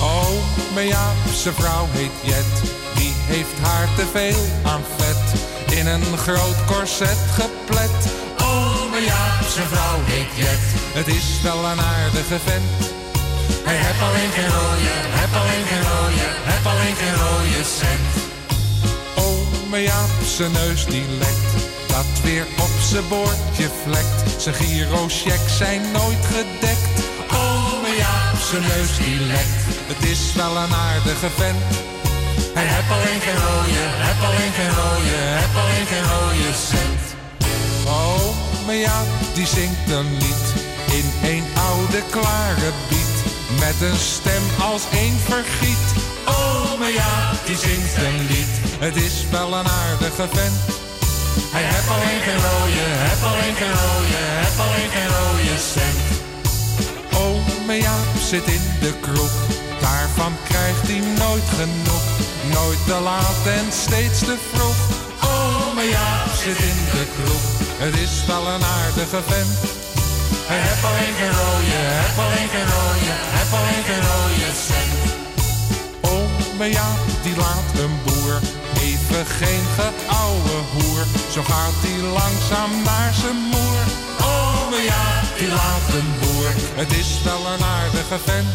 Ome 0.02 0.88
Jaap, 0.88 1.16
zijn 1.34 1.54
vrouw 1.54 1.88
heet 1.92 2.18
Jet. 2.22 2.54
Die 2.96 3.14
heeft 3.16 3.58
haar 3.62 3.88
te 3.96 4.06
veel 4.12 4.44
aan 4.72 4.84
vet. 4.98 5.24
In 5.78 5.88
een 5.88 6.18
groot 6.18 6.66
korset 6.66 7.22
geplet. 7.40 8.00
Ome 8.38 9.00
Jaap, 9.06 9.44
zijn 9.56 9.68
vrouw 9.68 10.00
heet 10.04 10.32
Jet. 10.36 10.66
Het 10.98 11.08
is 11.08 11.42
wel 11.44 11.66
een 11.66 11.82
aardige 11.82 12.40
vent. 12.40 13.03
Hij 13.68 13.80
heb 13.88 13.98
alleen 14.08 14.32
geen 14.38 14.52
rode, 14.60 14.94
heb 15.22 15.32
alleen 15.42 15.66
geen 15.72 15.86
rode, 15.94 16.26
heb 16.54 16.64
alleen 16.74 16.96
geen 17.02 17.18
rode 17.26 17.64
cent. 17.80 18.12
Ome 19.26 19.80
Jaap, 19.82 20.14
zijn 20.36 20.52
neus 20.52 20.86
die 20.86 21.06
lekt. 21.24 21.52
Dat 21.88 22.12
weer 22.24 22.46
op 22.60 22.76
zijn 22.90 23.08
boordje 23.08 23.68
vlekt. 23.84 24.42
Zijn 24.44 24.56
girochecks 24.56 25.58
zijn 25.58 25.82
nooit 25.92 26.26
gedekt. 26.36 26.96
Ome 27.46 27.92
Jaap, 27.98 28.38
zijn 28.50 28.66
neus 28.74 28.98
die 28.98 29.20
lekt. 29.34 29.62
Het 29.92 30.10
is 30.14 30.34
wel 30.36 30.58
een 30.64 30.74
aardige 30.88 31.30
vent. 31.40 31.64
Hij 32.58 32.68
heb 32.76 32.88
alleen 32.96 33.22
geen 33.26 33.40
rode, 33.48 33.84
heb 34.08 34.20
alleen 34.30 34.54
geen 34.60 34.74
rode, 34.82 35.18
heb 35.44 35.54
alleen 35.62 35.88
geen 35.92 36.08
rode 36.16 36.52
cent. 36.70 37.04
Ome 37.88 38.76
Jaap, 38.80 39.08
die 39.34 39.48
zingt 39.48 39.90
een 39.90 40.12
lied 40.24 40.46
in 41.00 41.08
een 41.30 41.46
oude 41.70 42.02
klare 42.10 42.72
biet. 42.90 43.13
Met 43.66 43.90
een 43.90 43.98
stem 43.98 44.44
als 44.72 44.84
een 44.92 45.16
vergiet. 45.20 45.88
Ome 46.26 46.92
Jaap, 46.94 47.36
die 47.46 47.58
zingt 47.58 47.96
een 47.96 48.20
lied. 48.32 48.54
Het 48.80 48.96
is 48.96 49.26
wel 49.32 49.54
een 49.54 49.68
aardige 49.68 50.28
vent. 50.36 50.60
Hij 51.56 51.66
heb 51.74 51.86
alleen 51.96 52.22
geen 52.28 52.42
rode, 52.50 52.86
heb 53.10 53.22
alleen 53.32 53.56
geen 53.62 53.76
rode, 53.84 54.22
heb 54.44 54.56
alleen 54.66 54.92
geen 54.96 55.12
rode 55.18 55.56
cent. 55.74 56.02
Ome 57.26 57.76
Jaap 57.86 58.12
zit 58.30 58.46
in 58.58 58.66
de 58.80 58.94
kroeg, 59.02 59.36
daarvan 59.82 60.34
krijgt 60.50 60.88
hij 60.88 61.02
nooit 61.24 61.50
genoeg. 61.60 62.06
Nooit 62.58 62.82
te 62.86 63.00
laat 63.10 63.42
en 63.60 63.68
steeds 63.86 64.20
te 64.20 64.38
vroeg. 64.52 64.80
Ome 65.36 65.86
Jaap 65.90 66.28
zit 66.44 66.60
in 66.72 66.80
de 66.96 67.06
kroeg. 67.16 67.46
Het 67.84 67.96
is 68.06 68.26
wel 68.28 68.48
een 68.48 68.64
aardige 68.64 69.22
vent. 69.28 69.83
Hij 70.52 70.60
heeft 70.66 70.84
alleen 70.90 71.16
geen 71.20 71.36
rode, 71.44 71.80
heb 72.04 72.18
alleen 72.26 72.50
geen 72.56 72.70
rode, 72.76 73.12
heb 73.38 73.50
alleen 73.60 73.84
geen 73.90 74.04
rode 74.12 74.50
cent. 74.68 74.96
Ome 76.14 76.68
Jaap, 76.78 77.02
die 77.26 77.36
laat 77.36 77.70
een 77.84 77.96
boer 78.06 78.36
even 78.88 79.26
geen 79.26 79.66
geouwe 79.78 80.58
hoer. 80.74 81.04
Zo 81.34 81.42
gaat 81.52 81.78
hij 81.86 82.00
langzaam 82.20 82.72
naar 82.84 83.14
zijn 83.22 83.40
moer. 83.54 83.82
Ome 84.34 84.82
Jaap, 84.92 85.26
die 85.40 85.52
laat 85.60 85.88
een 86.00 86.12
boer. 86.22 86.50
Het 86.82 86.92
is 87.02 87.10
wel 87.24 87.44
een 87.54 87.64
aardige 87.78 88.18
vent. 88.28 88.52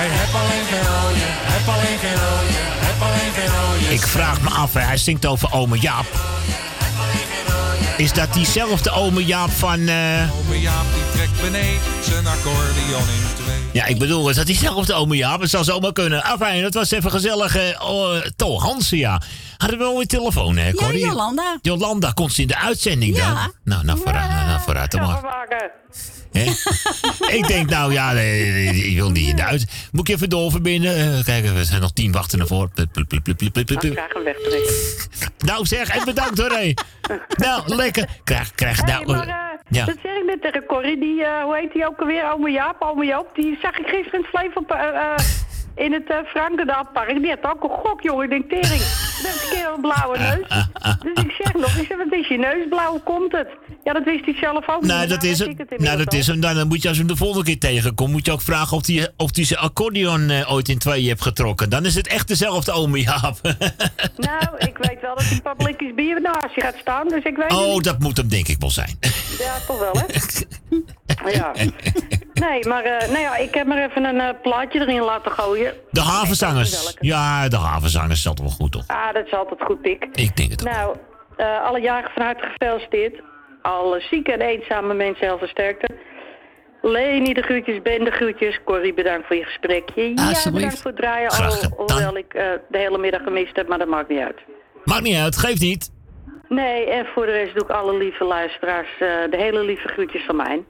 Hij 0.00 0.08
heeft 0.08 0.34
alleen 0.40 0.66
geen 0.72 0.86
rode, 0.94 1.26
heb 1.52 1.66
alleen 1.74 1.98
geen 2.04 2.18
rode, 2.26 2.58
heb 2.88 2.98
alleen 3.08 3.32
geen 3.38 3.50
rode 3.58 3.94
Ik 3.94 4.06
vraag 4.06 4.40
me 4.40 4.50
af, 4.50 4.72
hè, 4.72 4.80
hij 4.80 4.96
zingt 4.96 5.26
over 5.26 5.52
ome 5.52 5.78
Jaap. 5.78 6.06
Is 7.96 8.12
dat 8.12 8.32
diezelfde 8.32 8.90
ome 8.90 9.24
Jaap 9.24 9.50
van... 9.50 9.88
eh, 9.88 10.38
Ome 10.38 10.60
Jaap 10.60 10.84
die 10.94 11.02
trekt 11.12 11.40
beneden 11.42 11.80
zijn 12.02 12.26
accordeon 12.26 13.00
in 13.00 13.42
twee. 13.44 13.56
Ja, 13.72 13.84
ik 13.86 13.98
bedoel, 13.98 14.28
is 14.30 14.36
dat 14.36 14.46
diezelfde 14.46 14.94
ome 14.94 15.16
Jaap? 15.16 15.40
Het 15.40 15.50
zou 15.50 15.64
zomaar 15.64 15.92
kunnen. 15.92 16.22
Afijn, 16.24 16.62
dat 16.62 16.74
was 16.74 16.90
even 16.90 17.10
gezellig. 17.10 17.56
eh 17.56 17.80
oh, 17.90 18.16
Tol 18.36 18.62
Hansen, 18.62 18.98
ja. 18.98 19.22
Hadden 19.56 19.78
we 19.78 19.84
wel 19.84 19.96
weer 19.96 20.06
telefoon, 20.06 20.56
hè, 20.56 20.66
Ja, 20.66 20.72
Corrie? 20.72 21.04
Jolanda. 21.06 21.58
Jolanda, 21.62 22.10
komt 22.10 22.32
ze 22.32 22.40
in 22.42 22.48
de 22.48 22.56
uitzending 22.58 23.16
dan? 23.16 23.32
Ja. 23.32 23.50
Nou, 23.64 23.84
nou 23.84 23.98
vooruit, 23.98 24.28
nou, 24.30 24.46
nou, 24.46 24.60
vooruit 24.60 24.90
dan 24.90 25.00
maar. 25.00 25.46
Hè? 26.32 26.42
ik 27.38 27.46
denk, 27.48 27.70
nou 27.70 27.92
ja, 27.92 28.12
nee, 28.12 28.50
nee, 28.52 28.70
nee, 28.72 28.84
ik 28.84 28.96
wil 28.96 29.10
niet 29.10 29.28
in 29.28 29.36
de 29.36 29.44
uit. 29.44 29.64
Moet 29.92 30.08
ik 30.08 30.14
even 30.14 30.28
doorverbinden? 30.28 30.96
Eh, 31.18 31.24
kijk, 31.24 31.46
we 31.46 31.64
zijn 31.64 31.80
nog 31.80 31.92
tien 31.92 32.12
wachten 32.12 32.40
ervoor. 32.40 32.68
Plup, 32.68 32.92
plup, 32.92 33.08
plup, 33.08 33.22
plup, 33.24 33.36
plup, 33.38 33.52
plup, 33.52 33.66
plup. 33.80 33.92
Graag 33.92 34.12
hem 34.12 34.24
wegtrekken. 34.24 34.74
Nou 35.38 35.66
zeg, 35.66 35.88
en 35.88 36.04
bedankt 36.04 36.38
hoor, 36.38 36.50
hé. 36.50 36.74
Nou, 37.44 37.74
lekker. 37.86 38.20
Krijg, 38.24 38.54
krijg, 38.54 38.84
Hey, 38.84 38.92
nou... 38.94 39.06
maar, 39.06 39.28
eh, 39.28 39.46
ja. 39.68 39.84
Dat 39.84 39.96
zeg 40.02 40.16
ik 40.16 40.24
net 40.24 40.42
tegen 40.42 40.66
Corrie. 40.66 40.98
Die, 40.98 41.24
eh, 41.24 41.42
hoe 41.42 41.56
heet 41.56 41.72
die 41.72 41.86
ook 41.86 42.00
alweer? 42.00 42.32
Ome 42.32 42.50
Jaap, 42.50 42.82
ome 42.82 43.04
Joop. 43.04 43.34
Die 43.34 43.58
zag 43.62 43.78
ik 43.78 43.86
gisteren 43.86 44.20
in 44.20 44.66
eh, 44.66 44.88
eh, 44.88 45.18
in 45.74 45.92
het 45.92 46.10
uh, 46.10 46.16
Frankendaal-park. 46.26 47.20
Die 47.20 47.30
had 47.30 47.52
ook 47.52 47.62
een 47.62 47.70
gok, 47.70 48.02
jongen. 48.02 48.24
Ik 48.24 48.30
denk, 48.30 48.48
tering. 48.50 48.82
Dat 49.22 49.34
is 49.34 49.42
een 49.42 49.56
keer 49.56 49.70
een 49.74 49.80
blauwe 49.80 50.18
neus. 50.18 50.66
Dus 51.06 51.24
ik 51.24 51.30
zeg 51.30 51.54
nog, 51.54 51.76
ik 51.76 51.86
zeg, 51.86 51.96
wat 51.96 52.12
is 52.12 52.28
je 52.28 52.38
neus 52.38 52.68
blauw? 52.68 52.98
Komt 53.04 53.32
het? 53.32 53.48
Ja, 53.86 53.92
dat 53.92 54.04
wist 54.04 54.24
hij 54.24 54.34
zelf 54.34 54.68
ook. 54.68 54.84
Nou, 54.84 55.06
dat 55.06 55.22
is 55.22 55.38
het. 55.38 55.48
hem. 55.68 55.82
Nou, 55.82 55.96
dat 55.98 56.12
is 56.12 56.26
hem. 56.26 56.40
Dan, 56.40 56.54
dan 56.54 56.68
moet 56.68 56.82
je 56.82 56.88
als 56.88 56.96
je 56.96 57.02
hem 57.02 57.12
de 57.12 57.18
volgende 57.18 57.44
keer 57.44 57.58
tegenkomt, 57.58 58.10
moet 58.10 58.26
je 58.26 58.32
ook 58.32 58.40
vragen 58.40 58.76
of 58.76 58.86
hij 58.86 59.08
of 59.16 59.30
die 59.30 59.44
zijn 59.44 59.60
accordeon 59.60 60.30
eh, 60.30 60.52
ooit 60.52 60.68
in 60.68 60.78
tweeën 60.78 61.06
heeft 61.06 61.22
getrokken. 61.22 61.70
Dan 61.70 61.84
is 61.84 61.94
het 61.94 62.06
echt 62.06 62.28
dezelfde 62.28 62.72
ome 62.72 63.00
Jaap. 63.00 63.40
Nou, 64.16 64.56
ik 64.70 64.78
weet 64.78 65.00
wel 65.00 65.14
dat 65.14 65.24
hij 65.24 65.54
blikjes 65.56 65.94
bier 65.94 66.20
naast 66.20 66.54
je 66.54 66.60
gaat 66.60 66.76
staan. 66.80 67.08
Dus 67.08 67.24
ik 67.24 67.36
weet 67.36 67.52
oh, 67.52 67.74
niet. 67.74 67.84
dat 67.84 67.98
moet 67.98 68.16
hem 68.16 68.28
denk 68.28 68.48
ik 68.48 68.56
wel 68.60 68.70
zijn. 68.70 68.98
Ja, 69.38 69.58
toch 69.66 69.78
wel, 69.78 69.92
hè? 69.92 71.30
ja. 71.38 71.52
Nee, 72.34 72.66
maar 72.66 72.84
eh, 72.84 73.08
nou 73.08 73.20
ja, 73.20 73.36
ik 73.36 73.54
heb 73.54 73.66
maar 73.66 73.88
even 73.88 74.04
een 74.04 74.20
eh, 74.20 74.40
plaatje 74.42 74.80
erin 74.80 75.02
laten 75.02 75.32
gooien. 75.32 75.74
De 75.90 76.00
havenzangers. 76.00 76.96
Ja, 77.00 77.48
de 77.48 77.56
havenzangers 77.56 78.18
is 78.18 78.26
altijd 78.26 78.48
wel 78.48 78.56
goed, 78.56 78.72
toch? 78.72 78.84
Ah, 78.86 79.14
dat 79.14 79.26
is 79.26 79.32
altijd 79.32 79.62
goed, 79.62 79.80
Pik. 79.80 80.06
Ik 80.12 80.36
denk 80.36 80.50
het 80.50 80.66
ook. 80.66 80.72
Nou, 80.72 80.96
alle 81.64 81.80
jaren 81.80 82.10
van 82.14 82.22
harte 82.22 82.46
gefeliciteerd. 82.46 83.34
Alle 83.66 84.00
zieke 84.00 84.32
en 84.32 84.40
eenzame 84.40 84.94
mensen 84.94 85.26
heel 85.26 85.38
versterkte. 85.38 85.88
Leni 86.82 87.32
de 87.32 87.42
groetjes, 87.42 87.82
Ben 87.82 88.04
de 88.04 88.10
groetjes. 88.10 88.60
Corrie, 88.64 88.94
bedankt 88.94 89.26
voor 89.26 89.36
je 89.36 89.44
gesprekje. 89.44 90.02
Ja, 90.14 90.50
bedankt 90.52 90.80
voor 90.80 90.90
het 90.90 91.00
draaien. 91.00 91.30
Al, 91.30 91.54
hoewel 91.76 92.16
ik 92.16 92.34
eh, 92.34 92.44
de 92.68 92.78
hele 92.78 92.98
middag 92.98 93.22
gemist 93.22 93.56
heb, 93.56 93.68
maar 93.68 93.78
dat 93.78 93.88
maakt 93.88 94.08
niet 94.08 94.18
uit. 94.18 94.38
Maakt 94.84 95.02
niet 95.02 95.16
uit, 95.16 95.36
geeft 95.36 95.60
niet. 95.60 95.90
Nee, 96.48 96.90
en 96.90 97.06
voor 97.14 97.26
de 97.26 97.32
rest 97.32 97.54
doe 97.54 97.62
ik 97.62 97.70
alle 97.70 97.96
lieve 97.96 98.24
luisteraars 98.24 98.88
eh, 98.98 99.08
de 99.30 99.36
hele 99.36 99.64
lieve 99.64 99.88
groetjes 99.88 100.24
van 100.24 100.36
mij. 100.36 100.64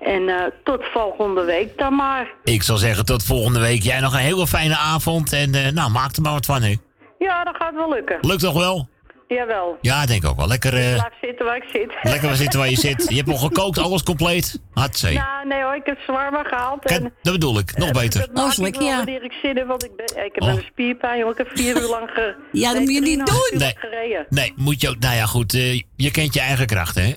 En 0.00 0.28
eh, 0.28 0.44
tot 0.64 0.84
volgende 0.84 1.44
week 1.44 1.78
dan 1.78 1.94
maar. 1.94 2.34
Ik 2.44 2.62
zal 2.62 2.76
zeggen, 2.76 3.04
tot 3.04 3.24
volgende 3.24 3.60
week. 3.60 3.82
Jij 3.82 4.00
nog 4.00 4.12
een 4.12 4.18
hele 4.18 4.46
fijne 4.46 4.76
avond. 4.76 5.32
En 5.32 5.50
nou, 5.74 5.90
maak 5.90 6.16
er 6.16 6.22
maar 6.22 6.32
wat 6.32 6.46
van, 6.46 6.62
hè. 6.62 6.76
Ja, 7.18 7.44
dat 7.44 7.56
gaat 7.56 7.74
wel 7.74 7.88
lukken. 7.88 8.18
Lukt 8.20 8.40
toch 8.40 8.58
wel? 8.58 8.88
Jawel. 9.28 9.78
Ja, 9.80 10.06
denk 10.06 10.22
ik 10.22 10.28
ook 10.30 10.36
wel. 10.36 10.46
Lekker, 10.48 10.74
eh, 10.74 10.80
Blijf 10.94 11.12
zitten 11.20 11.44
waar 11.46 11.56
ik 11.56 11.64
zit. 11.72 11.92
lekker 12.02 12.28
waar 12.28 12.36
zitten 12.36 12.58
waar 12.58 12.70
je 12.70 12.76
zit. 12.88 13.06
Je 13.08 13.16
hebt 13.16 13.28
al 13.28 13.36
gekookt, 13.36 13.78
alles 13.78 14.02
compleet. 14.02 14.60
Hatzee. 14.74 15.14
Nou, 15.14 15.46
nee 15.46 15.62
hoor, 15.62 15.74
ik 15.74 15.86
heb 15.86 15.98
zwaar 16.06 16.32
maar 16.32 16.44
gehaald. 16.46 16.84
En 16.84 17.02
dat 17.22 17.32
bedoel 17.32 17.58
ik. 17.58 17.76
Nog 17.76 17.90
beter. 17.90 18.20
dat 18.20 18.32
maak 18.32 18.52
ik 18.68 18.74
wanneer 18.80 19.24
ik 19.24 19.32
zin 19.42 19.56
heb, 19.56 19.66
want 19.66 19.84
ik, 19.84 19.90
ben, 19.96 20.24
ik 20.24 20.34
heb 20.34 20.42
Oh. 20.42 20.48
een 20.48 20.62
spierpijn, 20.70 21.18
joh. 21.18 21.30
Ik 21.30 21.38
heb 21.38 21.48
vier 21.54 21.76
uur 21.82 21.88
lang 21.88 22.10
ge... 22.10 22.34
Ja, 22.52 22.72
dat 22.72 22.80
moet 22.80 22.94
je 22.94 23.00
niet 23.00 23.26
doen. 23.26 23.58
Nee. 23.58 23.74
gereden. 23.78 24.26
Nee, 24.28 24.52
moet 24.56 24.80
je 24.80 24.88
ook. 24.88 24.98
Nou 24.98 25.14
ja, 25.16 25.26
goed. 25.26 25.54
eh, 25.54 25.80
je 25.96 26.10
kent 26.10 26.34
je 26.34 26.40
eigen 26.40 26.66
kracht, 26.66 26.94
hè? 26.94 27.12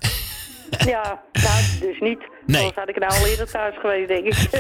Ja, 0.77 1.22
nou, 1.33 1.64
dus 1.80 2.00
niet. 2.00 2.19
Nee. 2.45 2.61
Anders 2.61 2.75
had 2.75 2.90
ik 2.90 3.00
nou 3.00 3.11
al 3.11 3.27
eerder 3.27 3.51
thuis 3.51 3.75
geweest, 3.82 4.08
denk 4.08 4.25
ik. 4.25 4.50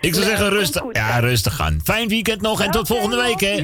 Ik 0.00 0.14
zou 0.14 0.26
zeggen, 0.26 0.48
rustig. 0.48 0.82
Ja, 0.92 1.18
rustig 1.18 1.60
aan. 1.60 1.80
Fijn 1.84 2.08
weekend 2.08 2.40
nog 2.40 2.60
en 2.60 2.70
tot 2.70 2.86
volgende 2.86 3.16
week, 3.16 3.40
hè? 3.40 3.56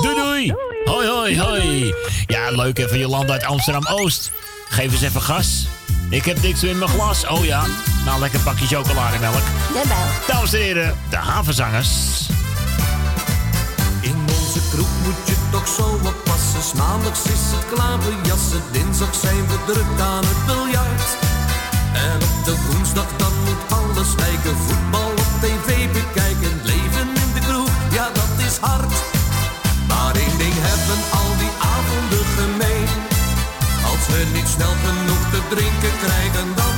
Doei, 0.00 0.14
doei. 0.14 0.54
Hoi, 0.84 1.08
hoi, 1.08 1.40
hoi. 1.40 1.94
Ja, 2.26 2.50
leuk 2.50 2.78
even 2.78 2.98
Jolanda 2.98 3.32
uit 3.32 3.44
Amsterdam-Oost. 3.44 4.32
Geef 4.68 4.92
eens 4.92 5.02
even 5.02 5.20
gas. 5.22 5.68
Ik 6.10 6.24
heb 6.24 6.42
niks 6.42 6.60
meer 6.60 6.70
in 6.70 6.78
mijn 6.78 6.90
glas. 6.90 7.26
Oh 7.26 7.44
ja. 7.44 7.64
Nou, 8.04 8.20
lekker 8.20 8.40
pakje 8.40 8.66
chocolademelk. 8.66 9.42
Jawel. 9.74 9.96
Dames 10.26 10.52
en 10.52 10.60
heren, 10.60 10.94
de 11.10 11.16
havenzangers. 11.16 12.26
Onze 14.56 14.68
kroeg 14.74 14.94
moet 15.04 15.22
je 15.28 15.36
toch 15.50 15.68
zo 15.68 15.86
oppassen. 16.10 16.62
's 16.62 16.72
Maandags 16.72 17.22
is 17.36 17.44
het 17.54 17.64
klaverjassen. 17.72 18.62
Dinsdag 18.72 19.14
zijn 19.24 19.42
we 19.50 19.56
druk 19.70 20.00
aan 20.12 20.24
het 20.30 20.40
biljart. 20.46 21.08
En 22.06 22.18
op 22.28 22.36
de 22.48 22.54
woensdag 22.66 23.10
dan 23.16 23.34
moet 23.46 23.62
alles 23.78 24.10
wijken. 24.22 24.56
Voetbal 24.66 25.12
op 25.24 25.32
tv 25.42 25.68
bekijken. 25.96 26.54
Leven 26.70 27.08
in 27.22 27.30
de 27.36 27.42
kroeg, 27.48 27.74
ja 27.96 28.06
dat 28.20 28.34
is 28.48 28.56
hard. 28.68 28.94
Maar 29.88 30.14
één 30.24 30.36
ding 30.42 30.56
hebben 30.68 31.00
al 31.20 31.30
die 31.42 31.54
avonden 31.76 32.26
gemeen. 32.38 32.90
Als 33.90 34.04
we 34.10 34.20
niet 34.36 34.48
snel 34.56 34.74
genoeg 34.86 35.24
te 35.32 35.40
drinken 35.52 35.94
krijgen, 36.04 36.48
dan 36.60 36.75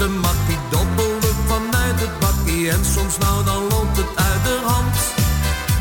een 0.00 0.18
makkie, 0.20 0.58
dobbelen 0.70 1.36
vanuit 1.46 2.00
het 2.00 2.18
bakkie. 2.18 2.70
En 2.70 2.84
soms 2.94 3.18
nou 3.18 3.44
dan 3.44 3.62
loopt 3.72 3.96
het 3.96 4.12
uit 4.28 4.42
de 4.48 4.58
hand. 4.64 4.96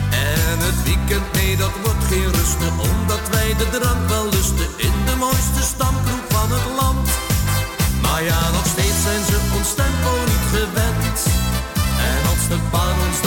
En 0.10 0.58
het 0.68 0.80
weekend, 0.84 1.34
nee 1.34 1.58
dat 1.58 1.76
wordt 1.84 2.04
geen 2.12 2.32
rusten, 2.38 2.72
omdat 2.90 3.24
wij 3.32 3.50
de 3.58 3.68
drank 3.76 4.10
wel 4.10 4.26
lusten. 4.36 4.68
In 4.88 4.96
de 5.10 5.16
mooiste 5.26 5.64
stamkroeg 5.74 6.26
van 6.30 6.50
het 6.56 6.68
land. 6.80 7.08
Maar 8.02 8.24
ja, 8.24 8.40
nog 8.58 8.66
steeds 8.74 9.00
zijn 9.08 9.24
ze 9.30 9.38
ons 9.58 9.70
tempo 9.82 10.12
niet 10.32 10.48
gewend. 10.56 11.20
En 12.12 12.22
als 12.32 12.44
de 12.52 12.60
bar 12.72 12.94
ons 13.08 13.20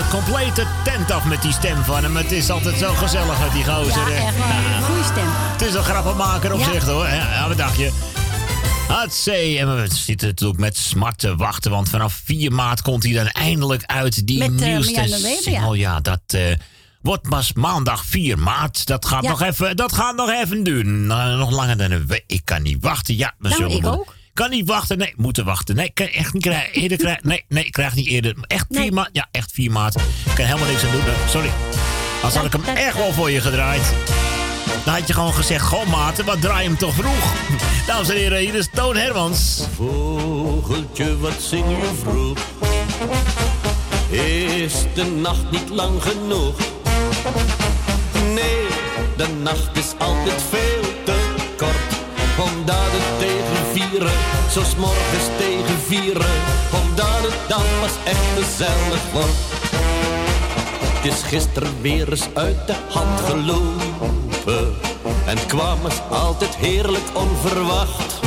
altijd 0.00 0.24
complete 0.24 0.66
tent 0.84 1.10
af 1.10 1.24
met 1.24 1.42
die 1.42 1.52
stem 1.52 1.84
van 1.84 2.02
hem. 2.02 2.16
Het 2.16 2.32
is 2.32 2.50
altijd 2.50 2.78
zo 2.78 2.92
gezellig 2.94 3.40
met 3.40 3.52
die 3.52 3.64
gozer. 3.64 4.10
Ja, 4.10 4.16
echt. 4.16 4.34
Goeie 4.84 5.04
stem. 5.04 5.26
Het 5.28 5.62
is 5.62 5.74
een 5.74 5.82
grappenmaker 5.82 6.52
op 6.52 6.60
Ja. 6.60 6.72
zich 6.72 6.84
hoor. 6.84 7.06
Ja, 7.06 7.48
wat 7.48 7.56
dacht 7.56 7.76
je? 7.76 7.90
Hatsé, 8.88 9.56
en 9.58 9.76
we 9.76 9.94
zitten 9.94 10.28
natuurlijk 10.28 10.60
met 10.60 10.76
smart 10.76 11.18
te 11.18 11.36
wachten, 11.36 11.70
want 11.70 11.88
vanaf 11.88 12.20
4 12.24 12.52
maart 12.52 12.82
komt 12.82 13.02
hij 13.02 13.12
dan 13.12 13.26
eindelijk 13.26 13.82
uit. 13.86 14.26
Die 14.26 14.38
Met, 14.38 14.60
eh, 14.60 14.66
nieuwste 14.66 15.08
ja. 15.08 15.16
single. 15.42 15.78
Ja, 15.78 16.00
dat 16.00 16.20
eh, 16.26 16.42
wordt 17.02 17.28
pas 17.28 17.52
maandag 17.52 18.04
4 18.04 18.38
maart. 18.38 18.86
Dat 18.86 19.06
gaat, 19.06 19.22
nog, 19.22 19.42
even, 19.42 19.76
dat 19.76 19.92
gaat 19.92 20.16
nog 20.16 20.30
even 20.30 20.62
duren. 20.62 21.06
Nou, 21.06 21.36
nog 21.38 21.50
langer 21.50 21.76
dan 21.76 21.90
een 21.90 22.06
week. 22.06 22.24
Ik 22.26 22.40
kan 22.44 22.62
niet 22.62 22.78
wachten. 22.80 23.16
Ja, 23.16 23.34
we 23.38 23.48
Nou, 23.48 23.60
zullen 23.60 23.76
ik 23.76 23.86
ook. 23.86 24.14
Kan 24.34 24.50
niet 24.50 24.68
wachten. 24.68 24.98
Nee, 24.98 25.12
moeten 25.16 25.44
wachten. 25.44 25.74
Nee, 25.76 25.90
kan 25.94 26.06
echt 26.06 26.32
niet 26.32 26.42
krijgen. 26.42 26.72
Eerder 26.72 26.98
krijgen. 26.98 27.28
Nee, 27.28 27.44
nee, 27.48 27.64
ik 27.64 27.72
krijg 27.72 27.94
niet 27.94 28.06
eerder. 28.06 28.34
Echt 28.40 28.66
4 28.70 28.92
maart. 28.92 29.10
Ja, 29.12 29.28
4 29.60 29.70
maart. 29.70 29.94
Ik 29.94 30.34
kan 30.34 30.44
helemaal 30.44 30.68
niks 30.68 30.84
aan 30.84 30.90
doen. 30.90 31.00
Eh, 31.00 31.28
Sorry. 31.28 31.50
Als 32.22 32.34
had 32.34 32.44
ik 32.44 32.52
hem 32.52 32.76
echt 32.76 32.96
wel 32.96 33.12
voor 33.12 33.30
je 33.30 33.40
gedraaid. 33.40 33.82
Dan 34.84 34.94
had 34.94 35.06
je 35.06 35.14
gewoon 35.14 35.34
gezegd, 35.34 35.64
goh 35.64 35.86
maten, 35.86 36.24
wat 36.24 36.40
draai 36.40 36.62
je 36.62 36.68
hem 36.68 36.78
toch 36.78 36.94
vroeg? 36.94 37.32
Dames 37.86 38.08
en 38.08 38.16
heren, 38.16 38.38
hier 38.38 38.54
is 38.54 38.68
Toon 38.74 38.96
Hermans. 38.96 39.62
Vogeltje, 39.76 41.18
wat 41.18 41.36
zing 41.38 41.64
je 41.68 41.90
vroeg? 42.02 42.38
Is 44.10 44.72
de 44.94 45.04
nacht 45.04 45.50
niet 45.50 45.68
lang 45.68 46.02
genoeg? 46.02 46.54
Nee, 48.34 48.66
de 49.16 49.26
nacht 49.42 49.68
is 49.76 49.92
altijd 49.98 50.42
veel 50.50 50.79
tegen 54.00 54.14
vieren, 54.14 54.50
zo 54.50 54.62
's 54.62 54.74
morgens 54.76 55.28
tegen 55.38 55.80
vieren. 55.86 56.36
Omdat 56.72 57.22
het 57.22 57.48
dan 57.48 57.62
pas 57.80 57.92
echt 58.04 58.26
gezellig 58.38 59.02
wordt. 59.12 59.40
Het 60.84 61.12
is 61.12 61.22
gisteren 61.22 61.80
weer 61.80 62.10
eens 62.10 62.28
uit 62.34 62.66
de 62.66 62.74
hand 62.88 63.20
gelopen. 63.20 64.74
En 65.26 65.46
kwam 65.46 65.78
eens 65.84 66.00
altijd 66.10 66.56
heerlijk 66.56 67.08
onverwacht. 67.12 68.20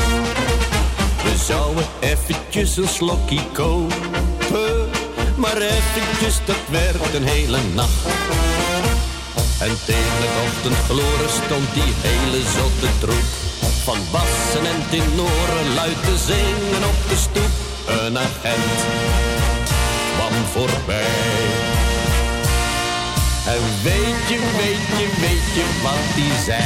We 1.23 1.35
zouden 1.45 1.85
eventjes 1.99 2.77
een 2.77 2.87
slokje 2.87 3.41
kopen. 3.53 4.89
Maar 5.35 5.57
eventjes, 5.57 6.35
dat 6.45 6.63
werd 6.69 7.13
een 7.13 7.27
hele 7.27 7.59
nacht. 7.73 8.05
En 9.59 9.77
tegen 9.85 10.19
het 10.23 10.35
ochtendgloren 10.47 11.29
stond 11.29 11.73
die 11.73 11.93
hele 12.01 12.41
zotte 12.41 12.99
troep. 12.99 13.42
Van 13.83 13.97
bassen 14.11 14.65
en 14.65 14.89
tenoren 14.89 15.73
luid 15.75 16.03
te 16.03 16.17
zingen 16.17 16.87
op 16.87 17.09
de 17.09 17.15
stoep. 17.15 17.53
Een 17.87 18.17
agent 18.17 18.79
kwam 20.15 20.45
voorbij. 20.51 21.05
En 23.45 23.61
weet 23.83 24.27
je, 24.29 24.39
weet 24.57 24.99
je, 24.99 25.07
weet 25.21 25.53
je 25.55 25.65
wat 25.83 26.15
die 26.15 26.31
zei? 26.45 26.63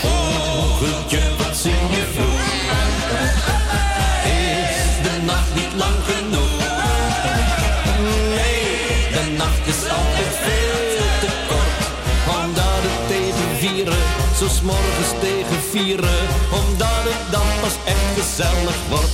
Vogeltje, 0.00 1.20
wat 1.38 1.56
zing 1.56 1.90
je 1.90 2.06
vroeg? 2.14 2.31
Morgens 14.62 15.12
tegen 15.20 15.62
vieren. 15.70 16.26
Omdat 16.52 17.02
het 17.08 17.32
dan 17.32 17.46
pas 17.60 17.76
echt 17.84 18.20
gezellig 18.20 18.76
wordt. 18.88 19.10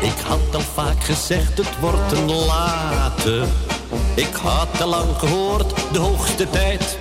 Ik 0.00 0.24
had 0.26 0.54
al 0.54 0.60
vaak 0.74 1.04
gezegd, 1.04 1.58
het 1.58 1.80
wordt 1.80 2.12
een 2.12 2.30
late. 2.30 3.44
Ik 4.14 4.34
had 4.42 4.80
al 4.80 4.88
lang 4.88 5.18
gehoord, 5.18 5.74
de 5.92 5.98
hoogste 5.98 6.50
tijd. 6.50 6.98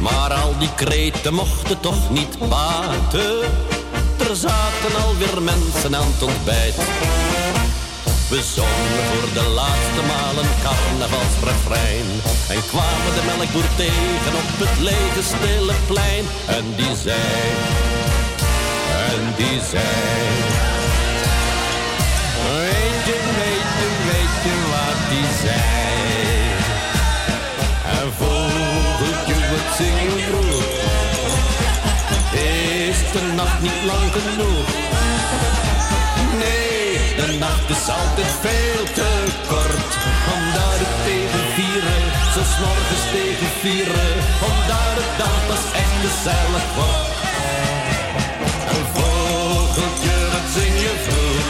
Maar 0.00 0.32
al 0.32 0.58
die 0.58 0.74
kreten 0.74 1.34
mochten 1.34 1.80
toch 1.80 2.10
niet 2.10 2.38
baten. 2.48 3.38
Er 4.28 4.36
zaten 4.36 5.02
alweer 5.04 5.42
mensen 5.42 5.96
aan 5.96 6.06
het 6.06 6.22
ontbijt. 6.22 6.74
We 8.28 8.42
zongen 8.42 9.04
voor 9.10 9.42
de 9.42 9.48
laatste 9.48 10.02
maal 10.06 10.36
een 10.42 10.54
carnavalsrefrein. 10.62 12.06
En 12.48 12.60
kwamen 12.66 13.12
de 13.14 13.22
melkboer 13.26 13.68
tegen 13.76 14.32
op 14.42 14.48
het 14.62 14.78
lege 14.80 15.22
stille 15.22 15.74
plein. 15.86 16.24
En 16.46 16.64
die 16.76 16.96
zei, 16.96 17.20
en 19.10 19.22
die 19.36 19.60
zei. 19.70 19.84
Weet 22.48 23.02
je, 23.08 23.18
weet 23.40 23.70
je, 23.80 23.88
weet 24.10 24.36
je 24.46 24.54
wat 24.72 24.98
die 25.10 25.28
zei? 25.42 25.76
En 27.98 28.08
vogeltje, 28.18 29.36
wat 29.50 29.68
zing 29.76 29.98
je 30.02 30.18
vroeg? 30.28 30.64
Is 32.88 32.98
de 33.12 33.32
nacht 33.34 33.60
niet 33.60 33.82
lang 33.84 34.12
genoeg? 34.12 34.68
Nee, 36.38 36.75
nacht 37.34 37.70
is 37.70 37.88
altijd 37.88 38.32
veel 38.40 38.84
te 38.98 39.10
kort. 39.48 39.92
Omdat 40.36 40.76
het 40.82 40.94
tegen 41.08 41.44
vieren, 41.56 42.04
zo 42.34 42.42
morgens 42.64 43.04
tegen 43.16 43.50
vieren. 43.62 44.12
Omdat 44.50 44.92
het 45.00 45.12
dan 45.22 45.38
pas 45.48 45.64
echt 45.82 45.96
gezellig 46.04 46.66
wordt. 46.78 47.14
Een 48.72 48.86
vogeltje, 48.94 50.16
wat 50.32 50.46
zing 50.56 50.74
je 50.84 50.94
vroeg? 51.06 51.46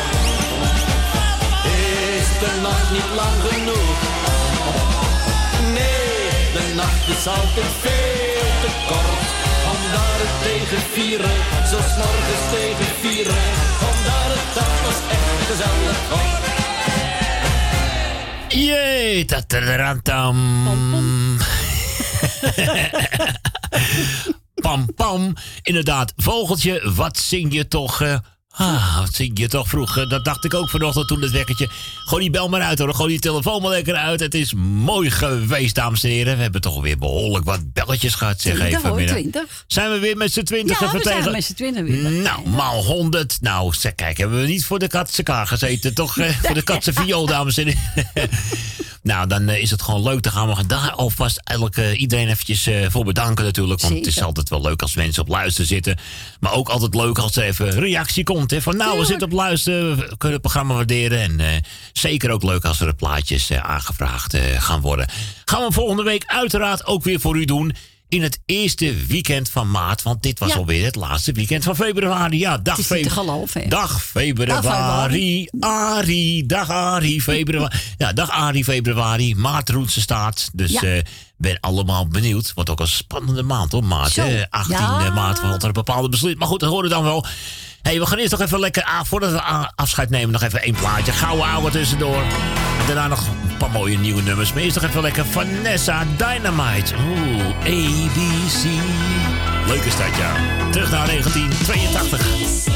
Is 2.19 2.29
de 2.43 2.53
nacht 2.67 2.89
niet 2.97 3.11
lang 3.21 3.37
genoeg? 3.49 3.99
Nee, 5.79 6.25
de 6.57 6.65
nacht 6.81 7.05
is 7.17 7.25
altijd 7.39 7.73
veel 7.85 8.49
te 8.63 8.71
kort. 8.91 9.29
Omdat 9.73 10.17
het 10.23 10.35
tegen 10.47 10.83
vieren, 10.95 11.37
zo 11.71 11.79
morgens 12.01 12.45
tegen 12.57 12.91
vieren. 13.03 13.76
Dan 14.57 14.65
pas 14.65 15.01
echt 15.11 15.47
gezellig. 15.47 15.99
Jee, 18.49 19.25
tataratam. 19.25 20.37
Pam 24.63 24.95
pam. 24.95 25.35
Inderdaad, 25.63 26.13
vogeltje, 26.17 26.91
wat 26.95 27.19
zing 27.19 27.53
je 27.53 27.69
toch? 27.69 28.01
eh, 28.01 28.19
ah, 28.57 28.99
wat 28.99 29.15
zing 29.15 29.39
je 29.39 29.49
toch 29.49 29.69
vroeg? 29.69 29.99
Eh, 29.99 30.09
dat 30.09 30.25
dacht 30.25 30.45
ik 30.45 30.55
ook 30.55 30.71
vanochtend 30.71 31.09
toen 31.09 31.23
het 31.23 31.31
wekkertje. 31.31 31.69
Gooi 32.05 32.23
die 32.23 32.31
bel 32.31 32.49
maar 32.49 32.61
uit 32.61 32.79
hoor, 32.79 32.95
gooi 32.95 33.11
die 33.11 33.21
telefoon 33.21 33.63
maar 33.63 33.71
lekker 33.71 33.95
uit. 33.95 34.21
Het 34.21 34.35
is 34.35 34.55
mooi 34.55 35.11
geweest, 35.11 35.75
dames 35.75 36.05
en 36.05 36.11
heren. 36.11 36.37
We 36.37 36.43
hebben 36.43 36.61
toch 36.61 36.81
weer 36.81 36.99
behoorlijk 36.99 37.45
wat 37.45 37.73
belletjes 37.73 38.15
gehad, 38.15 38.41
zeg 38.41 38.55
20 38.55 38.79
even. 38.79 38.91
hoor. 38.91 39.05
20. 39.05 39.65
Zijn 39.67 39.91
we 39.91 39.99
weer 39.99 40.17
met 40.17 40.33
z'n 40.33 40.43
twintig 40.43 40.81
Ja, 40.81 40.93
we 40.93 41.01
zijn 41.03 41.31
met 41.31 41.45
z'n 41.45 41.55
twintig 41.55 41.83
weer. 41.83 42.11
Nou, 42.11 42.49
maal 42.49 42.85
100. 42.85 43.39
Nou, 43.41 43.75
zeg, 43.75 43.95
kijk, 43.95 44.17
hebben 44.17 44.41
we 44.41 44.47
niet 44.47 44.65
voor 44.65 44.79
de 44.79 44.89
katse 44.89 45.23
gezeten, 45.25 45.95
toch? 45.95 46.19
eh, 46.19 46.29
voor 46.43 46.55
de 46.55 46.63
katse 46.63 46.93
viool, 46.93 47.27
dames 47.27 47.57
en 47.59 47.67
heren. 47.67 48.31
nou, 49.07 49.27
dan 49.27 49.49
eh, 49.49 49.63
is 49.63 49.71
het 49.71 49.83
gewoon 49.83 50.03
leuk. 50.03 50.23
Dan 50.23 50.33
gaan 50.33 50.55
we 50.55 50.67
daar 50.67 50.91
alvast 50.91 51.41
eigenlijk 51.45 51.99
iedereen 51.99 52.29
eventjes 52.29 52.67
eh, 52.67 52.87
voor 52.89 53.05
bedanken 53.05 53.45
natuurlijk. 53.45 53.81
Want 53.81 53.95
het 53.95 54.07
is 54.07 54.23
altijd 54.23 54.49
wel 54.49 54.61
leuk 54.61 54.83
als 54.83 54.95
mensen 54.95 55.23
op 55.23 55.29
luisteren 55.29 55.67
zitten. 55.67 55.99
Maar 56.41 56.53
ook 56.53 56.69
altijd 56.69 56.95
leuk 56.95 57.19
als 57.19 57.37
er 57.37 57.43
even 57.43 57.71
reactie 57.71 58.25
komt. 58.25 58.51
Hè, 58.51 58.63
van 58.63 58.77
nou, 58.77 58.99
we 58.99 59.05
zitten 59.05 59.27
op 59.27 59.33
luisteren, 59.33 59.97
we 59.97 60.03
kunnen 60.07 60.33
het 60.33 60.41
programma 60.41 60.75
waarderen. 60.75 61.21
En 61.21 61.41
eh, 61.41 61.47
zeker 61.93 62.31
ook 62.31 62.43
leuk 62.43 62.65
als 62.65 62.81
er 62.81 62.95
plaatjes 62.95 63.53
aangevraagd 63.53 64.37
gaan 64.59 64.81
worden. 64.81 65.09
Gaan 65.45 65.67
we 65.67 65.73
volgende 65.73 66.03
week 66.03 66.25
uiteraard 66.27 66.87
ook 66.87 67.05
weer 67.05 67.21
voor 67.21 67.37
u 67.37 67.45
doen. 67.45 67.75
In 68.09 68.23
het 68.23 68.39
eerste 68.47 68.95
weekend 69.07 69.51
van 69.51 69.71
maart. 69.71 70.03
Want 70.03 70.23
dit 70.23 70.39
was 70.39 70.49
Ja. 70.49 70.57
alweer 70.57 70.85
het 70.85 70.95
laatste 70.95 71.33
weekend 71.33 71.65
van 71.65 71.77
februari. 71.77 72.39
Ja, 72.39 72.59
dag 72.59 72.77
Het 72.77 72.85
is 72.85 72.91
niet 72.91 73.03
te 73.03 73.09
februari. 73.11 73.31
geloven, 73.31 73.61
hè? 73.63 73.69
Dag 73.69 74.03
februari. 74.05 75.49
Arie, 75.61 76.47
dag 76.47 76.71
Arie, 76.71 77.23
februari. 77.23 77.77
Ja, 77.99 78.13
dag 78.13 78.31
Arie, 78.31 78.65
februari. 78.65 79.35
Maart 79.35 79.69
Roense 79.69 80.01
staat. 80.01 80.51
Dus 80.53 80.71
Ja. 80.73 80.81
eh 80.83 81.03
ben 81.39 81.61
allemaal 81.61 82.09
benieuwd. 82.09 82.53
Wordt 82.55 82.71
ook 82.71 82.81
een 82.81 82.89
spannende 82.89 83.43
maand 83.43 83.73
hoor, 83.73 83.85
maart. 83.85 84.13
Zo. 84.13 84.23
hè. 84.23 84.51
18 84.51 84.77
Ja. 84.77 85.11
maart 85.11 85.39
valt 85.39 85.63
er 85.63 85.67
een 85.69 85.73
bepaalde 85.73 86.09
besluit. 86.09 86.39
Maar 86.39 86.49
goed, 86.49 86.61
dat 86.61 86.69
horen 86.71 86.85
we 86.85 86.95
dan 86.95 87.03
wel. 87.05 87.27
Hey, 87.87 88.01
we 88.01 88.07
gaan 88.07 88.19
eerst 88.19 88.31
nog 88.31 88.41
even 88.41 88.61
lekker, 88.61 88.85
ah, 88.85 89.01
voordat 89.05 89.31
we 89.31 89.41
afscheid 89.75 90.11
nemen, 90.11 90.31
nog 90.31 90.43
even 90.43 90.63
één 90.63 90.75
plaatje. 90.75 91.13
Gouden 91.13 91.47
ouwe 91.47 91.71
tussendoor. 91.71 92.23
En 92.81 92.87
daarna 92.87 93.09
nog 93.09 93.27
een 93.27 93.57
paar 93.57 93.71
mooie 93.71 93.99
nieuwe 93.99 94.23
nummers. 94.23 94.53
Maar 94.53 94.63
eerst 94.63 94.81
nog 94.81 94.91
even 94.91 95.03
lekker 95.03 95.27
Vanessa 95.27 96.05
Dynamite. 96.17 96.95
Oeh, 97.09 97.57
ABC. 97.59 98.65
Leuk 99.67 99.83
is 99.83 99.97
dat, 99.97 100.17
ja. 100.17 100.33
Terug 100.71 100.91
naar 100.91 101.07
1982. 101.07 102.76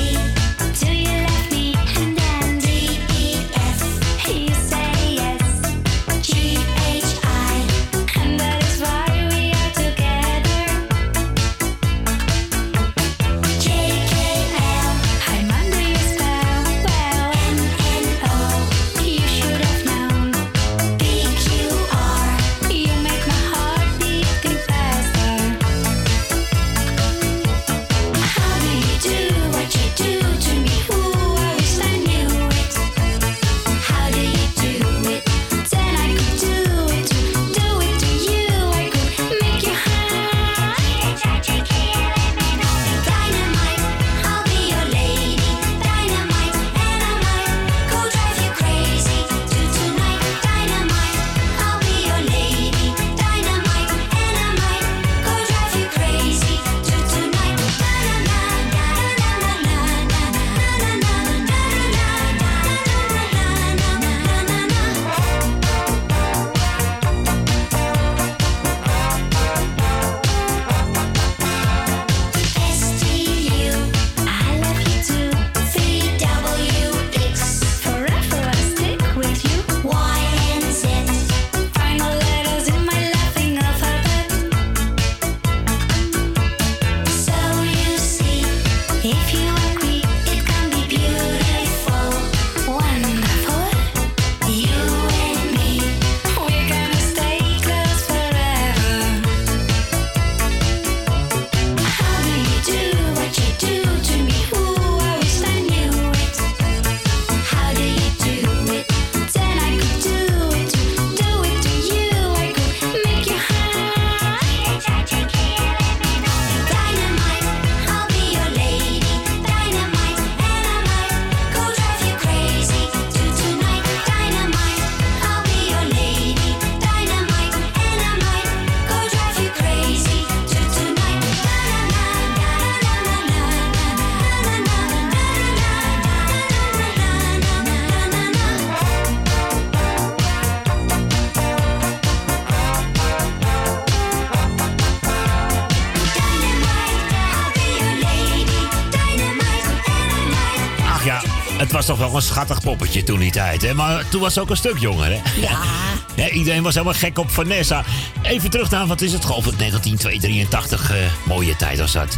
Een 152.21 152.27
schattig 152.27 152.61
poppetje 152.61 153.03
toen 153.03 153.19
die 153.19 153.31
tijd, 153.31 153.63
hè? 153.63 153.75
Maar 153.75 154.09
toen 154.09 154.21
was 154.21 154.33
ze 154.35 154.41
ook 154.41 154.51
een 154.51 154.57
stuk 154.57 154.79
jonger, 154.79 155.07
hè? 155.07 155.41
Ja. 155.41 155.59
Ja, 156.17 156.29
iedereen 156.31 156.63
was 156.63 156.75
helemaal 156.75 156.95
gek 156.95 157.19
op 157.19 157.31
Vanessa. 157.31 157.85
Even 158.23 158.51
terug 158.51 158.71
naar, 158.71 158.87
wat 158.87 159.01
is 159.01 159.13
het, 159.13 159.25
geloof 159.25 159.47
ik, 159.47 159.59
1983. 159.59 160.91
eh, 160.91 160.97
mooie 161.27 161.57
tijd 161.57 161.79
was 161.79 161.93
dat. 161.93 162.17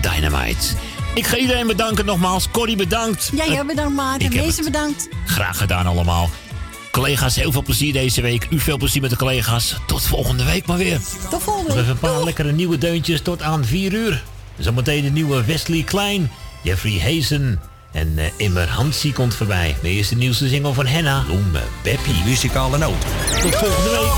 Dynamite. 0.00 0.66
Ik 1.14 1.26
ga 1.26 1.36
iedereen 1.36 1.66
bedanken 1.66 2.04
nogmaals. 2.04 2.48
Corrie 2.50 2.76
bedankt. 2.76 3.30
Ja, 3.34 3.46
jij 3.46 3.64
bedankt 3.66 3.94
Maarten. 3.94 4.30
Wezen 4.30 4.64
bedankt. 4.64 5.08
Graag 5.26 5.58
gedaan 5.58 5.86
allemaal. 5.86 6.30
Collega's, 6.90 7.36
heel 7.36 7.52
veel 7.52 7.62
plezier 7.62 7.92
deze 7.92 8.20
week. 8.20 8.46
U 8.50 8.58
veel 8.58 8.76
plezier 8.76 9.00
met 9.02 9.10
de 9.10 9.16
collega's. 9.16 9.76
Tot 9.86 10.02
volgende 10.06 10.44
week 10.44 10.66
maar 10.66 10.76
weer. 10.78 11.00
Tot 11.30 11.42
volgende 11.42 11.68
Nog 11.68 11.76
week. 11.76 11.84
even 11.84 11.90
een 11.90 11.98
paar 12.14 12.24
lekkere 12.24 12.52
nieuwe 12.52 12.78
deuntjes 12.78 13.22
tot 13.22 13.42
aan 13.42 13.64
4 13.64 13.92
uur. 13.92 14.22
Zometeen 14.58 15.02
de 15.02 15.10
nieuwe 15.10 15.44
Wesley 15.44 15.82
Klein, 15.82 16.30
Jeffrey 16.62 17.00
Hazen 17.04 17.60
en 17.92 18.18
eh, 18.18 18.24
Immer 18.36 18.68
Hansie 18.68 19.12
komt 19.12 19.34
voorbij. 19.34 19.76
De 19.82 19.88
eerste 19.88 20.14
nieuwste 20.14 20.48
single 20.48 20.72
van 20.72 20.86
Henna, 20.86 21.22
Bloem 21.26 21.52
Beppie. 21.82 22.24
Muzikale 22.24 22.78
noot. 22.78 23.02
Tot 23.42 23.54
volgende 23.54 23.90
week. 23.90 24.12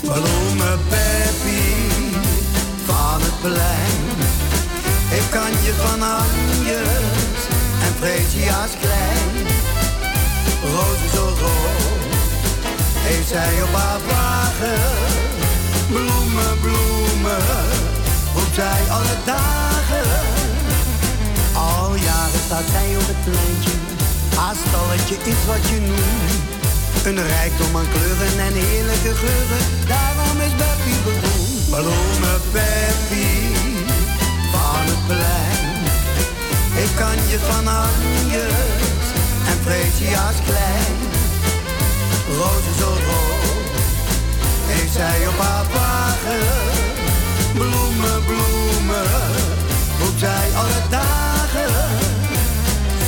Bloemen 0.00 0.80
Peppy 0.88 1.72
van 2.84 3.20
het 3.22 3.40
plein. 3.40 4.00
Ik 5.10 5.30
kan 5.30 5.50
je 5.64 5.72
van 5.76 6.02
Anjes 6.02 7.40
en 7.82 7.94
Freesia's 7.98 8.70
klein. 8.80 9.46
Rozen 10.62 11.10
zo 11.14 11.24
rood 11.24 12.02
heeft 13.02 13.28
zij 13.28 13.62
op 13.62 13.72
haar 13.72 14.00
wagen. 14.08 14.80
Bloemen, 15.88 16.58
bloemen, 16.60 17.42
zij 18.54 18.82
alle 18.90 19.16
dagen. 19.24 20.10
Al 21.54 21.94
jaren 21.94 22.42
staat 22.46 22.68
zij 22.70 22.96
op 22.96 23.06
het 23.12 23.22
pleintje. 23.24 23.76
Haar 24.36 24.56
stalletje 24.66 25.16
is 25.32 25.40
wat 25.46 25.68
je 25.70 25.80
noemt. 25.80 26.40
Een 27.04 27.26
rijkdom 27.26 27.76
aan 27.76 27.88
kleuren 27.94 28.38
en 28.46 28.54
heerlijke 28.66 29.14
geuren. 29.22 29.62
Daarom 29.92 30.36
is 30.46 30.54
Beppie 30.60 31.00
beroemd. 31.04 31.64
Bloemen 31.70 32.40
Beppie 32.52 33.56
van 34.52 34.84
het 34.90 35.02
plein. 35.06 35.70
Ik 36.84 36.90
kan 36.96 37.16
je 37.30 37.38
van 37.48 37.66
Anjes 37.68 39.06
en 39.50 39.58
Freesia's 39.64 40.38
klein. 40.48 40.96
Rozen 42.38 42.76
zo 42.78 42.90
rood 43.08 43.70
heeft 44.66 44.92
zij 44.92 45.26
op 45.28 45.38
haar 45.38 45.66
wagen. 45.74 46.91
Bloemen, 47.54 48.18
bloemen, 48.30 49.10
roept 50.00 50.18
zij 50.18 50.46
alle 50.60 50.80
dagen. 50.90 51.74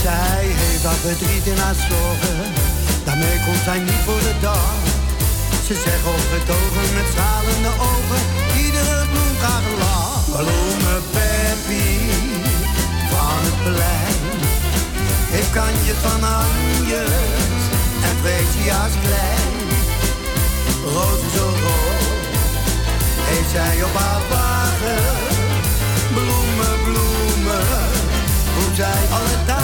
Zij 0.03 0.45
heeft 0.61 0.85
haar 0.85 1.01
verdriet 1.07 1.47
in 1.47 1.59
haar 1.65 1.79
zorgen, 1.89 2.41
daarmee 3.05 3.39
komt 3.45 3.63
zij 3.65 3.79
niet 3.79 4.03
voor 4.07 4.23
de 4.29 4.35
dag. 4.41 4.75
Ze 5.67 5.75
zegt 5.85 6.07
opgetogen 6.17 6.87
met 6.97 7.07
stralende 7.13 7.73
ogen, 7.91 8.23
iedere 8.65 8.99
bloem 9.11 9.35
krijgt 9.43 9.67
een 9.71 9.79
lach. 9.85 10.25
Bloemen 10.25 11.03
Peppy 11.15 11.93
van 13.11 13.39
het 13.47 13.59
plein, 13.67 14.23
ik 15.41 15.49
kan 15.59 15.73
je 15.87 15.95
van 16.05 16.23
Anjes 16.41 17.63
en 18.09 18.15
Freesia's 18.23 18.95
klein. 19.05 19.53
Rozen 20.95 21.31
zo 21.37 21.47
rood, 21.65 22.14
heeft 23.35 23.51
zij 23.51 23.83
op 23.83 23.95
haar 23.95 24.23
wagen. 24.31 25.03
Bloemen, 26.13 26.83
bloemen, 26.85 27.67
roept 28.59 28.77
zij 28.77 29.03
alle 29.11 29.45
dagen. 29.47 29.64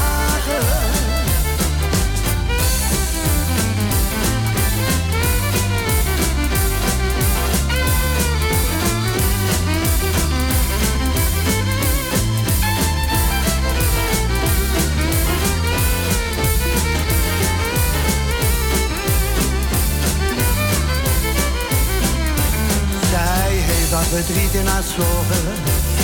Verdriet 24.10 24.55
in 24.55 24.66
haar 24.66 24.82
zorgen, 24.82 25.44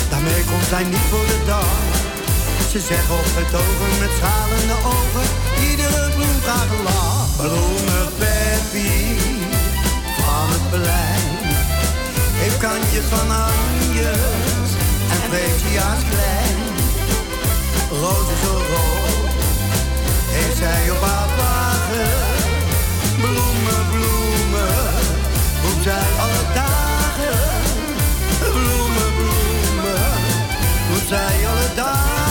daarmee 0.09 0.43
komt 0.49 0.67
zij 0.73 0.83
niet 0.83 1.07
voor 1.11 1.25
de 1.33 1.39
dag. 1.45 1.77
Ze 2.71 2.79
zegt 2.79 3.09
opgetogen 3.21 3.91
met 3.99 4.11
stralende 4.17 4.77
ogen, 4.95 5.27
iedere 5.69 6.03
bloem 6.15 6.37
krijgt 6.45 6.71
een 6.75 6.83
lach. 6.89 7.29
Bloemen 7.35 8.07
Peppy 8.19 8.95
van 10.17 10.47
het 10.53 10.65
plein, 10.73 11.25
ik 12.47 12.55
kan 12.63 12.79
je 12.93 13.01
van 13.11 13.27
Anjes 13.49 14.69
en 15.13 15.21
Freesia's 15.29 16.01
klein. 16.11 16.59
Rozen 18.01 18.39
zo 18.43 18.53
rood, 18.71 19.31
heeft 20.35 20.57
zij 20.57 20.91
op 20.95 21.01
haar 21.09 21.29
wagen. 21.41 22.15
Bloemen, 23.23 23.81
bloemen, 23.91 24.75
roept 25.63 25.83
zij 25.83 26.07
alle 26.23 26.43
dagen. 26.53 27.76
Bloemen, 28.57 29.13
bloemen, 29.15 30.01
roept 30.89 31.07
zij 31.07 31.47
alle 31.47 31.75
dagen. 31.75 32.17
Zijn 32.17 32.26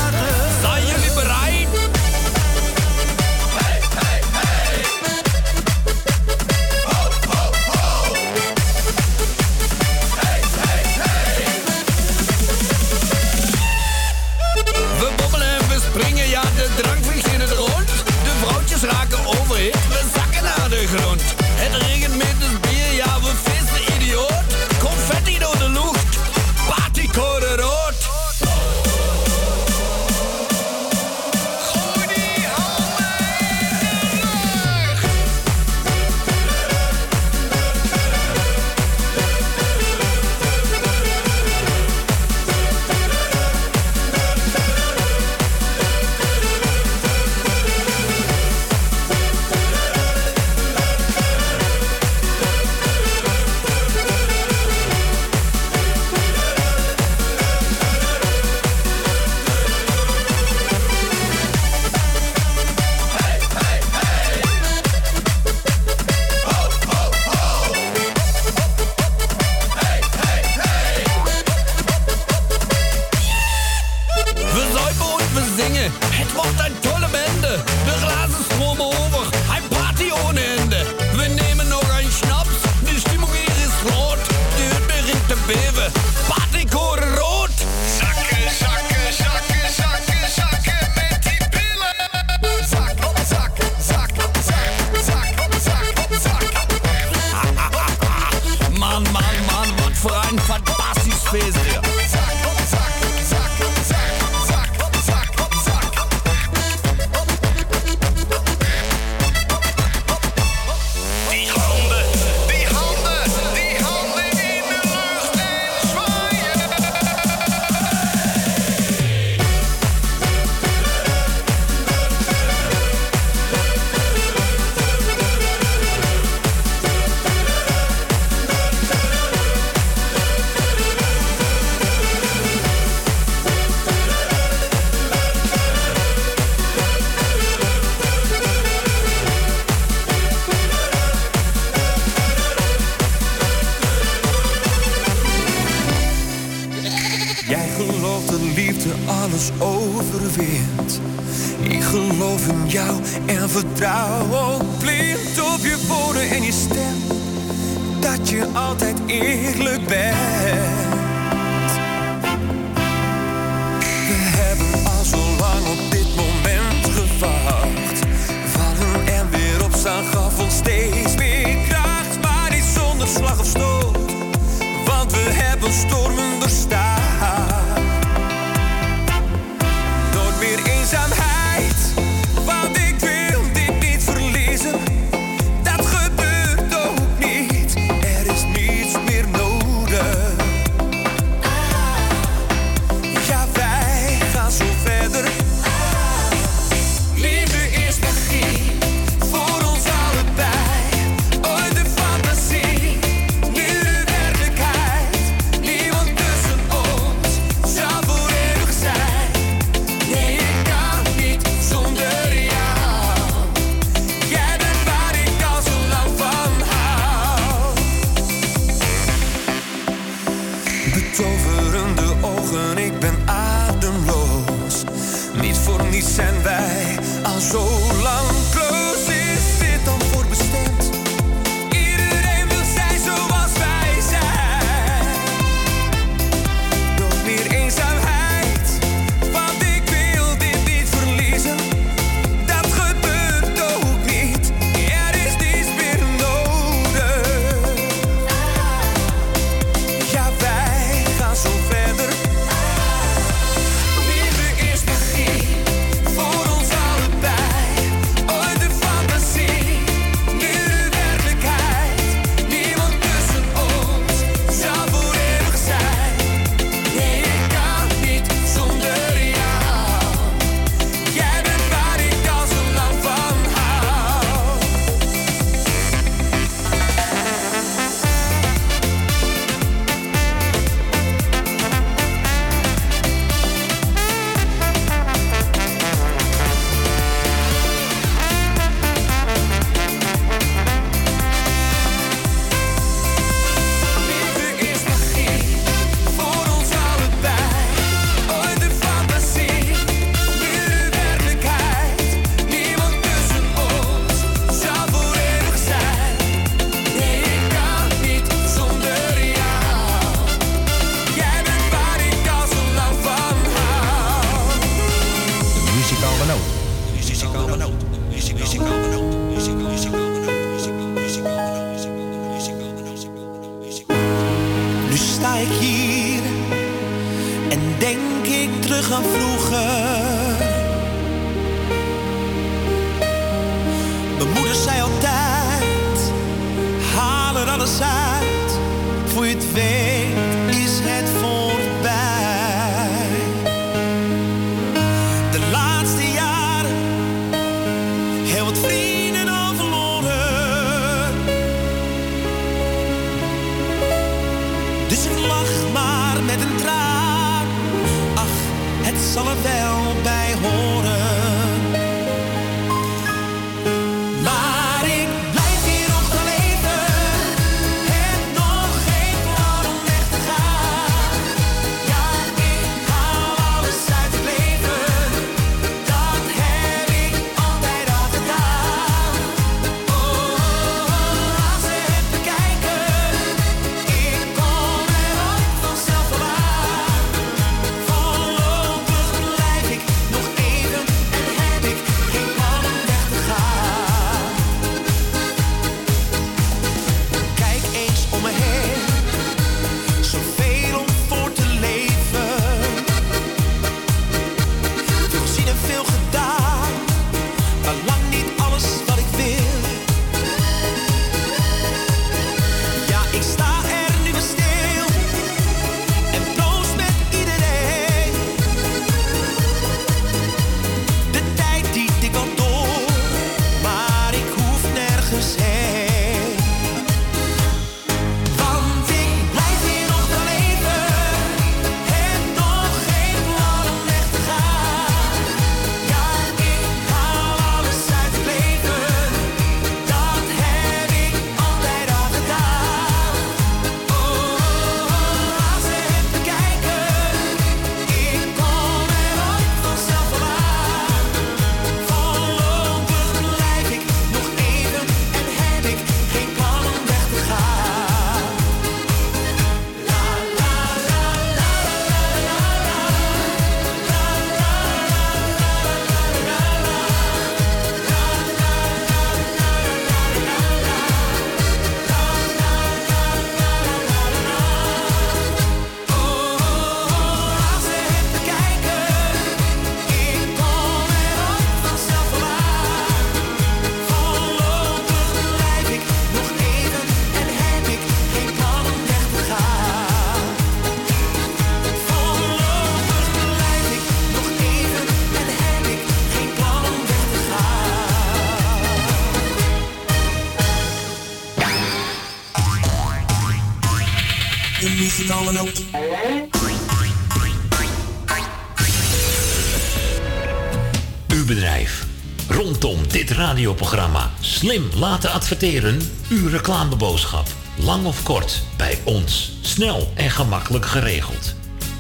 radioprogramma 513.36 514.10
slim 514.20 514.68
laten 514.74 515.10
adverteren. 515.10 515.78
Uw 516.08 516.28
reclameboodschap. 516.28 517.26
Lang 517.56 517.86
of 517.86 518.02
kort. 518.02 518.42
Bij 518.56 518.78
ons. 518.84 519.32
Snel 519.40 519.92
en 519.94 520.10
gemakkelijk 520.10 520.66
geregeld. 520.66 521.34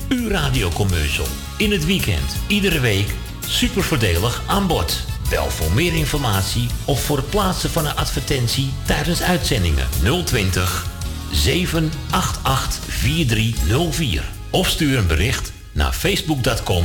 Uw 0.08 0.28
radiocommercial. 0.28 1.26
In 1.56 1.72
het 1.72 1.84
weekend. 1.84 2.36
Iedere 2.46 2.80
week. 2.80 3.14
Super 3.46 3.82
voordelig 3.82 4.42
aan 4.46 4.66
boord. 4.66 5.04
Bel 5.30 5.50
voor 5.50 5.72
meer 5.72 5.94
informatie 5.94 6.68
of 6.84 7.04
voor 7.04 7.16
het 7.16 7.30
plaatsen 7.30 7.70
van 7.70 7.86
een 7.86 7.96
advertentie 7.96 8.72
tijdens 8.86 9.22
uitzendingen 9.22 9.88
020 10.24 10.86
788 11.32 12.84
4304. 12.88 14.24
Of 14.50 14.68
stuur 14.68 14.98
een 14.98 15.06
bericht 15.06 15.52
naar 15.72 15.92
facebook.com 15.92 16.84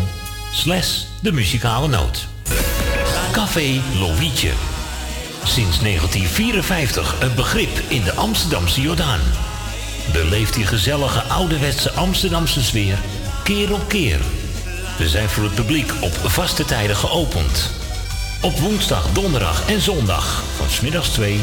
slash 0.54 1.02
de 1.22 1.32
muzikale 1.32 1.88
noot. 1.88 2.31
Café 3.54 3.82
Lovietje. 4.00 4.52
Sinds 5.44 5.80
1954 5.80 7.16
een 7.22 7.36
begrip 7.36 7.82
in 7.88 8.04
de 8.04 8.14
Amsterdamse 8.14 8.82
Jordaan. 8.82 9.20
Beleeft 10.14 10.54
die 10.54 10.66
gezellige 10.66 11.22
ouderwetse 11.22 11.92
Amsterdamse 11.92 12.64
sfeer 12.64 12.98
keer 13.44 13.74
op 13.74 13.88
keer. 13.88 14.20
We 14.98 15.10
zijn 15.10 15.30
voor 15.30 15.44
het 15.44 15.56
publiek 15.56 15.92
op 16.02 16.14
vaste 16.14 16.66
tijden 16.66 16.96
geopend. 16.96 17.72
Op 18.42 18.60
woensdag, 18.60 19.08
donderdag 19.14 19.70
en 19.70 19.82
zondag 19.82 20.44
van 20.56 20.70
smiddags 20.70 21.10
2 21.10 21.40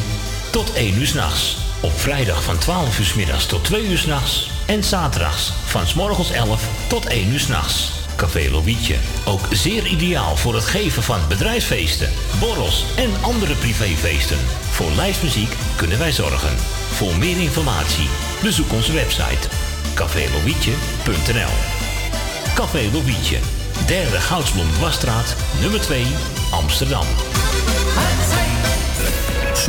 tot 0.50 0.72
1 0.72 0.98
uur 0.98 1.06
s'nachts. 1.06 1.56
Op 1.80 2.00
vrijdag 2.00 2.42
van 2.42 2.58
12 2.58 2.98
uur 2.98 3.06
's 3.06 3.14
middags 3.14 3.46
tot 3.46 3.64
2 3.64 3.88
uur 3.88 3.98
s'nachts. 3.98 4.50
En 4.66 4.84
zaterdags 4.84 5.52
van 5.64 5.86
s 5.86 5.94
morgens 5.94 6.30
11 6.30 6.62
tot 6.86 7.06
1 7.06 7.32
uur 7.32 7.40
s'nachts. 7.40 7.97
Café 8.18 8.50
Lovietje. 8.50 8.96
Ook 9.24 9.46
zeer 9.50 9.86
ideaal 9.86 10.36
voor 10.36 10.54
het 10.54 10.64
geven 10.64 11.02
van 11.02 11.20
bedrijfsfeesten, 11.28 12.10
borrels 12.40 12.84
en 12.96 13.10
andere 13.22 13.54
privéfeesten. 13.54 14.38
Voor 14.70 14.90
lijstmuziek 14.90 15.52
kunnen 15.76 15.98
wij 15.98 16.12
zorgen. 16.12 16.56
Voor 16.92 17.16
meer 17.16 17.40
informatie 17.40 18.08
bezoek 18.42 18.72
onze 18.72 18.92
website 18.92 19.48
cafélovietje.nl 19.94 21.54
Café 22.54 22.90
Lovietje. 22.92 23.38
Derde 23.86 24.20
Goudsblom 24.20 24.78
Wasstraat, 24.80 25.36
nummer 25.60 25.80
2, 25.80 26.04
Amsterdam. 26.50 27.06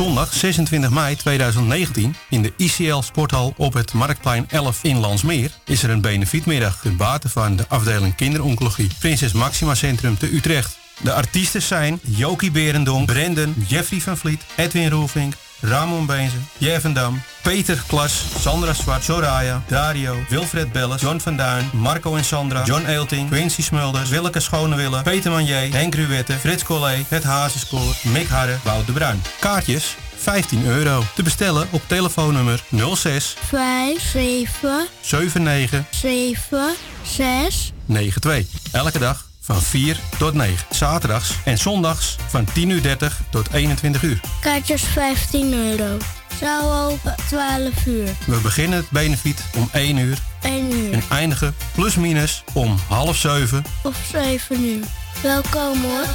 Zondag 0.00 0.32
26 0.32 0.90
mei 0.90 1.16
2019 1.16 2.14
in 2.30 2.42
de 2.42 2.52
ICL 2.56 3.00
Sporthal 3.00 3.54
op 3.56 3.72
het 3.72 3.92
Marktplein 3.92 4.48
11 4.48 4.82
in 4.82 4.98
Landsmeer 4.98 5.50
is 5.64 5.82
er 5.82 5.90
een 5.90 6.00
benefietmiddag 6.00 6.80
ten 6.80 6.96
bate 6.96 7.28
van 7.28 7.56
de 7.56 7.64
afdeling 7.68 8.14
kinderoncologie 8.14 8.90
Prinses 8.98 9.32
Maxima 9.32 9.74
Centrum 9.74 10.18
te 10.18 10.34
Utrecht. 10.34 10.78
De 11.02 11.12
artiesten 11.12 11.62
zijn 11.62 12.00
Jokie 12.02 12.50
Berendonk, 12.50 13.06
Brendan, 13.06 13.54
Jeffrey 13.66 14.00
van 14.00 14.16
Vliet, 14.16 14.42
Edwin 14.56 14.90
Roelvink, 14.90 15.34
Ramon 15.60 16.06
Beenzen, 16.06 16.48
Jevendam, 16.58 17.20
Peter 17.42 17.82
Klas, 17.86 18.24
Sandra 18.40 18.74
Zwart, 18.74 19.04
Soraya, 19.04 19.62
Dario, 19.66 20.16
Wilfred 20.28 20.72
Belles, 20.72 21.00
John 21.00 21.20
van 21.20 21.36
Duin, 21.36 21.70
Marco 21.72 22.16
en 22.16 22.24
Sandra, 22.24 22.64
John 22.64 22.84
Eelting, 22.86 23.30
Quincy 23.30 23.62
Smulders, 23.62 24.08
Willeke 24.08 24.40
Schonewille, 24.40 25.02
Peter 25.02 25.30
Manier, 25.30 25.72
Henk 25.72 25.94
Ruwette, 25.94 26.32
Frits 26.32 26.62
Collé, 26.62 27.04
Het 27.08 27.24
Hazenspoor, 27.24 27.94
Mick 28.02 28.28
Harre, 28.28 28.56
Wout 28.64 28.86
de 28.86 28.92
Bruin. 28.92 29.22
Kaartjes 29.38 29.96
15 30.16 30.66
euro. 30.66 31.02
Te 31.14 31.22
bestellen 31.22 31.68
op 31.70 31.82
telefoonnummer 31.86 32.62
06 32.94 33.36
5, 33.48 34.02
7, 34.02 34.86
79 35.10 35.84
7, 35.90 36.74
6. 37.02 37.72
92. 37.86 38.46
Elke 38.72 38.98
dag 38.98 39.28
van 39.40 39.62
4 39.62 39.96
tot 40.18 40.34
9. 40.34 40.56
Zaterdags 40.70 41.34
en 41.44 41.58
zondags 41.58 42.16
van 42.28 42.46
10.30 42.48 42.62
uur 42.66 43.16
tot 43.30 43.52
21 43.52 44.02
uur. 44.02 44.20
Kaartjes 44.40 44.82
15 44.82 45.52
euro. 45.52 45.96
Zaal 46.40 46.90
open 46.90 47.14
12 47.28 47.86
uur. 47.86 48.08
We 48.26 48.40
beginnen 48.42 48.78
het 48.78 48.90
benefiet 48.90 49.44
om 49.56 49.68
1 49.72 49.96
uur 49.96 50.18
1 50.42 50.72
uur. 50.72 50.92
en 50.92 51.02
eindigen 51.10 51.54
plus 51.74 51.94
minus 51.96 52.44
om 52.52 52.76
half 52.88 53.16
7. 53.16 53.64
Of 53.82 53.96
7 54.12 54.64
uur. 54.64 54.84
Welkom 55.22 55.82
hoor. 55.82 56.06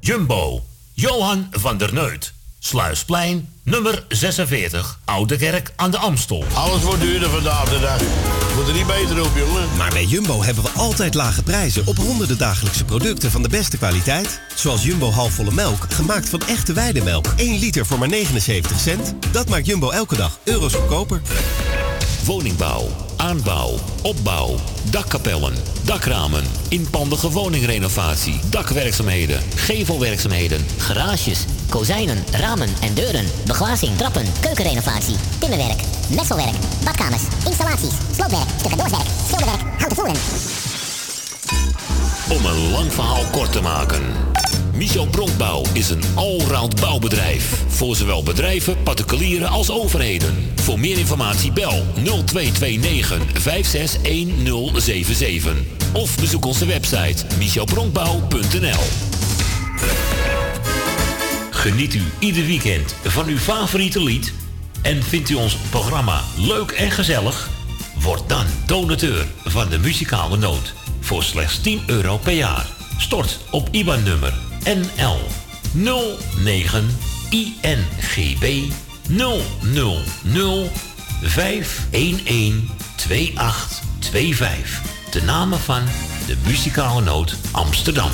Jumbo. 0.00 0.62
Johan 0.92 1.48
van 1.50 1.76
der 1.78 1.94
Neut. 1.94 2.33
Sluisplein, 2.66 3.48
nummer 3.62 4.04
46. 4.08 4.98
Oude 5.04 5.36
Kerk 5.36 5.72
aan 5.76 5.90
de 5.90 5.98
Amstel. 5.98 6.44
Alles 6.54 6.82
wordt 6.82 7.00
duurder 7.00 7.30
vandaag 7.30 7.68
de 7.68 7.80
dag. 7.80 8.00
Wordt 8.54 8.68
er 8.68 8.74
niet 8.74 8.86
beter 8.86 9.24
op, 9.24 9.30
jongen. 9.36 9.68
Maar 9.76 9.90
bij 9.90 10.04
Jumbo 10.04 10.42
hebben 10.42 10.64
we 10.64 10.70
altijd 10.70 11.14
lage 11.14 11.42
prijzen 11.42 11.86
op 11.86 11.96
honderden 11.96 12.38
dagelijkse 12.38 12.84
producten 12.84 13.30
van 13.30 13.42
de 13.42 13.48
beste 13.48 13.76
kwaliteit. 13.76 14.40
Zoals 14.54 14.84
Jumbo 14.84 15.10
halfvolle 15.10 15.52
melk, 15.52 15.86
gemaakt 15.88 16.28
van 16.28 16.42
echte 16.46 16.72
weidemelk. 16.72 17.26
1 17.36 17.58
liter 17.58 17.86
voor 17.86 17.98
maar 17.98 18.08
79 18.08 18.80
cent. 18.80 19.14
Dat 19.32 19.48
maakt 19.48 19.66
Jumbo 19.66 19.90
elke 19.90 20.16
dag 20.16 20.38
euro's 20.44 20.74
goedkoper. 20.74 21.20
Woningbouw, 22.24 22.88
aanbouw, 23.16 23.78
opbouw, 24.02 24.58
dakkapellen, 24.90 25.54
dakramen, 25.82 26.44
inpandige 26.68 27.30
woningrenovatie, 27.30 28.40
dakwerkzaamheden, 28.50 29.42
Gevelwerkzaamheden, 29.54 30.66
garages, 30.78 31.44
kozijnen, 31.74 32.24
ramen 32.32 32.68
en 32.80 32.94
deuren, 32.94 33.26
beglazing, 33.46 33.96
trappen, 33.96 34.24
keukenrenovatie, 34.40 35.16
timmerwerk, 35.38 35.80
messelwerk, 36.08 36.54
badkamers, 36.84 37.22
installaties, 37.46 37.94
sloopwerk, 38.14 38.48
stucadoorswerk, 38.58 39.06
schilderwerk, 39.26 39.62
houten 39.78 39.96
voeren. 39.96 40.16
Om 42.28 42.44
een 42.44 42.70
lang 42.70 42.92
verhaal 42.92 43.24
kort 43.30 43.52
te 43.52 43.60
maken. 43.60 44.02
Michel 44.74 45.06
Bronkbouw 45.06 45.62
is 45.72 45.90
een 45.90 46.02
allround 46.14 46.80
bouwbedrijf. 46.80 47.62
Voor 47.68 47.96
zowel 47.96 48.22
bedrijven, 48.22 48.82
particulieren 48.82 49.48
als 49.48 49.70
overheden. 49.70 50.52
Voor 50.54 50.80
meer 50.80 50.98
informatie 50.98 51.52
bel 51.52 51.84
0229 51.94 53.22
561077. 53.32 55.54
Of 55.92 56.18
bezoek 56.18 56.44
onze 56.44 56.66
website 56.66 57.24
michelbronkbouw.nl 57.38 59.12
Geniet 61.64 61.94
u 61.94 62.02
ieder 62.18 62.46
weekend 62.46 62.94
van 63.04 63.26
uw 63.26 63.38
favoriete 63.38 64.02
lied? 64.02 64.32
En 64.82 65.02
vindt 65.02 65.30
u 65.30 65.34
ons 65.34 65.56
programma 65.70 66.20
leuk 66.36 66.70
en 66.70 66.90
gezellig? 66.90 67.50
Word 68.00 68.28
dan 68.28 68.46
donateur 68.66 69.26
van 69.44 69.68
de 69.68 69.78
muzikale 69.78 70.36
noot 70.36 70.74
voor 71.00 71.22
slechts 71.22 71.60
10 71.60 71.82
euro 71.86 72.18
per 72.18 72.32
jaar. 72.32 72.66
Stort 72.98 73.38
op 73.50 73.68
IBAN-nummer 73.70 74.34
NL 74.64 75.18
09 75.72 76.96
INGB 77.30 78.72
000 79.08 79.42
511 81.22 82.62
2825. 82.96 84.82
De 85.10 85.22
namen 85.22 85.58
van 85.58 85.82
de 86.26 86.36
muzikale 86.46 87.00
noot 87.00 87.36
Amsterdam. 87.52 88.10